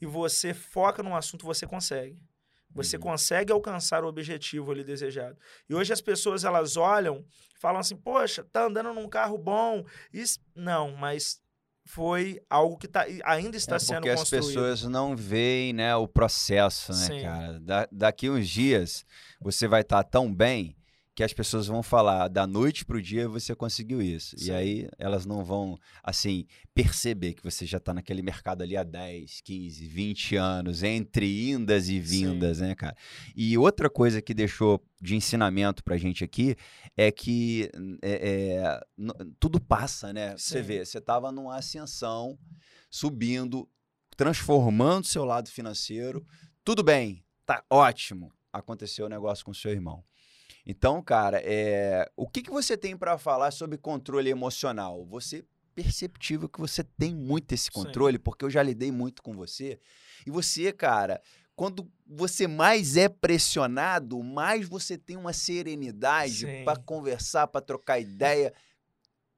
e 0.00 0.06
você 0.06 0.52
foca 0.54 1.02
num 1.02 1.14
assunto, 1.16 1.44
você 1.46 1.66
consegue. 1.66 2.18
Você 2.74 2.96
Uhum. 2.96 3.02
consegue 3.02 3.50
alcançar 3.52 4.04
o 4.04 4.08
objetivo 4.08 4.70
ali 4.72 4.84
desejado. 4.84 5.38
E 5.68 5.74
hoje 5.74 5.92
as 5.92 6.00
pessoas 6.02 6.44
elas 6.44 6.76
olham 6.76 7.24
e 7.56 7.58
falam 7.58 7.80
assim: 7.80 7.96
"Poxa, 7.96 8.44
tá 8.52 8.64
andando 8.66 8.92
num 8.92 9.08
carro 9.08 9.38
bom". 9.38 9.84
Isso 10.12 10.38
não, 10.54 10.94
mas 10.94 11.40
foi 11.86 12.38
algo 12.50 12.76
que 12.76 12.86
tá, 12.86 13.06
ainda 13.24 13.56
está 13.56 13.76
é 13.76 13.78
sendo 13.78 13.94
porque 13.96 14.10
as 14.10 14.20
construído. 14.20 14.46
pessoas 14.48 14.82
não 14.84 15.16
veem 15.16 15.72
né, 15.72 15.96
o 15.96 16.06
processo, 16.06 16.92
né, 16.92 16.98
Sim. 17.06 17.22
cara? 17.22 17.58
Da- 17.60 17.88
daqui 17.90 18.28
uns 18.28 18.46
dias 18.46 19.06
você 19.40 19.66
vai 19.66 19.80
estar 19.80 20.04
tão 20.04 20.30
bem 20.32 20.76
que 21.18 21.24
as 21.24 21.32
pessoas 21.32 21.66
vão 21.66 21.82
falar 21.82 22.28
da 22.28 22.46
noite 22.46 22.84
pro 22.84 23.02
dia 23.02 23.28
você 23.28 23.52
conseguiu 23.52 24.00
isso. 24.00 24.36
E 24.36 24.44
Sim. 24.44 24.52
aí 24.52 24.88
elas 24.96 25.26
não 25.26 25.44
vão, 25.44 25.76
assim, 26.00 26.46
perceber 26.72 27.34
que 27.34 27.42
você 27.42 27.66
já 27.66 27.80
tá 27.80 27.92
naquele 27.92 28.22
mercado 28.22 28.62
ali 28.62 28.76
há 28.76 28.84
10, 28.84 29.40
15, 29.40 29.84
20 29.84 30.36
anos, 30.36 30.84
entre 30.84 31.50
indas 31.50 31.88
e 31.88 31.98
vindas, 31.98 32.60
né, 32.60 32.72
cara? 32.76 32.96
E 33.34 33.58
outra 33.58 33.90
coisa 33.90 34.22
que 34.22 34.32
deixou 34.32 34.80
de 35.02 35.16
ensinamento 35.16 35.82
pra 35.82 35.96
gente 35.96 36.22
aqui 36.22 36.54
é 36.96 37.10
que 37.10 37.68
é, 38.00 38.70
é, 38.70 38.80
tudo 39.40 39.60
passa, 39.60 40.12
né? 40.12 40.36
Você 40.36 40.60
Sim. 40.60 40.68
vê, 40.68 40.84
você 40.84 41.00
tava 41.00 41.32
numa 41.32 41.56
ascensão, 41.56 42.38
subindo, 42.88 43.68
transformando 44.16 45.04
seu 45.04 45.24
lado 45.24 45.50
financeiro. 45.50 46.24
Tudo 46.62 46.84
bem, 46.84 47.24
tá 47.44 47.64
ótimo. 47.68 48.32
Aconteceu 48.52 49.06
o 49.06 49.08
negócio 49.08 49.44
com 49.44 49.52
seu 49.52 49.72
irmão. 49.72 50.04
Então, 50.70 51.02
cara, 51.02 51.40
é, 51.42 52.06
o 52.14 52.28
que, 52.28 52.42
que 52.42 52.50
você 52.50 52.76
tem 52.76 52.94
para 52.94 53.16
falar 53.16 53.50
sobre 53.50 53.78
controle 53.78 54.28
emocional? 54.28 55.02
Você 55.06 55.42
perceptível 55.74 56.46
que 56.46 56.60
você 56.60 56.84
tem 56.84 57.14
muito 57.14 57.52
esse 57.52 57.64
Sim. 57.66 57.70
controle, 57.72 58.18
porque 58.18 58.44
eu 58.44 58.50
já 58.50 58.62
lidei 58.62 58.92
muito 58.92 59.22
com 59.22 59.34
você. 59.34 59.80
E 60.26 60.30
você, 60.30 60.70
cara, 60.70 61.22
quando 61.56 61.90
você 62.06 62.46
mais 62.46 62.96
é 62.98 63.08
pressionado, 63.08 64.22
mais 64.22 64.68
você 64.68 64.98
tem 64.98 65.16
uma 65.16 65.32
serenidade 65.32 66.46
Sim. 66.46 66.64
para 66.64 66.76
conversar, 66.78 67.46
para 67.46 67.62
trocar 67.62 67.98
ideia. 67.98 68.52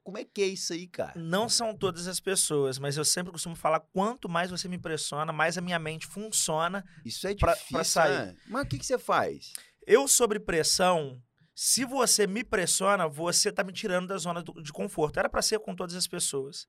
Como 0.02 0.18
é 0.18 0.24
que 0.24 0.42
é 0.42 0.46
isso 0.46 0.72
aí, 0.72 0.88
cara? 0.88 1.12
Não 1.14 1.48
são 1.48 1.76
todas 1.76 2.08
as 2.08 2.18
pessoas, 2.18 2.78
mas 2.78 2.96
eu 2.96 3.04
sempre 3.04 3.30
costumo 3.30 3.54
falar: 3.54 3.80
quanto 3.92 4.28
mais 4.28 4.50
você 4.50 4.66
me 4.66 4.76
impressiona, 4.76 5.32
mais 5.32 5.56
a 5.56 5.60
minha 5.60 5.78
mente 5.78 6.06
funciona. 6.06 6.84
Isso 7.04 7.28
é 7.28 7.34
Pra- 7.34 7.52
difícil, 7.52 7.76
pra 7.76 7.84
sair. 7.84 8.18
né? 8.18 8.36
Mas 8.48 8.64
o 8.64 8.66
que, 8.66 8.78
que 8.78 8.86
você 8.86 8.98
faz? 8.98 9.52
Eu, 9.86 10.06
sobre 10.08 10.38
pressão, 10.38 11.20
se 11.54 11.84
você 11.84 12.26
me 12.26 12.44
pressiona, 12.44 13.08
você 13.08 13.50
tá 13.52 13.64
me 13.64 13.72
tirando 13.72 14.08
da 14.08 14.16
zona 14.18 14.42
do- 14.42 14.62
de 14.62 14.72
conforto. 14.72 15.18
Era 15.18 15.28
para 15.28 15.42
ser 15.42 15.58
com 15.60 15.74
todas 15.74 15.94
as 15.96 16.06
pessoas. 16.06 16.66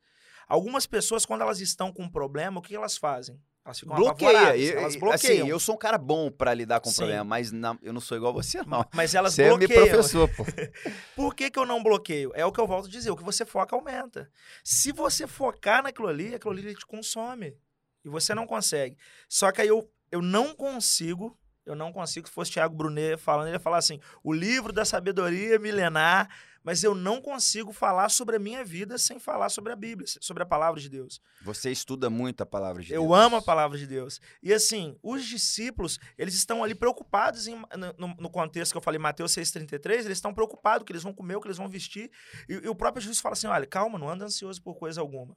Algumas 0.47 0.85
pessoas, 0.85 1.25
quando 1.25 1.41
elas 1.41 1.59
estão 1.61 1.93
com 1.93 2.03
um 2.03 2.09
problema, 2.09 2.59
o 2.59 2.61
que 2.61 2.75
elas 2.75 2.97
fazem? 2.97 3.39
Elas 3.63 3.79
ficam 3.79 3.95
Bloqueia. 3.95 4.57
Eu- 4.57 4.79
elas 4.79 4.95
bloqueiam. 4.95 5.41
Assim, 5.43 5.49
eu 5.49 5.59
sou 5.59 5.75
um 5.75 5.77
cara 5.77 5.97
bom 5.97 6.31
para 6.31 6.51
lidar 6.53 6.79
com 6.79 6.89
Sim. 6.89 6.95
problema, 6.97 7.23
mas 7.23 7.51
na- 7.51 7.77
eu 7.83 7.93
não 7.93 8.01
sou 8.01 8.17
igual 8.17 8.33
você, 8.33 8.61
não. 8.63 8.83
Mas 8.93 9.13
elas 9.13 9.35
Você 9.35 9.43
é 9.43 9.49
bloqueiam. 9.49 9.85
professor, 9.87 10.27
pô. 10.35 10.43
Por 11.15 11.35
que, 11.35 11.51
que 11.51 11.59
eu 11.59 11.65
não 11.65 11.83
bloqueio? 11.83 12.31
É 12.33 12.43
o 12.43 12.51
que 12.51 12.59
eu 12.59 12.65
volto 12.65 12.87
a 12.87 12.89
dizer, 12.89 13.11
o 13.11 13.15
que 13.15 13.23
você 13.23 13.45
foca 13.45 13.75
aumenta. 13.75 14.29
Se 14.63 14.91
você 14.91 15.27
focar 15.27 15.83
naquilo 15.83 16.07
ali, 16.07 16.33
aquilo 16.33 16.51
ali 16.53 16.73
te 16.75 16.85
consome. 16.87 17.55
E 18.03 18.09
você 18.09 18.33
não 18.33 18.47
consegue. 18.47 18.97
Só 19.29 19.51
que 19.51 19.61
aí 19.61 19.67
eu, 19.67 19.87
eu 20.11 20.23
não 20.23 20.55
consigo, 20.55 21.37
eu 21.65 21.75
não 21.75 21.91
consigo, 21.91 22.27
se 22.27 22.33
fosse 22.33 22.51
Thiago 22.51 22.75
Brunet 22.75 23.17
falando, 23.17 23.47
ele 23.47 23.55
ia 23.55 23.59
falar 23.59 23.77
assim, 23.77 23.99
o 24.23 24.33
livro 24.33 24.71
da 24.73 24.83
sabedoria 24.85 25.59
milenar, 25.59 26.29
mas 26.63 26.83
eu 26.83 26.93
não 26.93 27.19
consigo 27.19 27.73
falar 27.73 28.09
sobre 28.09 28.35
a 28.35 28.39
minha 28.39 28.63
vida 28.63 28.95
sem 28.97 29.17
falar 29.19 29.49
sobre 29.49 29.73
a 29.73 29.75
Bíblia, 29.75 30.05
sobre 30.21 30.43
a 30.43 30.45
palavra 30.45 30.79
de 30.79 30.87
Deus. 30.89 31.19
Você 31.43 31.71
estuda 31.71 32.07
muito 32.07 32.41
a 32.41 32.45
palavra 32.45 32.83
de 32.83 32.93
Eu 32.93 33.01
Deus. 33.01 33.13
amo 33.19 33.35
a 33.37 33.41
palavra 33.41 33.77
de 33.79 33.87
Deus. 33.87 34.21
E 34.43 34.53
assim, 34.53 34.95
os 35.01 35.25
discípulos, 35.25 35.97
eles 36.17 36.35
estão 36.35 36.63
ali 36.63 36.75
preocupados 36.75 37.47
em- 37.47 37.59
no, 37.97 38.07
no 38.19 38.29
contexto 38.29 38.73
que 38.73 38.77
eu 38.77 38.81
falei, 38.81 38.99
Mateus 38.99 39.31
6,33, 39.31 40.05
eles 40.05 40.17
estão 40.19 40.33
preocupados 40.35 40.85
que 40.85 40.91
eles 40.91 41.01
vão 41.03 41.13
comer, 41.13 41.35
o 41.35 41.41
que 41.41 41.47
eles 41.47 41.57
vão 41.57 41.67
vestir. 41.67 42.11
E, 42.47 42.53
e 42.53 42.67
o 42.69 42.75
próprio 42.75 43.01
Jesus 43.01 43.19
fala 43.19 43.33
assim: 43.33 43.47
olha, 43.47 43.65
calma, 43.65 43.97
não 43.97 44.07
anda 44.07 44.25
ansioso 44.25 44.61
por 44.61 44.75
coisa 44.75 45.01
alguma. 45.01 45.35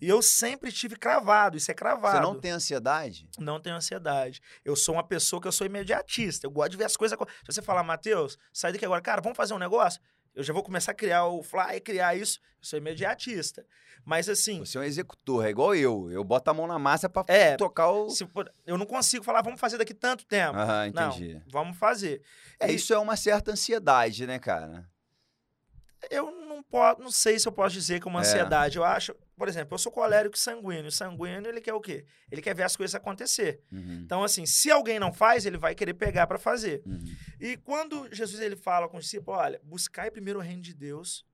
E 0.00 0.08
eu 0.08 0.20
sempre 0.22 0.70
tive 0.70 0.96
cravado, 0.96 1.56
isso 1.56 1.70
é 1.70 1.74
cravado. 1.74 2.16
Você 2.16 2.22
não 2.22 2.38
tem 2.38 2.50
ansiedade? 2.50 3.28
Não 3.38 3.60
tenho 3.60 3.76
ansiedade. 3.76 4.40
Eu 4.64 4.76
sou 4.76 4.94
uma 4.94 5.04
pessoa 5.04 5.40
que 5.40 5.48
eu 5.48 5.52
sou 5.52 5.66
imediatista. 5.66 6.46
Eu 6.46 6.50
gosto 6.50 6.72
de 6.72 6.76
ver 6.76 6.84
as 6.84 6.96
coisas. 6.96 7.18
Se 7.18 7.52
você 7.52 7.62
falar, 7.62 7.82
Matheus, 7.82 8.36
sai 8.52 8.72
daqui 8.72 8.84
agora, 8.84 9.00
cara, 9.00 9.20
vamos 9.22 9.36
fazer 9.36 9.54
um 9.54 9.58
negócio? 9.58 10.00
Eu 10.34 10.42
já 10.44 10.52
vou 10.52 10.62
começar 10.62 10.92
a 10.92 10.94
criar 10.94 11.24
o 11.26 11.42
fly, 11.42 11.80
criar 11.80 12.14
isso. 12.14 12.38
Eu 12.60 12.64
sou 12.68 12.78
imediatista. 12.78 13.64
Mas 14.04 14.28
assim, 14.28 14.60
Você 14.60 14.76
é 14.76 14.80
um 14.82 14.84
executor, 14.84 15.46
é 15.46 15.50
igual 15.50 15.74
eu. 15.74 16.10
Eu 16.10 16.22
boto 16.22 16.50
a 16.50 16.54
mão 16.54 16.66
na 16.66 16.78
massa 16.78 17.08
pra 17.08 17.24
É, 17.26 17.56
tocar 17.56 17.90
o. 17.90 18.10
se 18.10 18.28
eu 18.66 18.76
não 18.76 18.84
consigo 18.86 19.24
falar, 19.24 19.40
vamos 19.42 19.58
fazer 19.58 19.78
daqui 19.78 19.94
tanto 19.94 20.26
tempo. 20.26 20.56
Aham, 20.58 20.92
não, 20.94 21.08
entendi. 21.08 21.42
vamos 21.50 21.76
fazer. 21.78 22.22
É, 22.60 22.70
E 22.70 22.74
isso 22.74 22.92
é 22.92 22.98
uma 22.98 23.16
certa 23.16 23.50
ansiedade, 23.50 24.26
né, 24.26 24.38
cara? 24.38 24.86
Eu 26.10 26.30
não 26.46 26.62
posso, 26.62 27.00
não 27.00 27.10
sei 27.10 27.38
se 27.38 27.46
eu 27.48 27.52
posso 27.52 27.74
dizer 27.74 28.00
que 28.00 28.06
é 28.08 28.10
uma 28.10 28.20
É. 28.20 28.22
ansiedade. 28.22 28.76
Eu 28.78 28.84
acho, 28.84 29.14
por 29.36 29.48
exemplo, 29.48 29.74
eu 29.74 29.78
sou 29.78 29.90
colérico 29.92 30.36
sanguíneo. 30.38 30.86
O 30.86 30.92
sanguíneo, 30.92 31.46
ele 31.48 31.60
quer 31.60 31.72
o 31.74 31.80
quê? 31.80 32.04
Ele 32.30 32.40
quer 32.42 32.54
ver 32.54 32.62
as 32.64 32.76
coisas 32.76 32.94
acontecer. 32.94 33.62
Uhum, 33.72 34.02
Então, 34.04 34.22
assim, 34.24 34.46
se 34.46 34.70
alguém 34.70 34.98
não 34.98 35.12
faz, 35.12 35.46
ele 35.46 35.58
vai 35.58 35.74
querer 35.74 35.94
pegar 35.94 36.26
para 36.26 36.38
fazer. 36.38 36.82
uhum. 36.86 37.04
E 37.40 37.56
quando 37.56 38.08
Jesus 38.14 38.40
ele 38.40 38.56
fala 38.56 38.88
com 38.88 38.96
os 38.96 39.04
discípulos, 39.04 39.38
olha, 39.40 39.60
buscai 39.64 40.10
primeiro 40.10 40.38
o 40.38 40.42
reino 40.42 40.62
de 40.62 40.72
Deus 40.74 41.24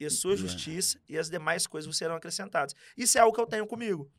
e 0.00 0.06
a 0.06 0.10
sua 0.10 0.34
E- 0.34 0.36
justiça 0.36 0.98
e 1.08 1.16
as 1.16 1.30
demais 1.30 1.66
coisas 1.66 1.96
serão 1.96 2.16
acrescentadas. 2.16 2.74
Isso 2.96 3.16
é 3.18 3.20
algo 3.20 3.34
que 3.34 3.40
eu 3.40 3.46
tenho 3.46 3.66
comigo. 3.66 4.10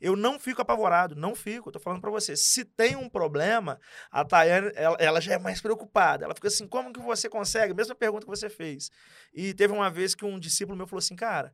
Eu 0.00 0.16
não 0.16 0.38
fico 0.38 0.62
apavorado, 0.62 1.14
não 1.14 1.34
fico. 1.34 1.68
Eu 1.68 1.72
tô 1.72 1.78
falando 1.78 2.00
para 2.00 2.10
você. 2.10 2.34
Se 2.34 2.64
tem 2.64 2.96
um 2.96 3.08
problema, 3.08 3.78
a 4.10 4.24
Tayane, 4.24 4.72
ela, 4.74 4.96
ela 4.98 5.20
já 5.20 5.34
é 5.34 5.38
mais 5.38 5.60
preocupada. 5.60 6.24
Ela 6.24 6.34
fica 6.34 6.48
assim, 6.48 6.66
como 6.66 6.92
que 6.92 7.00
você 7.00 7.28
consegue? 7.28 7.74
Mesma 7.74 7.94
pergunta 7.94 8.24
que 8.24 8.30
você 8.30 8.48
fez. 8.48 8.90
E 9.34 9.52
teve 9.52 9.72
uma 9.74 9.90
vez 9.90 10.14
que 10.14 10.24
um 10.24 10.38
discípulo 10.38 10.76
meu 10.76 10.86
falou 10.86 11.00
assim, 11.00 11.14
cara, 11.14 11.52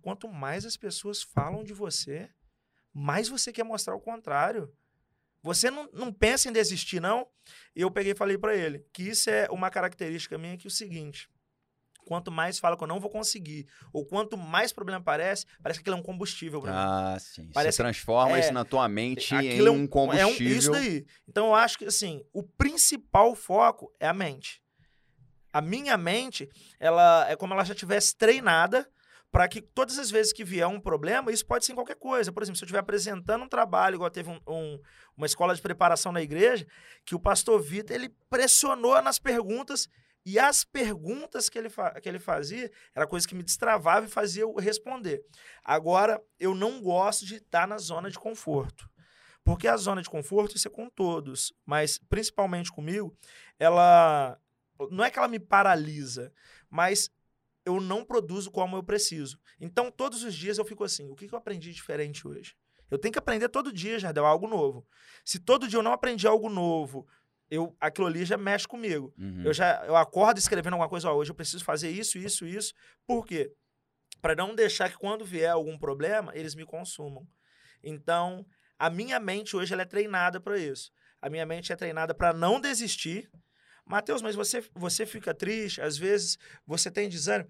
quanto 0.00 0.28
mais 0.28 0.64
as 0.64 0.76
pessoas 0.76 1.22
falam 1.22 1.64
de 1.64 1.72
você, 1.72 2.30
mais 2.94 3.28
você 3.28 3.52
quer 3.52 3.64
mostrar 3.64 3.96
o 3.96 4.00
contrário. 4.00 4.72
Você 5.42 5.70
não, 5.70 5.88
não 5.92 6.12
pensa 6.12 6.48
em 6.48 6.52
desistir, 6.52 7.00
não? 7.00 7.26
E 7.74 7.80
eu 7.80 7.90
peguei 7.90 8.12
e 8.12 8.16
falei 8.16 8.38
para 8.38 8.56
ele 8.56 8.84
que 8.92 9.02
isso 9.02 9.30
é 9.30 9.48
uma 9.50 9.70
característica 9.70 10.38
minha 10.38 10.56
que 10.56 10.66
é 10.66 10.68
o 10.68 10.70
seguinte. 10.70 11.28
Quanto 12.08 12.32
mais 12.32 12.58
fala 12.58 12.74
que 12.74 12.82
eu 12.82 12.88
não 12.88 12.98
vou 12.98 13.10
conseguir, 13.10 13.66
ou 13.92 14.02
quanto 14.06 14.34
mais 14.34 14.72
problema 14.72 14.98
aparece, 14.98 15.44
parece 15.62 15.78
que 15.78 15.82
aquilo 15.82 15.96
é 15.96 15.98
um 16.00 16.02
combustível 16.02 16.58
para 16.62 16.70
mim. 16.72 16.78
Ah, 16.80 17.16
sim. 17.20 17.50
Parece- 17.52 17.76
Você 17.76 17.82
transforma 17.82 18.38
é, 18.38 18.40
isso 18.40 18.52
na 18.54 18.64
tua 18.64 18.88
mente 18.88 19.34
em 19.34 19.58
é 19.66 19.70
um 19.70 19.86
combustível. 19.86 20.48
É 20.54 20.56
isso 20.56 20.70
daí. 20.72 21.04
Então 21.28 21.48
eu 21.48 21.54
acho 21.54 21.76
que 21.76 21.84
assim, 21.84 22.24
o 22.32 22.42
principal 22.42 23.34
foco 23.34 23.92
é 24.00 24.08
a 24.08 24.14
mente. 24.14 24.62
A 25.52 25.60
minha 25.60 25.98
mente, 25.98 26.48
ela 26.80 27.28
é 27.28 27.36
como 27.36 27.52
ela 27.52 27.62
já 27.64 27.74
tivesse 27.74 28.16
treinada 28.16 28.88
para 29.30 29.46
que 29.46 29.60
todas 29.60 29.98
as 29.98 30.10
vezes 30.10 30.32
que 30.32 30.42
vier 30.42 30.66
um 30.66 30.80
problema, 30.80 31.30
isso 31.30 31.44
pode 31.44 31.66
ser 31.66 31.72
em 31.72 31.74
qualquer 31.74 31.96
coisa. 31.96 32.32
Por 32.32 32.42
exemplo, 32.42 32.56
se 32.56 32.64
eu 32.64 32.66
estiver 32.66 32.78
apresentando 32.78 33.44
um 33.44 33.48
trabalho, 33.48 33.96
igual 33.96 34.10
teve 34.10 34.30
um- 34.30 34.40
um- 34.48 34.80
uma 35.14 35.26
escola 35.26 35.54
de 35.54 35.60
preparação 35.60 36.10
na 36.10 36.22
igreja, 36.22 36.66
que 37.04 37.14
o 37.14 37.20
pastor 37.20 37.60
Vitor, 37.60 37.94
ele 37.94 38.08
pressionou 38.30 39.00
nas 39.02 39.18
perguntas 39.18 39.86
e 40.28 40.38
as 40.38 40.62
perguntas 40.62 41.48
que 41.48 41.58
ele, 41.58 41.70
que 42.02 42.06
ele 42.06 42.18
fazia 42.18 42.70
era 42.94 43.06
coisa 43.06 43.26
que 43.26 43.34
me 43.34 43.42
destravava 43.42 44.04
e 44.04 44.10
fazia 44.10 44.42
eu 44.42 44.54
responder. 44.56 45.24
Agora, 45.64 46.22
eu 46.38 46.54
não 46.54 46.82
gosto 46.82 47.24
de 47.24 47.36
estar 47.36 47.66
na 47.66 47.78
zona 47.78 48.10
de 48.10 48.18
conforto. 48.18 48.90
Porque 49.42 49.66
a 49.66 49.74
zona 49.78 50.02
de 50.02 50.10
conforto, 50.10 50.54
isso 50.54 50.68
é 50.68 50.70
com 50.70 50.90
todos, 50.90 51.50
mas 51.64 51.96
principalmente 51.96 52.70
comigo, 52.70 53.16
ela 53.58 54.38
Não 54.90 55.02
é 55.02 55.10
que 55.10 55.18
ela 55.18 55.28
me 55.28 55.40
paralisa, 55.40 56.30
mas 56.68 57.08
eu 57.64 57.80
não 57.80 58.04
produzo 58.04 58.50
como 58.50 58.76
eu 58.76 58.82
preciso. 58.82 59.40
Então, 59.58 59.90
todos 59.90 60.24
os 60.24 60.34
dias 60.34 60.58
eu 60.58 60.64
fico 60.66 60.84
assim: 60.84 61.08
o 61.10 61.16
que, 61.16 61.26
que 61.26 61.34
eu 61.34 61.38
aprendi 61.38 61.72
diferente 61.72 62.28
hoje? 62.28 62.54
Eu 62.90 62.98
tenho 62.98 63.12
que 63.12 63.18
aprender 63.18 63.48
todo 63.48 63.72
dia, 63.72 63.98
Jardel, 63.98 64.26
algo 64.26 64.46
novo. 64.46 64.86
Se 65.24 65.38
todo 65.38 65.68
dia 65.68 65.78
eu 65.78 65.82
não 65.82 65.92
aprendi 65.92 66.26
algo 66.26 66.50
novo, 66.50 67.06
eu, 67.50 67.74
aquilo 67.80 68.06
ali 68.06 68.24
já 68.24 68.36
mexe 68.36 68.66
comigo. 68.66 69.12
Uhum. 69.18 69.42
Eu 69.44 69.52
já 69.52 69.84
eu 69.86 69.96
acordo 69.96 70.38
escrevendo 70.38 70.74
alguma 70.74 70.88
coisa, 70.88 71.10
ó, 71.10 71.14
hoje 71.14 71.30
eu 71.30 71.34
preciso 71.34 71.64
fazer 71.64 71.90
isso, 71.90 72.18
isso, 72.18 72.46
isso. 72.46 72.74
Por 73.06 73.26
quê? 73.26 73.50
Para 74.20 74.34
não 74.34 74.54
deixar 74.54 74.90
que 74.90 74.98
quando 74.98 75.24
vier 75.24 75.50
algum 75.50 75.78
problema, 75.78 76.32
eles 76.34 76.54
me 76.54 76.64
consumam. 76.64 77.26
Então, 77.82 78.44
a 78.78 78.90
minha 78.90 79.18
mente 79.18 79.56
hoje 79.56 79.72
ela 79.72 79.82
é 79.82 79.86
treinada 79.86 80.40
para 80.40 80.58
isso. 80.58 80.90
A 81.20 81.28
minha 81.30 81.46
mente 81.46 81.72
é 81.72 81.76
treinada 81.76 82.14
para 82.14 82.32
não 82.32 82.60
desistir. 82.60 83.30
Mateus, 83.84 84.20
mas 84.20 84.34
você, 84.34 84.62
você 84.74 85.06
fica 85.06 85.34
triste, 85.34 85.80
às 85.80 85.96
vezes 85.96 86.36
você 86.66 86.90
tem 86.90 87.08
desânimo. 87.08 87.48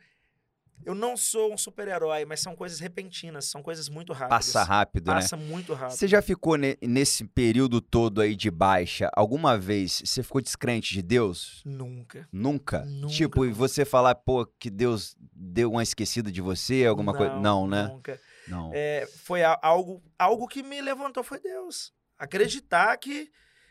Eu 0.84 0.94
não 0.94 1.16
sou 1.16 1.52
um 1.52 1.58
super-herói, 1.58 2.24
mas 2.24 2.40
são 2.40 2.56
coisas 2.56 2.80
repentinas, 2.80 3.44
são 3.46 3.62
coisas 3.62 3.88
muito 3.88 4.12
rápidas. 4.12 4.46
Passa 4.52 4.62
rápido, 4.64 5.08
né? 5.08 5.14
Passa 5.14 5.36
muito 5.36 5.74
rápido. 5.74 5.96
Você 5.96 6.08
já 6.08 6.22
ficou 6.22 6.56
ne- 6.56 6.78
nesse 6.80 7.24
período 7.24 7.80
todo 7.80 8.20
aí 8.20 8.34
de 8.34 8.50
baixa? 8.50 9.10
Alguma 9.14 9.58
vez 9.58 10.02
você 10.04 10.22
ficou 10.22 10.40
descrente 10.40 10.94
de 10.94 11.02
Deus? 11.02 11.62
Nunca. 11.64 12.28
Nunca? 12.32 12.84
Nunca, 12.84 13.12
tipo, 13.14 13.44
e 13.44 13.48
nunca. 13.48 13.58
você 13.58 13.84
falar, 13.84 14.14
pô, 14.14 14.46
que 14.46 14.70
Deus 14.70 15.14
deu 15.32 15.70
uma 15.72 15.82
esquecida 15.82 16.30
de 16.32 16.40
você, 16.40 16.86
alguma 16.86 17.12
coisa? 17.12 17.34
Não, 17.36 17.66
né? 17.66 17.82
Nunca. 17.88 18.18
Não. 18.46 18.70
É, 18.72 19.06
foi 19.24 19.42
algo, 19.42 20.02
algo 20.18 20.48
que 20.48 20.62
me 20.62 20.80
levantou, 20.80 21.22
foi 21.22 21.38
Deus. 21.40 21.92
Acreditar 22.18 22.96
que, 22.96 23.30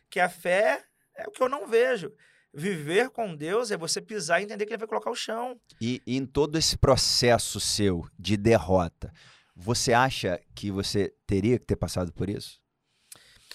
que 0.10 0.20
a 0.20 0.30
fé 0.30 0.84
é 1.16 1.28
o 1.28 1.32
que 1.32 1.42
eu 1.42 1.50
não 1.50 1.68
vejo. 1.68 2.12
Viver 2.58 3.12
com 3.12 3.36
Deus 3.36 3.70
é 3.70 3.78
você 3.78 4.02
pisar 4.02 4.42
e 4.42 4.46
entender 4.46 4.66
que 4.66 4.74
ele 4.74 4.80
vai 4.80 4.88
colocar 4.88 5.12
o 5.12 5.16
chão. 5.16 5.62
E, 5.80 6.02
e 6.08 6.18
em 6.18 6.26
todo 6.26 6.58
esse 6.58 6.76
processo 6.76 7.60
seu 7.60 8.04
de 8.18 8.36
derrota, 8.36 9.14
você 9.56 9.94
acha 9.94 10.42
que 10.56 10.72
você 10.72 11.14
teria 11.28 11.60
que 11.60 11.68
ter 11.68 11.76
passado 11.76 12.12
por 12.12 12.28
isso? 12.28 12.60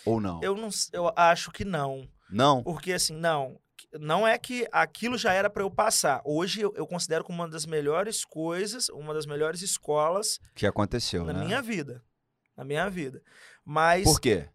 Ou 0.06 0.20
não? 0.20 0.40
Eu, 0.40 0.56
não, 0.56 0.68
eu 0.92 1.12
acho 1.16 1.50
que 1.50 1.64
não. 1.64 2.08
Não? 2.30 2.62
Porque, 2.62 2.92
assim, 2.92 3.16
não. 3.16 3.60
Não 3.98 4.24
é 4.26 4.38
que 4.38 4.68
aquilo 4.70 5.18
já 5.18 5.32
era 5.32 5.50
para 5.50 5.64
eu 5.64 5.70
passar. 5.70 6.22
Hoje 6.24 6.60
eu, 6.60 6.72
eu 6.76 6.86
considero 6.86 7.24
como 7.24 7.40
uma 7.42 7.48
das 7.48 7.66
melhores 7.66 8.24
coisas, 8.24 8.88
uma 8.88 9.12
das 9.12 9.26
melhores 9.26 9.62
escolas 9.62 10.38
Que 10.54 10.64
aconteceu, 10.64 11.24
na 11.24 11.32
né? 11.32 11.44
minha 11.44 11.60
vida. 11.60 12.04
Na 12.56 12.64
minha 12.64 12.88
vida. 12.88 13.20
Mas 13.64 14.04
Por 14.04 14.20
quê? 14.20 14.48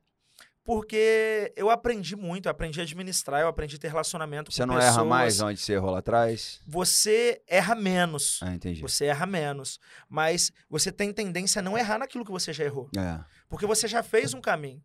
Porque 0.67 1.53
eu 1.55 1.69
aprendi 1.69 2.13
muito, 2.13 2.47
eu 2.47 2.51
aprendi 2.51 2.81
a 2.81 2.83
administrar, 2.83 3.39
eu 3.39 3.47
aprendi 3.47 3.77
a 3.77 3.79
ter 3.79 3.87
relacionamento 3.87 4.51
Você 4.51 4.63
com 4.63 4.67
não 4.67 4.75
pessoas. 4.75 4.95
erra 4.97 5.05
mais 5.05 5.39
onde 5.39 5.61
você 5.61 5.71
errou 5.71 5.91
lá 5.91 5.99
atrás? 5.99 6.61
Você 6.67 7.41
erra 7.47 7.73
menos. 7.73 8.41
Ah, 8.43 8.53
entendi. 8.53 8.81
Você 8.81 9.05
erra 9.05 9.25
menos. 9.25 9.79
Mas 10.09 10.51
você 10.69 10.91
tem 10.91 11.13
tendência 11.13 11.59
a 11.59 11.63
não 11.63 11.77
errar 11.77 11.97
naquilo 11.97 12.25
que 12.25 12.31
você 12.31 12.51
já 12.51 12.65
errou. 12.65 12.89
É. 12.97 13.17
Porque 13.47 13.65
você 13.65 13.87
já 13.87 14.03
fez 14.03 14.33
um 14.33 14.41
caminho. 14.41 14.83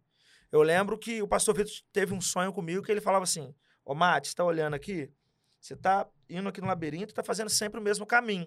Eu 0.53 0.63
lembro 0.63 0.97
que 0.97 1.21
o 1.21 1.27
pastor 1.27 1.53
Vitor 1.57 1.73
teve 1.93 2.15
um 2.15 2.21
sonho 2.21 2.53
comigo 2.53 2.85
que 2.85 2.93
ele 2.93 3.01
falava 3.01 3.25
assim: 3.25 3.53
Ô, 3.85 3.93
Mate, 3.93 4.29
você 4.29 4.37
tá 4.37 4.45
olhando 4.45 4.75
aqui? 4.75 5.11
Você 5.61 5.75
tá 5.75 6.07
indo 6.31 6.49
aqui 6.49 6.61
no 6.61 6.69
labirinto 6.69 7.13
e 7.13 7.15
tá 7.15 7.25
fazendo 7.25 7.51
sempre 7.51 7.81
o 7.81 7.83
mesmo 7.83 8.07
caminho. 8.07 8.47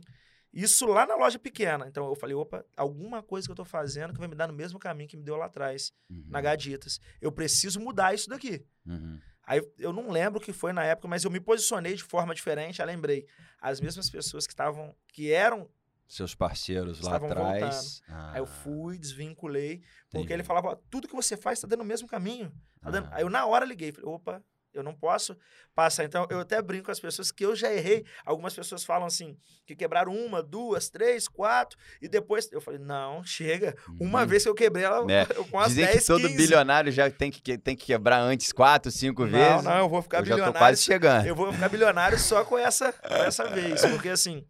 Isso 0.56 0.86
lá 0.86 1.06
na 1.06 1.16
loja 1.16 1.38
pequena. 1.38 1.86
Então 1.88 2.08
eu 2.08 2.16
falei: 2.16 2.34
opa, 2.36 2.66
alguma 2.78 3.22
coisa 3.22 3.46
que 3.48 3.52
eu 3.52 3.56
tô 3.56 3.66
fazendo 3.66 4.14
que 4.14 4.20
vai 4.20 4.28
me 4.30 4.36
dar 4.36 4.48
no 4.48 4.54
mesmo 4.54 4.80
caminho 4.80 5.10
que 5.10 5.18
me 5.18 5.24
deu 5.24 5.36
lá 5.36 5.46
atrás, 5.48 5.92
Uhum. 6.10 6.24
na 6.30 6.40
Gaditas. 6.40 7.00
Eu 7.22 7.32
preciso 7.32 7.80
mudar 7.80 8.16
isso 8.16 8.30
daqui. 8.30 8.66
Uhum. 8.86 9.20
Aí 9.44 9.62
eu 9.78 9.92
não 9.94 10.10
lembro 10.10 10.40
o 10.40 10.44
que 10.44 10.54
foi 10.54 10.72
na 10.74 10.84
época, 10.84 11.08
mas 11.08 11.24
eu 11.26 11.30
me 11.30 11.40
posicionei 11.40 11.94
de 11.94 12.04
forma 12.04 12.34
diferente. 12.34 12.82
Aí 12.82 12.88
lembrei, 12.88 13.28
as 13.62 13.80
mesmas 13.82 14.10
pessoas 14.10 14.48
que 14.48 14.54
estavam, 14.54 14.96
que 15.10 15.32
eram, 15.32 15.70
Seus 16.08 16.34
parceiros 16.36 17.02
lá 17.02 17.16
atrás. 17.18 18.02
aí 18.08 18.40
eu 18.40 18.44
Ah, 18.44 18.48
fui, 18.48 18.98
desvinculei, 18.98 19.80
porque 20.10 20.18
entendi. 20.20 20.34
ele 20.34 20.44
falava, 20.44 20.80
tudo 20.90 21.08
que 21.08 21.16
você 21.16 21.36
faz 21.36 21.60
tá 21.60 21.68
dando 21.68 21.82
o 21.82 21.86
mesmo 21.86 22.08
caminho. 22.08 22.52
tá 22.82 22.90
Ah. 23.00 23.10
Aí 23.16 23.24
eu 23.24 23.30
na 23.30 23.46
hora 23.46 23.66
liguei, 23.66 23.92
falei, 23.92 24.08
opa, 24.10 24.44
eu 24.76 24.84
não 24.84 24.94
posso 24.94 25.36
passar. 25.74 26.04
Então 26.04 26.28
eu 26.30 26.40
até 26.40 26.62
brinco 26.62 26.86
com 26.86 26.92
as 26.92 27.00
pessoas 27.00 27.32
que 27.32 27.46
eu 27.46 27.56
já 27.56 27.72
errei. 27.74 28.06
Algumas 28.26 28.54
pessoas 28.54 28.84
falam 28.84 29.08
assim, 29.08 29.38
que 29.66 29.76
quebraram 29.76 30.14
uma, 30.16 30.44
duas, 30.44 30.90
três, 30.90 31.28
quatro, 31.28 31.78
e 32.02 32.08
depois 32.08 32.50
eu 32.52 32.62
falei, 32.62 32.80
não, 32.80 33.24
chega. 33.24 33.76
Uma 34.00 34.22
Uhum. 34.22 34.28
vez 34.28 34.44
que 34.44 34.50
eu 34.50 34.56
quebrei 34.56 34.84
ela, 34.86 35.10
É, 35.12 35.26
eu 35.36 35.46
com 35.46 35.60
as 35.60 35.70
Dizem 35.70 35.86
10, 35.86 36.00
que 36.02 36.06
todo 36.08 36.22
15. 36.28 36.36
bilionário 36.38 36.92
já 36.92 37.10
tem 37.10 37.32
que, 37.32 37.58
tem 37.58 37.76
que 37.76 37.86
quebrar 37.86 38.20
antes 38.20 38.52
quatro, 38.52 38.92
cinco 38.92 39.24
Não, 39.26 39.30
vezes. 39.32 39.64
não, 39.64 39.78
eu 39.78 39.90
vou 39.90 40.02
ficar 40.02 40.20
eu 40.20 40.26
já 40.26 40.32
tô 40.32 40.36
bilionário 40.42 40.60
quase 40.60 40.84
chegando. 40.84 41.26
Eu 41.26 41.36
vou 41.36 41.52
ficar 41.54 41.70
bilionário 41.70 42.20
só 42.20 42.44
com 42.46 42.58
essa, 42.58 42.92
com 42.94 43.14
essa 43.16 43.46
vez. 43.50 43.82
Porque, 43.86 44.10
assim, 44.10 44.46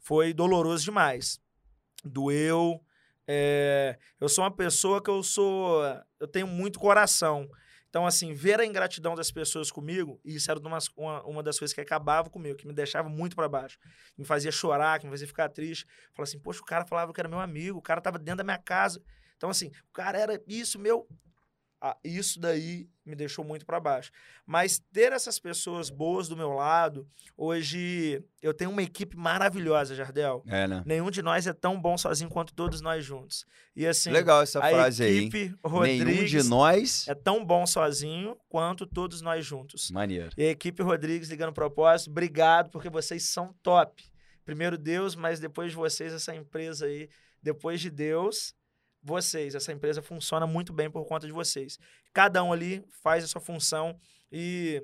foi 0.00 0.32
doloroso 0.32 0.84
demais. 0.84 1.38
Doeu. 2.04 2.80
é, 3.26 3.98
eu 4.20 4.28
sou 4.28 4.44
uma 4.44 4.50
pessoa 4.50 5.02
que 5.02 5.10
eu 5.10 5.22
sou. 5.22 5.82
Eu 6.20 6.28
tenho 6.28 6.46
muito 6.46 6.78
coração. 6.78 7.48
Então, 7.96 8.06
assim, 8.06 8.34
ver 8.34 8.60
a 8.60 8.66
ingratidão 8.66 9.14
das 9.14 9.30
pessoas 9.30 9.70
comigo, 9.70 10.20
isso 10.22 10.50
era 10.50 10.60
uma, 10.60 10.76
uma, 10.94 11.22
uma 11.22 11.42
das 11.42 11.58
coisas 11.58 11.74
que 11.74 11.80
acabava 11.80 12.28
comigo, 12.28 12.54
que 12.54 12.66
me 12.66 12.74
deixava 12.74 13.08
muito 13.08 13.34
para 13.34 13.48
baixo. 13.48 13.78
Que 14.14 14.20
me 14.20 14.26
fazia 14.26 14.52
chorar, 14.52 15.00
que 15.00 15.06
me 15.06 15.10
fazia 15.12 15.26
ficar 15.26 15.48
triste. 15.48 15.86
Falava 16.12 16.28
assim, 16.28 16.38
poxa, 16.38 16.60
o 16.60 16.64
cara 16.66 16.84
falava 16.84 17.10
que 17.10 17.18
era 17.18 17.26
meu 17.26 17.40
amigo, 17.40 17.78
o 17.78 17.80
cara 17.80 18.02
tava 18.02 18.18
dentro 18.18 18.36
da 18.36 18.44
minha 18.44 18.58
casa. 18.58 19.02
Então, 19.38 19.48
assim, 19.48 19.68
o 19.88 19.92
cara 19.94 20.18
era 20.18 20.38
isso, 20.46 20.78
meu. 20.78 21.08
Ah, 21.88 21.96
isso 22.02 22.40
daí 22.40 22.88
me 23.04 23.14
deixou 23.14 23.44
muito 23.44 23.64
para 23.64 23.78
baixo. 23.78 24.10
Mas 24.44 24.80
ter 24.92 25.12
essas 25.12 25.38
pessoas 25.38 25.88
boas 25.88 26.26
do 26.26 26.36
meu 26.36 26.52
lado, 26.52 27.06
hoje 27.36 28.20
eu 28.42 28.52
tenho 28.52 28.70
uma 28.70 28.82
equipe 28.82 29.16
maravilhosa, 29.16 29.94
Jardel. 29.94 30.42
É, 30.48 30.66
né? 30.66 30.82
Nenhum 30.84 31.12
de 31.12 31.22
nós 31.22 31.46
é 31.46 31.52
tão 31.52 31.80
bom 31.80 31.96
sozinho 31.96 32.28
quanto 32.28 32.52
todos 32.52 32.80
nós 32.80 33.04
juntos. 33.04 33.46
E 33.76 33.86
assim, 33.86 34.10
Legal 34.10 34.42
essa 34.42 34.60
frase 34.60 35.04
aí. 35.04 35.12
hein? 35.12 35.18
equipe 35.28 35.38
Nenhum 35.38 35.56
Rodrigues 35.62 36.30
de 36.30 36.42
nós. 36.42 37.06
é 37.06 37.14
tão 37.14 37.44
bom 37.44 37.64
sozinho 37.64 38.36
quanto 38.48 38.84
todos 38.84 39.20
nós 39.22 39.46
juntos. 39.46 39.90
Maneiro. 39.92 40.30
E 40.36 40.42
a 40.42 40.50
equipe 40.50 40.82
Rodrigues 40.82 41.28
ligando 41.28 41.52
propósito, 41.52 42.10
obrigado, 42.10 42.70
porque 42.70 42.90
vocês 42.90 43.22
são 43.22 43.54
top. 43.62 44.02
Primeiro 44.44 44.76
Deus, 44.76 45.14
mas 45.14 45.38
depois 45.38 45.70
de 45.70 45.76
vocês, 45.76 46.12
essa 46.12 46.34
empresa 46.34 46.86
aí, 46.86 47.08
depois 47.40 47.80
de 47.80 47.90
Deus, 47.90 48.54
vocês, 49.06 49.54
essa 49.54 49.72
empresa 49.72 50.02
funciona 50.02 50.46
muito 50.46 50.72
bem 50.72 50.90
por 50.90 51.04
conta 51.06 51.26
de 51.26 51.32
vocês. 51.32 51.78
Cada 52.12 52.42
um 52.42 52.52
ali 52.52 52.84
faz 53.02 53.24
a 53.24 53.26
sua 53.26 53.40
função 53.40 53.96
e 54.30 54.82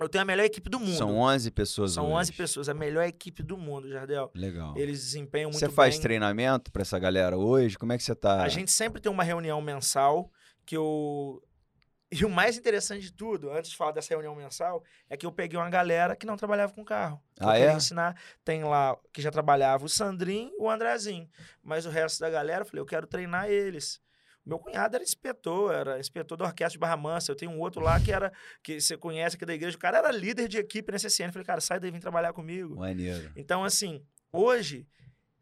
eu 0.00 0.08
tenho 0.08 0.22
a 0.22 0.24
melhor 0.24 0.44
equipe 0.44 0.70
do 0.70 0.78
mundo. 0.78 0.96
São 0.96 1.16
11 1.16 1.50
pessoas 1.50 1.92
São 1.92 2.04
hoje. 2.06 2.14
11 2.14 2.32
pessoas, 2.34 2.68
a 2.68 2.74
melhor 2.74 3.04
equipe 3.04 3.42
do 3.42 3.58
mundo, 3.58 3.88
Jardel. 3.90 4.30
Legal. 4.34 4.76
Eles 4.76 5.00
desempenham 5.00 5.50
muito 5.50 5.58
Você 5.58 5.68
faz 5.68 5.94
bem. 5.96 6.02
treinamento 6.02 6.70
pra 6.70 6.82
essa 6.82 6.98
galera 6.98 7.36
hoje? 7.36 7.76
Como 7.76 7.92
é 7.92 7.98
que 7.98 8.04
você 8.04 8.14
tá? 8.14 8.42
A 8.42 8.48
gente 8.48 8.70
sempre 8.70 9.00
tem 9.00 9.10
uma 9.10 9.24
reunião 9.24 9.60
mensal 9.60 10.30
que 10.64 10.76
eu. 10.76 11.42
E 12.10 12.24
o 12.24 12.30
mais 12.30 12.56
interessante 12.56 13.02
de 13.02 13.12
tudo, 13.12 13.50
antes 13.50 13.70
de 13.70 13.76
falar 13.76 13.92
dessa 13.92 14.08
reunião 14.14 14.34
mensal, 14.34 14.82
é 15.10 15.16
que 15.16 15.26
eu 15.26 15.32
peguei 15.32 15.58
uma 15.58 15.68
galera 15.68 16.16
que 16.16 16.24
não 16.24 16.36
trabalhava 16.38 16.72
com 16.72 16.82
carro. 16.82 17.22
eu 17.38 17.48
Ah, 17.48 17.52
queria 17.52 17.72
é? 17.72 17.74
ensinar. 17.74 18.18
Tem 18.42 18.64
lá 18.64 18.96
que 19.12 19.20
já 19.20 19.30
trabalhava 19.30 19.84
o 19.84 19.88
Sandrinho 19.90 20.50
e 20.54 20.62
o 20.62 20.70
Andrezinho. 20.70 21.28
Mas 21.62 21.84
o 21.84 21.90
resto 21.90 22.20
da 22.20 22.30
galera, 22.30 22.62
eu 22.62 22.66
falei, 22.66 22.80
eu 22.80 22.86
quero 22.86 23.06
treinar 23.06 23.50
eles. 23.50 24.00
Meu 24.44 24.58
cunhado 24.58 24.96
era 24.96 25.04
inspetor, 25.04 25.74
era 25.74 26.00
inspetor 26.00 26.38
da 26.38 26.46
orquestra 26.46 26.72
de 26.72 26.78
Barra 26.78 26.96
Mansa. 26.96 27.30
Eu 27.30 27.36
tenho 27.36 27.50
um 27.50 27.60
outro 27.60 27.82
lá 27.82 28.00
que 28.00 28.10
era, 28.10 28.32
que 28.62 28.80
você 28.80 28.96
conhece 28.96 29.36
aqui 29.36 29.44
da 29.44 29.52
igreja, 29.52 29.76
o 29.76 29.80
cara 29.80 29.98
era 29.98 30.10
líder 30.10 30.48
de 30.48 30.56
equipe 30.56 30.90
na 30.90 30.98
CCN. 30.98 31.28
Eu 31.28 31.32
falei, 31.34 31.44
cara, 31.44 31.60
sai 31.60 31.78
daí, 31.78 31.90
vem 31.90 32.00
trabalhar 32.00 32.32
comigo. 32.32 32.74
Maneiro. 32.76 33.30
Então, 33.36 33.62
assim, 33.62 34.02
hoje 34.32 34.88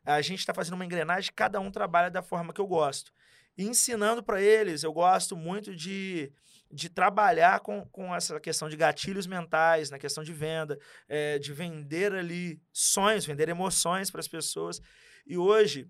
a 0.04 0.20
gente 0.20 0.40
está 0.40 0.52
fazendo 0.52 0.74
uma 0.74 0.84
engrenagem, 0.84 1.30
cada 1.32 1.60
um 1.60 1.70
trabalha 1.70 2.10
da 2.10 2.22
forma 2.22 2.52
que 2.52 2.60
eu 2.60 2.66
gosto. 2.66 3.12
E 3.56 3.64
ensinando 3.64 4.22
para 4.24 4.42
eles, 4.42 4.82
eu 4.82 4.92
gosto 4.92 5.36
muito 5.36 5.74
de, 5.74 6.32
de 6.70 6.88
trabalhar 6.88 7.60
com, 7.60 7.84
com 7.86 8.14
essa 8.14 8.40
questão 8.40 8.68
de 8.68 8.76
gatilhos 8.76 9.26
mentais, 9.26 9.90
na 9.90 9.98
questão 9.98 10.24
de 10.24 10.32
venda, 10.32 10.78
eh, 11.08 11.38
de 11.38 11.52
vender 11.52 12.12
ali 12.12 12.60
sonhos, 12.72 13.24
vender 13.24 13.48
emoções 13.48 14.10
para 14.10 14.20
as 14.20 14.28
pessoas. 14.28 14.80
E 15.26 15.36
hoje 15.38 15.88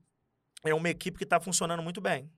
é 0.65 0.75
uma 0.75 0.89
equipe 0.89 1.19
que 1.19 1.25
está 1.25 1.41
funcionando 1.41 1.83
muito 1.83 2.01
bem. 2.01 2.31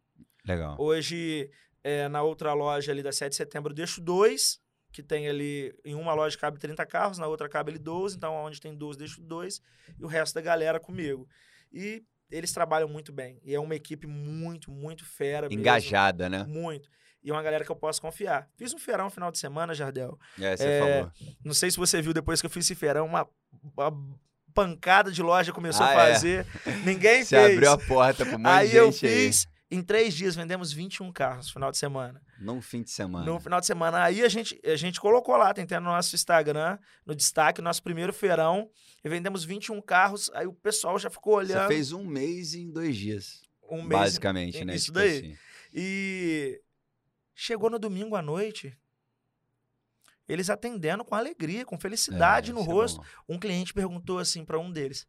Legal. 0.46 0.76
Hoje, 0.78 1.50
eh, 1.82 2.08
na 2.08 2.22
outra 2.22 2.52
loja 2.52 2.92
ali 2.92 3.02
da 3.02 3.12
7 3.12 3.30
de 3.30 3.36
setembro, 3.36 3.72
eu 3.72 3.76
deixo 3.76 4.00
dois, 4.00 4.60
que 4.92 5.02
tem 5.02 5.28
ali, 5.28 5.74
em 5.84 5.94
uma 5.94 6.14
loja 6.14 6.38
cabe 6.38 6.58
30 6.58 6.84
carros, 6.86 7.18
na 7.18 7.26
outra 7.26 7.48
cabe 7.48 7.72
ali 7.72 7.78
12, 7.78 8.16
então 8.16 8.34
onde 8.34 8.60
tem 8.60 8.74
12 8.74 8.98
deixo 8.98 9.20
dois, 9.20 9.60
e 9.98 10.04
o 10.04 10.06
resto 10.06 10.34
da 10.34 10.40
galera 10.40 10.80
comigo. 10.80 11.28
E 11.72 12.02
eles 12.30 12.52
trabalham 12.52 12.88
muito 12.88 13.12
bem, 13.12 13.40
e 13.42 13.54
é 13.54 13.60
uma 13.60 13.74
equipe 13.74 14.06
muito, 14.06 14.70
muito 14.70 15.04
fera 15.04 15.48
mesmo, 15.48 15.60
Engajada, 15.60 16.28
né? 16.28 16.44
Muito. 16.44 16.88
E 17.22 17.30
é 17.30 17.32
uma 17.32 17.42
galera 17.42 17.64
que 17.64 17.70
eu 17.70 17.76
posso 17.76 18.00
confiar. 18.00 18.48
Fiz 18.56 18.72
um 18.72 18.78
feirão 18.78 19.06
no 19.06 19.10
final 19.10 19.30
de 19.30 19.38
semana, 19.38 19.74
Jardel. 19.74 20.18
É, 20.40 20.56
você 20.56 20.64
É, 20.64 20.80
falou. 20.80 21.12
Não 21.44 21.54
sei 21.54 21.70
se 21.70 21.76
você 21.76 22.00
viu 22.00 22.12
depois 22.14 22.40
que 22.40 22.46
eu 22.46 22.50
fiz 22.50 22.64
esse 22.64 22.74
feirão, 22.74 23.06
uma, 23.06 23.28
uma 23.76 23.92
pancada 24.54 25.10
de 25.10 25.22
loja 25.22 25.52
começou 25.52 25.84
Ah, 25.84 25.90
a 25.90 25.92
é? 26.08 26.12
fazer. 26.14 26.46
Ninguém 26.84 27.22
Você 27.24 27.36
fez. 27.36 27.52
abriu 27.54 27.70
a 27.72 27.78
porta 27.78 28.24
pro 28.24 28.36
um 28.36 28.38
monte 28.38 28.48
Aí 28.48 28.70
de 28.70 28.76
eu 28.76 28.90
gente 28.92 29.06
aí. 29.06 29.26
fiz, 29.26 29.46
Em 29.70 29.82
três 29.82 30.14
dias 30.14 30.34
vendemos 30.34 30.72
21 30.72 31.12
carros 31.12 31.46
no 31.48 31.52
final 31.52 31.70
de 31.70 31.76
semana. 31.78 32.22
Num 32.40 32.62
fim 32.62 32.82
de 32.82 32.90
semana. 32.90 33.26
No 33.26 33.38
final 33.40 33.60
de 33.60 33.66
semana. 33.66 34.02
Aí 34.02 34.22
a 34.24 34.28
gente, 34.28 34.58
a 34.64 34.76
gente 34.76 35.00
colocou 35.00 35.36
lá, 35.36 35.52
tem 35.52 35.64
até 35.64 35.78
no 35.78 35.86
nosso 35.86 36.14
Instagram, 36.14 36.78
no 37.04 37.14
destaque, 37.14 37.60
nosso 37.60 37.82
primeiro 37.82 38.12
feirão. 38.12 38.70
E 39.04 39.08
vendemos 39.08 39.44
21 39.44 39.80
carros. 39.82 40.30
Aí 40.34 40.46
o 40.46 40.52
pessoal 40.52 40.98
já 40.98 41.10
ficou 41.10 41.34
olhando. 41.34 41.62
Você 41.68 41.74
fez 41.74 41.92
um 41.92 42.04
mês 42.04 42.54
em 42.54 42.70
dois 42.70 42.96
dias. 42.96 43.42
um 43.70 43.78
mês. 43.82 43.88
basicamente, 43.88 44.64
né? 44.64 44.74
Isso 44.76 44.86
Tipo 44.86 44.98
daí. 45.00 45.18
assim. 45.18 45.36
E 45.74 46.60
chegou 47.40 47.70
no 47.70 47.78
domingo 47.78 48.16
à 48.16 48.22
noite. 48.22 48.76
Eles 50.28 50.50
atendendo 50.50 51.04
com 51.04 51.14
alegria, 51.14 51.64
com 51.64 51.78
felicidade 51.78 52.50
É, 52.50 52.54
no 52.54 52.60
é 52.60 52.64
rosto. 52.64 52.98
bom. 53.00 53.34
Um 53.34 53.38
cliente 53.38 53.72
perguntou 53.72 54.18
assim 54.18 54.44
para 54.44 54.58
um 54.58 54.70
deles: 54.70 55.06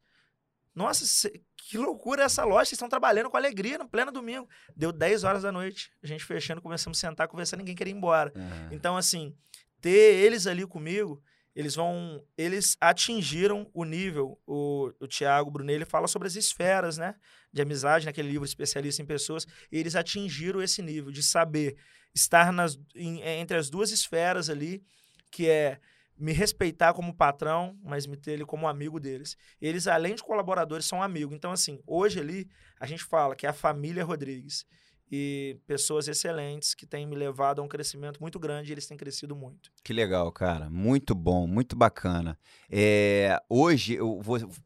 Nossa, 0.74 1.30
que 1.58 1.78
loucura 1.78 2.24
essa 2.24 2.46
loja, 2.46 2.66
vocês 2.66 2.74
estão 2.74 2.88
trabalhando 2.88 3.30
com 3.30 3.36
alegria 3.36 3.78
no 3.78 3.90
pleno 3.90 4.12
domingo. 4.12 4.48
Deu 4.76 4.92
10 4.94 5.24
horas 5.26 5.44
da 5.44 5.52
noite, 5.52 5.92
a 6.02 6.08
gente 6.08 6.24
fechando, 6.24 6.62
começamos 6.62 6.98
a 6.98 7.10
sentar, 7.10 7.28
conversando, 7.28 7.60
ninguém 7.60 7.76
queria 7.76 7.94
ir 7.94 7.98
embora. 7.98 8.32
Aham. 8.36 8.70
Então, 8.72 8.96
assim, 8.96 9.36
ter 9.82 10.16
eles 10.24 10.48
ali 10.48 10.66
comigo, 10.66 11.22
eles 11.54 11.76
vão. 11.76 12.24
Eles 12.38 12.78
atingiram 12.80 13.70
o 13.74 13.84
nível. 13.84 14.40
O, 14.48 14.94
o 15.02 15.08
Tiago 15.08 15.52
Brunelli 15.52 15.84
fala 15.84 16.08
sobre 16.08 16.28
as 16.30 16.36
esferas, 16.38 16.98
né? 16.98 17.16
De 17.52 17.62
amizade, 17.62 18.06
naquele 18.06 18.30
livro 18.30 18.46
especialista 18.46 19.02
em 19.02 19.06
pessoas. 19.06 19.46
E 19.70 19.78
eles 19.78 19.96
atingiram 19.98 20.62
esse 20.62 20.82
nível 20.82 21.12
de 21.12 21.22
saber 21.22 21.76
estar 22.14 22.52
nas, 22.52 22.78
em- 22.96 23.22
entre 23.22 23.58
as 23.58 23.70
duas 23.70 23.92
esferas 23.92 24.50
ali, 24.50 24.84
que 25.32 25.48
é 25.50 25.80
me 26.18 26.34
respeitar 26.34 26.94
como 26.94 27.14
patrão, 27.16 27.78
mas 27.82 28.06
me 28.06 28.18
ter 28.18 28.32
ele 28.32 28.46
como 28.46 28.68
amigo 28.68 29.00
deles. 29.00 29.38
Eles, 29.62 29.88
além 29.88 30.16
de 30.16 30.24
colaboradores, 30.24 30.86
são 30.86 31.02
amigos. 31.02 31.34
Então, 31.34 31.52
assim, 31.52 31.80
hoje 31.88 32.20
ali, 32.20 32.50
a 32.80 32.86
gente 32.86 33.04
fala 33.06 33.36
que 33.36 33.46
é 33.46 33.50
a 33.50 33.54
família 33.54 34.04
Rodrigues. 34.04 34.66
E 35.12 35.58
pessoas 35.66 36.08
excelentes 36.08 36.76
que 36.76 36.86
têm 36.86 37.08
me 37.08 37.16
levado 37.16 37.60
a 37.62 37.64
um 37.64 37.68
crescimento 37.68 38.22
muito 38.22 38.38
grande 38.38 38.70
e 38.70 38.74
eles 38.74 38.86
têm 38.86 38.96
crescido 38.96 39.36
muito. 39.36 39.72
Que 39.84 39.92
legal, 39.92 40.32
cara. 40.32 40.70
Muito 40.70 41.16
bom, 41.16 41.48
muito 41.48 41.76
bacana. 41.76 42.38
É, 42.70 43.42
hoje, 43.50 43.96
eu 43.96 44.22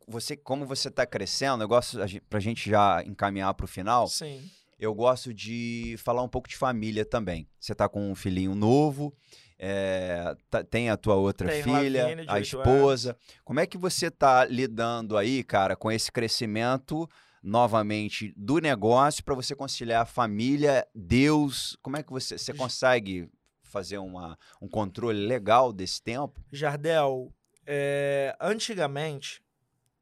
você, 0.05 0.35
como 0.35 0.65
você 0.65 0.89
está 0.89 1.05
crescendo, 1.05 1.63
eu 1.63 1.67
gosto, 1.69 1.97
a 2.01 2.39
gente 2.41 2.69
já 2.69 3.01
encaminhar 3.05 3.53
para 3.53 3.63
o 3.63 3.67
final, 3.67 4.07
Sim. 4.07 4.43
Eu 4.83 4.93
gosto 4.93 5.33
de 5.33 5.95
falar 5.99 6.21
um 6.23 6.27
pouco 6.27 6.47
de 6.49 6.57
família 6.57 7.05
também. 7.05 7.47
Você 7.59 7.73
tá 7.73 7.87
com 7.87 8.11
um 8.11 8.15
filhinho 8.15 8.53
novo, 8.53 9.15
é, 9.57 10.35
tá- 10.49 10.63
tem 10.63 10.89
a 10.89 10.97
tua 10.97 11.15
outra 11.15 11.47
Tenho 11.49 11.63
filha, 11.63 12.03
Lavínia, 12.03 12.25
a 12.27 12.39
esposa. 12.39 13.17
Como 13.45 13.59
é 13.59 13.65
que 13.65 13.77
você 13.77 14.11
tá 14.11 14.43
lidando 14.45 15.17
aí, 15.17 15.43
cara, 15.43 15.75
com 15.75 15.89
esse 15.91 16.11
crescimento 16.11 17.09
novamente 17.41 18.33
do 18.35 18.59
negócio 18.59 19.23
para 19.23 19.35
você 19.35 19.55
conciliar 19.55 20.01
a 20.01 20.05
família, 20.05 20.85
Deus? 20.93 21.77
Como 21.81 21.95
é 21.97 22.03
que 22.03 22.11
você, 22.11 22.37
você 22.37 22.53
consegue 22.53 23.29
fazer 23.63 23.97
uma, 23.97 24.37
um 24.61 24.67
controle 24.67 25.25
legal 25.25 25.71
desse 25.71 26.01
tempo? 26.01 26.43
Jardel, 26.51 27.33
é, 27.65 28.35
antigamente, 28.39 29.41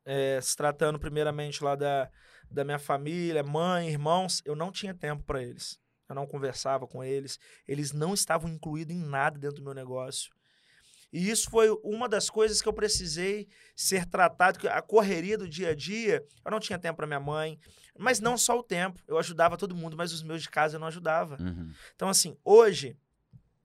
é, 0.03 0.39
se 0.41 0.55
tratando 0.55 0.99
primeiramente 0.99 1.63
lá 1.63 1.75
da, 1.75 2.09
da 2.51 2.63
minha 2.63 2.79
família, 2.79 3.43
mãe, 3.43 3.89
irmãos, 3.89 4.41
eu 4.45 4.55
não 4.55 4.71
tinha 4.71 4.93
tempo 4.93 5.23
para 5.23 5.41
eles. 5.41 5.79
Eu 6.07 6.15
não 6.15 6.27
conversava 6.27 6.85
com 6.85 7.03
eles. 7.03 7.39
Eles 7.67 7.91
não 7.91 8.13
estavam 8.13 8.49
incluídos 8.49 8.95
em 8.95 8.99
nada 8.99 9.39
dentro 9.39 9.57
do 9.57 9.63
meu 9.63 9.73
negócio. 9.73 10.31
E 11.11 11.29
isso 11.29 11.49
foi 11.49 11.69
uma 11.83 12.07
das 12.07 12.29
coisas 12.29 12.61
que 12.61 12.69
eu 12.69 12.73
precisei 12.73 13.47
ser 13.75 14.05
tratado, 14.05 14.57
que 14.57 14.67
a 14.67 14.81
correria 14.81 15.37
do 15.37 15.47
dia 15.47 15.69
a 15.69 15.75
dia, 15.75 16.25
eu 16.43 16.51
não 16.51 16.59
tinha 16.59 16.79
tempo 16.79 16.97
para 16.97 17.07
minha 17.07 17.19
mãe, 17.19 17.59
mas 17.97 18.19
não 18.19 18.37
só 18.37 18.57
o 18.57 18.63
tempo. 18.63 19.01
Eu 19.07 19.17
ajudava 19.17 19.57
todo 19.57 19.75
mundo, 19.75 19.97
mas 19.97 20.13
os 20.13 20.23
meus 20.23 20.41
de 20.41 20.49
casa 20.49 20.77
eu 20.77 20.79
não 20.79 20.87
ajudava. 20.87 21.37
Uhum. 21.41 21.71
Então, 21.95 22.07
assim, 22.07 22.37
hoje 22.45 22.95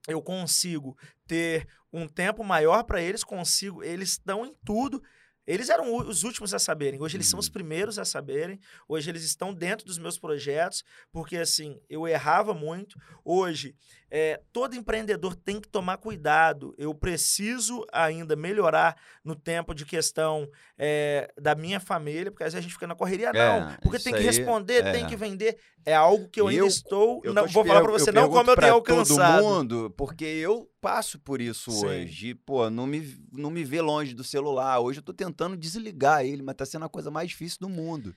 eu 0.08 0.20
consigo 0.20 0.98
ter 1.26 1.68
um 1.92 2.08
tempo 2.08 2.42
maior 2.42 2.82
para 2.82 3.00
eles, 3.00 3.22
consigo, 3.22 3.82
eles 3.82 4.10
estão 4.10 4.44
em 4.44 4.54
tudo. 4.64 5.02
Eles 5.46 5.68
eram 5.68 5.94
os 5.96 6.24
últimos 6.24 6.52
a 6.52 6.58
saberem, 6.58 7.00
hoje 7.00 7.16
eles 7.16 7.28
são 7.28 7.38
os 7.38 7.46
Uhum. 7.46 7.52
primeiros 7.52 7.98
a 7.98 8.04
saberem, 8.04 8.58
hoje 8.88 9.08
eles 9.10 9.22
estão 9.24 9.54
dentro 9.54 9.86
dos 9.86 9.98
meus 9.98 10.18
projetos, 10.18 10.82
porque 11.12 11.36
assim, 11.36 11.80
eu 11.88 12.06
errava 12.08 12.52
muito. 12.52 12.98
Hoje, 13.24 13.74
é, 14.10 14.40
todo 14.52 14.74
empreendedor 14.76 15.34
tem 15.34 15.60
que 15.60 15.68
tomar 15.68 15.96
cuidado. 15.98 16.74
Eu 16.78 16.94
preciso 16.94 17.84
ainda 17.92 18.36
melhorar 18.36 18.96
no 19.24 19.34
tempo 19.34 19.74
de 19.74 19.84
questão 19.84 20.48
é, 20.78 21.32
da 21.40 21.54
minha 21.54 21.80
família, 21.80 22.30
porque 22.30 22.44
às 22.44 22.52
vezes 22.52 22.58
a 22.58 22.68
gente 22.68 22.74
fica 22.74 22.86
na 22.86 22.94
correria, 22.94 23.32
não. 23.32 23.70
É, 23.70 23.78
Porque 23.82 23.98
tem 23.98 24.12
que 24.12 24.18
aí, 24.20 24.24
responder, 24.24 24.82
tem 24.92 25.04
é. 25.04 25.08
que 25.08 25.16
vender. 25.16 25.58
É 25.84 25.94
algo 25.94 26.28
que 26.28 26.40
eu 26.40 26.48
ainda 26.48 26.62
Eu- 26.62 26.66
estou. 26.66 27.20
Eu 27.24 27.32
não, 27.32 27.46
vou 27.46 27.64
falar 27.64 27.80
per- 27.82 27.90
você, 27.90 28.10
não 28.12 28.28
como 28.28 28.50
eu 28.50 28.56
tenho 28.56 28.74
alcançado. 28.74 29.40
todo 29.40 29.44
mundo, 29.54 29.94
porque 29.96 30.24
eu 30.24 30.68
passo 30.86 31.18
por 31.18 31.40
isso 31.40 31.72
Sim. 31.72 31.86
hoje. 31.86 32.34
Pô, 32.34 32.70
não 32.70 32.86
me, 32.86 33.18
não 33.32 33.50
me 33.50 33.64
vê 33.64 33.80
longe 33.80 34.14
do 34.14 34.22
celular. 34.22 34.78
Hoje 34.78 35.00
eu 35.00 35.02
tô 35.02 35.12
tentando 35.12 35.56
desligar 35.56 36.24
ele, 36.24 36.42
mas 36.42 36.54
tá 36.54 36.64
sendo 36.64 36.84
a 36.84 36.88
coisa 36.88 37.10
mais 37.10 37.28
difícil 37.28 37.58
do 37.60 37.68
mundo. 37.68 38.14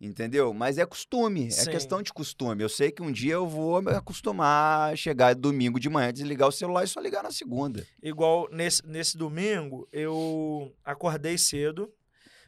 Entendeu? 0.00 0.52
Mas 0.54 0.78
é 0.78 0.86
costume, 0.86 1.48
é 1.48 1.50
Sim. 1.50 1.70
questão 1.70 2.00
de 2.00 2.12
costume. 2.14 2.62
Eu 2.62 2.70
sei 2.70 2.90
que 2.90 3.02
um 3.02 3.12
dia 3.12 3.34
eu 3.34 3.46
vou 3.46 3.82
me 3.82 3.92
acostumar 3.92 4.92
a 4.92 4.96
chegar 4.96 5.34
domingo 5.34 5.78
de 5.78 5.90
manhã, 5.90 6.10
desligar 6.10 6.48
o 6.48 6.52
celular 6.52 6.84
e 6.84 6.88
só 6.88 7.00
ligar 7.00 7.22
na 7.22 7.30
segunda. 7.30 7.86
Igual 8.02 8.48
nesse, 8.50 8.86
nesse 8.86 9.16
domingo, 9.16 9.86
eu 9.92 10.72
acordei 10.84 11.36
cedo, 11.36 11.90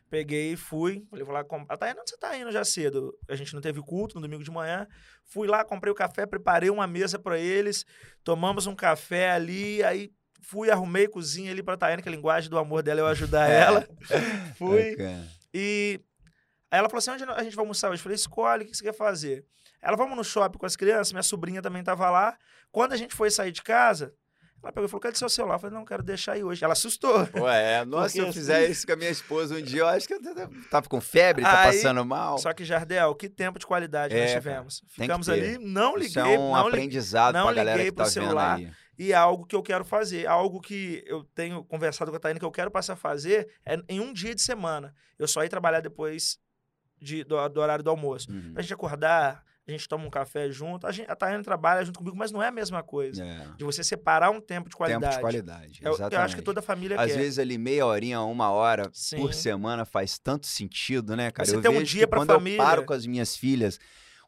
peguei 0.09 0.53
e 0.53 0.57
fui. 0.57 1.05
Falei, 1.11 1.25
vou 1.25 1.35
lá 1.35 1.45
comprar. 1.45 1.75
Ah, 1.75 1.79
Tainá, 1.79 2.01
onde 2.01 2.11
você 2.11 2.17
tá 2.17 2.37
indo 2.37 2.51
já 2.51 2.65
cedo? 2.65 3.17
A 3.29 3.37
gente 3.37 3.55
não 3.55 3.61
teve 3.61 3.81
culto 3.81 4.17
no 4.17 4.21
domingo 4.21 4.43
de 4.43 4.51
manhã. 4.51 4.87
Fui 5.25 5.47
lá, 5.47 5.65
comprei 5.65 5.91
o 5.93 5.95
café, 5.95 6.27
preparei 6.27 6.71
uma 6.71 6.87
mesa 6.87 7.19
para 7.19 7.39
eles, 7.39 7.85
tomamos 8.25 8.67
um 8.67 8.75
café 8.75 9.31
ali, 9.31 9.83
aí 9.83 10.11
fui, 10.41 10.71
arrumei 10.71 11.07
cozinha 11.07 11.53
ali 11.53 11.63
pra 11.63 11.77
Tainá, 11.77 12.03
que 12.03 12.09
a 12.09 12.13
linguagem 12.13 12.49
do 12.49 12.59
amor 12.59 12.83
dela 12.83 13.01
é 13.01 13.03
eu 13.03 13.07
ajudar 13.07 13.47
ela. 13.51 13.87
Fui. 14.57 14.91
Bacana. 14.93 15.29
E 15.53 16.01
aí 16.71 16.79
ela 16.79 16.89
falou 16.89 16.99
assim: 16.99 17.11
onde 17.11 17.25
a 17.25 17.43
gente 17.43 17.55
vai 17.55 17.63
almoçar 17.63 17.91
hoje? 17.91 18.01
Eu 18.01 18.03
falei, 18.05 18.17
escolhe, 18.17 18.65
o 18.65 18.67
que 18.67 18.77
você 18.77 18.85
quer 18.85 18.95
fazer? 18.95 19.45
Ela, 19.81 19.97
vamos 19.97 20.17
no 20.17 20.25
shopping 20.25 20.59
com 20.59 20.67
as 20.67 20.77
crianças, 20.77 21.13
minha 21.13 21.23
sobrinha 21.23 21.63
também 21.63 21.83
tava 21.83 22.11
lá. 22.11 22.37
Quando 22.71 22.93
a 22.93 22.97
gente 22.97 23.15
foi 23.15 23.31
sair 23.31 23.53
de 23.53 23.63
casa, 23.63 24.13
ela 24.63 24.73
pegou 24.73 24.87
e 24.87 24.89
falou: 24.89 25.01
cadê 25.01 25.17
seu 25.17 25.29
celular? 25.29 25.55
Eu 25.55 25.59
falei, 25.61 25.77
não, 25.77 25.85
quero 25.85 26.03
deixar 26.03 26.33
aí 26.33 26.43
hoje. 26.45 26.63
Ela 26.65 26.73
assustou. 26.73 27.29
Ué, 27.37 27.85
nossa, 27.85 28.09
se 28.11 28.19
eu 28.19 28.25
Porque 28.27 28.39
fizer 28.41 28.63
assim- 28.63 28.73
isso 28.73 28.87
com 28.87 28.93
a 28.93 28.97
minha 28.97 29.11
esposa 29.11 29.55
um 29.57 29.63
dia, 29.63 29.81
eu 29.81 29.87
acho 29.89 30.07
que 30.07 30.15
eu 30.15 30.21
tava 30.71 30.89
com 30.89 31.01
febre, 31.01 31.43
tá 31.43 31.61
Aí- 31.63 31.77
passando 31.77 32.05
mal. 32.05 32.39
Só 32.39 32.53
que, 32.53 32.65
Jardel, 32.65 33.15
que 33.15 33.29
tempo 33.29 33.59
de 33.59 33.67
qualidade 33.67 34.15
É, 34.17 34.23
nós 34.23 34.33
tivemos. 34.33 34.81
que 34.81 35.03
Ficamos 35.03 35.29
ali, 35.29 35.59
não 35.59 35.95
liguei, 35.95 36.09
Isso 36.09 36.19
é 36.21 36.39
um 36.39 36.53
não 36.53 36.57
aprendizado 36.57 37.35
não 37.35 37.45
pra 37.47 37.55
galera 37.55 37.77
liguei 37.77 37.91
que 37.93 37.97
tá 37.97 38.05
pro 38.05 38.13
vendo 38.13 38.25
celular. 38.25 38.57
aí. 38.57 38.71
E 38.99 39.13
é 39.13 39.15
algo 39.15 39.47
que 39.47 39.55
eu 39.55 39.63
quero 39.63 39.85
fazer, 39.85 40.27
algo 40.27 40.61
que 40.61 41.05
eu 41.07 41.23
tenho 41.35 41.63
conversado 41.65 42.11
com 42.11 42.17
a 42.17 42.21
Taina 42.21 42.39
que 42.41 42.45
eu 42.45 42.51
quero 42.51 42.69
passar 42.71 42.95
a 42.95 42.97
fazer 42.97 43.49
é 43.65 43.77
em 43.89 44.01
um 44.01 44.13
dia 44.13 44.35
de 44.35 44.43
semana. 44.43 44.93
Eu 45.17 45.29
só 45.29 45.45
ir 45.45 45.49
trabalhar 45.49 45.81
depois 45.81 46.37
de- 47.01 47.23
do, 47.23 47.49
do 47.49 47.61
horário 47.61 47.85
do 47.85 47.91
almoço. 47.91 48.29
Uhum. 48.33 48.53
Pra 48.55 48.63
gente 48.63 48.75
acordar, 48.75 49.45
a 49.69 49.77
gente 49.77 49.89
toma 49.89 50.05
um 50.07 50.11
café 50.11 50.51
junto. 50.51 50.87
A, 50.87 50.93
gente, 50.93 51.11
a 51.11 51.15
Tayane 51.15 51.45
trabalha 51.45 51.85
junto 51.85 51.99
comigo, 51.99 52.17
mas 52.17 52.33
não 52.33 52.43
é 52.43 52.49
a 52.49 52.51
mesma 52.51 52.83
coisa. 52.83 53.23
É. 53.23 53.47
De 53.57 53.65
você 53.65 53.85
separar 53.85 54.31
um 54.31 54.41
tempo 54.41 54.69
de 54.69 54.75
qualidade. 54.77 55.03
Tempo 55.05 55.15
de 55.17 55.21
qualidade. 55.21 55.81
Eu, 55.83 55.89
eu 55.89 55.95
exatamente. 55.95 56.25
acho 56.25 56.37
que 56.37 56.43
toda 56.43 56.63
família 56.63 56.99
Às 56.99 57.13
quer. 57.13 57.19
vezes 57.19 57.39
ali 57.39 57.59
meia 57.59 57.85
horinha, 57.85 58.21
uma 58.23 58.51
hora 58.51 58.89
Sim. 58.93 59.19
por 59.19 59.35
semana 59.35 59.85
faz 59.85 60.19
tanto 60.19 60.47
sentido, 60.47 61.15
né, 61.15 61.31
cara? 61.31 61.47
Você 61.49 61.57
eu 61.57 61.61
ter 61.61 61.69
um 61.69 61.83
dia 61.83 62.03
que 62.03 62.07
pra 62.07 62.21
quando 62.21 62.29
família. 62.29 62.59
eu 62.59 62.65
paro 62.65 62.85
com 62.85 62.93
as 62.95 63.05
minhas 63.05 63.37
filhas, 63.37 63.79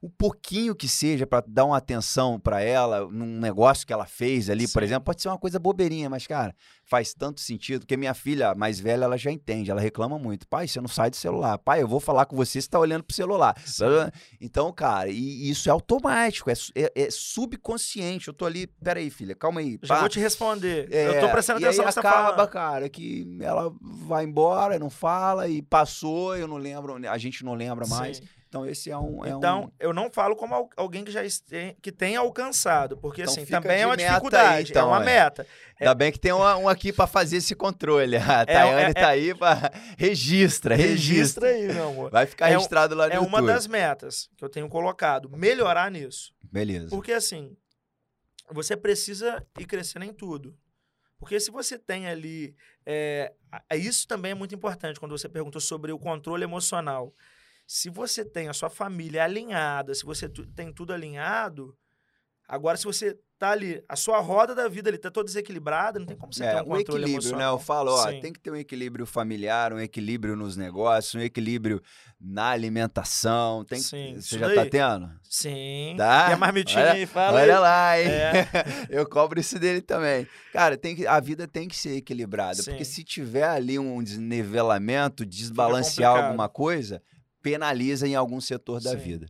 um 0.02 0.08
pouquinho 0.08 0.74
que 0.74 0.88
seja 0.88 1.26
pra 1.26 1.42
dar 1.46 1.66
uma 1.66 1.76
atenção 1.76 2.40
pra 2.40 2.62
ela 2.62 3.06
num 3.10 3.38
negócio 3.38 3.86
que 3.86 3.92
ela 3.92 4.06
fez 4.06 4.48
ali, 4.48 4.66
por 4.66 4.80
Sim. 4.82 4.86
exemplo, 4.86 5.04
pode 5.04 5.20
ser 5.20 5.28
uma 5.28 5.36
coisa 5.38 5.58
bobeirinha, 5.58 6.08
mas 6.08 6.26
cara, 6.26 6.54
faz 6.86 7.12
tanto 7.12 7.40
sentido 7.40 7.84
que 7.86 7.96
minha 7.98 8.14
filha 8.14 8.54
mais 8.54 8.80
velha, 8.80 9.04
ela 9.04 9.18
já 9.18 9.30
entende, 9.30 9.70
ela 9.70 9.80
reclama 9.80 10.18
muito. 10.18 10.48
Pai, 10.48 10.66
você 10.66 10.80
não 10.80 10.88
sai 10.88 11.10
do 11.10 11.16
celular. 11.16 11.58
Pai, 11.58 11.82
eu 11.82 11.86
vou 11.88 12.00
falar 12.00 12.24
com 12.24 12.34
você, 12.34 12.60
você 12.62 12.68
tá 12.68 12.78
olhando 12.78 13.04
pro 13.04 13.14
celular. 13.14 13.54
Sim. 13.64 13.84
Então, 14.40 14.72
cara, 14.72 15.10
e 15.10 15.50
isso 15.50 15.68
é 15.68 15.72
automático, 15.72 16.48
é, 16.50 16.54
é- 16.74 16.92
é 16.94 17.10
subconsciente. 17.10 18.28
Eu 18.28 18.34
tô 18.34 18.46
ali, 18.46 18.66
peraí, 18.66 19.10
filha, 19.10 19.34
calma 19.34 19.60
aí. 19.60 19.78
Já 19.82 19.94
pá. 19.96 20.00
vou 20.00 20.08
te 20.08 20.18
responder. 20.18 20.88
É, 20.90 21.08
eu 21.08 21.20
tô 21.20 21.28
prestando 21.30 21.60
e 21.60 21.64
atenção 21.64 21.84
tá 21.84 21.90
acaba, 22.00 22.30
falando. 22.36 22.48
cara, 22.48 22.88
que 22.88 23.36
ela 23.40 23.70
vai 23.82 24.24
embora, 24.24 24.78
não 24.78 24.88
fala 24.90 25.46
e 25.48 25.60
passou, 25.62 26.36
eu 26.36 26.48
não 26.48 26.56
lembro, 26.56 26.96
a 27.08 27.18
gente 27.18 27.44
não 27.44 27.54
lembra 27.54 27.86
mais. 27.86 28.16
Sim. 28.16 28.24
Então 28.50 28.66
esse 28.66 28.90
é 28.90 28.98
um, 28.98 29.24
é 29.24 29.30
Então, 29.30 29.66
um... 29.66 29.70
eu 29.78 29.92
não 29.92 30.10
falo 30.10 30.34
como 30.34 30.52
al- 30.52 30.68
alguém 30.76 31.04
que 31.04 31.12
já 31.12 31.24
este- 31.24 31.76
que 31.80 31.92
tenha 31.92 32.18
alcançado, 32.18 32.96
porque 32.96 33.22
Então 33.22 33.32
assim, 33.32 33.46
também 33.46 33.82
é 33.82 33.86
uma 33.86 33.94
meta 33.94 34.02
aí, 34.02 34.08
dificuldade, 34.08 34.70
então, 34.72 34.82
é 34.82 34.90
uma 34.90 35.02
é. 35.02 35.04
meta. 35.04 35.46
Ainda 35.78 35.94
bem 35.94 36.10
que 36.10 36.18
tem 36.18 36.32
uma- 36.32 36.56
um 36.56 36.68
aqui 36.68 36.92
pra 36.92 37.06
fazer 37.06 37.36
esse 37.36 37.54
controle. 37.54 38.16
A 38.42 38.44
Tayane 38.44 38.90
é- 38.90 38.92
tá 38.92 39.06
aí 39.08 39.32
pra 39.32 39.70
registra, 39.96 40.74
registra. 40.74 41.46
Registra 41.46 41.48
aí, 41.48 41.72
meu 41.72 41.88
amor. 41.90 42.10
Vai 42.10 42.26
ficar 42.26 42.48
É 42.48 42.50
um- 42.50 42.54
registrado 42.54 42.96
lá 42.96 43.06
no 43.06 43.12
É 43.14 43.18
uma 43.20 43.38
YouTube. 43.38 43.46
das 43.46 43.68
metas 43.68 44.28
que 44.36 44.44
eu 44.44 44.48
tenho 44.48 44.68
colocado, 44.68 45.30
melhorar 45.30 45.88
nisso. 45.88 46.34
Beleza. 46.42 46.88
Porque 46.90 47.12
assim, 47.12 47.56
você 48.50 48.76
precisa 48.76 49.46
ir 49.60 49.64
crescendo 49.64 50.04
em 50.04 50.12
tudo. 50.12 50.58
Porque 51.20 51.38
se 51.38 51.50
você 51.52 51.78
tem 51.78 52.08
ali. 52.08 52.56
É, 52.84 53.32
isso 53.76 54.08
também 54.08 54.32
é 54.32 54.34
muito 54.34 54.54
importante 54.54 54.98
quando 54.98 55.16
você 55.16 55.28
perguntou 55.28 55.60
sobre 55.60 55.92
o 55.92 55.98
controle 56.00 56.42
emocional. 56.42 57.14
Se 57.72 57.88
você 57.88 58.24
tem 58.24 58.48
a 58.48 58.52
sua 58.52 58.68
família 58.68 59.22
alinhada, 59.22 59.94
se 59.94 60.04
você 60.04 60.28
tem 60.28 60.72
tudo 60.72 60.92
alinhado, 60.92 61.72
agora 62.48 62.76
se 62.76 62.82
você 62.82 63.16
tá 63.38 63.50
ali, 63.50 63.80
a 63.88 63.94
sua 63.94 64.18
roda 64.18 64.56
da 64.56 64.66
vida 64.66 64.90
ali 64.90 64.98
tá 64.98 65.08
toda 65.08 65.26
desequilibrada, 65.26 66.00
não 66.00 66.04
tem 66.04 66.16
como 66.16 66.34
você 66.34 66.42
ter 66.42 66.48
É, 66.48 66.56
um 66.56 66.58
um 66.58 66.64
controle 66.64 66.82
equilíbrio, 66.82 67.12
né? 67.12 67.16
emocional. 67.18 67.54
Eu 67.54 67.58
falo, 67.60 67.92
ó, 67.92 68.10
Sim. 68.10 68.20
tem 68.20 68.32
que 68.32 68.40
ter 68.40 68.50
um 68.50 68.56
equilíbrio 68.56 69.06
familiar, 69.06 69.72
um 69.72 69.78
equilíbrio 69.78 70.34
nos 70.34 70.56
negócios, 70.56 71.14
um 71.14 71.20
equilíbrio 71.20 71.80
na 72.20 72.48
alimentação. 72.48 73.64
Tem 73.64 73.78
que- 73.78 73.84
Sim, 73.84 74.16
Você 74.20 74.36
já 74.36 74.48
daí. 74.48 74.56
tá 74.56 74.66
tendo? 74.66 75.08
Sim. 75.22 75.94
Tá? 75.96 76.26
Quer 76.30 76.36
marmitinha 76.38 76.82
Olha- 76.82 76.92
aí? 76.94 77.06
Fala 77.06 77.40
Olha 77.40 77.54
aí. 77.54 77.60
lá, 77.60 78.00
hein? 78.00 78.08
É. 78.08 78.32
Eu 78.90 79.08
cobro 79.08 79.38
isso 79.38 79.60
dele 79.60 79.80
também. 79.80 80.26
Cara, 80.52 80.76
tem 80.76 80.96
que, 80.96 81.06
a 81.06 81.20
vida 81.20 81.46
tem 81.46 81.68
que 81.68 81.76
ser 81.76 81.94
equilibrada, 81.98 82.64
porque 82.64 82.84
Sim. 82.84 82.94
se 82.94 83.04
tiver 83.04 83.44
ali 83.48 83.78
um 83.78 84.02
desnivelamento, 84.02 85.24
desbalancear 85.24 86.16
alguma 86.24 86.48
coisa, 86.48 87.00
penaliza 87.42 88.06
em 88.06 88.14
algum 88.14 88.40
setor 88.40 88.80
da 88.80 88.90
Sim. 88.90 88.96
vida. 88.98 89.26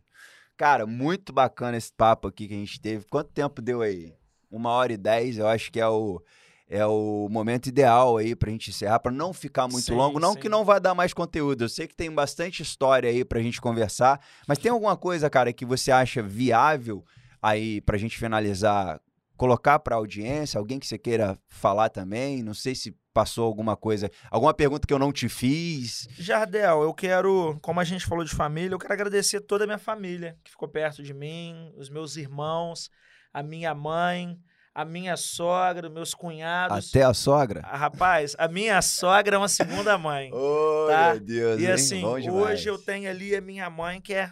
Cara, 0.57 0.85
muito 0.85 1.33
bacana 1.33 1.77
esse 1.77 1.91
papo 1.91 2.27
aqui 2.27 2.47
que 2.47 2.53
a 2.53 2.57
gente 2.57 2.79
teve. 2.79 3.05
Quanto 3.05 3.31
tempo 3.31 3.61
deu 3.61 3.81
aí? 3.81 4.13
Uma 4.49 4.69
hora 4.71 4.93
e 4.93 4.97
dez, 4.97 5.37
eu 5.37 5.47
acho 5.47 5.71
que 5.71 5.79
é 5.79 5.87
o, 5.87 6.21
é 6.69 6.85
o 6.85 7.27
momento 7.31 7.67
ideal 7.67 8.17
aí 8.17 8.35
pra 8.35 8.51
gente 8.51 8.69
encerrar, 8.69 8.99
pra 8.99 9.11
não 9.11 9.33
ficar 9.33 9.67
muito 9.67 9.85
Sim, 9.85 9.95
longo. 9.95 10.19
Não 10.19 10.33
sim. 10.33 10.39
que 10.39 10.49
não 10.49 10.63
vai 10.63 10.79
dar 10.79 10.93
mais 10.93 11.13
conteúdo. 11.13 11.63
Eu 11.63 11.69
sei 11.69 11.87
que 11.87 11.95
tem 11.95 12.11
bastante 12.11 12.61
história 12.61 13.09
aí 13.09 13.25
pra 13.25 13.41
gente 13.41 13.59
conversar, 13.59 14.19
mas 14.47 14.57
tem 14.57 14.71
alguma 14.71 14.95
coisa, 14.95 15.29
cara, 15.29 15.51
que 15.51 15.65
você 15.65 15.91
acha 15.91 16.21
viável 16.21 17.03
aí 17.41 17.81
pra 17.81 17.97
gente 17.97 18.17
finalizar, 18.17 19.01
colocar 19.41 19.79
pra 19.79 19.95
audiência? 19.95 20.59
Alguém 20.59 20.77
que 20.79 20.85
você 20.85 20.99
queira 20.99 21.35
falar 21.49 21.89
também? 21.89 22.43
Não 22.43 22.53
sei 22.53 22.75
se 22.75 22.95
passou 23.11 23.43
alguma 23.45 23.75
coisa, 23.75 24.07
alguma 24.29 24.53
pergunta 24.53 24.85
que 24.87 24.93
eu 24.93 24.99
não 24.99 25.11
te 25.11 25.27
fiz. 25.27 26.07
Jardel, 26.11 26.83
eu 26.83 26.93
quero, 26.93 27.57
como 27.59 27.79
a 27.79 27.83
gente 27.83 28.05
falou 28.05 28.23
de 28.23 28.29
família, 28.35 28.75
eu 28.75 28.79
quero 28.79 28.93
agradecer 28.93 29.41
toda 29.41 29.63
a 29.63 29.67
minha 29.67 29.79
família 29.79 30.37
que 30.43 30.51
ficou 30.51 30.67
perto 30.69 31.01
de 31.01 31.11
mim, 31.11 31.73
os 31.75 31.89
meus 31.89 32.15
irmãos, 32.17 32.91
a 33.33 33.41
minha 33.41 33.73
mãe, 33.73 34.37
a 34.75 34.85
minha 34.85 35.17
sogra, 35.17 35.87
os 35.87 35.93
meus 35.93 36.13
cunhados. 36.13 36.89
Até 36.89 37.03
a 37.03 37.13
sogra? 37.13 37.61
Ah, 37.65 37.75
rapaz, 37.75 38.35
a 38.37 38.47
minha 38.47 38.79
sogra 38.81 39.35
é 39.35 39.39
uma 39.39 39.49
segunda 39.49 39.97
mãe. 39.97 40.29
Oh, 40.37 40.87
Tá? 40.87 41.11
meu 41.11 41.19
Deus, 41.19 41.59
e 41.61 41.65
hein? 41.65 41.71
assim, 41.71 42.05
hoje 42.05 42.69
eu 42.69 42.77
tenho 42.77 43.09
ali 43.09 43.35
a 43.35 43.41
minha 43.41 43.69
mãe, 43.69 43.99
que 43.99 44.13
é 44.13 44.31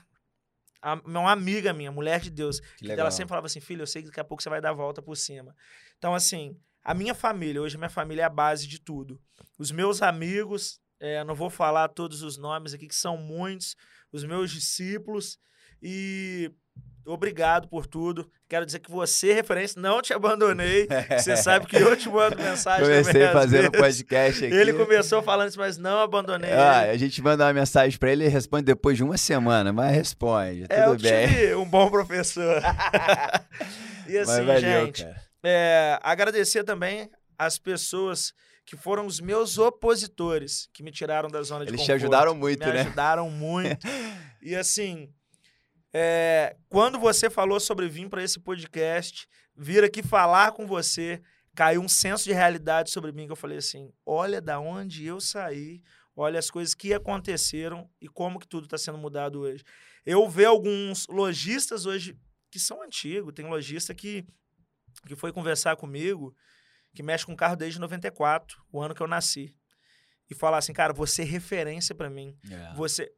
a- 0.82 1.02
uma 1.06 1.32
amiga 1.32 1.74
minha, 1.74 1.92
mulher 1.92 2.20
de 2.20 2.30
Deus. 2.30 2.60
Que 2.60 2.86
Que 2.86 2.92
ela 3.02 3.10
sempre 3.12 3.30
falava 3.30 3.48
assim, 3.48 3.60
filho, 3.60 3.82
eu 3.84 3.88
sei 3.88 4.02
que 4.02 4.08
daqui 4.10 4.20
a 4.20 4.24
pouco 4.24 4.42
você 4.44 4.50
vai 4.50 4.62
dar 4.62 4.70
a 4.70 4.74
volta 4.74 5.02
por 5.02 5.16
cima. 5.18 5.56
Então, 5.98 6.14
assim, 6.16 6.58
a 6.84 6.94
minha 6.94 7.14
família, 7.14 7.62
hoje 7.62 7.76
a 7.76 7.80
minha 7.80 7.90
família 7.90 8.22
é 8.24 8.26
a 8.26 8.30
base 8.30 8.68
de 8.68 8.80
tudo. 8.80 9.20
Os 9.58 9.72
meus 9.72 10.02
amigos, 10.02 10.80
é, 11.00 11.24
não 11.24 11.36
vou 11.36 11.50
falar 11.50 11.88
todos 11.90 12.22
os 12.24 12.38
nomes 12.38 12.74
aqui, 12.74 12.88
que 12.88 12.96
são 12.96 13.18
muitos, 13.18 13.76
os 14.12 14.24
meus 14.24 14.52
discípulos, 14.52 15.38
e 15.82 16.52
obrigado 17.12 17.68
por 17.68 17.86
tudo. 17.86 18.30
Quero 18.48 18.66
dizer 18.66 18.80
que 18.80 18.90
você, 18.90 19.34
referência, 19.34 19.82
não 19.82 20.02
te 20.02 20.14
abandonei. 20.14 20.88
Você 21.18 21.36
sabe 21.38 21.66
que 21.68 21.76
eu 21.76 21.96
te 21.96 22.10
mando 22.10 22.36
mensagem 22.38 22.84
Comecei 22.86 23.28
fazendo 23.28 23.72
vezes. 23.72 23.80
podcast 23.80 24.46
aqui. 24.46 24.54
Ele 24.54 24.74
começou 24.74 25.22
falando 25.22 25.50
isso, 25.50 25.60
mas 25.60 25.78
não 25.78 26.00
abandonei 26.00 26.52
Ah, 26.52 26.82
a 26.92 26.98
gente 26.98 27.22
manda 27.22 27.46
uma 27.46 27.54
mensagem 27.54 27.98
pra 28.00 28.12
ele 28.12 28.26
e 28.26 28.28
responde 28.28 28.64
depois 28.64 28.98
de 28.98 29.04
uma 29.04 29.18
semana, 29.18 29.72
mas 29.72 29.94
responde, 29.96 30.66
É, 30.70 30.82
eu 30.86 30.92
tudo 30.92 31.04
bem. 31.04 31.28
tive 31.28 31.56
um 31.56 31.66
bom 31.66 31.90
professor. 31.90 32.62
e 34.08 34.18
assim, 34.18 34.46
valeu, 34.46 34.60
gente, 34.60 35.08
é, 35.44 36.00
agradecer 36.02 36.64
também 36.64 37.10
as 37.38 37.58
pessoas 37.58 38.34
que 38.66 38.76
foram 38.78 39.06
os 39.06 39.20
meus 39.20 39.58
opositores, 39.58 40.70
que 40.74 40.84
me 40.84 40.92
tiraram 40.92 41.30
da 41.30 41.42
zona 41.42 41.66
de 41.66 41.72
Eles 41.72 41.82
te 41.82 41.88
conforto. 41.88 42.04
ajudaram 42.04 42.36
muito, 42.36 42.66
me 42.68 42.74
né? 42.74 42.82
ajudaram 42.82 43.30
muito. 43.30 43.88
e 44.42 44.56
assim, 44.56 45.10
é, 45.94 46.56
quando 46.70 47.00
você 47.00 47.30
falou 47.30 47.60
sobre 47.60 47.88
vir 47.88 48.10
para 48.10 48.24
esse 48.24 48.40
podcast, 48.40 49.28
vir 49.56 49.84
aqui 49.84 50.04
falar 50.04 50.52
com 50.52 50.68
você, 50.68 51.22
caiu 51.56 51.82
um 51.82 51.90
senso 51.90 52.24
de 52.24 52.34
realidade 52.34 52.92
sobre 52.92 53.12
mim 53.12 53.26
que 53.26 53.32
eu 53.32 53.36
falei 53.36 53.58
assim: 53.58 53.92
olha 54.06 54.40
da 54.40 54.60
onde 54.60 55.06
eu 55.06 55.20
saí, 55.20 55.82
olha 56.16 56.40
as 56.40 56.52
coisas 56.52 56.76
que 56.76 56.94
aconteceram 56.94 57.90
e 58.00 58.08
como 58.08 58.40
que 58.40 58.48
tudo 58.48 58.66
está 58.66 58.78
sendo 58.78 58.98
mudado 58.98 59.40
hoje. 59.42 59.64
Eu 60.06 60.28
vejo 60.30 60.50
alguns 60.50 61.08
lojistas 61.08 61.86
hoje 61.86 62.18
que 62.52 62.60
são 62.60 62.82
antigos, 62.82 63.34
tem 63.34 63.48
lojista 63.48 63.94
que, 63.94 64.26
que 65.08 65.16
foi 65.16 65.32
conversar 65.32 65.76
comigo, 65.76 66.36
que 66.94 67.04
mexe 67.04 67.26
com 67.26 67.36
carro 67.36 67.56
desde 67.56 67.80
94, 67.80 68.58
o 68.72 68.82
ano 68.82 68.96
que 68.96 69.02
eu 69.02 69.08
nasci. 69.08 69.56
E 70.30 70.36
falar 70.36 70.60
assim, 70.60 70.74
cara, 70.74 70.94
você 70.94 71.24
é 71.24 71.26
referência 71.26 71.96
para 71.96 72.10
mim. 72.10 72.38
É. 72.50 72.74
Você 72.76 73.12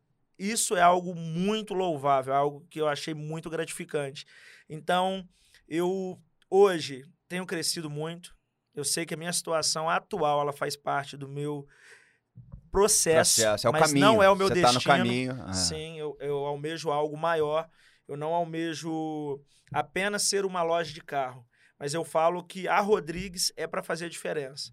isso 0.50 0.76
é 0.76 0.82
algo 0.82 1.14
muito 1.16 1.74
louvável, 1.74 2.34
algo 2.34 2.66
que 2.70 2.80
eu 2.82 2.88
achei 2.88 3.14
muito 3.14 3.50
gratificante. 3.50 4.26
Então, 4.70 5.28
eu 5.68 6.20
hoje 6.50 7.04
tenho 7.28 7.46
crescido 7.46 7.90
muito. 7.90 8.36
Eu 8.74 8.84
sei 8.84 9.06
que 9.06 9.14
a 9.14 9.18
minha 9.18 9.34
situação 9.34 9.90
atual, 9.90 10.42
ela 10.42 10.54
faz 10.54 10.76
parte 10.78 11.16
do 11.18 11.28
meu 11.28 11.68
processo, 12.72 13.42
Processo, 13.42 13.68
é 13.68 13.70
o 13.70 13.74
mas 13.74 13.82
caminho. 13.88 14.06
não 14.06 14.24
é 14.24 14.30
o 14.30 14.36
meu 14.36 14.48
Você 14.48 14.54
destino. 14.62 14.82
tá 14.82 14.94
no 14.94 14.98
caminho. 14.98 15.44
ah. 15.46 15.54
Sim, 15.54 15.98
eu, 16.00 16.18
eu 16.22 16.38
almejo 16.46 16.90
algo 16.90 17.18
maior. 17.18 17.70
Eu 18.08 18.16
não 18.18 18.34
almejo 18.34 19.42
apenas 19.74 20.24
ser 20.24 20.46
uma 20.46 20.64
loja 20.64 20.94
de 20.94 21.02
carro. 21.02 21.46
Mas 21.78 21.94
eu 21.94 22.04
falo 22.06 22.44
que 22.44 22.68
a 22.68 22.80
Rodrigues 22.80 23.52
é 23.58 23.68
para 23.68 23.84
fazer 23.84 24.06
a 24.06 24.10
diferença. 24.10 24.72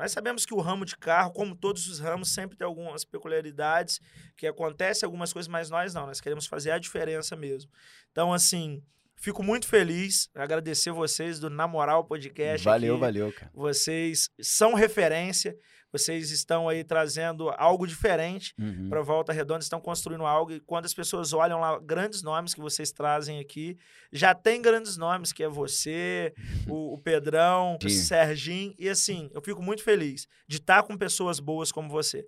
Nós 0.00 0.12
sabemos 0.12 0.46
que 0.46 0.54
o 0.54 0.60
ramo 0.60 0.86
de 0.86 0.96
carro, 0.96 1.30
como 1.30 1.54
todos 1.54 1.86
os 1.86 2.00
ramos, 2.00 2.30
sempre 2.30 2.56
tem 2.56 2.66
algumas 2.66 3.04
peculiaridades, 3.04 4.00
que 4.34 4.46
acontece 4.46 5.04
algumas 5.04 5.30
coisas, 5.30 5.46
mas 5.46 5.68
nós 5.68 5.92
não. 5.92 6.06
Nós 6.06 6.22
queremos 6.22 6.46
fazer 6.46 6.70
a 6.70 6.78
diferença 6.78 7.36
mesmo. 7.36 7.70
Então, 8.10 8.32
assim, 8.32 8.82
fico 9.16 9.42
muito 9.42 9.68
feliz. 9.68 10.30
Agradecer 10.34 10.90
vocês 10.90 11.38
do 11.38 11.50
Na 11.50 11.68
Moral 11.68 12.04
Podcast. 12.04 12.64
Valeu, 12.64 12.98
valeu, 12.98 13.30
cara. 13.30 13.50
Vocês 13.52 14.30
são 14.40 14.72
referência. 14.72 15.54
Vocês 15.92 16.30
estão 16.30 16.68
aí 16.68 16.84
trazendo 16.84 17.50
algo 17.50 17.86
diferente 17.86 18.54
Uhum. 18.58 18.88
para 18.88 19.02
Volta 19.02 19.32
Redonda, 19.32 19.60
estão 19.60 19.80
construindo 19.80 20.24
algo. 20.24 20.52
E 20.52 20.60
quando 20.60 20.84
as 20.86 20.94
pessoas 20.94 21.32
olham 21.32 21.58
lá, 21.58 21.78
grandes 21.80 22.22
nomes 22.22 22.54
que 22.54 22.60
vocês 22.60 22.92
trazem 22.92 23.40
aqui, 23.40 23.76
já 24.12 24.34
tem 24.34 24.62
grandes 24.62 24.96
nomes, 24.96 25.32
que 25.32 25.42
é 25.42 25.48
você, 25.48 26.32
o, 26.68 26.94
o 26.94 26.98
Pedrão, 26.98 27.76
o 27.84 27.88
Sim. 27.88 27.96
Serginho. 28.02 28.74
E 28.78 28.88
assim, 28.88 29.28
eu 29.32 29.40
fico 29.42 29.62
muito 29.62 29.82
feliz 29.82 30.26
de 30.46 30.58
estar 30.58 30.82
com 30.84 30.96
pessoas 30.96 31.40
boas 31.40 31.72
como 31.72 31.88
você, 31.88 32.26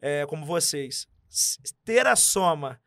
é, 0.00 0.26
como 0.26 0.44
vocês. 0.44 1.06
Ter 1.84 2.06
a 2.06 2.16
soma 2.16 2.80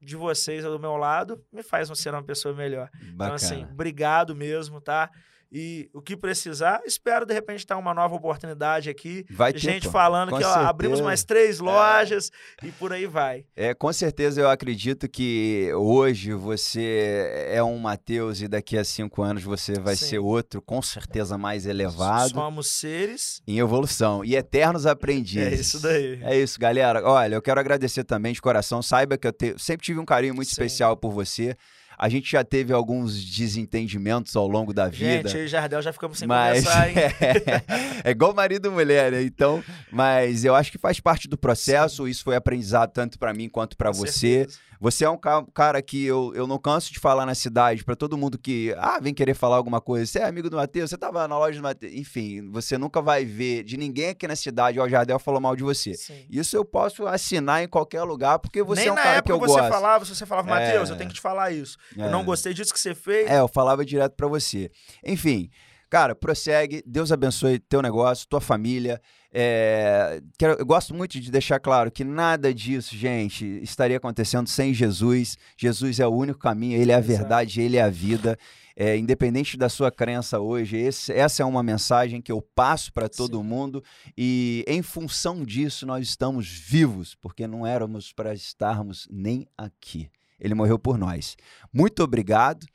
de 0.00 0.14
vocês 0.16 0.62
do 0.64 0.78
meu 0.78 0.96
lado 0.96 1.42
me 1.52 1.62
faz 1.62 1.88
ser 1.98 2.12
uma 2.14 2.22
pessoa 2.22 2.54
melhor. 2.54 2.90
Então, 3.02 3.16
Bacana. 3.16 3.34
assim, 3.34 3.64
obrigado 3.64 4.34
mesmo, 4.34 4.80
tá? 4.80 5.10
E 5.50 5.88
o 5.94 6.02
que 6.02 6.16
precisar, 6.16 6.80
espero 6.84 7.24
de 7.24 7.32
repente 7.32 7.64
ter 7.64 7.74
uma 7.74 7.94
nova 7.94 8.14
oportunidade 8.14 8.90
aqui. 8.90 9.24
Vai 9.30 9.52
ter, 9.52 9.60
Gente 9.60 9.84
pô. 9.86 9.92
falando 9.92 10.30
Com 10.30 10.38
que 10.38 10.44
ó, 10.44 10.54
abrimos 10.66 11.00
mais 11.00 11.22
três 11.24 11.60
lojas 11.60 12.30
e 12.64 12.72
por 12.72 12.92
aí 12.92 13.06
vai. 13.06 13.44
É, 13.54 13.72
com 13.72 13.92
certeza 13.92 14.40
eu 14.40 14.50
acredito 14.50 15.08
que 15.08 15.70
hoje 15.74 16.32
você 16.32 17.48
é 17.48 17.62
um 17.62 17.78
Matheus 17.78 18.40
e 18.40 18.48
daqui 18.48 18.76
a 18.76 18.84
cinco 18.84 19.22
anos 19.22 19.44
você 19.44 19.74
vai 19.78 19.94
Sim. 19.96 20.06
ser 20.06 20.18
outro, 20.18 20.60
com 20.60 20.82
certeza 20.82 21.38
mais 21.38 21.64
elevado, 21.64 22.30
Somos 22.30 22.66
seres. 22.68 23.40
em 23.46 23.58
evolução 23.58 24.24
e 24.24 24.34
eternos 24.34 24.84
aprendizes. 24.84 25.52
É 25.52 25.54
isso 25.60 25.80
daí. 25.80 26.18
É 26.22 26.36
isso, 26.38 26.58
galera. 26.58 27.02
Olha, 27.04 27.36
eu 27.36 27.42
quero 27.42 27.60
agradecer 27.60 28.04
também 28.04 28.32
de 28.32 28.42
coração. 28.42 28.82
Saiba 28.82 29.16
que 29.16 29.26
eu 29.28 29.32
te- 29.32 29.54
sempre 29.58 29.84
tive 29.86 30.00
um 30.00 30.04
carinho 30.04 30.34
muito 30.34 30.48
Sim. 30.48 30.52
especial 30.52 30.96
por 30.96 31.12
você. 31.12 31.56
A 31.98 32.08
gente 32.08 32.30
já 32.30 32.44
teve 32.44 32.72
alguns 32.72 33.24
desentendimentos 33.24 34.36
ao 34.36 34.46
longo 34.46 34.74
da 34.74 34.88
vida. 34.88 35.28
Gente, 35.28 35.36
eu 35.36 35.44
e 35.44 35.48
Jardel 35.48 35.80
já 35.80 35.92
ficamos 35.92 36.18
sem 36.18 36.28
mas 36.28 36.64
conversar, 36.64 36.88
hein? 36.90 36.94
é 38.04 38.10
igual 38.10 38.34
marido 38.34 38.68
e 38.68 38.70
mulher, 38.70 39.12
né? 39.12 39.22
Então, 39.22 39.64
mas 39.90 40.44
eu 40.44 40.54
acho 40.54 40.70
que 40.70 40.78
faz 40.78 41.00
parte 41.00 41.26
do 41.26 41.38
processo. 41.38 42.06
Isso 42.06 42.22
foi 42.22 42.36
aprendizado 42.36 42.92
tanto 42.92 43.18
pra 43.18 43.32
mim 43.32 43.48
quanto 43.48 43.76
Com 43.76 43.92
você. 43.92 44.12
certeza. 44.12 44.58
Você 44.80 45.04
é 45.04 45.10
um 45.10 45.16
ca- 45.16 45.44
cara 45.54 45.80
que 45.80 46.04
eu, 46.04 46.32
eu 46.34 46.46
não 46.46 46.58
canso 46.58 46.92
de 46.92 46.98
falar 46.98 47.24
na 47.24 47.34
cidade 47.34 47.84
pra 47.84 47.96
todo 47.96 48.16
mundo 48.16 48.38
que 48.38 48.74
ah 48.78 48.98
vem 49.00 49.14
querer 49.14 49.34
falar 49.34 49.56
alguma 49.56 49.80
coisa. 49.80 50.06
Você 50.06 50.18
é 50.18 50.24
amigo 50.24 50.50
do 50.50 50.56
Matheus? 50.56 50.90
Você 50.90 50.96
tava 50.98 51.26
na 51.26 51.38
loja 51.38 51.58
do 51.58 51.62
Matheus? 51.62 51.92
Enfim, 51.94 52.50
você 52.50 52.76
nunca 52.76 53.00
vai 53.00 53.24
ver 53.24 53.62
de 53.64 53.76
ninguém 53.76 54.10
aqui 54.10 54.26
na 54.28 54.36
cidade. 54.36 54.78
Ó, 54.78 54.84
o 54.84 54.88
Jardel 54.88 55.18
falou 55.18 55.40
mal 55.40 55.56
de 55.56 55.62
você. 55.62 55.94
Sim. 55.94 56.26
Isso 56.30 56.56
eu 56.56 56.64
posso 56.64 57.06
assinar 57.06 57.62
em 57.62 57.68
qualquer 57.68 58.02
lugar 58.02 58.38
porque 58.38 58.62
você 58.62 58.80
Nem 58.82 58.88
é 58.88 58.92
um 58.92 58.94
na 58.94 59.02
cara 59.02 59.16
época 59.18 59.26
que 59.38 59.44
eu 59.44 59.48
você 59.48 59.60
gosto. 59.60 59.72
falava, 59.72 60.04
se 60.04 60.14
você 60.14 60.26
falava, 60.26 60.48
Matheus, 60.48 60.90
É. 60.90 60.92
eu 60.92 60.96
tenho 60.96 61.08
que 61.08 61.16
te 61.16 61.20
falar 61.22 61.50
isso. 61.52 61.76
É. 61.96 62.06
Eu 62.06 62.10
não 62.10 62.24
gostei 62.24 62.52
disso 62.52 62.72
que 62.72 62.80
você 62.80 62.94
fez. 62.94 63.30
É, 63.30 63.38
eu 63.40 63.48
falava 63.48 63.84
direto 63.84 64.14
pra 64.14 64.26
você. 64.28 64.70
Enfim, 65.04 65.48
Cara, 65.88 66.16
prossegue. 66.16 66.82
Deus 66.84 67.12
abençoe 67.12 67.60
teu 67.60 67.80
negócio, 67.80 68.26
tua 68.28 68.40
família. 68.40 69.00
É, 69.32 70.20
quero, 70.38 70.54
eu 70.58 70.64
gosto 70.66 70.94
muito 70.94 71.20
de 71.20 71.30
deixar 71.30 71.58
claro 71.60 71.90
que 71.90 72.04
nada 72.04 72.52
disso, 72.54 72.96
gente, 72.96 73.44
estaria 73.62 73.96
acontecendo 73.96 74.48
sem 74.48 74.72
Jesus. 74.72 75.36
Jesus 75.56 76.00
é 76.00 76.06
o 76.06 76.10
único 76.10 76.38
caminho, 76.38 76.80
ele 76.80 76.92
é 76.92 76.94
a 76.94 77.00
verdade, 77.00 77.60
ele 77.60 77.76
é 77.76 77.82
a 77.82 77.90
vida. 77.90 78.38
É, 78.78 78.94
independente 78.96 79.56
da 79.56 79.70
sua 79.70 79.90
crença 79.90 80.38
hoje, 80.38 80.76
esse- 80.76 81.10
essa 81.10 81.42
é 81.42 81.46
uma 81.46 81.62
mensagem 81.62 82.20
que 82.20 82.30
eu 82.30 82.42
passo 82.42 82.92
para 82.92 83.08
todo 83.08 83.42
mundo 83.42 83.82
e 84.18 84.62
em 84.68 84.82
função 84.82 85.44
disso 85.46 85.86
nós 85.86 86.06
estamos 86.06 86.46
vivos, 86.46 87.14
porque 87.14 87.46
não 87.46 87.66
éramos 87.66 88.12
para 88.12 88.34
estarmos 88.34 89.08
nem 89.10 89.46
aqui. 89.56 90.10
Ele 90.38 90.54
morreu 90.54 90.78
por 90.78 90.98
nós. 90.98 91.36
Muito 91.72 92.02
obrigado. 92.02 92.66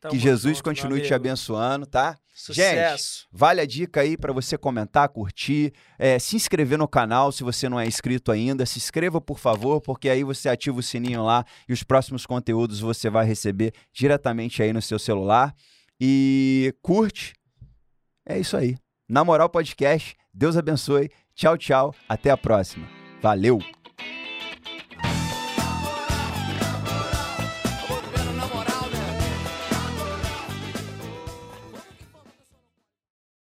Tamo 0.00 0.12
que 0.12 0.18
Jesus 0.18 0.58
junto, 0.58 0.64
continue 0.64 1.00
te 1.00 1.12
abençoando, 1.12 1.84
tá? 1.84 2.16
Sucesso. 2.32 3.26
Vale 3.32 3.60
a 3.60 3.66
dica 3.66 4.00
aí 4.00 4.16
para 4.16 4.32
você 4.32 4.56
comentar, 4.56 5.08
curtir, 5.08 5.72
é, 5.98 6.20
se 6.20 6.36
inscrever 6.36 6.78
no 6.78 6.86
canal 6.86 7.32
se 7.32 7.42
você 7.42 7.68
não 7.68 7.80
é 7.80 7.86
inscrito 7.86 8.30
ainda. 8.30 8.64
Se 8.64 8.78
inscreva, 8.78 9.20
por 9.20 9.40
favor, 9.40 9.80
porque 9.80 10.08
aí 10.08 10.22
você 10.22 10.48
ativa 10.48 10.78
o 10.78 10.82
sininho 10.82 11.24
lá 11.24 11.44
e 11.68 11.72
os 11.72 11.82
próximos 11.82 12.24
conteúdos 12.24 12.78
você 12.78 13.10
vai 13.10 13.26
receber 13.26 13.72
diretamente 13.92 14.62
aí 14.62 14.72
no 14.72 14.80
seu 14.80 15.00
celular. 15.00 15.52
E 16.00 16.72
curte. 16.80 17.34
É 18.24 18.38
isso 18.38 18.56
aí. 18.56 18.76
Na 19.08 19.24
Moral 19.24 19.48
Podcast, 19.48 20.14
Deus 20.32 20.56
abençoe. 20.56 21.10
Tchau, 21.34 21.58
tchau. 21.58 21.94
Até 22.08 22.30
a 22.30 22.36
próxima. 22.36 22.88
Valeu! 23.20 23.77